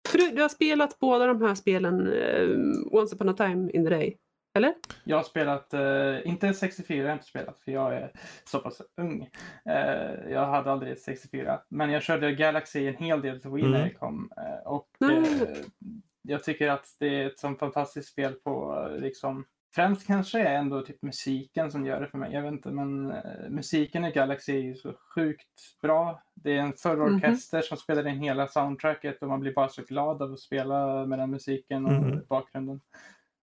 för 0.10 0.18
du, 0.18 0.32
du 0.32 0.42
har 0.42 0.50
spelat 0.50 1.00
båda 1.00 1.28
de 1.28 1.42
här 1.42 1.56
spelen 1.56 2.08
uh, 2.08 2.88
Once 2.92 3.16
upon 3.16 3.30
a 3.30 3.34
time 3.34 3.72
in 3.72 3.84
the 3.84 3.90
day? 3.90 4.18
Eller? 4.54 4.74
Jag 5.04 5.18
har 5.18 5.24
spelat, 5.24 5.74
uh, 5.74 6.28
inte 6.28 6.54
64 6.54 6.98
jag 6.98 7.06
har 7.06 7.14
inte 7.14 7.26
spelat 7.26 7.60
för 7.60 7.72
jag 7.72 7.96
är 7.96 8.12
så 8.46 8.60
pass 8.60 8.82
ung. 9.02 9.22
Uh, 9.70 10.32
jag 10.32 10.46
hade 10.46 10.72
aldrig 10.72 11.00
64. 11.00 11.62
Men 11.70 11.90
jag 11.90 12.04
körde 12.04 12.32
Galaxy 12.32 12.88
en 12.88 12.96
hel 12.96 13.22
del 13.22 13.42
till 13.42 13.52
Wii 13.52 13.64
mm. 13.64 13.72
när 13.72 13.84
det 13.84 13.94
kom. 13.94 14.32
Uh, 14.38 14.68
och 14.68 14.90
mm. 15.02 15.26
jag 16.22 16.44
tycker 16.44 16.68
att 16.68 16.86
det 17.00 17.22
är 17.22 17.28
ett 17.28 17.40
sånt 17.40 17.60
fantastiskt 17.60 18.10
spel 18.10 18.34
på 18.34 18.88
liksom 19.00 19.46
Främst 19.74 20.08
kanske 20.08 20.40
är 20.40 20.56
ändå 20.56 20.82
typ 20.82 21.02
musiken 21.02 21.72
som 21.72 21.86
gör 21.86 22.02
det 22.02 22.08
för 22.08 22.18
mig. 22.18 22.34
Jag 22.34 22.42
vet 22.42 22.52
inte, 22.52 22.70
men 22.70 23.12
uh, 23.12 23.50
musiken 23.50 24.06
i 24.06 24.12
Galaxy 24.12 24.70
är 24.70 24.74
så 24.74 24.94
sjukt 25.16 25.82
bra. 25.82 26.22
Det 26.36 26.52
är 26.52 26.62
en 26.62 26.74
förorkester 26.74 27.58
mm 27.58 27.64
-hmm. 27.64 27.68
som 27.68 27.78
spelar 27.78 28.08
in 28.08 28.20
hela 28.20 28.48
soundtracket 28.48 29.22
och 29.22 29.28
man 29.28 29.40
blir 29.40 29.54
bara 29.54 29.70
så 29.70 29.82
glad 29.82 30.22
av 30.22 30.34
att 30.34 30.40
spela 30.40 31.06
med 31.06 31.20
den 31.20 31.32
musiken 31.32 31.86
och 31.86 31.92
mm 31.92 32.12
-hmm. 32.12 32.28
bakgrunden. 32.28 32.82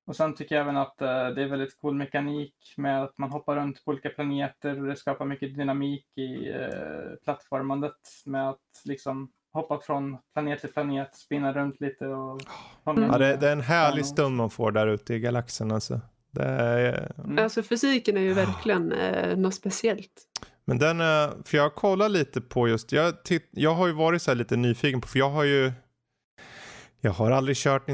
Och 0.06 0.16
sen 0.16 0.34
tycker 0.34 0.54
jag 0.54 0.62
även 0.62 0.76
att 0.76 1.02
uh, 1.02 1.34
det 1.34 1.42
är 1.42 1.48
väldigt 1.48 1.80
cool 1.80 1.94
mekanik 1.94 2.54
med 2.76 3.02
att 3.02 3.18
man 3.18 3.30
hoppar 3.30 3.56
runt 3.56 3.84
på 3.84 3.90
olika 3.90 4.08
planeter 4.08 4.80
och 4.80 4.86
det 4.86 4.96
skapar 4.96 5.24
mycket 5.24 5.56
dynamik 5.56 6.06
i 6.16 6.52
uh, 6.52 7.16
plattformandet 7.24 8.00
med 8.26 8.48
att 8.48 8.82
liksom 8.84 9.30
hoppa 9.52 9.80
från 9.80 10.18
planet 10.34 10.60
till 10.60 10.72
planet, 10.72 11.14
spinna 11.14 11.52
runt 11.52 11.80
lite 11.80 12.06
och... 12.06 12.40
Ja, 12.84 12.92
det, 12.92 13.36
det 13.36 13.48
är 13.48 13.52
en 13.52 13.60
härlig 13.60 14.06
stund 14.06 14.36
man 14.36 14.50
får 14.50 14.72
där 14.72 14.86
ute 14.86 15.14
i 15.14 15.20
galaxen 15.20 15.72
alltså. 15.72 16.00
Det 16.30 16.44
är... 16.44 17.12
mm. 17.24 17.38
Alltså 17.38 17.62
fysiken 17.62 18.16
är 18.16 18.20
ju 18.20 18.32
verkligen 18.32 18.92
eh, 18.92 19.36
något 19.36 19.54
speciellt. 19.54 20.12
Men 20.64 20.78
den, 20.78 21.00
är, 21.00 21.32
för 21.44 21.56
jag 21.56 21.74
kollar 21.74 22.08
lite 22.08 22.40
på 22.40 22.68
just, 22.68 22.92
jag, 22.92 23.24
titt, 23.24 23.48
jag 23.50 23.74
har 23.74 23.86
ju 23.86 23.92
varit 23.92 24.22
så 24.22 24.34
lite 24.34 24.56
nyfiken 24.56 25.00
på, 25.00 25.08
för 25.08 25.18
jag 25.18 25.30
har 25.30 25.44
ju 25.44 25.72
jag 27.00 27.12
har 27.12 27.30
aldrig 27.30 27.56
kört 27.56 27.88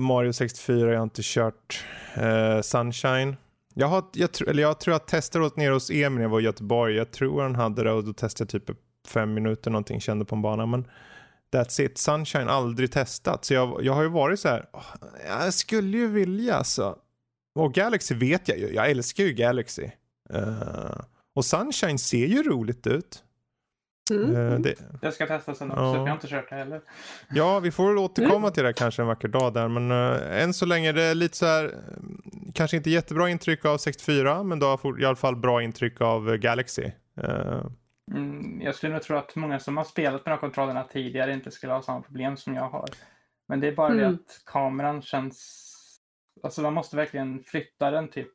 Mario 0.00 0.32
64, 0.32 0.92
jag 0.92 0.98
har 0.98 1.04
inte 1.04 1.22
kört 1.24 1.84
eh, 2.14 2.60
Sunshine. 2.60 3.36
Jag, 3.74 3.86
har, 3.86 4.04
jag, 4.12 4.30
eller 4.48 4.62
jag 4.62 4.80
tror 4.80 4.94
jag 4.94 5.06
testade 5.06 5.44
åt 5.44 5.56
nere 5.56 5.72
hos 5.72 5.90
Emil 5.90 6.14
när 6.14 6.22
jag 6.22 6.28
var 6.28 6.40
i 6.40 6.44
Göteborg. 6.44 6.94
Jag 6.96 7.10
tror 7.10 7.42
han 7.42 7.54
hade 7.54 7.82
det 7.82 7.92
och 7.92 8.04
då 8.04 8.12
testade 8.12 8.50
jag 8.52 8.66
typ 8.66 8.76
fem 9.08 9.34
minuter 9.34 9.70
någonting, 9.70 10.00
kände 10.00 10.24
på 10.24 10.34
en 10.34 10.42
bana. 10.42 10.66
Men 10.66 10.88
that's 11.52 11.80
it. 11.80 11.98
Sunshine 11.98 12.48
aldrig 12.48 12.92
testat. 12.92 13.44
Så 13.44 13.54
jag, 13.54 13.84
jag 13.84 13.92
har 13.92 14.02
ju 14.02 14.08
varit 14.08 14.40
så 14.40 14.48
här, 14.48 14.66
jag 15.26 15.54
skulle 15.54 15.98
ju 15.98 16.08
vilja 16.08 16.64
så. 16.64 16.96
Och 17.56 17.74
Galaxy 17.74 18.14
vet 18.14 18.48
jag 18.48 18.58
ju, 18.58 18.74
jag 18.74 18.90
älskar 18.90 19.24
ju 19.24 19.32
Galaxy. 19.32 19.90
Uh, 20.34 21.00
och 21.34 21.44
Sunshine 21.44 21.98
ser 21.98 22.26
ju 22.26 22.42
roligt 22.42 22.86
ut. 22.86 23.22
Mm. 24.10 24.36
Uh, 24.36 24.60
det... 24.60 24.74
Jag 25.02 25.14
ska 25.14 25.26
testa 25.26 25.54
sen 25.54 25.70
också, 25.70 25.82
ja. 25.82 25.94
jag 25.94 26.06
har 26.06 26.12
inte 26.12 26.26
kört 26.26 26.50
det 26.50 26.56
heller. 26.56 26.80
Ja, 27.30 27.60
vi 27.60 27.70
får 27.70 27.88
väl 27.88 27.98
återkomma 27.98 28.36
mm. 28.36 28.52
till 28.52 28.64
det 28.64 28.72
kanske 28.72 29.02
en 29.02 29.08
vacker 29.08 29.28
dag 29.28 29.54
där. 29.54 29.68
Men 29.68 29.90
uh, 29.90 30.42
än 30.42 30.54
så 30.54 30.66
länge 30.66 30.92
det 30.92 31.02
är 31.02 31.14
lite 31.14 31.36
så 31.36 31.46
här, 31.46 31.74
kanske 32.54 32.76
inte 32.76 32.90
jättebra 32.90 33.30
intryck 33.30 33.64
av 33.64 33.78
64, 33.78 34.42
men 34.42 34.58
då 34.58 34.66
har 34.66 35.00
i 35.00 35.04
alla 35.04 35.16
fall 35.16 35.36
bra 35.36 35.62
intryck 35.62 36.00
av 36.00 36.36
Galaxy. 36.36 36.90
Mm, 38.12 38.60
jag 38.62 38.74
skulle 38.74 38.92
nog 38.92 39.02
tro 39.02 39.16
att 39.16 39.36
många 39.36 39.60
som 39.60 39.76
har 39.76 39.84
spelat 39.84 40.26
med 40.26 40.32
de 40.32 40.38
kontrollerna 40.38 40.84
tidigare 40.84 41.32
inte 41.32 41.50
skulle 41.50 41.72
ha 41.72 41.82
samma 41.82 42.00
problem 42.00 42.36
som 42.36 42.54
jag 42.54 42.68
har. 42.68 42.88
Men 43.48 43.60
det 43.60 43.68
är 43.68 43.72
bara 43.72 43.92
mm. 43.92 43.98
det 43.98 44.08
att 44.08 44.42
kameran 44.44 45.02
känns 45.02 45.65
Alltså 46.42 46.62
man 46.62 46.74
måste 46.74 46.96
verkligen 46.96 47.42
flytta 47.44 47.90
den 47.90 48.08
typ 48.08 48.28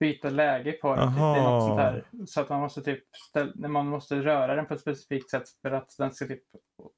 byta 0.00 0.30
läge 0.30 0.72
på 0.72 0.96
den. 0.96 1.08
Typ. 1.08 2.28
Så 2.28 2.40
att 2.40 2.48
man 2.48 2.60
måste 2.60 2.82
typ 2.82 3.04
ställa, 3.30 3.68
man 3.68 3.86
måste 3.86 4.16
röra 4.16 4.54
den 4.54 4.66
på 4.66 4.74
ett 4.74 4.80
specifikt 4.80 5.30
sätt 5.30 5.42
för 5.62 5.70
att 5.70 5.94
den 5.98 6.12
ska 6.12 6.26
typ 6.26 6.42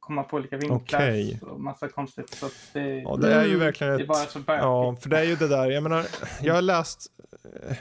komma 0.01 0.23
på 0.23 0.37
olika 0.37 0.57
vinklar 0.57 1.01
okay. 1.01 1.39
och 1.41 1.61
massa 1.61 1.89
konstigt. 1.89 2.31
Så 2.31 2.49
det, 2.73 3.01
ja, 3.01 3.17
det 3.17 3.35
är 3.35 3.45
ju 3.45 3.59
verkligen 3.59 3.93
ett, 3.93 3.99
det 3.99 4.05
är 4.05 4.09
bara 4.09 4.27
så 4.27 4.41
Ja, 4.47 4.97
för 5.01 5.09
det 5.11 5.19
är 5.19 5.25
ju 5.25 5.37
det 5.37 5.49
där. 5.49 5.71
Jag 5.71 5.83
menar, 5.83 6.07
jag 6.43 6.55
har 6.55 6.63
läst 6.63 7.07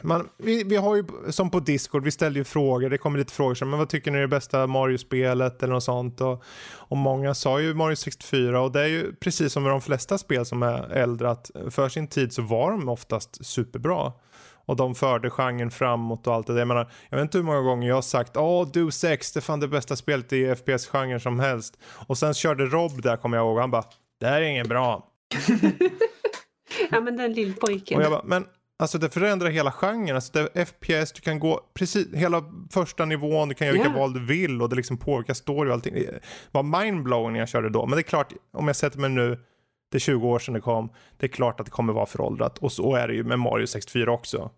man, 0.02 0.30
vi, 0.38 0.64
vi 0.64 0.76
har 0.76 0.96
ju 0.96 1.04
som 1.30 1.50
på 1.50 1.60
Discord, 1.60 2.04
vi 2.04 2.12
ställde 2.12 2.40
ju 2.40 2.44
frågor, 2.44 2.90
det 2.90 2.98
kommer 2.98 3.20
lite 3.20 3.34
frågor 3.34 3.56
som 3.56 3.70
men 3.70 3.80
vad 3.80 3.90
tycker 3.90 4.12
ni 4.12 4.18
är 4.18 4.22
det 4.22 4.28
bästa 4.28 4.68
Mario-spelet 4.68 5.64
eller 5.64 5.74
något 5.74 5.84
sånt 5.84 6.22
och, 6.22 6.44
och 6.74 6.98
många 6.98 7.34
sa 7.34 7.60
ju 7.62 7.74
Mario 7.74 7.96
64 7.96 8.62
och 8.62 8.72
det 8.72 8.82
är 8.82 8.88
ju 8.88 9.16
precis 9.16 9.54
som 9.54 9.64
med 9.64 9.72
de 9.72 9.82
flesta 9.82 10.18
spel 10.18 10.46
som 10.46 10.64
är 10.64 10.90
äldre 10.90 11.30
att 11.30 11.52
för 11.70 11.90
sin 11.90 12.08
tid 12.08 12.34
så 12.34 12.42
var 12.42 12.72
de 12.72 12.90
oftast 12.90 13.46
superbra 13.46 14.14
och 14.66 14.76
de 14.76 14.96
förde 14.96 15.30
genren 15.30 15.72
framåt 15.72 16.28
och 16.28 16.34
allt 16.34 16.48
det 16.48 16.54
där. 16.54 16.60
Jag, 16.60 16.68
menar, 16.68 16.92
jag 17.10 17.18
vet 17.18 17.24
inte 17.24 17.38
hur 17.38 17.46
många 17.46 17.62
gånger 17.62 17.88
jag 17.88 17.96
har 17.96 18.02
sagt 18.02 18.38
åh 18.38 18.68
du 18.74 18.92
6 18.92 19.32
det 19.32 19.40
är 19.40 19.42
fan 19.42 19.60
det 19.60 19.68
bästa 19.68 19.96
spelet 19.96 20.34
i 20.34 20.56
FPS-genren 20.56 21.20
som 21.20 21.40
helst. 21.40 21.80
Och 22.08 22.18
sen 22.18 22.34
körde 22.34 22.66
Rob 22.66 23.02
där 23.02 23.18
kommer 23.18 23.38
jag 23.38 23.46
ihåg 23.46 23.56
och 23.56 23.62
han 23.62 23.72
bara 23.72 23.84
det 24.20 24.28
här 24.28 24.42
är 24.42 24.46
inget 24.46 24.70
bra. 24.70 25.08
ja 26.92 27.02
men 27.02 27.18
den 27.18 27.34
lillpojken. 27.34 27.98
Och 27.98 28.04
jag 28.04 28.12
bara, 28.12 28.24
men 28.24 28.46
Alltså 28.78 28.98
det 28.98 29.10
förändrar 29.10 29.50
hela 29.50 29.72
genren. 29.72 30.16
Alltså 30.16 30.32
det 30.34 30.66
FPS, 30.66 31.12
du 31.12 31.22
kan 31.22 31.40
gå 31.40 31.62
precis 31.74 32.14
hela 32.14 32.44
första 32.72 33.06
nivån, 33.06 33.50
du 33.50 33.56
kan 33.56 33.68
göra 33.68 33.78
yeah. 33.78 33.88
vilka 33.88 34.00
val 34.00 34.14
du 34.14 34.26
vill 34.26 34.62
och 34.62 34.70
det 34.70 34.76
liksom 34.76 34.98
påverkar 34.98 35.34
story 35.34 35.70
och 35.70 35.74
allting. 35.74 35.94
Det 35.94 36.20
var 36.52 36.64
mindblowing 36.64 37.34
när 37.34 37.40
jag 37.40 37.50
körde 37.50 37.70
då. 37.70 37.86
Men 37.86 37.96
det 37.96 38.02
är 38.02 38.04
klart, 38.04 38.34
om 38.54 38.68
jag 38.68 38.76
sätter 38.76 39.00
mig 39.00 39.10
nu, 39.10 39.40
det 39.92 39.98
är 39.98 40.00
20 40.00 40.28
år 40.28 40.40
sedan 40.40 40.54
det 40.54 40.62
kom, 40.62 40.90
det 41.18 41.26
är 41.26 41.30
klart 41.30 41.60
att 41.60 41.66
det 41.66 41.72
kommer 41.72 41.94
vara 41.94 42.06
föråldrat. 42.06 42.58
Och 42.58 42.72
så 42.72 42.96
är 42.96 43.08
det 43.08 43.14
ju 43.14 43.24
med 43.24 43.40
Mario 43.40 43.68
64 43.68 44.12
också. 44.12 44.52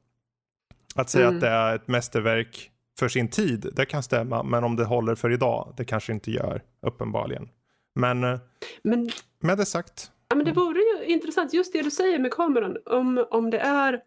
Att 0.95 1.09
säga 1.09 1.25
mm. 1.25 1.35
att 1.35 1.41
det 1.41 1.49
är 1.49 1.75
ett 1.75 1.87
mästerverk 1.87 2.71
för 2.99 3.09
sin 3.09 3.27
tid, 3.27 3.69
det 3.73 3.85
kan 3.85 4.03
stämma. 4.03 4.43
Men 4.43 4.63
om 4.63 4.75
det 4.75 4.85
håller 4.85 5.15
för 5.15 5.31
idag, 5.31 5.73
det 5.77 5.85
kanske 5.85 6.13
inte 6.13 6.31
gör, 6.31 6.61
uppenbarligen. 6.81 7.49
Men, 7.95 8.23
eh, 8.23 8.39
men 8.83 9.09
med 9.39 9.57
det 9.57 9.65
sagt. 9.65 10.11
Ja, 10.29 10.35
men 10.35 10.45
det 10.45 10.53
vore 10.53 10.79
intressant, 11.07 11.53
just 11.53 11.73
det 11.73 11.81
du 11.81 11.91
säger 11.91 12.19
med 12.19 12.31
kameran. 12.31 12.77
Om, 12.85 13.25
om 13.29 13.49
det 13.49 13.59
är 13.59 14.01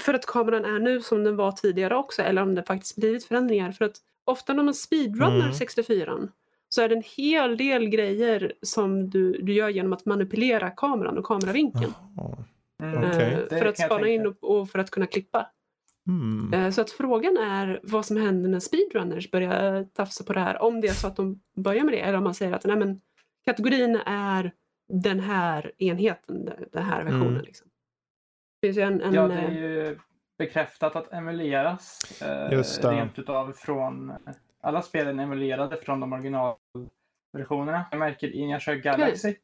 för 0.00 0.14
att 0.14 0.26
kameran 0.26 0.64
är 0.64 0.78
nu 0.78 1.00
som 1.00 1.24
den 1.24 1.36
var 1.36 1.52
tidigare 1.52 1.96
också 1.96 2.22
eller 2.22 2.42
om 2.42 2.54
det 2.54 2.62
faktiskt 2.62 2.96
blivit 2.96 3.24
förändringar. 3.24 3.72
För 3.72 3.84
att 3.84 3.96
ofta 4.24 4.54
när 4.54 4.62
man 4.62 4.74
speedrunnar 4.74 5.40
mm. 5.40 5.54
64 5.54 6.28
så 6.68 6.82
är 6.82 6.88
det 6.88 6.94
en 6.94 7.02
hel 7.16 7.56
del 7.56 7.88
grejer 7.88 8.52
som 8.62 9.10
du, 9.10 9.32
du 9.32 9.52
gör 9.52 9.68
genom 9.68 9.92
att 9.92 10.06
manipulera 10.06 10.70
kameran 10.70 11.18
och 11.18 11.24
kameravinkeln. 11.24 11.92
Oh. 12.16 12.40
Mm. 12.82 13.10
Okay. 13.10 13.48
för 13.48 13.66
att 13.66 13.78
spana 13.78 14.08
in 14.08 14.26
och, 14.26 14.36
och, 14.40 14.70
för 14.70 14.78
att 14.78 14.90
kunna 14.90 15.06
klippa. 15.06 15.46
Mm. 16.08 16.54
Eh, 16.54 16.70
så 16.70 16.80
att 16.80 16.90
frågan 16.90 17.36
är 17.36 17.80
vad 17.82 18.06
som 18.06 18.16
händer 18.16 18.50
när 18.50 18.60
speedrunners 18.60 19.30
börjar 19.30 19.84
tafsa 19.84 20.24
på 20.24 20.32
det 20.32 20.40
här. 20.40 20.62
Om 20.62 20.80
det 20.80 20.88
är 20.88 20.92
så 20.92 21.06
att 21.06 21.16
de 21.16 21.40
börjar 21.56 21.84
med 21.84 21.94
det 21.94 22.00
eller 22.00 22.18
om 22.18 22.24
man 22.24 22.34
säger 22.34 22.52
att 22.52 22.64
nej, 22.64 22.76
men, 22.76 23.00
kategorin 23.44 23.96
är 24.06 24.52
den 24.88 25.20
här 25.20 25.72
enheten, 25.78 26.50
den 26.72 26.82
här 26.82 27.04
versionen. 27.04 27.28
Mm. 27.28 27.42
Liksom. 27.42 27.68
Det 28.60 28.66
finns 28.68 28.78
ju 28.78 28.82
en, 28.82 29.02
en, 29.02 29.14
ja, 29.14 29.28
det 29.28 29.34
är 29.34 29.50
ju 29.50 29.98
bekräftat 30.38 30.96
att 30.96 31.12
emuleras. 31.12 32.22
Eh, 32.22 32.62
rent 32.90 33.18
utav 33.18 33.52
från 33.52 34.12
alla 34.60 34.82
spelen 34.82 35.18
emulerade 35.18 35.76
från 35.76 36.00
de 36.00 36.12
originalversionerna. 36.12 37.86
Jag 37.90 37.98
märker 37.98 38.46
när 38.46 38.52
jag 38.52 38.62
kör 38.62 38.74
Galaxy 38.74 39.28
okay. 39.28 39.40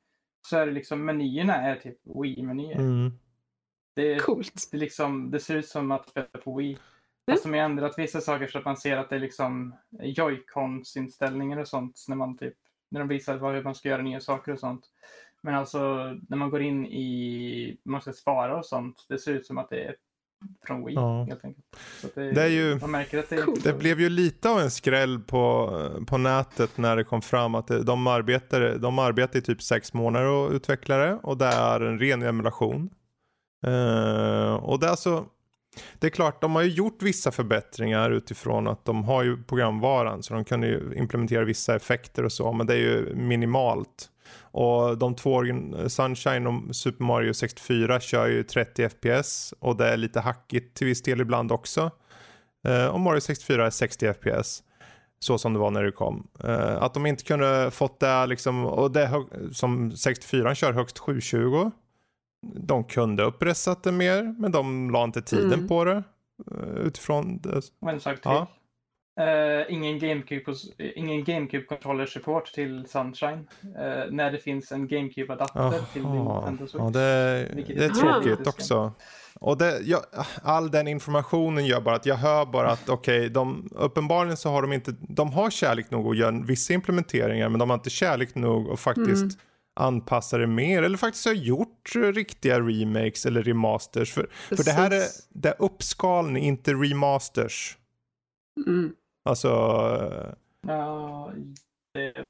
så 0.48 0.56
är 0.56 0.66
det 0.66 0.72
liksom 0.72 1.04
menyerna 1.04 1.54
är 1.54 1.76
typ 1.76 1.98
Wii-menyer. 2.04 2.78
Mm. 2.78 3.12
Det, 3.96 4.18
Coolt. 4.18 4.68
Det, 4.72 4.78
liksom, 4.78 5.30
det 5.30 5.40
ser 5.40 5.56
ut 5.56 5.68
som 5.68 5.90
att 5.90 6.08
spela 6.08 6.26
på 6.26 6.56
Wii. 6.56 6.72
Mm. 6.72 6.80
Fast 7.30 7.42
de 7.42 7.52
har 7.52 7.58
ändrat 7.58 7.98
vissa 7.98 8.20
saker 8.20 8.46
så 8.46 8.58
att 8.58 8.64
man 8.64 8.76
ser 8.76 8.96
att 8.96 9.10
det 9.10 9.16
är 9.16 9.20
liksom 9.20 9.74
Joy-Cons 9.90 10.98
inställningar 10.98 11.58
och 11.58 11.68
sånt 11.68 12.04
när 12.08 12.16
man 12.16 12.38
typ 12.38 12.54
när 12.90 13.00
de 13.00 13.08
visar 13.08 13.52
hur 13.54 13.62
man 13.62 13.74
ska 13.74 13.88
göra 13.88 14.02
nya 14.02 14.20
saker 14.20 14.52
och 14.52 14.58
sånt. 14.58 14.90
Men 15.44 15.54
alltså 15.54 15.78
när 16.28 16.36
man 16.36 16.50
går 16.50 16.62
in 16.62 16.86
i, 16.86 17.76
man 17.84 18.00
ska 18.00 18.12
spara 18.12 18.56
och 18.56 18.66
sånt, 18.66 19.06
det 19.08 19.18
ser 19.18 19.32
ut 19.32 19.46
som 19.46 19.58
att 19.58 19.70
det 19.70 19.84
är 19.84 19.94
från 20.66 20.84
Wii 20.84 20.94
ja. 20.94 21.24
helt 21.24 21.44
enkelt. 21.44 21.66
Det, 22.14 22.32
det, 22.32 22.42
är 22.42 22.48
ju, 22.48 22.78
man 22.80 22.90
märker 22.90 23.18
att 23.18 23.30
det, 23.30 23.36
cool. 23.36 23.58
det 23.62 23.72
blev 23.72 24.00
ju 24.00 24.08
lite 24.08 24.50
av 24.50 24.60
en 24.60 24.70
skräll 24.70 25.18
på, 25.18 25.70
på 26.06 26.18
nätet 26.18 26.78
när 26.78 26.96
det 26.96 27.04
kom 27.04 27.22
fram 27.22 27.54
att 27.54 27.66
de 27.66 28.06
arbetar, 28.06 28.78
de 28.78 28.98
arbetar 28.98 29.38
i 29.38 29.42
typ 29.42 29.62
sex 29.62 29.94
månader 29.94 30.26
och 30.26 30.50
utvecklar 30.50 30.98
det 30.98 31.18
och 31.22 31.38
det 31.38 31.46
är 31.46 31.80
en 31.80 31.98
ren 31.98 32.22
emulation. 32.22 32.90
Uh, 33.66 34.54
och 34.54 34.80
det 34.80 34.86
är 34.86 34.90
alltså 34.90 35.26
det 35.98 36.06
är 36.06 36.10
klart, 36.10 36.40
de 36.40 36.54
har 36.54 36.62
ju 36.62 36.70
gjort 36.70 37.02
vissa 37.02 37.30
förbättringar 37.30 38.10
utifrån 38.10 38.68
att 38.68 38.84
de 38.84 39.04
har 39.04 39.22
ju 39.22 39.42
programvaran 39.42 40.22
så 40.22 40.34
de 40.34 40.44
kan 40.44 40.62
ju 40.62 40.94
implementera 40.96 41.44
vissa 41.44 41.76
effekter 41.76 42.24
och 42.24 42.32
så 42.32 42.52
men 42.52 42.66
det 42.66 42.74
är 42.74 42.78
ju 42.78 43.14
minimalt. 43.14 44.10
Och 44.40 44.98
de 44.98 45.14
två, 45.14 45.42
Sunshine 45.88 46.46
och 46.46 46.76
Super 46.76 47.04
Mario 47.04 47.32
64 47.32 48.00
kör 48.00 48.26
ju 48.26 48.42
30 48.42 48.88
FPS 48.88 49.54
och 49.58 49.76
det 49.76 49.88
är 49.88 49.96
lite 49.96 50.20
hackigt 50.20 50.76
till 50.76 50.86
viss 50.86 51.02
del 51.02 51.20
ibland 51.20 51.52
också. 51.52 51.90
Uh, 52.68 52.86
och 52.86 53.00
Mario 53.00 53.20
64 53.20 53.66
är 53.66 53.70
60 53.70 54.12
FPS. 54.14 54.62
Så 55.18 55.38
som 55.38 55.52
det 55.52 55.58
var 55.58 55.70
när 55.70 55.82
det 55.82 55.92
kom. 55.92 56.28
Uh, 56.44 56.82
att 56.82 56.94
de 56.94 57.06
inte 57.06 57.24
kunde 57.24 57.70
fått 57.70 58.00
det 58.00 58.26
liksom, 58.26 58.66
och 58.66 58.90
det 58.90 59.24
som 59.52 59.92
64 59.92 60.54
kör 60.54 60.72
högst 60.72 60.98
720 60.98 61.70
de 62.56 62.84
kunde 62.84 63.22
uppressat 63.22 63.82
det 63.82 63.92
mer, 63.92 64.34
men 64.38 64.52
de 64.52 64.90
la 64.90 65.04
inte 65.04 65.22
tiden 65.22 65.52
mm. 65.52 65.68
på 65.68 65.84
det. 65.84 66.02
Uh, 66.52 66.76
utifrån 66.76 67.38
det. 67.38 67.60
En 67.86 68.00
sak 68.00 68.14
till. 68.14 68.20
Ja. 68.24 68.46
Uh, 69.20 69.74
ingen 69.74 69.98
GameCube, 69.98 70.54
ingen 70.78 71.24
GameCube 71.24 71.64
controller 71.64 72.06
support 72.06 72.52
till 72.52 72.86
Sunshine. 72.88 73.48
Uh, 73.64 74.10
när 74.10 74.32
det 74.32 74.38
finns 74.38 74.72
en 74.72 74.88
GameCube-adapter 74.88 75.92
till 75.92 76.02
Nintendo 76.02 76.66
Switch. 76.66 76.82
Ja, 76.84 76.90
det, 76.90 77.64
det 77.66 77.84
är 77.84 77.88
tråkigt 77.88 78.46
också. 78.46 78.92
Och 79.40 79.58
det, 79.58 79.80
jag, 79.80 80.00
all 80.42 80.70
den 80.70 80.88
informationen 80.88 81.66
gör 81.66 81.80
bara 81.80 81.96
att 81.96 82.06
jag 82.06 82.16
hör 82.16 82.46
bara 82.46 82.70
att 82.70 82.88
okej, 82.88 83.18
okay, 83.18 83.28
de, 83.28 83.68
uppenbarligen 83.74 84.36
så 84.36 84.50
har 84.50 84.62
de 84.62 84.72
inte, 84.72 84.94
de 85.00 85.32
har 85.32 85.50
kärlek 85.50 85.90
nog 85.90 86.10
att 86.10 86.16
göra 86.16 86.44
vissa 86.46 86.74
implementeringar 86.74 87.48
men 87.48 87.58
de 87.58 87.70
har 87.70 87.74
inte 87.74 87.90
kärlek 87.90 88.34
nog 88.34 88.70
att 88.70 88.80
faktiskt 88.80 89.22
mm 89.22 89.38
anpassa 89.76 90.38
det 90.38 90.46
mer 90.46 90.82
eller 90.82 90.98
faktiskt 90.98 91.26
har 91.26 91.32
gjort 91.32 91.92
riktiga 91.94 92.60
remakes 92.60 93.26
eller 93.26 93.42
remasters. 93.42 94.12
För, 94.12 94.30
för 94.48 94.64
det 94.64 94.72
här 94.72 94.90
är, 94.90 95.02
det 95.28 95.48
är 95.48 95.54
uppskalning, 95.58 96.44
inte 96.44 96.72
remasters. 96.72 97.78
Mm. 98.66 98.92
Alltså... 99.24 99.48
Ja, 100.66 101.32
det, 101.94 102.24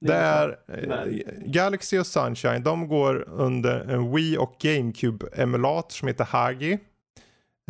det 0.00 0.14
är 0.14 0.58
eh, 0.68 1.24
Galaxy 1.46 1.98
och 1.98 2.06
Sunshine, 2.06 2.62
de 2.62 2.88
går 2.88 3.28
under 3.28 3.80
en 3.80 4.14
Wii 4.14 4.36
och 4.38 4.56
GameCube-emulator 4.60 5.92
som 5.92 6.08
heter 6.08 6.24
Hagi. 6.24 6.78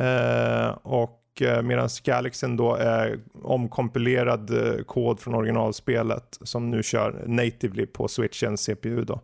Eh, 0.01 0.69
och 0.83 1.21
Eh, 1.41 1.63
medan 1.63 1.89
Galaxen 2.05 2.57
då 2.57 2.75
är 2.75 3.21
omkompilerad 3.43 4.51
eh, 4.51 4.85
kod 4.85 5.21
från 5.21 5.35
originalspelet 5.35 6.39
som 6.43 6.71
nu 6.71 6.83
kör 6.83 7.25
natively 7.27 7.87
på 7.87 8.09
switchen 8.09 8.57
CPU 8.57 9.05
då. 9.05 9.21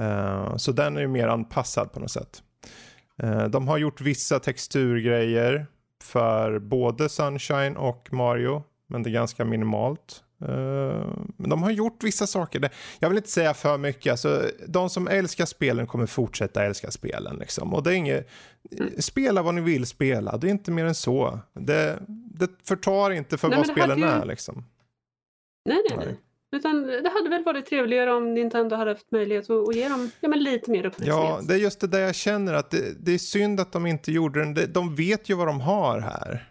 Uh, 0.00 0.56
så 0.56 0.72
den 0.72 0.96
är 0.96 1.00
ju 1.00 1.08
mer 1.08 1.28
anpassad 1.28 1.92
på 1.92 2.00
något 2.00 2.10
sätt. 2.10 2.42
De 3.50 3.68
har 3.68 3.78
gjort 3.78 4.00
vissa 4.00 4.38
texturgrejer 4.38 5.66
för 6.04 6.58
både 6.58 7.08
Sunshine 7.08 7.76
och 7.76 8.12
Mario, 8.12 8.62
men 8.86 9.02
det 9.02 9.10
är 9.10 9.12
ganska 9.12 9.44
minimalt. 9.44 10.24
Men 11.36 11.50
de 11.50 11.62
har 11.62 11.70
gjort 11.70 12.04
vissa 12.04 12.26
saker. 12.26 12.70
Jag 12.98 13.08
vill 13.08 13.18
inte 13.18 13.30
säga 13.30 13.54
för 13.54 13.78
mycket. 13.78 14.10
Alltså, 14.10 14.50
de 14.68 14.90
som 14.90 15.08
älskar 15.08 15.46
spelen 15.46 15.86
kommer 15.86 16.06
fortsätta 16.06 16.64
älska 16.64 16.90
spelen. 16.90 17.36
Liksom. 17.36 17.74
Och 17.74 17.82
det 17.82 17.90
är 17.90 17.94
inget, 17.94 18.28
spela 18.98 19.42
vad 19.42 19.54
ni 19.54 19.60
vill 19.60 19.86
spela. 19.86 20.36
Det 20.36 20.46
är 20.46 20.50
inte 20.50 20.70
mer 20.70 20.84
än 20.84 20.94
så. 20.94 21.38
Det, 21.52 21.98
det 22.08 22.48
förtar 22.64 23.10
inte 23.10 23.38
för 23.38 23.48
nej, 23.48 23.58
vad 23.58 23.66
spelen 23.66 23.98
ju... 23.98 24.04
är. 24.04 24.24
Liksom. 24.24 24.64
Nej, 25.64 25.78
nej, 25.90 25.98
nej. 26.06 26.16
Utan 26.52 26.86
det 26.86 27.10
hade 27.14 27.30
väl 27.30 27.44
varit 27.44 27.66
trevligare 27.66 28.12
om 28.12 28.34
Nintendo 28.34 28.76
hade 28.76 28.90
haft 28.90 29.10
möjlighet 29.10 29.50
att, 29.50 29.68
att 29.68 29.76
ge 29.76 29.88
dem 29.88 30.10
ja, 30.20 30.28
men 30.28 30.42
lite 30.42 30.70
mer 30.70 30.86
uppmärksamhet. 30.86 31.08
Ja, 31.08 31.40
det 31.42 31.54
är 31.54 31.58
just 31.58 31.80
det 31.80 31.86
där 31.86 32.00
jag 32.00 32.14
känner 32.14 32.54
att 32.54 32.70
det, 32.70 33.04
det 33.04 33.12
är 33.12 33.18
synd 33.18 33.60
att 33.60 33.72
de 33.72 33.86
inte 33.86 34.12
gjorde 34.12 34.44
den. 34.44 34.72
De 34.72 34.94
vet 34.94 35.28
ju 35.28 35.34
vad 35.34 35.46
de 35.46 35.60
har 35.60 36.00
här. 36.00 36.49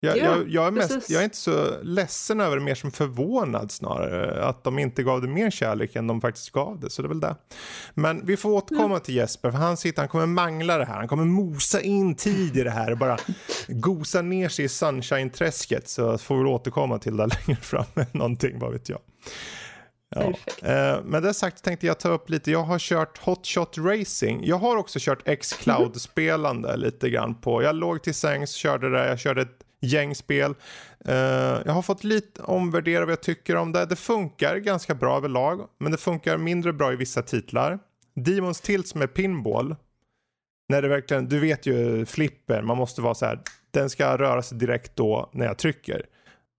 Jag, 0.00 0.18
ja, 0.18 0.24
jag, 0.24 0.48
jag, 0.48 0.66
är 0.66 0.70
mest, 0.70 1.10
jag 1.10 1.20
är 1.20 1.24
inte 1.24 1.36
så 1.36 1.82
ledsen 1.82 2.40
över 2.40 2.56
det, 2.56 2.62
mer 2.62 2.74
som 2.74 2.90
förvånad 2.90 3.70
snarare. 3.70 4.44
Att 4.44 4.64
de 4.64 4.78
inte 4.78 5.02
gav 5.02 5.22
det 5.22 5.28
mer 5.28 5.50
kärlek 5.50 5.96
än 5.96 6.06
de 6.06 6.20
faktiskt 6.20 6.50
gav 6.50 6.80
det. 6.80 6.90
Så 6.90 7.02
det 7.02 7.06
är 7.06 7.08
väl 7.08 7.20
det. 7.20 7.36
Men 7.94 8.26
vi 8.26 8.36
får 8.36 8.50
återkomma 8.50 8.84
mm. 8.84 9.00
till 9.00 9.14
Jesper, 9.14 9.50
för 9.50 9.58
han 9.58 9.76
sitter, 9.76 10.02
han 10.02 10.08
kommer 10.08 10.26
mangla 10.26 10.78
det 10.78 10.84
här. 10.84 10.94
Han 10.94 11.08
kommer 11.08 11.24
mosa 11.24 11.80
in 11.80 12.14
tid 12.14 12.56
i 12.56 12.62
det 12.62 12.70
här 12.70 12.90
och 12.90 12.98
bara 12.98 13.18
gosa 13.68 14.22
ner 14.22 14.48
sig 14.48 14.64
i 14.64 14.68
sunshine-träsket. 14.68 15.88
Så 15.88 16.18
får 16.18 16.38
vi 16.38 16.44
återkomma 16.44 16.98
till 16.98 17.16
det 17.16 17.26
längre 17.46 17.60
fram 17.60 17.84
någonting, 18.12 18.58
vad 18.58 18.72
vet 18.72 18.88
jag. 18.88 19.00
Ja. 20.10 20.22
Eh, 20.68 21.02
med 21.04 21.22
det 21.22 21.34
sagt 21.34 21.64
tänkte 21.64 21.86
jag 21.86 21.98
ta 21.98 22.08
upp 22.08 22.30
lite, 22.30 22.50
jag 22.50 22.62
har 22.62 22.78
kört 22.78 23.18
Hotshot 23.18 23.78
Racing. 23.78 24.46
Jag 24.46 24.56
har 24.56 24.76
också 24.76 24.98
kört 25.02 25.28
X-Cloud-spelande 25.28 26.76
lite 26.76 27.10
grann 27.10 27.34
på, 27.34 27.62
jag 27.62 27.76
låg 27.76 28.02
till 28.02 28.14
sängs, 28.14 28.52
körde 28.52 28.90
det, 28.90 29.08
jag 29.08 29.18
körde 29.18 29.42
ett 29.42 29.64
gängspel. 29.80 30.54
Uh, 31.08 31.14
jag 31.64 31.72
har 31.72 31.82
fått 31.82 32.04
lite 32.04 32.42
omvärdera 32.42 33.04
vad 33.04 33.12
jag 33.12 33.22
tycker 33.22 33.56
om 33.56 33.72
det. 33.72 33.86
Det 33.86 33.96
funkar 33.96 34.56
ganska 34.56 34.94
bra 34.94 35.16
överlag, 35.16 35.68
men 35.78 35.92
det 35.92 35.98
funkar 35.98 36.36
mindre 36.36 36.72
bra 36.72 36.92
i 36.92 36.96
vissa 36.96 37.22
titlar. 37.22 37.78
Demons 38.14 38.60
Tilt 38.60 38.88
som 38.88 39.02
är 39.02 39.06
pinball. 39.06 39.76
När 40.68 40.82
det 40.82 40.88
verkligen, 40.88 41.28
du 41.28 41.38
vet 41.38 41.66
ju 41.66 42.06
flipper, 42.06 42.62
man 42.62 42.76
måste 42.76 43.00
vara 43.00 43.14
så 43.14 43.26
här, 43.26 43.40
den 43.70 43.90
ska 43.90 44.18
röra 44.18 44.42
sig 44.42 44.58
direkt 44.58 44.96
då 44.96 45.30
när 45.32 45.46
jag 45.46 45.58
trycker. 45.58 46.06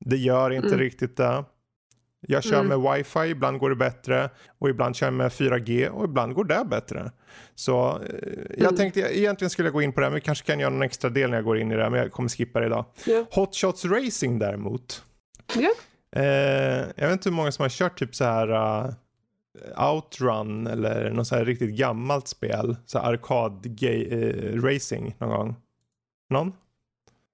Det 0.06 0.18
gör 0.18 0.52
inte 0.52 0.68
mm. 0.68 0.80
riktigt 0.80 1.18
det. 1.18 1.44
Jag 2.28 2.44
kör 2.44 2.60
mm. 2.60 2.82
med 2.82 2.94
wifi, 2.94 3.20
ibland 3.20 3.60
går 3.60 3.70
det 3.70 3.76
bättre 3.76 4.30
och 4.60 4.70
ibland 4.70 4.96
kör 4.96 5.08
jag 5.08 5.14
med 5.14 5.32
4G 5.32 5.88
och 5.88 6.06
ibland 6.06 6.34
går 6.34 6.44
det 6.44 6.66
bättre. 6.66 7.12
Så 7.56 7.90
eh, 7.90 8.30
jag 8.50 8.62
mm. 8.62 8.76
tänkte 8.76 9.00
egentligen 9.00 9.50
skulle 9.50 9.68
jag 9.68 9.74
gå 9.74 9.82
in 9.82 9.94
på 9.94 10.00
det 10.00 10.06
här 10.06 10.12
men 10.12 10.16
vi 10.16 10.22
kanske 10.22 10.46
kan 10.46 10.60
göra 10.60 10.70
någon 10.70 10.82
extra 10.82 11.10
del 11.10 11.30
när 11.30 11.38
jag 11.38 11.46
går 11.46 11.60
in 11.60 11.72
i 11.72 11.76
det 11.76 11.84
här 11.84 11.90
men 11.90 12.00
jag 12.00 12.12
kommer 12.12 12.30
skippa 12.30 12.60
det 12.60 12.66
idag. 12.66 12.86
Yeah. 13.08 13.26
Hot 13.32 13.56
Shots 13.56 13.86
Racing 13.86 14.40
däremot. 14.40 15.04
Yeah. 15.58 15.72
Eh, 16.16 16.86
jag 16.96 17.08
vet 17.08 17.12
inte 17.12 17.30
hur 17.30 17.36
många 17.36 17.52
som 17.52 17.64
har 17.64 17.70
kört 17.70 18.00
typ 18.00 18.16
så 18.16 18.24
här 18.24 18.52
uh, 18.52 18.94
Outrun 19.94 20.68
eller 20.68 21.12
något 21.12 21.28
så 21.28 21.36
här 21.36 21.46
riktigt 21.46 21.76
gammalt 21.76 22.28
spel. 22.28 22.76
Så 22.86 23.00
arkad 23.00 23.84
uh, 23.84 24.64
racing 24.64 25.16
någon 25.20 25.30
gång. 25.30 25.56
Någon? 26.30 26.54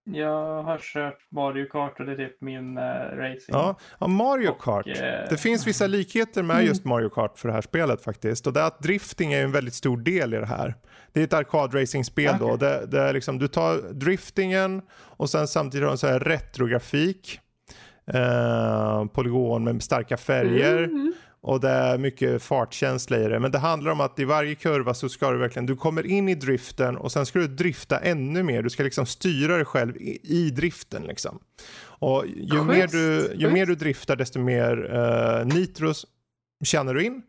Jag 0.07 0.64
har 0.64 0.77
kört 0.77 1.18
Mario 1.32 1.65
Kart 1.65 1.99
och 1.99 2.06
det 2.06 2.11
är 2.11 2.15
typ 2.15 2.41
min 2.41 2.77
uh, 2.77 2.84
racing. 3.18 3.40
Ja, 3.48 3.76
ja 3.99 4.07
Mario 4.07 4.49
och, 4.49 4.61
Kart. 4.61 4.88
Uh, 4.88 4.94
det 5.30 5.38
finns 5.40 5.68
vissa 5.68 5.88
likheter 5.88 6.44
med 6.44 6.56
mm. 6.56 6.68
just 6.68 6.86
Mario 6.86 7.10
Kart 7.10 7.40
för 7.40 7.48
det 7.48 7.53
här 7.53 7.61
spelet 7.61 8.03
faktiskt. 8.03 8.48
Och 8.48 8.53
det 8.53 8.60
är 8.60 8.68
att 8.68 8.80
drifting 8.80 9.34
är 9.34 9.44
en 9.44 9.52
väldigt 9.52 9.73
stor 9.73 9.98
del 9.98 10.34
i 10.34 10.38
det 10.38 10.45
här. 10.45 10.76
Det 11.14 11.19
är 11.19 11.23
ett 11.23 11.34
arkadracingspel 11.34 12.36
okay. 12.36 12.48
då. 12.48 12.56
Det, 12.56 12.86
det 12.86 12.99
är 12.99 13.14
liksom, 13.14 13.40
du 13.40 13.48
tar 13.48 13.94
driftingen 13.94 14.82
och 14.91 15.30
sen 15.30 15.48
samtidigt 15.48 15.84
har 15.84 15.88
du 15.88 15.91
en 15.91 15.98
så 15.98 16.07
här 16.07 16.19
retrografik. 16.19 17.40
Uh, 18.14 19.06
polygon 19.06 19.64
med 19.64 19.84
starka 19.84 20.18
färger. 20.18 20.77
Mm, 20.77 20.95
mm. 20.95 21.14
Och 21.45 21.59
det 21.59 21.69
är 21.69 21.97
mycket 21.97 22.43
fartkänsla 22.43 23.17
i 23.17 23.27
det. 23.27 23.39
Men 23.39 23.51
det 23.51 23.57
handlar 23.57 23.91
om 23.91 24.01
att 24.01 24.19
i 24.19 24.26
varje 24.26 24.55
kurva 24.55 24.93
så 24.93 25.09
ska 25.09 25.31
du 25.31 25.38
verkligen, 25.38 25.65
du 25.65 25.76
kommer 25.76 26.05
in 26.05 26.30
i 26.30 26.35
driften 26.35 26.97
och 26.97 27.11
sen 27.11 27.26
ska 27.26 27.39
du 27.39 27.47
drifta 27.47 27.99
ännu 27.99 28.43
mer. 28.43 28.63
Du 28.63 28.69
ska 28.69 28.84
liksom 28.84 29.05
styra 29.05 29.55
dig 29.55 29.65
själv 29.65 29.97
i, 29.97 30.19
i 30.23 30.49
driften 30.49 31.03
liksom. 31.03 31.39
Och 31.77 32.23
ju, 32.35 32.63
mer 32.63 32.88
du, 32.88 33.34
ju 33.35 33.51
mer 33.51 33.65
du 33.65 33.76
driftar 33.76 34.15
desto 34.15 34.39
mer 34.39 34.77
uh, 34.77 35.45
nitros 35.55 36.05
tjänar 36.63 36.93
du 36.93 37.03
in. 37.03 37.22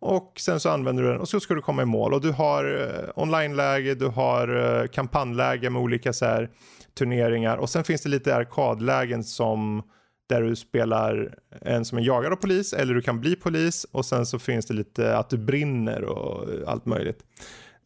Och 0.00 0.32
sen 0.40 0.60
så 0.60 0.70
använder 0.70 1.02
du 1.02 1.08
den 1.08 1.20
och 1.20 1.28
så 1.28 1.40
ska 1.40 1.54
du 1.54 1.62
komma 1.62 1.82
i 1.82 1.86
mål. 1.86 2.14
Och 2.14 2.20
du 2.20 2.30
har 2.30 2.64
uh, 2.64 3.10
online-läge, 3.14 3.94
du 3.94 4.06
har 4.06 4.56
uh, 4.56 4.88
kampanjläge 4.88 5.70
med 5.70 5.82
olika 5.82 6.12
så 6.12 6.24
här, 6.24 6.50
turneringar. 6.98 7.56
Och 7.56 7.70
sen 7.70 7.84
finns 7.84 8.02
det 8.02 8.08
lite 8.08 8.36
arkadlägen 8.36 9.24
som 9.24 9.82
där 10.28 10.42
du 10.42 10.56
spelar 10.56 11.38
en 11.60 11.84
som 11.84 11.98
är 11.98 12.02
jagad 12.02 12.32
av 12.32 12.36
polis 12.36 12.72
eller 12.72 12.94
du 12.94 13.02
kan 13.02 13.20
bli 13.20 13.36
polis 13.36 13.86
och 13.92 14.04
sen 14.04 14.26
så 14.26 14.38
finns 14.38 14.66
det 14.66 14.74
lite 14.74 15.16
att 15.16 15.30
du 15.30 15.38
brinner 15.38 16.04
och 16.04 16.48
allt 16.66 16.86
möjligt. 16.86 17.24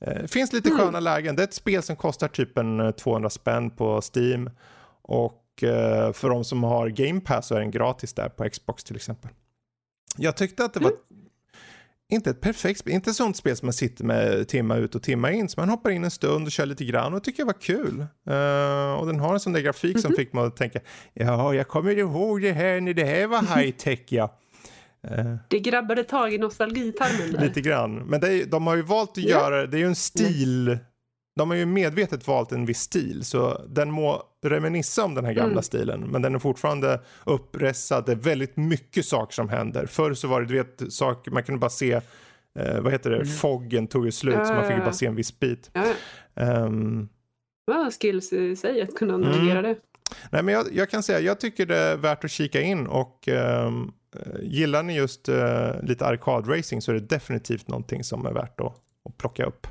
Eh, 0.01 0.27
finns 0.27 0.53
lite 0.53 0.69
mm. 0.69 0.81
sköna 0.81 1.01
lägen. 1.01 1.37
Det 1.37 1.43
är 1.43 1.47
ett 1.47 1.55
spel 1.55 1.83
som 1.83 1.97
kostar 1.97 2.29
typ 2.29 2.59
en 2.59 2.93
200 2.93 3.31
spänn 3.31 3.71
på 3.71 4.01
Steam. 4.15 4.51
Och 5.03 5.63
eh, 5.63 6.13
för 6.13 6.29
de 6.29 6.45
som 6.45 6.65
har 6.65 6.89
Game 6.89 7.21
Pass 7.21 7.47
så 7.47 7.55
är 7.55 7.61
den 7.61 7.71
gratis 7.71 8.13
där 8.13 8.29
på 8.29 8.49
Xbox 8.51 8.85
till 8.85 8.97
exempel. 8.97 9.31
Jag 10.17 10.37
tyckte 10.37 10.65
att 10.65 10.75
det 10.75 10.81
var 10.81 10.91
mm. 10.91 11.01
Inte 12.09 12.31
ett 12.31 12.41
perfekt 12.41 12.81
spel, 12.81 12.95
inte 12.95 13.11
ett 13.11 13.17
sånt 13.17 13.37
spel 13.37 13.57
som 13.57 13.67
man 13.67 13.73
sitter 13.73 14.05
med 14.05 14.49
timma 14.49 14.77
ut 14.77 14.95
och 14.95 15.03
timma 15.03 15.33
in. 15.33 15.49
Så 15.49 15.61
man 15.61 15.69
hoppar 15.69 15.91
in 15.91 16.05
en 16.05 16.11
stund 16.11 16.47
och 16.47 16.53
kör 16.53 16.67
lite 16.67 16.85
grann 16.85 17.15
och 17.15 17.25
tycker 17.25 17.41
jag 17.41 17.47
var 17.47 17.61
kul. 17.61 18.01
Uh, 18.31 19.01
och 19.01 19.07
den 19.07 19.21
har 19.21 19.35
en 19.35 19.41
sån 19.41 19.53
där 19.53 19.61
grafik 19.61 19.85
mm 19.85 19.99
-hmm. 19.99 20.03
som 20.03 20.11
mhm. 20.11 20.17
fick 20.17 20.33
mig 20.33 20.45
att 20.45 20.57
tänka, 20.57 20.81
ja 21.15 21.55
jag 21.55 21.69
kommer 21.69 21.99
ihåg 21.99 22.43
det 22.43 22.53
här 22.53 22.81
när 22.81 22.95
det 22.95 23.05
här 23.05 23.27
var 23.27 23.57
high 23.57 23.77
tech 23.77 24.01
ja. 24.09 24.39
Uh, 25.11 25.37
det 25.49 25.59
grabbade 25.59 26.05
tag 26.05 26.35
i 26.35 26.39
nostalgitarmen 26.39 27.33
där. 27.33 27.41
Lite 27.41 27.61
grann. 27.61 27.95
Men 27.95 28.25
är, 28.25 28.45
de 28.45 28.67
har 28.67 28.77
ju 28.77 28.83
valt 28.83 29.11
att 29.11 29.19
yeah. 29.19 29.31
göra, 29.31 29.67
det 29.67 29.77
är 29.77 29.81
ju 29.81 29.87
en 29.87 29.95
stil 29.95 30.79
de 31.37 31.51
har 31.51 31.57
ju 31.57 31.67
medvetet 31.67 32.29
valt 32.29 32.53
en 32.53 32.67
viss 32.67 32.81
stil 32.81 33.25
så 33.25 33.63
den 33.69 33.91
må 33.91 34.23
reminissa 34.49 35.05
om 35.05 35.15
den 35.15 35.25
här 35.25 35.33
gamla 35.33 35.53
mm. 35.53 35.63
stilen 35.63 36.01
men 36.01 36.23
den 36.23 36.35
är 36.35 36.39
fortfarande 36.39 37.01
uppressad. 37.25 38.07
Det 38.07 38.13
är 38.13 38.17
väldigt 38.17 38.57
mycket 38.57 39.07
saker 39.07 39.35
som 39.35 39.49
händer. 39.49 39.87
Förr 39.87 40.15
så 40.15 40.29
var 40.29 40.41
det, 40.41 40.47
du 40.47 40.55
vet, 40.55 40.93
saker, 40.93 41.31
man 41.31 41.43
kunde 41.43 41.59
bara 41.59 41.71
se, 41.71 41.93
eh, 42.59 42.81
vad 42.81 42.93
heter 42.93 43.11
det, 43.11 43.17
mm. 43.17 43.29
foggen 43.29 43.87
tog 43.87 44.05
ju 44.05 44.13
slut 44.13 44.35
ja, 44.39 44.45
så 44.45 44.55
man 44.55 44.65
fick 44.65 44.77
ju 44.77 44.83
bara 44.83 44.93
se 44.93 45.07
en 45.07 45.15
viss 45.15 45.41
bit. 45.41 45.71
Ja. 45.73 45.85
Um, 46.65 47.09
ja, 47.67 47.91
skills 48.01 48.33
i 48.33 48.57
sig 48.57 48.83
att 48.83 48.95
kunna 48.95 49.15
mm. 49.15 49.29
navigera 49.29 49.59
mm. 49.59 49.75
det. 49.75 49.81
Nej 50.31 50.43
men 50.43 50.55
jag, 50.55 50.67
jag, 50.73 50.91
kan 50.91 51.03
säga, 51.03 51.21
jag 51.21 51.41
tycker 51.41 51.67
det 51.67 51.77
är 51.77 51.97
värt 51.97 52.25
att 52.25 52.31
kika 52.31 52.61
in 52.61 52.87
och 52.87 53.29
um, 53.29 53.93
gillar 54.41 54.83
ni 54.83 54.97
just 54.97 55.29
uh, 55.29 55.83
lite 55.83 56.07
arkadracing 56.07 56.83
så 56.83 56.91
är 56.91 56.95
det 56.95 57.01
definitivt 57.01 57.69
någonting 57.69 58.05
som 58.05 58.27
är 58.27 58.33
värt 58.33 58.61
att, 58.61 58.75
att 59.05 59.17
plocka 59.19 59.45
upp. 59.45 59.67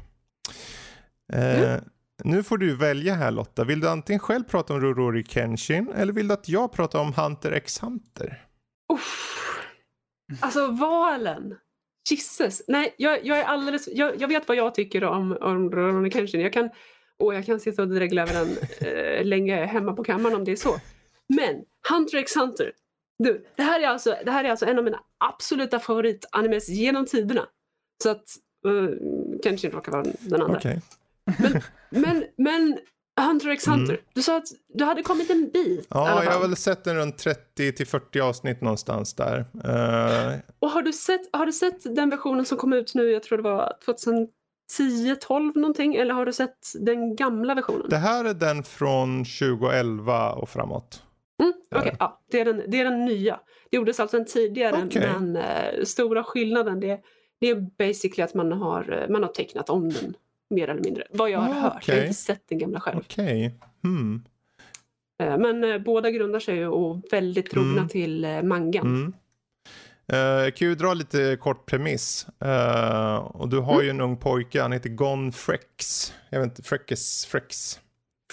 Mm. 1.34 1.82
Nu 2.24 2.44
får 2.44 2.58
du 2.58 2.76
välja 2.76 3.14
här 3.14 3.32
Lotta. 3.32 3.64
Vill 3.64 3.80
du 3.80 3.90
antingen 3.90 4.20
själv 4.20 4.44
prata 4.44 4.74
om 4.74 4.82
Rorori 4.82 5.24
Kenshin 5.24 5.90
eller 5.96 6.14
vill 6.14 6.28
du 6.28 6.34
att 6.34 6.50
jag 6.50 6.72
pratar 6.72 7.00
om 7.00 7.14
Hunter 7.14 7.52
x 7.52 7.84
Hunter? 7.84 8.46
Uff. 8.94 9.32
Alltså 10.40 10.68
valen. 10.68 11.56
Gisses. 12.10 12.62
Nej, 12.68 12.96
jag, 12.98 13.26
jag 13.26 13.38
är 13.40 13.44
alldeles... 13.44 13.88
Jag, 13.88 14.22
jag, 14.22 14.28
vet 14.28 14.48
vad 14.48 14.58
jag 14.58 14.76
tycker 14.76 15.04
om, 15.04 15.38
om 15.42 15.72
Rorori 15.72 16.12
Kenshin. 16.12 16.42
Jag 16.42 16.54
kan, 16.54 16.70
och 17.20 17.36
jag 17.36 17.46
kan 17.46 17.60
sitta 17.60 17.82
och 17.82 17.88
dregla 17.88 18.22
över 18.22 18.34
den 18.34 18.58
eh, 18.80 19.26
länge 19.26 19.66
hemma 19.66 19.94
på 19.94 20.04
kammaren 20.04 20.36
om 20.36 20.44
det 20.44 20.52
är 20.52 20.56
så. 20.56 20.76
Men 21.36 21.64
Hunter 21.90 22.18
x 22.18 22.36
Hunter. 22.36 22.72
Du, 23.24 23.46
det 23.56 23.64
här 23.64 23.80
är 23.80 23.88
alltså, 23.88 24.16
det 24.26 24.32
här 24.32 24.44
är 24.44 24.50
alltså 24.50 24.66
en 24.66 24.78
av 24.78 24.84
mina 24.84 25.00
absoluta 25.18 25.80
favoritanimes 25.80 26.70
genom 26.70 27.06
tiderna. 27.06 27.48
Så 28.04 28.10
att 28.10 28.24
uh, 28.68 28.90
Kenshin 29.44 29.72
råkar 29.72 29.92
vara 29.92 30.04
den 30.20 30.42
andra. 30.42 30.58
Okay. 30.58 30.80
Men, 31.40 31.62
men, 31.90 32.24
men 32.38 32.78
Hunter 33.22 33.50
x 33.50 33.68
Hunter, 33.68 33.94
mm. 33.94 34.06
du 34.14 34.22
sa 34.22 34.38
att 34.38 34.48
du 34.74 34.84
hade 34.84 35.04
kommit 35.04 35.30
en 35.30 35.50
bit. 35.50 35.88
Ja, 35.90 36.24
jag 36.24 36.32
har 36.32 36.42
väl 36.42 36.56
sett 36.56 36.84
den 36.84 36.96
runt 36.96 37.18
30 37.18 37.72
till 37.72 37.88
40 37.88 38.20
avsnitt 38.20 38.62
någonstans 38.62 39.14
där. 39.14 39.40
Uh... 39.40 40.40
Och 40.60 40.70
har 40.70 40.82
du, 40.82 40.94
sett, 40.94 41.22
har 41.34 41.46
du 41.46 41.52
sett 41.52 41.96
den 41.96 42.10
versionen 42.10 42.46
som 42.46 42.58
kom 42.58 42.74
ut 42.74 42.96
nu, 42.96 43.12
jag 43.12 43.24
tror 43.24 43.38
det 43.38 43.44
var 43.44 43.74
2010, 43.86 45.16
12 45.22 45.52
någonting, 45.56 45.96
eller 45.96 46.14
har 46.14 46.26
du 46.26 46.34
sett 46.34 46.58
den 46.80 47.16
gamla 47.16 47.56
versionen? 47.56 47.90
Det 47.90 47.98
här 47.98 48.26
är 48.26 48.34
den 48.34 48.64
från 48.64 49.26
2011 49.26 50.32
och 50.32 50.50
framåt. 50.50 51.04
Mm, 51.42 51.54
Okej, 51.72 51.80
okay, 51.80 51.96
ja, 52.00 52.22
det, 52.32 52.40
är 52.40 52.46
den, 52.46 52.64
det 52.68 52.80
är 52.80 52.84
den 52.84 53.06
nya. 53.06 53.40
Det 53.70 53.78
gjordes 53.78 54.00
alltså 54.00 54.18
en 54.18 54.26
tidigare, 54.26 54.86
okay. 54.86 55.08
men 55.20 55.38
uh, 55.38 55.84
stora 55.84 56.24
skillnaden 56.24 56.80
det, 56.80 57.00
det 57.40 57.50
är 57.50 57.56
basically 57.78 58.24
att 58.24 58.34
man 58.34 58.52
har, 58.52 59.02
eh, 59.02 59.10
man 59.10 59.24
har 59.24 59.30
tecknat 59.30 59.70
om 59.70 59.90
den 59.90 60.16
mer 60.50 60.70
eller 60.70 60.84
mindre. 60.84 61.04
Vad 61.12 61.30
jag 61.30 61.40
har 61.40 61.50
ah, 61.50 61.60
hört. 61.60 61.88
Jag 61.88 61.96
har 61.96 62.02
inte 62.02 62.14
sett 62.14 62.44
den 62.50 62.58
gamla 62.58 62.80
själv. 62.80 62.98
Okay. 62.98 63.52
Hmm. 63.84 64.24
Eh, 65.24 65.38
men 65.38 65.64
eh, 65.64 65.78
båda 65.78 66.12
grundar 66.12 66.40
sig 66.40 66.56
ju 66.56 66.68
och 66.68 67.02
väldigt 67.12 67.50
trogna 67.50 67.72
mm. 67.72 67.88
till 67.88 68.26
eh, 68.26 68.42
mangan. 68.42 68.86
Mm. 68.86 69.14
Uh, 70.14 70.52
kan 70.52 70.68
ju 70.68 70.76
dra 70.76 70.94
lite 70.94 71.38
kort 71.40 71.66
premiss. 71.66 72.28
Uh, 72.46 73.16
och 73.16 73.50
du 73.50 73.60
har 73.60 73.74
mm. 73.74 73.86
ju 73.86 73.90
en 73.90 74.02
ung 74.02 74.18
pojke, 74.18 74.62
han 74.62 74.72
heter 74.72 74.90
Gon 74.90 75.32
Frex. 75.32 76.14
Jag 76.30 76.40
vet 76.40 76.50
inte, 76.50 76.64
Freckes, 76.64 77.26
Frex. 77.26 77.80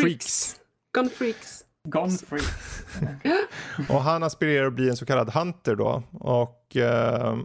Freaks. 0.01 0.57
Gon 0.95 1.11
Freaks. 1.11 1.65
Gon 1.89 2.11
Freaks. 2.11 2.85
och 3.89 4.03
han 4.03 4.23
aspirerar 4.23 4.67
att 4.67 4.73
bli 4.73 4.89
en 4.89 4.97
så 4.97 5.07
kallad 5.07 5.31
hunter 5.31 5.77
då. 5.77 6.03
Och 6.13 6.77
uh, 6.77 7.39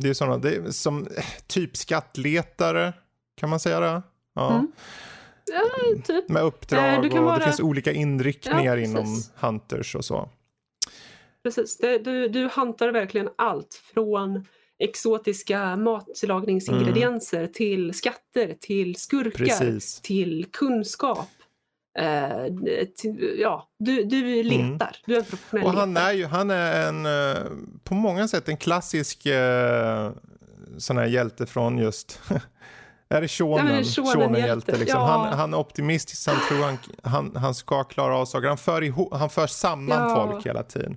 det 0.00 0.08
är 0.08 0.14
sådana, 0.14 0.38
det 0.38 0.56
är 0.56 0.70
som 0.70 1.08
typ 1.46 1.76
skattletare 1.76 2.92
kan 3.34 3.50
man 3.50 3.60
säga 3.60 3.80
det? 3.80 4.02
Ja. 4.34 4.50
Mm. 4.50 4.72
Ja, 5.46 6.02
typ. 6.04 6.28
Med 6.28 6.42
uppdrag 6.42 7.04
och 7.04 7.12
vara... 7.12 7.38
det 7.38 7.44
finns 7.44 7.60
olika 7.60 7.92
inriktningar 7.92 8.76
ja, 8.76 8.84
inom 8.84 9.22
Hunters 9.34 9.94
och 9.94 10.04
så. 10.04 10.28
Precis, 11.42 11.78
det, 11.78 11.98
du, 11.98 12.28
du 12.28 12.48
hantar 12.48 12.88
verkligen 12.88 13.28
allt 13.36 13.74
från 13.94 14.44
exotiska 14.78 15.76
matlagningsingredienser 15.76 17.38
mm. 17.38 17.52
till 17.52 17.94
skatter, 17.94 18.56
till 18.60 18.96
skurkar, 18.96 19.44
Precis. 19.44 20.00
till 20.00 20.46
kunskap. 20.52 21.28
Uh, 22.00 22.54
till, 22.96 23.36
ja, 23.38 23.68
du, 23.78 24.04
du 24.04 24.42
letar. 24.42 24.66
Mm. 24.66 24.78
Du 25.06 25.14
är 25.14 25.18
en 25.18 25.24
professionell 25.24 25.66
Och 25.66 25.72
han 25.72 25.96
är 25.96 26.12
ju 26.12 26.24
han 26.24 26.50
är 26.50 26.88
en, 26.88 27.06
uh, 27.06 27.52
på 27.84 27.94
många 27.94 28.28
sätt 28.28 28.48
en 28.48 28.56
klassisk 28.56 29.26
uh, 29.26 30.10
sån 30.78 30.96
här 30.96 31.06
hjälte 31.06 31.46
från 31.46 31.78
just 31.78 32.20
Är 33.14 33.20
det 33.20 33.28
shonen, 33.28 33.84
shonen 33.84 34.40
hjälte? 34.40 34.78
Liksom. 34.78 35.00
Ja. 35.00 35.06
Han, 35.06 35.38
han, 35.38 35.54
är 35.54 35.58
optimistisk, 35.58 36.28
han 36.28 36.36
tror 36.48 36.64
han, 36.64 36.78
han, 37.02 37.36
han 37.36 37.54
ska 37.54 37.84
klara 37.84 38.16
av 38.16 38.24
saker. 38.24 38.48
Han 38.48 38.58
för, 38.58 38.82
ihop, 38.82 39.14
han 39.14 39.30
för 39.30 39.46
samman 39.46 40.10
ja. 40.10 40.14
folk 40.14 40.46
hela 40.46 40.62
tiden. 40.62 40.96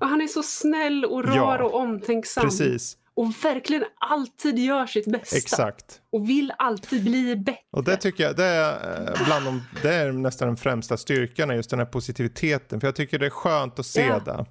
Och 0.00 0.08
han 0.08 0.20
är 0.20 0.28
så 0.28 0.42
snäll 0.42 1.04
och 1.04 1.24
rar 1.24 1.58
ja, 1.58 1.64
och 1.64 1.74
omtänksam. 1.74 2.44
Precis. 2.44 2.96
Och 3.20 3.44
verkligen 3.44 3.84
alltid 4.10 4.58
gör 4.58 4.86
sitt 4.86 5.06
bästa. 5.12 5.36
Exakt. 5.36 6.00
Och 6.12 6.28
vill 6.28 6.52
alltid 6.58 7.04
bli 7.04 7.36
bättre. 7.36 7.60
Och 7.72 7.84
det 7.84 7.96
tycker 7.96 8.24
jag, 8.24 8.36
det 8.36 8.44
är, 8.44 9.08
eh, 9.08 9.24
bland 9.26 9.44
de, 9.44 9.62
det 9.82 9.94
är 9.94 10.12
nästan 10.12 10.48
den 10.48 10.56
främsta 10.56 10.96
styrkan, 10.96 11.56
just 11.56 11.70
den 11.70 11.78
här 11.78 11.86
positiviteten. 11.86 12.80
För 12.80 12.88
jag 12.88 12.96
tycker 12.96 13.18
det 13.18 13.26
är 13.26 13.30
skönt 13.30 13.78
att 13.78 13.86
se 13.86 14.00
yeah. 14.00 14.24
det. 14.24 14.46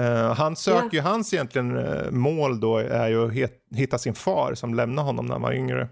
Uh, 0.00 0.32
han 0.32 0.56
söker 0.56 0.78
yeah. 0.78 0.94
ju, 0.94 1.00
hans 1.00 1.34
egentligen 1.34 1.76
uh, 1.76 2.10
mål 2.10 2.60
då 2.60 2.78
är 2.78 3.08
ju 3.08 3.44
att 3.44 3.50
hitta 3.76 3.98
sin 3.98 4.14
far 4.14 4.54
som 4.54 4.74
lämnade 4.74 5.06
honom 5.06 5.26
när 5.26 5.32
han 5.32 5.42
var 5.42 5.52
yngre. 5.52 5.88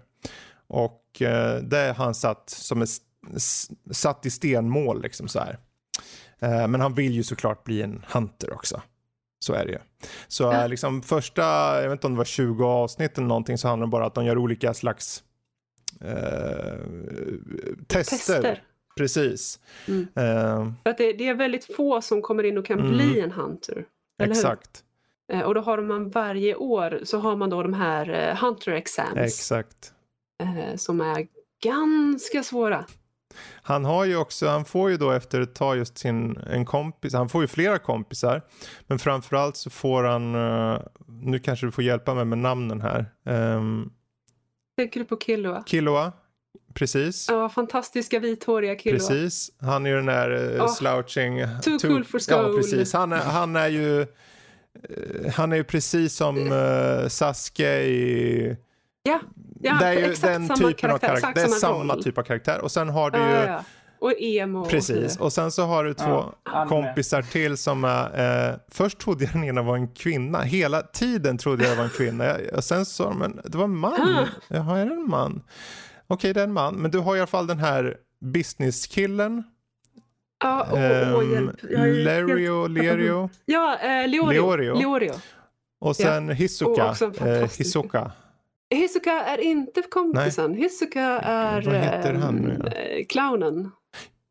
Och 0.67 1.21
uh, 1.21 1.63
det 1.63 1.77
är 1.77 1.93
han 1.93 2.15
satt 2.15 2.49
som 2.49 2.81
är 2.81 2.87
satt 3.93 4.25
i 4.25 4.29
stenmål 4.29 5.01
liksom 5.01 5.27
så 5.27 5.39
här. 5.39 5.57
men 6.67 6.81
han 6.81 6.93
vill 6.93 7.11
ju 7.11 7.23
såklart 7.23 7.63
bli 7.63 7.81
en 7.81 8.05
hunter 8.07 8.53
också. 8.53 8.81
Så 9.39 9.53
är 9.53 9.65
det 9.65 9.71
ju. 9.71 9.79
Så 10.27 10.43
ja. 10.43 10.67
liksom 10.67 11.01
första, 11.01 11.41
jag 11.81 11.89
vet 11.89 11.91
inte 11.91 12.07
om 12.07 12.13
det 12.13 12.17
var 12.17 12.25
20 12.25 12.65
avsnitt 12.65 13.17
eller 13.17 13.27
någonting 13.27 13.57
så 13.57 13.67
handlar 13.67 13.87
det 13.87 13.91
bara 13.91 14.03
om 14.03 14.07
att 14.07 14.15
de 14.15 14.25
gör 14.25 14.37
olika 14.37 14.73
slags 14.73 15.23
tester. 17.87 18.17
tester. 18.17 18.63
Precis. 18.95 19.59
Mm. 19.87 20.01
Uh, 20.01 20.73
För 20.83 20.89
att 20.89 20.97
det, 20.97 21.13
det, 21.13 21.27
är 21.27 21.33
väldigt 21.33 21.75
få 21.75 22.01
som 22.01 22.21
kommer 22.21 22.43
in 22.43 22.57
och 22.57 22.65
kan 22.65 22.79
mm. 22.79 22.91
bli 22.91 23.19
en 23.19 23.31
hunter. 23.31 23.85
Exakt. 24.23 24.83
Uh, 25.33 25.41
och 25.41 25.53
då 25.53 25.61
har 25.61 25.81
man 25.81 26.09
varje 26.09 26.55
år 26.55 26.99
så 27.03 27.17
har 27.17 27.35
man 27.35 27.49
då 27.49 27.63
de 27.63 27.73
här 27.73 28.09
uh, 28.09 28.35
hunter 28.43 28.71
exams. 28.71 29.17
Exakt. 29.17 29.93
som 30.75 31.01
är 31.01 31.27
ganska 31.63 32.43
svåra. 32.43 32.85
Han 33.61 33.85
har 33.85 34.05
ju 34.05 34.17
också, 34.17 34.47
han 34.47 34.65
får 34.65 34.89
ju 34.89 34.97
då 34.97 35.11
efter 35.11 35.41
ett 35.41 35.55
tag 35.55 35.77
just 35.77 35.97
sin, 35.97 36.37
en 36.37 36.65
kompis, 36.65 37.13
han 37.13 37.29
får 37.29 37.41
ju 37.41 37.47
flera 37.47 37.79
kompisar. 37.79 38.41
Men 38.87 38.99
framförallt 38.99 39.57
så 39.57 39.69
får 39.69 40.03
han, 40.03 40.31
nu 41.07 41.39
kanske 41.39 41.65
du 41.65 41.71
får 41.71 41.83
hjälpa 41.83 42.13
mig 42.13 42.25
med 42.25 42.37
namnen 42.37 42.81
här. 42.81 43.05
Um, 43.23 43.93
Tänker 44.77 44.99
du 44.99 45.05
på 45.05 45.17
Killoa? 45.17 45.63
Killoa, 45.65 46.11
Precis. 46.73 47.29
Ja, 47.29 47.49
fantastiska 47.49 48.19
vithåriga 48.19 48.75
killar. 48.75 48.97
Precis. 48.97 49.51
Han 49.61 49.85
är 49.85 49.89
ju 49.89 49.95
den 49.95 50.05
där 50.05 50.31
uh, 50.31 50.63
oh, 50.63 50.73
slouching. 50.73 51.45
Too, 51.63 51.79
too, 51.79 51.91
cool 51.91 52.03
for 52.03 52.19
school. 52.19 52.51
Ja, 52.51 52.57
precis. 52.57 52.93
Han 52.93 53.13
är, 53.13 53.17
han 53.17 53.55
är 53.55 53.67
ju 53.67 53.99
uh, 53.99 54.05
han 55.35 55.51
är 55.51 55.55
ju 55.55 55.63
precis 55.63 56.15
som 56.15 56.51
uh, 56.51 57.07
Sasuke 57.07 57.81
i... 57.83 58.57
Ja, 59.03 59.19
ja 59.61 59.77
det 59.79 59.85
är 59.85 59.93
ju 59.93 60.13
den 60.13 60.49
typen 60.49 60.73
karaktär, 60.73 60.89
av 60.89 60.97
karaktär. 60.97 61.31
Det 61.35 61.41
är 61.41 61.47
samma 61.47 61.93
roll. 61.93 62.03
typ 62.03 62.17
av 62.17 62.23
karaktär. 62.23 62.61
Och 62.61 62.71
sen 62.71 62.89
har 62.89 63.11
du 63.11 63.17
ju... 63.17 63.23
Ja, 63.23 63.47
ja. 63.47 63.63
Och 64.03 64.13
emo. 64.21 64.65
Precis. 64.65 65.17
Och 65.17 65.33
sen 65.33 65.51
så 65.51 65.63
har 65.63 65.83
du 65.83 65.93
två 65.93 66.25
kompisar 66.69 67.21
till 67.21 67.57
som 67.57 67.83
är... 67.83 68.49
Eh, 68.49 68.55
först 68.71 68.99
trodde 68.99 69.23
jag 69.23 69.33
den 69.33 69.43
ena 69.43 69.61
var 69.61 69.75
en 69.75 69.87
kvinna. 69.87 70.41
Hela 70.41 70.81
tiden 70.81 71.37
trodde 71.37 71.63
jag 71.63 71.71
det 71.71 71.77
var 71.77 71.83
en 71.83 71.89
kvinna. 71.89 72.35
och 72.53 72.63
sen 72.63 72.85
sa 72.85 73.03
de, 73.03 73.19
men 73.19 73.41
det 73.45 73.57
var 73.57 73.65
en 73.65 73.77
man. 73.77 74.27
Jaha, 74.47 74.77
är 74.79 74.85
det 74.85 74.93
en 74.95 75.09
man? 75.09 75.41
Okej, 76.13 76.31
okay, 76.31 76.33
det 76.33 76.39
är 76.39 76.43
en 76.43 76.53
man. 76.53 76.75
Men 76.75 76.91
du 76.91 76.99
har 76.99 77.15
i 77.15 77.19
alla 77.19 77.27
fall 77.27 77.47
den 77.47 77.59
här 77.59 77.97
businesskillen. 78.19 79.43
Ja, 80.43 80.67
åh, 80.71 81.09
um, 81.09 81.15
åh, 81.15 81.31
hjälp. 81.33 81.55
Lerio, 82.05 82.67
Lerio. 82.67 83.29
Ja, 83.45 83.77
eh, 83.79 84.07
Leorio. 84.07 84.31
Leorio. 84.31 84.75
Leorio. 84.75 85.13
Och 85.79 85.95
sen 85.95 86.27
ja. 86.27 86.33
Hisoka. 86.33 86.91
Oh, 86.91 87.27
eh, 87.27 87.49
Hisoka. 87.57 88.11
Hisoka 88.69 89.11
är 89.11 89.37
inte 89.41 89.81
kompisen. 89.81 90.51
Nej. 90.51 90.61
Hisoka 90.61 91.01
är 91.19 91.61
Vad 91.61 91.75
heter 91.75 92.13
han 92.13 92.35
nu? 92.35 92.67
Äh, 92.67 93.05
clownen. 93.05 93.71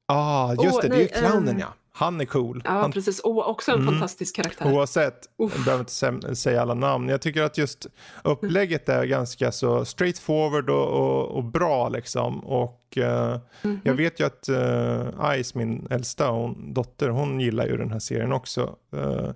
Ja, 0.08 0.14
ah, 0.14 0.64
just 0.64 0.76
oh, 0.76 0.82
det. 0.82 0.88
Det 0.88 0.96
är 0.96 1.00
ju 1.00 1.08
clownen, 1.08 1.54
um, 1.54 1.58
ja. 1.58 1.74
Han 2.02 2.20
är 2.20 2.24
cool. 2.24 2.62
Ja, 2.64 2.70
han... 2.70 2.92
precis. 2.92 3.20
Och 3.20 3.50
också 3.50 3.72
en 3.72 3.80
mm. 3.80 3.92
fantastisk 3.92 4.36
karaktär. 4.36 4.72
Oavsett, 4.72 5.28
Uff. 5.38 5.52
jag 5.56 5.64
behöver 5.64 6.14
inte 6.14 6.36
säga 6.36 6.62
alla 6.62 6.74
namn. 6.74 7.08
Jag 7.08 7.20
tycker 7.20 7.42
att 7.42 7.58
just 7.58 7.86
upplägget 8.24 8.88
är 8.88 9.04
ganska 9.04 9.52
så 9.52 9.84
straightforward 9.84 10.70
och, 10.70 10.88
och, 10.88 11.36
och 11.36 11.44
bra 11.44 11.88
liksom. 11.88 12.44
Och 12.44 12.94
uh, 12.96 13.04
mm 13.04 13.40
-hmm. 13.62 13.80
jag 13.84 13.94
vet 13.94 14.20
ju 14.20 14.26
att 14.26 14.48
uh, 14.48 15.42
Ice, 15.42 15.54
min 15.54 15.86
äldsta 15.90 16.30
hon, 16.30 16.74
dotter, 16.74 17.08
hon 17.08 17.40
gillar 17.40 17.66
ju 17.66 17.76
den 17.76 17.90
här 17.90 17.98
serien 17.98 18.32
också. 18.32 18.76
Uh, 18.96 19.30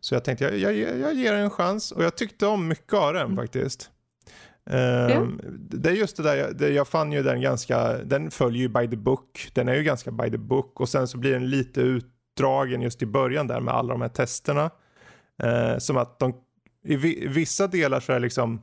så 0.00 0.14
jag 0.14 0.24
tänkte 0.24 0.44
jag, 0.44 0.74
jag, 0.74 0.98
jag 0.98 1.14
ger 1.14 1.32
den 1.32 1.44
en 1.44 1.50
chans 1.50 1.92
och 1.92 2.04
jag 2.04 2.16
tyckte 2.16 2.46
om 2.46 2.68
mycket 2.68 2.94
av 2.94 3.14
den 3.14 3.26
mm. 3.26 3.36
faktiskt. 3.36 3.90
Um, 4.64 5.40
Det 5.70 5.90
är 5.90 5.94
just 5.94 6.16
det 6.16 6.22
där, 6.22 6.36
jag, 6.36 6.56
det, 6.56 6.68
jag 6.68 6.88
fann 6.88 7.12
ju 7.12 7.22
den 7.22 7.40
ganska, 7.40 7.98
den 7.98 8.30
följer 8.30 8.62
ju 8.62 8.68
by 8.68 8.90
the 8.90 8.96
book. 8.96 9.50
Den 9.52 9.68
är 9.68 9.74
ju 9.74 9.82
ganska 9.82 10.10
by 10.10 10.30
the 10.30 10.38
book 10.38 10.80
och 10.80 10.88
sen 10.88 11.08
så 11.08 11.18
blir 11.18 11.32
den 11.32 11.50
lite 11.50 11.80
utdragen 12.32 12.82
just 12.82 13.02
i 13.02 13.06
början 13.06 13.46
där 13.46 13.60
med 13.60 13.74
alla 13.74 13.92
de 13.92 14.00
här 14.00 14.08
testerna. 14.08 14.70
Uh, 15.44 15.78
som 15.78 15.96
att 15.96 16.18
de, 16.18 16.34
i 16.84 16.96
vissa 17.28 17.66
delar 17.66 18.00
så 18.00 18.12
är 18.12 18.16
det 18.16 18.22
liksom, 18.22 18.62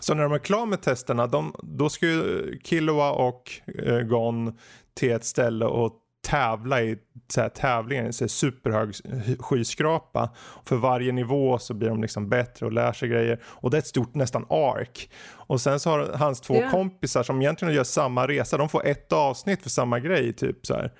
så 0.00 0.14
när 0.14 0.22
de 0.22 0.32
är 0.32 0.38
klara 0.38 0.66
med 0.66 0.82
testerna, 0.82 1.26
de, 1.26 1.54
då 1.62 1.88
ska 1.88 2.06
ju 2.06 2.58
Killua 2.64 3.12
och 3.12 3.50
uh, 3.86 4.00
Gon 4.00 4.58
till 4.94 5.12
ett 5.12 5.24
ställe 5.24 5.64
och 5.64 5.92
tävla 6.26 6.82
i 6.82 6.98
så 7.28 7.40
här, 7.40 7.48
tävlingen, 7.48 8.12
så 8.12 8.24
här, 8.24 8.28
superhög 8.28 8.94
skyskrapa. 9.38 10.30
För 10.64 10.76
varje 10.76 11.12
nivå 11.12 11.58
så 11.58 11.74
blir 11.74 11.88
de 11.88 12.02
liksom 12.02 12.28
bättre 12.28 12.66
och 12.66 12.72
lär 12.72 12.92
sig 12.92 13.08
grejer. 13.08 13.42
Och 13.44 13.70
det 13.70 13.76
är 13.76 13.78
ett 13.78 13.86
stort 13.86 14.14
nästan 14.14 14.46
ark. 14.50 15.10
Och 15.30 15.60
sen 15.60 15.80
så 15.80 15.90
har 15.90 16.12
hans 16.16 16.40
två 16.40 16.54
yeah. 16.54 16.70
kompisar 16.70 17.22
som 17.22 17.42
egentligen 17.42 17.74
gör 17.74 17.84
samma 17.84 18.28
resa, 18.28 18.56
de 18.56 18.68
får 18.68 18.86
ett 18.86 19.12
avsnitt 19.12 19.62
för 19.62 19.70
samma 19.70 20.00
grej 20.00 20.32
typ 20.32 20.66
så 20.66 20.74
här. 20.74 20.92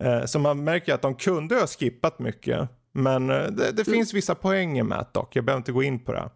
Eh, 0.00 0.24
så 0.24 0.38
man 0.38 0.64
märker 0.64 0.94
att 0.94 1.02
de 1.02 1.14
kunde 1.14 1.54
ha 1.54 1.66
skippat 1.66 2.18
mycket. 2.18 2.68
Men 2.92 3.30
eh, 3.30 3.36
det, 3.36 3.72
det 3.72 3.82
mm. 3.82 3.84
finns 3.84 4.14
vissa 4.14 4.34
poänger 4.34 4.82
med 4.82 4.98
det 4.98 5.06
dock, 5.12 5.36
jag 5.36 5.44
behöver 5.44 5.60
inte 5.60 5.72
gå 5.72 5.82
in 5.82 5.98
på 5.98 6.12
det. 6.12 6.30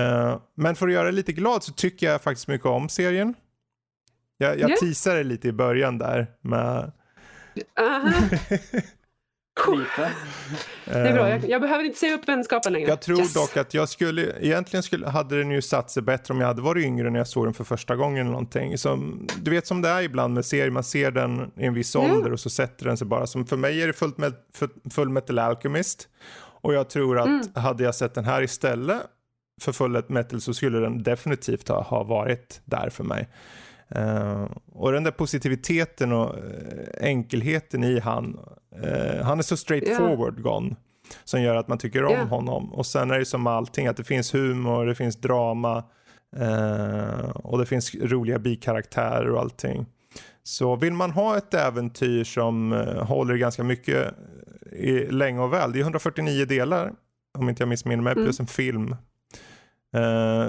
Eh, 0.00 0.38
men 0.54 0.74
för 0.76 0.86
att 0.88 0.94
göra 0.94 1.04
dig 1.04 1.12
lite 1.12 1.32
glad 1.32 1.62
så 1.62 1.72
tycker 1.72 2.06
jag 2.06 2.22
faktiskt 2.22 2.48
mycket 2.48 2.66
om 2.66 2.88
serien. 2.88 3.34
Jag, 4.38 4.60
jag 4.60 4.70
yeah. 4.70 4.80
teasade 4.80 5.22
lite 5.22 5.48
i 5.48 5.52
början 5.52 5.98
där 5.98 6.26
med 6.40 6.92
det 10.84 10.90
är 10.90 11.12
bra, 11.12 11.30
jag, 11.30 11.48
jag, 11.48 11.60
behöver 11.60 11.84
inte 11.84 11.98
säga 11.98 12.14
upp 12.14 12.28
vänskapen 12.28 12.72
längre. 12.72 12.88
Jag 12.88 13.00
tror 13.00 13.18
yes. 13.18 13.34
dock 13.34 13.56
att 13.56 13.74
jag 13.74 13.88
skulle, 13.88 14.32
egentligen 14.40 14.82
skulle, 14.82 15.08
hade 15.08 15.38
den 15.38 15.50
ju 15.50 15.62
satt 15.62 15.90
sig 15.90 16.02
bättre 16.02 16.34
om 16.34 16.40
jag 16.40 16.46
hade 16.46 16.62
varit 16.62 16.84
yngre 16.84 17.10
när 17.10 17.20
jag 17.20 17.28
såg 17.28 17.46
den 17.46 17.54
för 17.54 17.64
första 17.64 17.96
gången 17.96 18.20
eller 18.20 18.30
någonting. 18.30 18.78
Som, 18.78 19.26
du 19.42 19.50
vet 19.50 19.66
som 19.66 19.82
det 19.82 19.88
är 19.88 20.02
ibland 20.02 20.34
med 20.34 20.44
serier, 20.44 20.70
man 20.70 20.84
ser 20.84 21.10
den 21.10 21.52
i 21.56 21.64
en 21.64 21.74
viss 21.74 21.96
mm. 21.96 22.10
ålder 22.10 22.32
och 22.32 22.40
så 22.40 22.50
sätter 22.50 22.84
den 22.84 22.96
sig 22.96 23.06
bara. 23.06 23.26
Som 23.26 23.46
för 23.46 23.56
mig 23.56 23.82
är 23.82 23.86
det 23.86 23.92
fullt 23.92 24.18
med, 24.18 24.32
Full 24.90 25.08
Metal 25.08 25.38
Alchemist. 25.38 26.08
Och 26.62 26.74
jag 26.74 26.90
tror 26.90 27.18
att 27.18 27.26
mm. 27.26 27.42
hade 27.54 27.84
jag 27.84 27.94
sett 27.94 28.14
den 28.14 28.24
här 28.24 28.42
istället 28.42 29.02
för 29.60 29.72
Full 29.72 30.02
Metal 30.06 30.40
så 30.40 30.54
skulle 30.54 30.78
den 30.78 31.02
definitivt 31.02 31.68
ha, 31.68 31.82
ha 31.82 32.02
varit 32.02 32.60
där 32.64 32.90
för 32.90 33.04
mig. 33.04 33.28
Uh, 33.96 34.46
och 34.72 34.92
den 34.92 35.04
där 35.04 35.10
positiviteten 35.10 36.12
och 36.12 36.34
uh, 36.34 36.40
enkelheten 37.00 37.84
i 37.84 38.00
han. 38.00 38.40
Uh, 38.84 39.22
han 39.22 39.38
är 39.38 39.42
så 39.42 39.56
straightforward 39.56 40.38
yeah. 40.38 40.42
Gone. 40.42 40.76
Som 41.24 41.42
gör 41.42 41.56
att 41.56 41.68
man 41.68 41.78
tycker 41.78 42.04
om 42.04 42.12
yeah. 42.12 42.28
honom. 42.28 42.72
Och 42.72 42.86
sen 42.86 43.10
är 43.10 43.18
det 43.18 43.24
som 43.24 43.46
allting 43.46 43.86
att 43.86 43.96
det 43.96 44.04
finns 44.04 44.34
humor, 44.34 44.86
det 44.86 44.94
finns 44.94 45.16
drama. 45.16 45.84
och 47.34 47.58
det 47.58 47.66
finns 47.66 47.94
roliga 47.94 48.38
bikaraktärer 48.38 49.30
och 49.30 49.40
allting. 49.40 49.86
Så 50.42 50.76
vill 50.76 50.92
man 50.92 51.10
ha 51.10 51.36
ett 51.36 51.54
äventyr 51.54 52.24
som 52.24 52.72
håller 53.00 53.36
ganska 53.36 53.64
mycket 53.64 54.14
i, 54.72 55.06
länge 55.06 55.40
och 55.40 55.52
väl. 55.52 55.72
Det 55.72 55.78
är 55.78 55.82
149 55.82 56.44
delar 56.44 56.92
om 57.38 57.48
inte 57.48 57.62
jag 57.62 57.68
missminner 57.68 58.02
mig, 58.02 58.12
mm. 58.12 58.24
plus 58.24 58.40
en 58.40 58.46
film. 58.46 58.96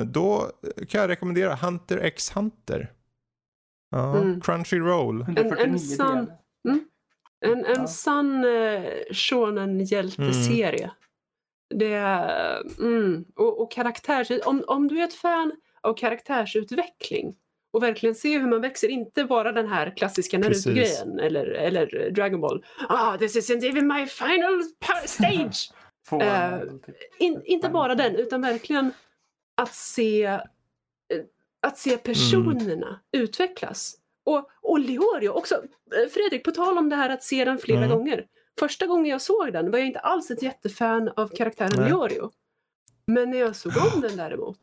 då 0.06 0.48
kan 0.90 1.02
jag 1.02 1.10
rekommendera 1.10 1.56
Hunter 1.56 1.98
x 1.98 2.32
Hunter. 2.36 2.92
Ja, 3.94 4.18
mm. 4.18 4.42
Crunchyroll. 4.42 5.26
En, 5.38 5.58
en 5.58 5.80
sann, 5.80 6.32
mm, 6.68 6.86
en, 7.46 7.66
en 7.66 7.76
ja. 7.76 7.88
sann 7.88 8.46
uh, 8.46 8.84
shonen-hjälteserie. 9.12 10.84
Mm. 10.84 10.96
Det 11.76 11.96
mm, 12.80 13.26
och, 13.36 13.62
och 13.62 13.72
karaktärs... 13.72 14.32
Om, 14.46 14.64
om 14.68 14.88
du 14.88 15.00
är 15.00 15.04
ett 15.04 15.14
fan 15.14 15.52
av 15.82 15.94
karaktärsutveckling 15.94 17.36
och 17.74 17.84
verkligen 17.84 18.16
se 18.16 18.38
hur 18.40 18.48
man 18.48 18.62
växer, 18.62 18.88
inte 18.88 19.24
bara 19.24 19.52
den 19.52 19.68
här 19.68 19.98
klassiska 19.98 20.40
Naruto-grejen 20.40 21.20
eller, 21.20 21.46
eller 21.46 22.12
Dragon 22.12 22.42
Ball. 22.42 22.66
Ah, 22.90 23.18
this 23.18 23.36
isn't 23.36 23.66
even 23.66 23.88
my 23.88 24.06
final 24.06 24.64
stage! 25.06 25.72
uh, 26.12 26.64
in, 27.20 27.42
inte 27.46 27.70
bara 27.70 27.96
den, 27.96 28.16
utan 28.16 28.42
verkligen 28.42 28.92
att 29.58 29.74
se 29.74 30.40
att 31.64 31.78
se 31.78 31.98
personerna 31.98 32.88
mm. 32.88 33.00
utvecklas. 33.12 33.96
Och, 34.26 34.50
och 34.62 34.80
Leorio 34.80 35.30
också. 35.30 35.56
Eh, 35.56 36.10
Fredrik, 36.14 36.44
på 36.44 36.52
tal 36.52 36.78
om 36.78 36.90
det 36.90 36.96
här 36.96 37.10
att 37.10 37.24
se 37.24 37.46
den 37.46 37.58
flera 37.58 37.86
mm. 37.86 37.90
gånger. 37.90 38.26
Första 38.60 38.88
gången 38.88 39.06
jag 39.06 39.22
såg 39.22 39.54
den 39.54 39.72
var 39.72 39.80
jag 39.80 39.88
inte 39.88 40.00
alls 40.00 40.32
ett 40.32 40.44
jättefan 40.44 41.10
av 41.16 41.28
karaktären 41.28 41.72
Nej. 41.78 41.90
Leorio. 41.90 42.32
Men 43.08 43.30
när 43.30 43.38
jag 43.38 43.56
såg 43.56 43.74
om 43.94 44.02
den 44.02 44.18
däremot. 44.18 44.60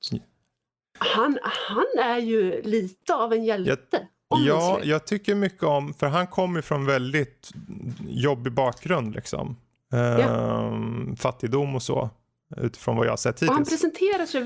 Han, 0.99 1.39
han 1.43 1.87
är 1.99 2.19
ju 2.19 2.63
lite 2.63 3.15
av 3.15 3.33
en 3.33 3.45
hjälte. 3.45 4.09
Jag, 4.29 4.41
ja, 4.47 4.81
jag 4.83 5.07
tycker 5.07 5.35
mycket 5.35 5.63
om, 5.63 5.95
för 5.95 6.07
han 6.07 6.27
kommer 6.27 6.61
från 6.61 6.87
väldigt 6.87 7.51
jobbig 8.09 8.53
bakgrund 8.53 9.15
liksom. 9.15 9.57
Ehm, 9.93 10.21
ja. 10.21 11.17
Fattigdom 11.17 11.75
och 11.75 11.83
så. 11.83 12.11
Utifrån 12.57 12.97
vad 12.97 13.07
jag 13.07 13.13
har 13.13 13.17
sett 13.17 13.35
hittills. 13.35 13.51
Och 13.51 13.55
han 13.55 13.65
presenterar 13.65 14.27
sig 14.27 14.41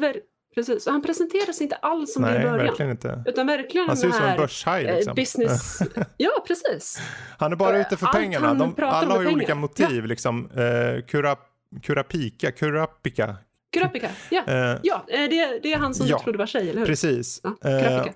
Precis, 0.55 0.87
och 0.87 0.93
han 0.93 1.03
presenterar 1.03 1.53
sig 1.53 1.65
inte 1.65 1.77
alls 1.77 2.13
som 2.13 2.23
Nej, 2.23 2.33
det 2.33 2.41
i 2.41 2.43
början. 2.43 2.67
verkligen 2.67 2.91
inte. 2.91 3.23
Utan 3.27 3.47
verkligen 3.47 3.89
han 3.89 3.97
ser 3.97 4.09
ut 4.09 4.15
som 4.15 4.25
en 4.25 4.37
börshaj 4.37 4.85
eh, 4.85 4.95
liksom. 4.95 5.15
Business... 5.15 5.79
ja, 6.17 6.31
precis. 6.47 7.01
Han 7.39 7.53
är 7.53 7.57
bara 7.57 7.81
ute 7.81 7.97
för 7.97 8.07
Allt 8.07 8.17
pengarna. 8.17 8.55
De, 8.55 8.75
alla 8.79 9.15
har 9.15 9.23
ju 9.23 9.29
olika 9.29 9.55
motiv. 9.55 9.97
Ja. 10.01 10.07
Liksom, 10.07 10.51
uh, 10.51 11.03
kurap, 11.07 11.39
kurapika, 11.83 12.53
kurapika. 12.53 13.37
Kurapika, 13.73 14.11
ja. 14.31 14.43
Uh, 14.49 14.81
ja 14.83 15.05
det, 15.09 15.61
det 15.63 15.73
är 15.73 15.79
han 15.79 15.95
som 15.95 16.07
ja, 16.07 16.17
du 16.17 16.23
trodde 16.25 16.39
var 16.39 16.47
tjej, 16.47 16.71
eller 16.71 16.81
hur? 16.81 16.87
Precis. 16.87 17.41
Ja, 17.43 17.71
uh, 17.71 18.07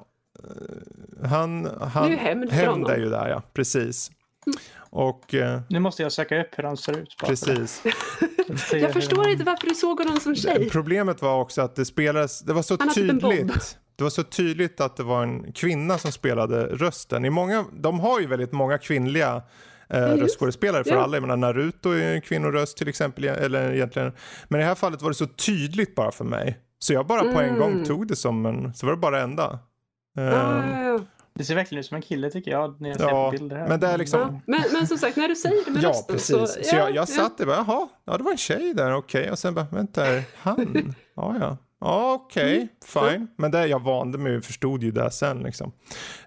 han, 1.25 1.69
han, 1.81 2.03
det 2.03 2.09
är 2.09 2.11
ju 2.11 2.17
hämnd 2.17 2.51
för 2.51 2.67
honom. 2.67 2.91
är 2.91 2.99
ju 2.99 3.09
där, 3.09 3.29
ja. 3.29 3.43
Precis. 3.53 4.11
Mm. 4.49 4.59
Och, 4.91 5.35
uh, 5.35 5.61
nu 5.69 5.79
måste 5.79 6.03
jag 6.03 6.13
söka 6.13 6.41
upp 6.41 6.49
hur 6.59 6.65
han 6.65 6.77
ser 6.77 6.99
ut. 6.99 7.17
Precis. 7.27 7.83
jag 8.73 8.93
förstår 8.93 9.29
inte 9.29 9.45
varför 9.45 9.67
du 9.67 9.75
såg 9.75 10.01
honom 10.01 10.21
som 10.21 10.35
tjej. 10.37 10.71
Problemet 10.71 11.23
var 11.23 11.41
också 11.41 11.63
att 11.63 11.77
det 11.77 11.85
spelades, 11.85 12.41
det 12.41 12.53
var 12.53 12.63
så 12.63 12.77
han 12.81 12.89
typ 12.89 13.21
tydligt. 13.21 13.79
Det 13.97 14.05
var 14.05 14.11
så 14.11 14.23
tydligt 14.23 14.81
att 14.81 14.97
det 14.97 15.03
var 15.03 15.23
en 15.23 15.53
kvinna 15.53 15.99
som 15.99 16.13
spelade 16.13 16.67
rösten. 16.67 17.25
I 17.25 17.31
många, 17.31 17.65
de 17.73 18.01
har 18.01 18.21
ju 18.21 18.27
väldigt 18.27 18.53
många 18.53 18.79
kvinnliga 18.79 19.43
eh, 19.89 20.01
röstskådespelare 20.01 20.85
för 20.85 20.91
ja. 20.91 21.03
alla. 21.03 21.17
Jag 21.17 21.21
menar 21.21 21.37
Naruto 21.37 21.91
är 21.91 22.15
en 22.15 22.21
kvinnoröst 22.21 22.79
till 22.79 22.89
exempel. 22.89 23.25
Eller 23.25 23.73
egentligen. 23.73 24.13
Men 24.49 24.61
i 24.61 24.63
det 24.63 24.69
här 24.69 24.75
fallet 24.75 25.03
var 25.03 25.11
det 25.11 25.15
så 25.15 25.27
tydligt 25.27 25.95
bara 25.95 26.11
för 26.11 26.25
mig. 26.25 26.59
Så 26.79 26.93
jag 26.93 27.07
bara 27.07 27.33
på 27.33 27.41
en 27.41 27.59
gång 27.59 27.73
mm. 27.73 27.85
tog 27.85 28.07
det 28.07 28.17
som 28.17 28.47
en, 28.47 28.75
så 28.75 28.87
var 28.87 28.93
det 28.93 29.01
bara 29.01 29.21
enda. 29.21 29.59
Um, 30.17 30.29
ah, 30.29 30.99
det 31.39 31.45
ser 31.45 31.55
verkligen 31.55 31.81
ut 31.81 31.87
som 31.87 31.95
en 31.95 32.03
kille 32.03 32.31
tycker 32.31 32.51
jag 32.51 32.81
när 32.81 32.89
jag 32.89 32.99
ser 32.99 33.09
ja, 33.09 33.31
bilder 33.31 33.57
här. 33.57 33.69
Men, 33.69 33.81
det 33.81 33.87
är 33.87 33.99
liksom... 33.99 34.21
Ja, 34.21 34.41
men, 34.47 34.61
men 34.73 34.87
som 34.87 34.99
sagt, 34.99 35.17
när 35.17 35.29
du 35.29 35.37
säger 35.37 35.65
det 35.65 35.71
med 35.71 35.83
ja, 35.83 35.89
rösten 35.89 36.17
precis. 36.17 36.37
så... 36.37 36.47
Så 36.47 36.77
jag, 36.77 36.95
jag 36.95 37.09
satt 37.09 37.39
där 37.39 37.45
och 37.45 37.49
bara, 37.49 37.65
jaha, 37.67 37.89
ja 38.05 38.17
det 38.17 38.25
var 38.25 38.31
en 38.31 38.39
tjej 38.39 38.75
där, 38.75 38.95
okej. 38.95 39.21
Okay. 39.21 39.31
Och 39.31 39.39
sen 39.39 39.55
bara, 39.55 39.67
vänta, 39.71 40.03
han? 40.37 40.95
Ja, 41.17 41.37
ja. 41.41 41.57
Ja, 41.81 42.15
okej, 42.15 42.45
okay, 42.45 43.03
mm. 43.05 43.19
fine. 43.19 43.29
Men 43.37 43.51
det 43.51 43.67
jag 43.67 43.83
vande 43.83 44.19
mig 44.19 44.41
förstod 44.41 44.83
ju 44.83 44.91
det 44.91 45.11
sen 45.11 45.39
liksom. 45.39 45.73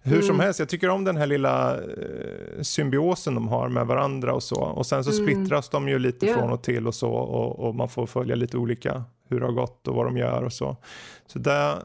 Hur 0.02 0.14
mm. 0.14 0.28
som 0.28 0.40
helst, 0.40 0.60
jag 0.60 0.70
tycker 0.70 0.90
om 0.90 1.04
den 1.04 1.18
här 1.18 1.26
lilla 1.28 1.78
eh, 1.78 2.62
symbiosen 2.62 3.36
de 3.36 3.48
har 3.48 3.70
med 3.70 3.88
varandra 3.88 4.34
och 4.34 4.44
så. 4.44 4.62
Och 4.62 4.86
sen 4.86 5.04
så 5.04 5.12
mm. 5.12 5.24
splittras 5.24 5.70
de 5.70 5.88
ju 5.90 6.00
lite 6.00 6.26
yeah. 6.26 6.40
från 6.40 6.52
och 6.52 6.64
till 6.64 6.88
och 6.88 6.96
så. 6.96 7.12
Och, 7.12 7.68
och, 7.68 7.76
man 7.76 7.90
får 7.90 8.06
följa 8.06 8.36
lite 8.36 8.58
olika 8.58 9.04
hur 9.30 9.40
det 9.40 9.46
har 9.46 9.54
gått 9.54 9.88
och 9.88 9.96
vad 9.96 10.06
de 10.06 10.18
gör 10.18 10.44
och 10.44 10.54
så. 10.54 10.78
Så 11.28 11.40
det 11.40 11.78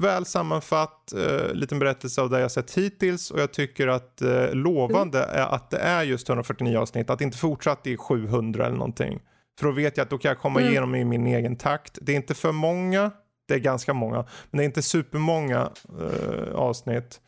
väl 0.00 0.24
sammanfatt, 0.24 1.12
eh, 1.12 1.54
liten 1.54 1.78
berättelse 1.78 2.20
av 2.20 2.30
det 2.30 2.40
jag 2.40 2.50
sett 2.50 2.78
hittills 2.78 3.30
och 3.30 3.40
jag 3.40 3.52
tycker 3.52 3.88
att 3.88 4.22
eh, 4.22 4.54
lovande 4.54 5.24
mm. 5.24 5.36
är 5.36 5.54
att 5.54 5.70
det 5.70 5.78
är 5.78 6.02
just 6.02 6.28
149 6.28 6.78
avsnitt, 6.78 7.10
att 7.10 7.18
det 7.18 7.24
inte 7.24 7.38
fortsatt 7.38 7.86
i 7.86 7.96
700 7.96 8.66
eller 8.66 8.76
någonting. 8.76 9.20
För 9.58 9.66
då 9.66 9.72
vet 9.72 9.96
jag 9.96 10.04
att 10.04 10.10
då 10.10 10.18
kan 10.18 10.28
jag 10.28 10.38
komma 10.38 10.60
mm. 10.60 10.72
igenom 10.72 10.94
i 10.94 11.04
min 11.04 11.26
egen 11.26 11.56
takt. 11.56 11.98
Det 12.02 12.12
är 12.12 12.16
inte 12.16 12.34
för 12.34 12.52
många, 12.52 13.10
det 13.48 13.54
är 13.54 13.58
ganska 13.58 13.94
många, 13.94 14.16
men 14.50 14.58
det 14.58 14.62
är 14.62 14.66
inte 14.66 14.82
supermånga 14.82 15.70
eh, 16.00 16.54
avsnitt. 16.54 17.20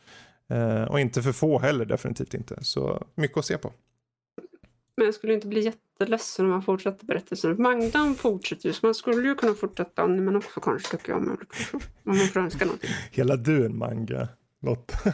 Eh, 0.49 0.83
och 0.83 0.99
inte 0.99 1.21
för 1.21 1.31
få 1.31 1.59
heller, 1.59 1.85
definitivt 1.85 2.33
inte. 2.33 2.63
Så 2.63 3.07
mycket 3.15 3.37
att 3.37 3.45
se 3.45 3.57
på. 3.57 3.73
Men 4.97 5.05
jag 5.05 5.15
skulle 5.15 5.33
inte 5.33 5.47
bli 5.47 5.61
jätte 5.61 5.77
jätteledsen 5.99 6.45
om 6.45 6.51
man 6.51 6.61
fortsätter 6.61 7.05
berättelsen. 7.05 7.61
Magdan 7.61 8.15
fortsätter 8.15 8.67
ju, 8.67 8.73
så 8.73 8.85
man 8.85 8.95
skulle 8.95 9.27
ju 9.27 9.35
kunna 9.35 9.53
fortsätta 9.53 10.07
men 10.07 10.35
också 10.35 10.59
kanske 10.59 10.97
tycker 10.97 11.11
jag. 11.11 11.21
Om 11.21 11.37
man 12.03 12.17
får 12.17 12.39
önska 12.39 12.65
någonting. 12.65 12.89
Hela 13.11 13.35
du 13.35 13.65
en 13.65 13.77
manga, 13.77 14.27
Lotta. 14.61 14.97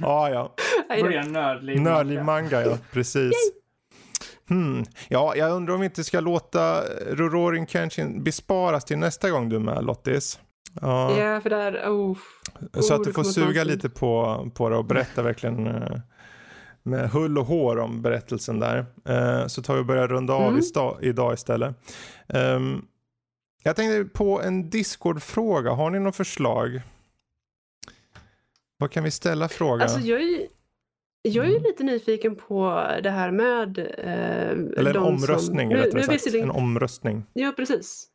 ja, 0.00 0.30
ja. 0.30 0.54
Börjar 0.88 1.24
nördliv 1.24 1.76
manga. 1.76 1.90
Nördliv 1.90 2.24
manga, 2.24 2.66
ja. 2.66 2.78
Precis. 2.92 3.32
Hmm. 4.48 4.84
Ja, 5.08 5.36
jag 5.36 5.52
undrar 5.52 5.74
om 5.74 5.80
vi 5.80 5.86
inte 5.86 6.04
ska 6.04 6.20
låta 6.20 6.82
Rorin 7.10 7.66
Kenshin 7.66 8.24
besparas 8.24 8.84
till 8.84 8.98
nästa 8.98 9.30
gång 9.30 9.48
du 9.48 9.56
är 9.56 9.60
med 9.60 9.84
Lottis. 9.84 10.40
Ja, 10.80 11.18
ja 11.18 11.40
för 11.40 11.50
där, 11.50 11.88
oh. 11.88 12.18
Så 12.80 12.94
att 12.94 13.04
du 13.04 13.12
får 13.12 13.24
suga 13.24 13.64
lite 13.64 13.90
på, 13.90 14.50
på 14.54 14.68
det 14.68 14.76
och 14.76 14.84
berätta 14.84 15.22
verkligen 15.22 15.66
uh, 15.66 15.98
med 16.82 17.10
hull 17.10 17.38
och 17.38 17.46
hår 17.46 17.78
om 17.78 18.02
berättelsen 18.02 18.60
där. 18.60 18.78
Uh, 19.08 19.46
så 19.46 19.62
tar 19.62 19.74
vi 19.74 19.80
och 19.80 19.86
börjar 19.86 20.08
runda 20.08 20.34
av 20.34 20.48
mm. 20.48 20.62
idag 21.00 21.34
istället. 21.34 21.76
Um, 22.28 22.86
jag 23.62 23.76
tänkte 23.76 24.18
på 24.18 24.40
en 24.40 24.70
Discord-fråga. 24.70 25.70
Har 25.70 25.90
ni 25.90 26.00
något 26.00 26.16
förslag? 26.16 26.80
Vad 28.76 28.90
kan 28.90 29.04
vi 29.04 29.10
ställa 29.10 29.48
fråga? 29.48 29.82
Alltså 29.82 30.00
jag 30.00 30.22
är, 30.22 30.46
jag 31.22 31.44
är 31.44 31.50
mm. 31.50 31.62
lite 31.62 31.82
nyfiken 31.84 32.36
på 32.36 32.86
det 33.02 33.10
här 33.10 33.30
med... 33.30 33.78
Eh, 33.78 34.78
Eller 34.78 34.90
en 34.90 34.96
omröstning 34.96 35.70
som, 35.70 35.78
rättare 35.78 36.06
nu, 36.06 36.18
sagt. 36.18 36.34
En 36.34 36.50
omröstning. 36.50 37.24
Ja, 37.32 37.52
precis. 37.56 38.08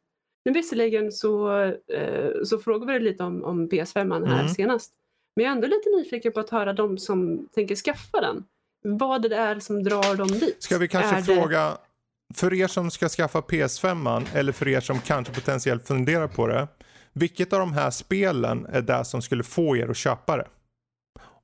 Nu 0.46 0.52
visserligen 0.52 1.12
så, 1.12 1.62
eh, 1.94 2.32
så 2.44 2.58
frågade 2.58 2.94
vi 2.94 3.00
lite 3.00 3.24
om, 3.24 3.44
om 3.44 3.70
PS5 3.70 4.28
här 4.28 4.40
mm. 4.40 4.50
senast. 4.50 4.94
Men 5.36 5.46
jag 5.46 5.52
är 5.52 5.56
ändå 5.56 5.68
lite 5.68 5.90
nyfiken 5.90 6.32
på 6.32 6.40
att 6.40 6.50
höra 6.50 6.74
de 6.74 6.98
som 6.98 7.48
tänker 7.52 7.76
skaffa 7.76 8.22
den. 8.22 8.44
Vad 8.88 9.22
det 9.22 9.36
är 9.36 9.60
som 9.60 9.84
drar 9.84 10.16
dem 10.16 10.28
dit. 10.28 10.64
Ska 10.64 10.78
vi 10.78 10.88
kanske 10.88 11.16
är 11.16 11.22
fråga, 11.22 11.70
det... 11.70 11.78
för 12.34 12.54
er 12.54 12.68
som 12.68 12.92
ska 12.92 13.10
skaffa 13.10 13.42
PS5 13.42 14.26
eller 14.34 14.52
för 14.52 14.68
er 14.68 14.80
som 14.80 15.00
kanske 15.00 15.34
potentiellt 15.34 15.88
funderar 15.88 16.28
på 16.28 16.48
det. 16.48 16.68
Vilket 17.14 17.54
av 17.54 17.60
de 17.60 17.74
här 17.74 17.92
spelen 17.92 18.66
är 18.66 18.82
det 18.82 19.06
som 19.06 19.22
skulle 19.22 19.44
få 19.44 19.78
er 19.78 19.90
att 19.90 19.98
köpa 19.98 20.38
det? 20.38 20.48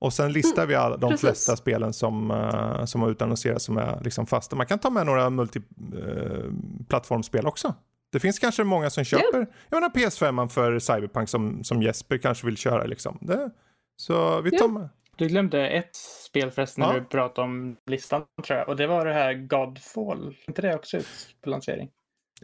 Och 0.03 0.13
sen 0.13 0.31
listar 0.31 0.65
vi 0.65 0.75
alla, 0.75 0.97
de 0.97 1.09
Precis. 1.09 1.21
flesta 1.21 1.55
spelen 1.55 1.93
som, 1.93 2.31
uh, 2.31 2.85
som 2.85 3.01
har 3.01 3.09
utannonserats 3.09 3.65
som 3.65 3.77
är 3.77 3.99
liksom 4.03 4.25
fasta. 4.25 4.55
Man 4.55 4.65
kan 4.65 4.79
ta 4.79 4.89
med 4.89 5.05
några 5.05 5.29
multiplattformsspel 5.29 7.39
eh, 7.39 7.45
uh, 7.45 7.49
också. 7.49 7.73
Det 8.11 8.19
finns 8.19 8.39
kanske 8.39 8.63
många 8.63 8.89
som 8.89 9.03
köper, 9.03 9.37
yeah. 9.37 9.47
jag 9.69 9.81
menar 9.81 9.89
PS5 9.89 10.47
för 10.47 10.79
Cyberpunk 10.79 11.29
som, 11.29 11.63
som 11.63 11.81
Jesper 11.81 12.17
kanske 12.17 12.45
vill 12.45 12.57
köra 12.57 12.85
liksom. 12.85 13.17
Det, 13.21 13.49
så 13.95 14.41
vi 14.41 14.51
tar 14.51 14.57
yeah. 14.57 14.71
med. 14.71 14.89
Du 15.15 15.27
glömde 15.27 15.69
ett 15.69 15.95
spel 16.25 16.51
förresten 16.51 16.81
när 16.81 16.93
ja. 16.93 16.99
du 16.99 17.05
pratade 17.05 17.45
om 17.47 17.77
listan 17.85 18.23
tror 18.47 18.59
jag. 18.59 18.69
Och 18.69 18.75
det 18.75 18.87
var 18.87 19.05
det 19.05 19.13
här 19.13 19.33
Godfall. 19.33 20.27
Är 20.27 20.49
inte 20.49 20.61
det 20.61 20.75
också 20.75 20.97
ut 20.97 21.35
på 21.41 21.49
lansering? 21.49 21.89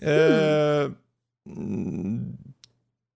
Mm. 0.01 0.95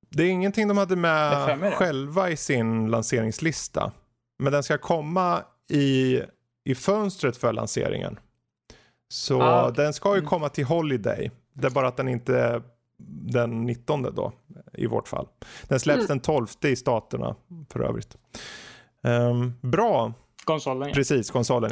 det 0.10 0.24
är 0.24 0.30
ingenting 0.30 0.68
de 0.68 0.78
hade 0.78 0.96
med 0.96 1.74
själva 1.74 2.30
i 2.30 2.38
sin 2.38 2.92
lanseringslista. 2.92 3.92
Men 4.40 4.54
den 4.54 4.64
ska 4.64 4.78
komma 4.78 5.44
i, 5.70 6.22
i 6.64 6.76
fönstret 6.76 7.38
för 7.38 7.54
lanseringen. 7.54 8.20
Så 9.10 9.42
ah, 9.42 9.70
okay. 9.70 9.84
den 9.84 9.94
ska 9.94 10.10
ju 10.10 10.18
mm. 10.18 10.30
komma 10.30 10.50
till 10.50 10.66
Holiday. 10.66 11.32
Det 11.54 11.68
är 11.68 11.72
bara 11.72 11.88
att 11.88 11.98
den 11.98 12.08
inte 12.08 12.62
den 13.26 13.66
19 13.66 14.04
då 14.04 14.34
i 14.74 14.88
vårt 14.88 15.08
fall. 15.08 15.28
Den 15.68 15.80
släpps 15.80 16.00
mm. 16.00 16.08
den 16.08 16.20
12 16.20 16.48
i 16.62 16.76
staterna 16.76 17.36
för 17.70 17.80
övrigt. 17.80 18.18
Um, 19.04 19.54
bra. 19.62 20.14
Konsolen 20.44 20.88
ja. 20.88 20.94
Precis, 20.94 21.32
konsolen 21.32 21.72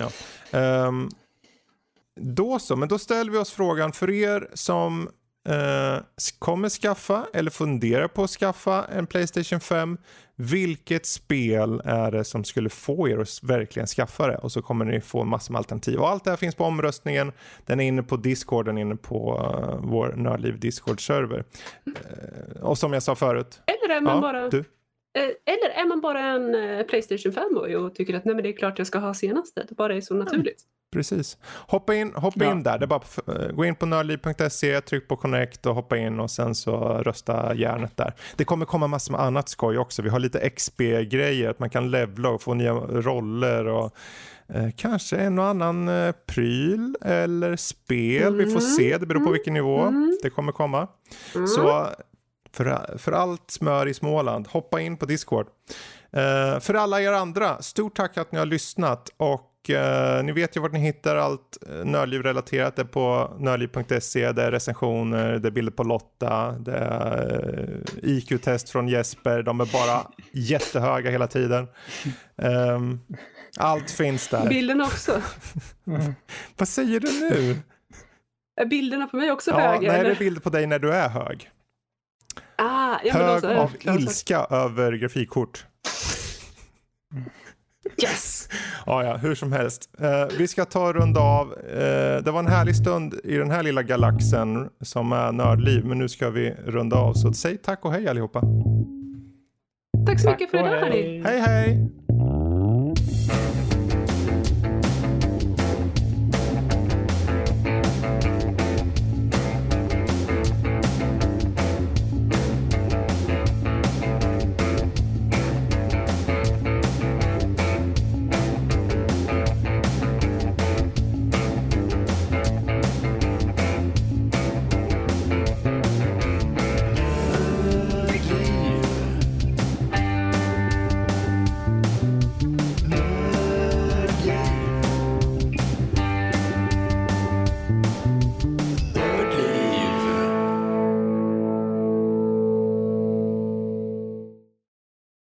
ja. 0.52 0.88
Um, 0.88 1.10
då 2.20 2.60
så, 2.60 2.76
men 2.76 2.88
då 2.88 3.00
ställer 3.00 3.32
vi 3.32 3.38
oss 3.38 3.52
frågan 3.52 3.92
för 3.92 4.10
er 4.10 4.50
som 4.54 5.10
uh, 5.50 6.04
kommer 6.40 6.70
skaffa 6.70 7.26
eller 7.34 7.52
funderar 7.52 8.08
på 8.08 8.24
att 8.24 8.30
skaffa 8.30 8.86
en 8.86 9.08
Playstation 9.08 9.60
5. 9.60 9.98
Vilket 10.36 11.06
spel 11.06 11.82
är 11.86 12.12
det 12.12 12.24
som 12.24 12.44
skulle 12.44 12.70
få 12.70 13.10
er 13.10 13.18
att 13.18 13.40
verkligen 13.44 13.88
skaffa 13.88 14.28
det? 14.28 14.38
Och 14.38 14.52
så 14.52 14.62
kommer 14.62 14.86
ni 14.86 15.02
få 15.02 15.24
massor 15.24 15.52
med 15.52 15.60
alternativ. 15.60 16.00
Och 16.00 16.10
allt 16.10 16.24
det 16.24 16.30
här 16.30 16.38
finns 16.38 16.56
på 16.56 16.64
omröstningen. 16.66 17.32
Den 17.66 17.80
är 17.80 17.88
inne 17.88 18.04
på 18.04 18.18
Discord, 18.18 18.66
den 18.66 18.78
är 18.78 18.82
inne 18.82 18.96
på 18.96 19.34
uh, 19.34 19.90
vår 19.90 20.14
Nördliv 20.18 20.60
Discord-server. 20.60 21.44
Uh, 21.88 22.64
och 22.64 22.78
som 22.78 22.94
jag 22.94 23.04
sa 23.04 23.16
förut. 23.16 23.62
Eller 23.66 23.96
är 23.96 24.02
man 24.02 24.16
ja, 24.16 24.22
bara... 24.22 24.50
Du? 24.50 24.64
Eh, 25.14 25.54
eller 25.54 25.70
är 25.70 25.88
man 25.88 26.02
bara 26.02 26.20
en 26.20 26.86
Playstation 26.86 27.34
5 27.34 27.58
och 27.58 27.96
tycker 27.96 28.14
att 28.14 28.26
nej, 28.26 28.36
men 28.36 28.44
det 28.44 28.50
är 28.50 28.58
klart 28.58 28.78
jag 28.78 28.88
ska 28.88 29.00
ha 29.00 29.14
senaste. 29.14 29.66
Det 29.70 29.76
bara 29.76 29.96
är 29.96 30.02
så 30.02 30.14
naturligt. 30.14 30.66
Precis. 30.92 31.38
Hoppa 31.68 31.96
in, 31.96 32.14
hoppa 32.16 32.46
ja. 32.46 32.52
in 32.52 32.64
där. 32.64 32.78
Det 32.78 32.86
är 32.86 32.88
bara 32.88 33.00
att 33.00 33.56
gå 33.56 33.66
in 33.66 33.76
på 33.76 33.86
nördliv.se, 33.86 34.82
tryck 34.82 35.08
på 35.08 35.16
connect 35.16 35.66
och 35.66 35.76
hoppa 35.76 35.98
in 35.98 36.20
och 36.20 36.32
sen 36.32 36.56
så 36.56 36.78
rösta 37.04 37.56
järnet 37.56 37.98
där. 37.98 38.14
Det 38.36 38.44
kommer 38.44 38.66
komma 38.66 38.88
massor 38.88 39.12
med 39.12 39.22
annat 39.22 39.50
skoj 39.50 39.78
också. 39.78 40.02
Vi 40.02 40.10
har 40.10 40.20
lite 40.20 40.50
XP-grejer, 40.50 41.50
att 41.50 41.60
man 41.60 41.70
kan 41.70 41.92
levla 41.92 42.30
och 42.30 42.42
få 42.42 42.54
nya 42.54 42.74
roller 42.74 43.68
och 43.68 43.96
eh, 44.48 44.70
kanske 44.78 45.18
en 45.18 45.40
och 45.40 45.46
annan 45.46 45.88
eh, 45.88 46.12
pryl 46.26 46.96
eller 47.02 47.56
spel. 47.56 48.28
Mm. 48.28 48.38
Vi 48.38 48.44
får 48.44 48.60
mm. 48.60 48.62
se, 48.62 48.98
det 48.98 49.06
beror 49.06 49.20
på 49.20 49.26
mm. 49.26 49.34
vilken 49.34 49.54
nivå 49.54 49.80
mm. 49.82 50.18
det 50.24 50.30
kommer 50.30 50.52
komma. 50.52 50.88
Mm. 51.36 51.48
Så 51.48 51.88
för, 52.54 52.98
för 52.98 53.12
allt 53.12 53.52
smör 53.52 53.88
i 53.88 53.94
Småland, 53.94 54.48
hoppa 54.48 54.82
in 54.82 54.98
på 54.98 55.06
Discord. 55.06 55.48
Uh, 56.18 56.60
för 56.60 56.74
alla 56.74 57.02
er 57.02 57.12
andra, 57.12 57.62
stort 57.62 57.96
tack 57.96 58.18
att 58.18 58.32
ni 58.32 58.40
har 58.40 58.46
lyssnat 58.46 59.10
och 59.18 59.70
uh, 59.70 60.24
ni 60.24 60.32
vet 60.32 60.58
ju 60.58 60.62
vart 60.62 60.72
ni 60.72 60.80
hittar 60.80 61.16
allt 61.16 61.58
uh, 61.70 61.86
nördliv-relaterat. 61.86 62.76
Det 62.76 62.82
är 62.82 62.86
på 62.86 63.34
nördliv.se, 63.40 64.32
det 64.32 64.44
är 64.44 64.52
recensioner, 64.52 65.40
det 65.40 65.48
är 65.48 65.52
bilder 65.52 65.72
på 65.72 65.84
Lotta, 65.84 66.52
det 66.52 66.72
är 66.72 67.70
uh, 68.04 68.10
IQ-test 68.10 68.70
från 68.70 68.88
Jesper. 68.88 69.44
De 69.44 69.62
är 69.62 69.66
bara 69.66 70.08
jättehöga 70.32 71.12
hela 71.12 71.28
tiden. 71.28 71.68
Um, 72.36 73.02
allt 73.58 73.92
finns 73.92 74.28
där. 74.28 74.50
Bilden 74.50 74.82
också. 74.82 75.22
Vad 76.58 76.68
säger 76.68 77.00
du 77.00 77.30
nu? 77.30 77.62
Är 78.62 78.66
bilderna 78.66 79.08
på 79.08 79.18
mig 79.18 79.32
också 79.32 79.52
ja, 79.52 79.60
höga? 79.60 79.92
Nej, 79.92 80.04
det 80.04 80.12
är 80.12 80.16
bilder 80.16 80.42
på 80.42 80.50
dig 80.50 80.68
när 80.68 80.80
du 80.80 80.94
är 80.94 81.10
hög. 81.10 81.52
Ah, 82.64 83.00
ja, 83.04 83.14
hög 83.14 83.46
av 83.46 83.72
ilska 83.82 84.48
över 84.50 84.94
grafikkort. 84.94 85.66
Yes! 88.04 88.50
ja, 88.86 89.04
ja, 89.04 89.18
hur 89.18 89.36
som 89.36 89.52
helst. 89.52 89.90
Eh, 90.00 90.38
vi 90.38 90.48
ska 90.48 90.66
ta 90.66 90.94
runda 90.94 91.20
av. 91.20 91.54
Eh, 91.54 92.24
det 92.24 92.32
var 92.32 92.40
en 92.40 92.48
härlig 92.48 92.76
stund 92.76 93.14
i 93.24 93.38
den 93.38 93.52
här 93.52 93.64
lilla 93.64 93.84
galaxen 93.84 94.70
som 94.82 95.12
är 95.12 95.32
nördliv, 95.32 95.86
men 95.86 95.98
nu 95.98 96.10
ska 96.10 96.30
vi 96.30 96.56
runda 96.66 96.96
av. 96.96 97.14
Så 97.14 97.34
säg 97.34 97.58
tack 97.58 97.86
och 97.86 97.92
hej 97.92 98.08
allihopa. 98.08 98.42
Tack 100.06 100.20
så 100.20 100.30
mycket 100.30 100.52
för 100.52 100.58
idag, 100.58 100.70
hörni. 100.70 101.22
Hej, 101.26 101.40
hej! 101.40 101.90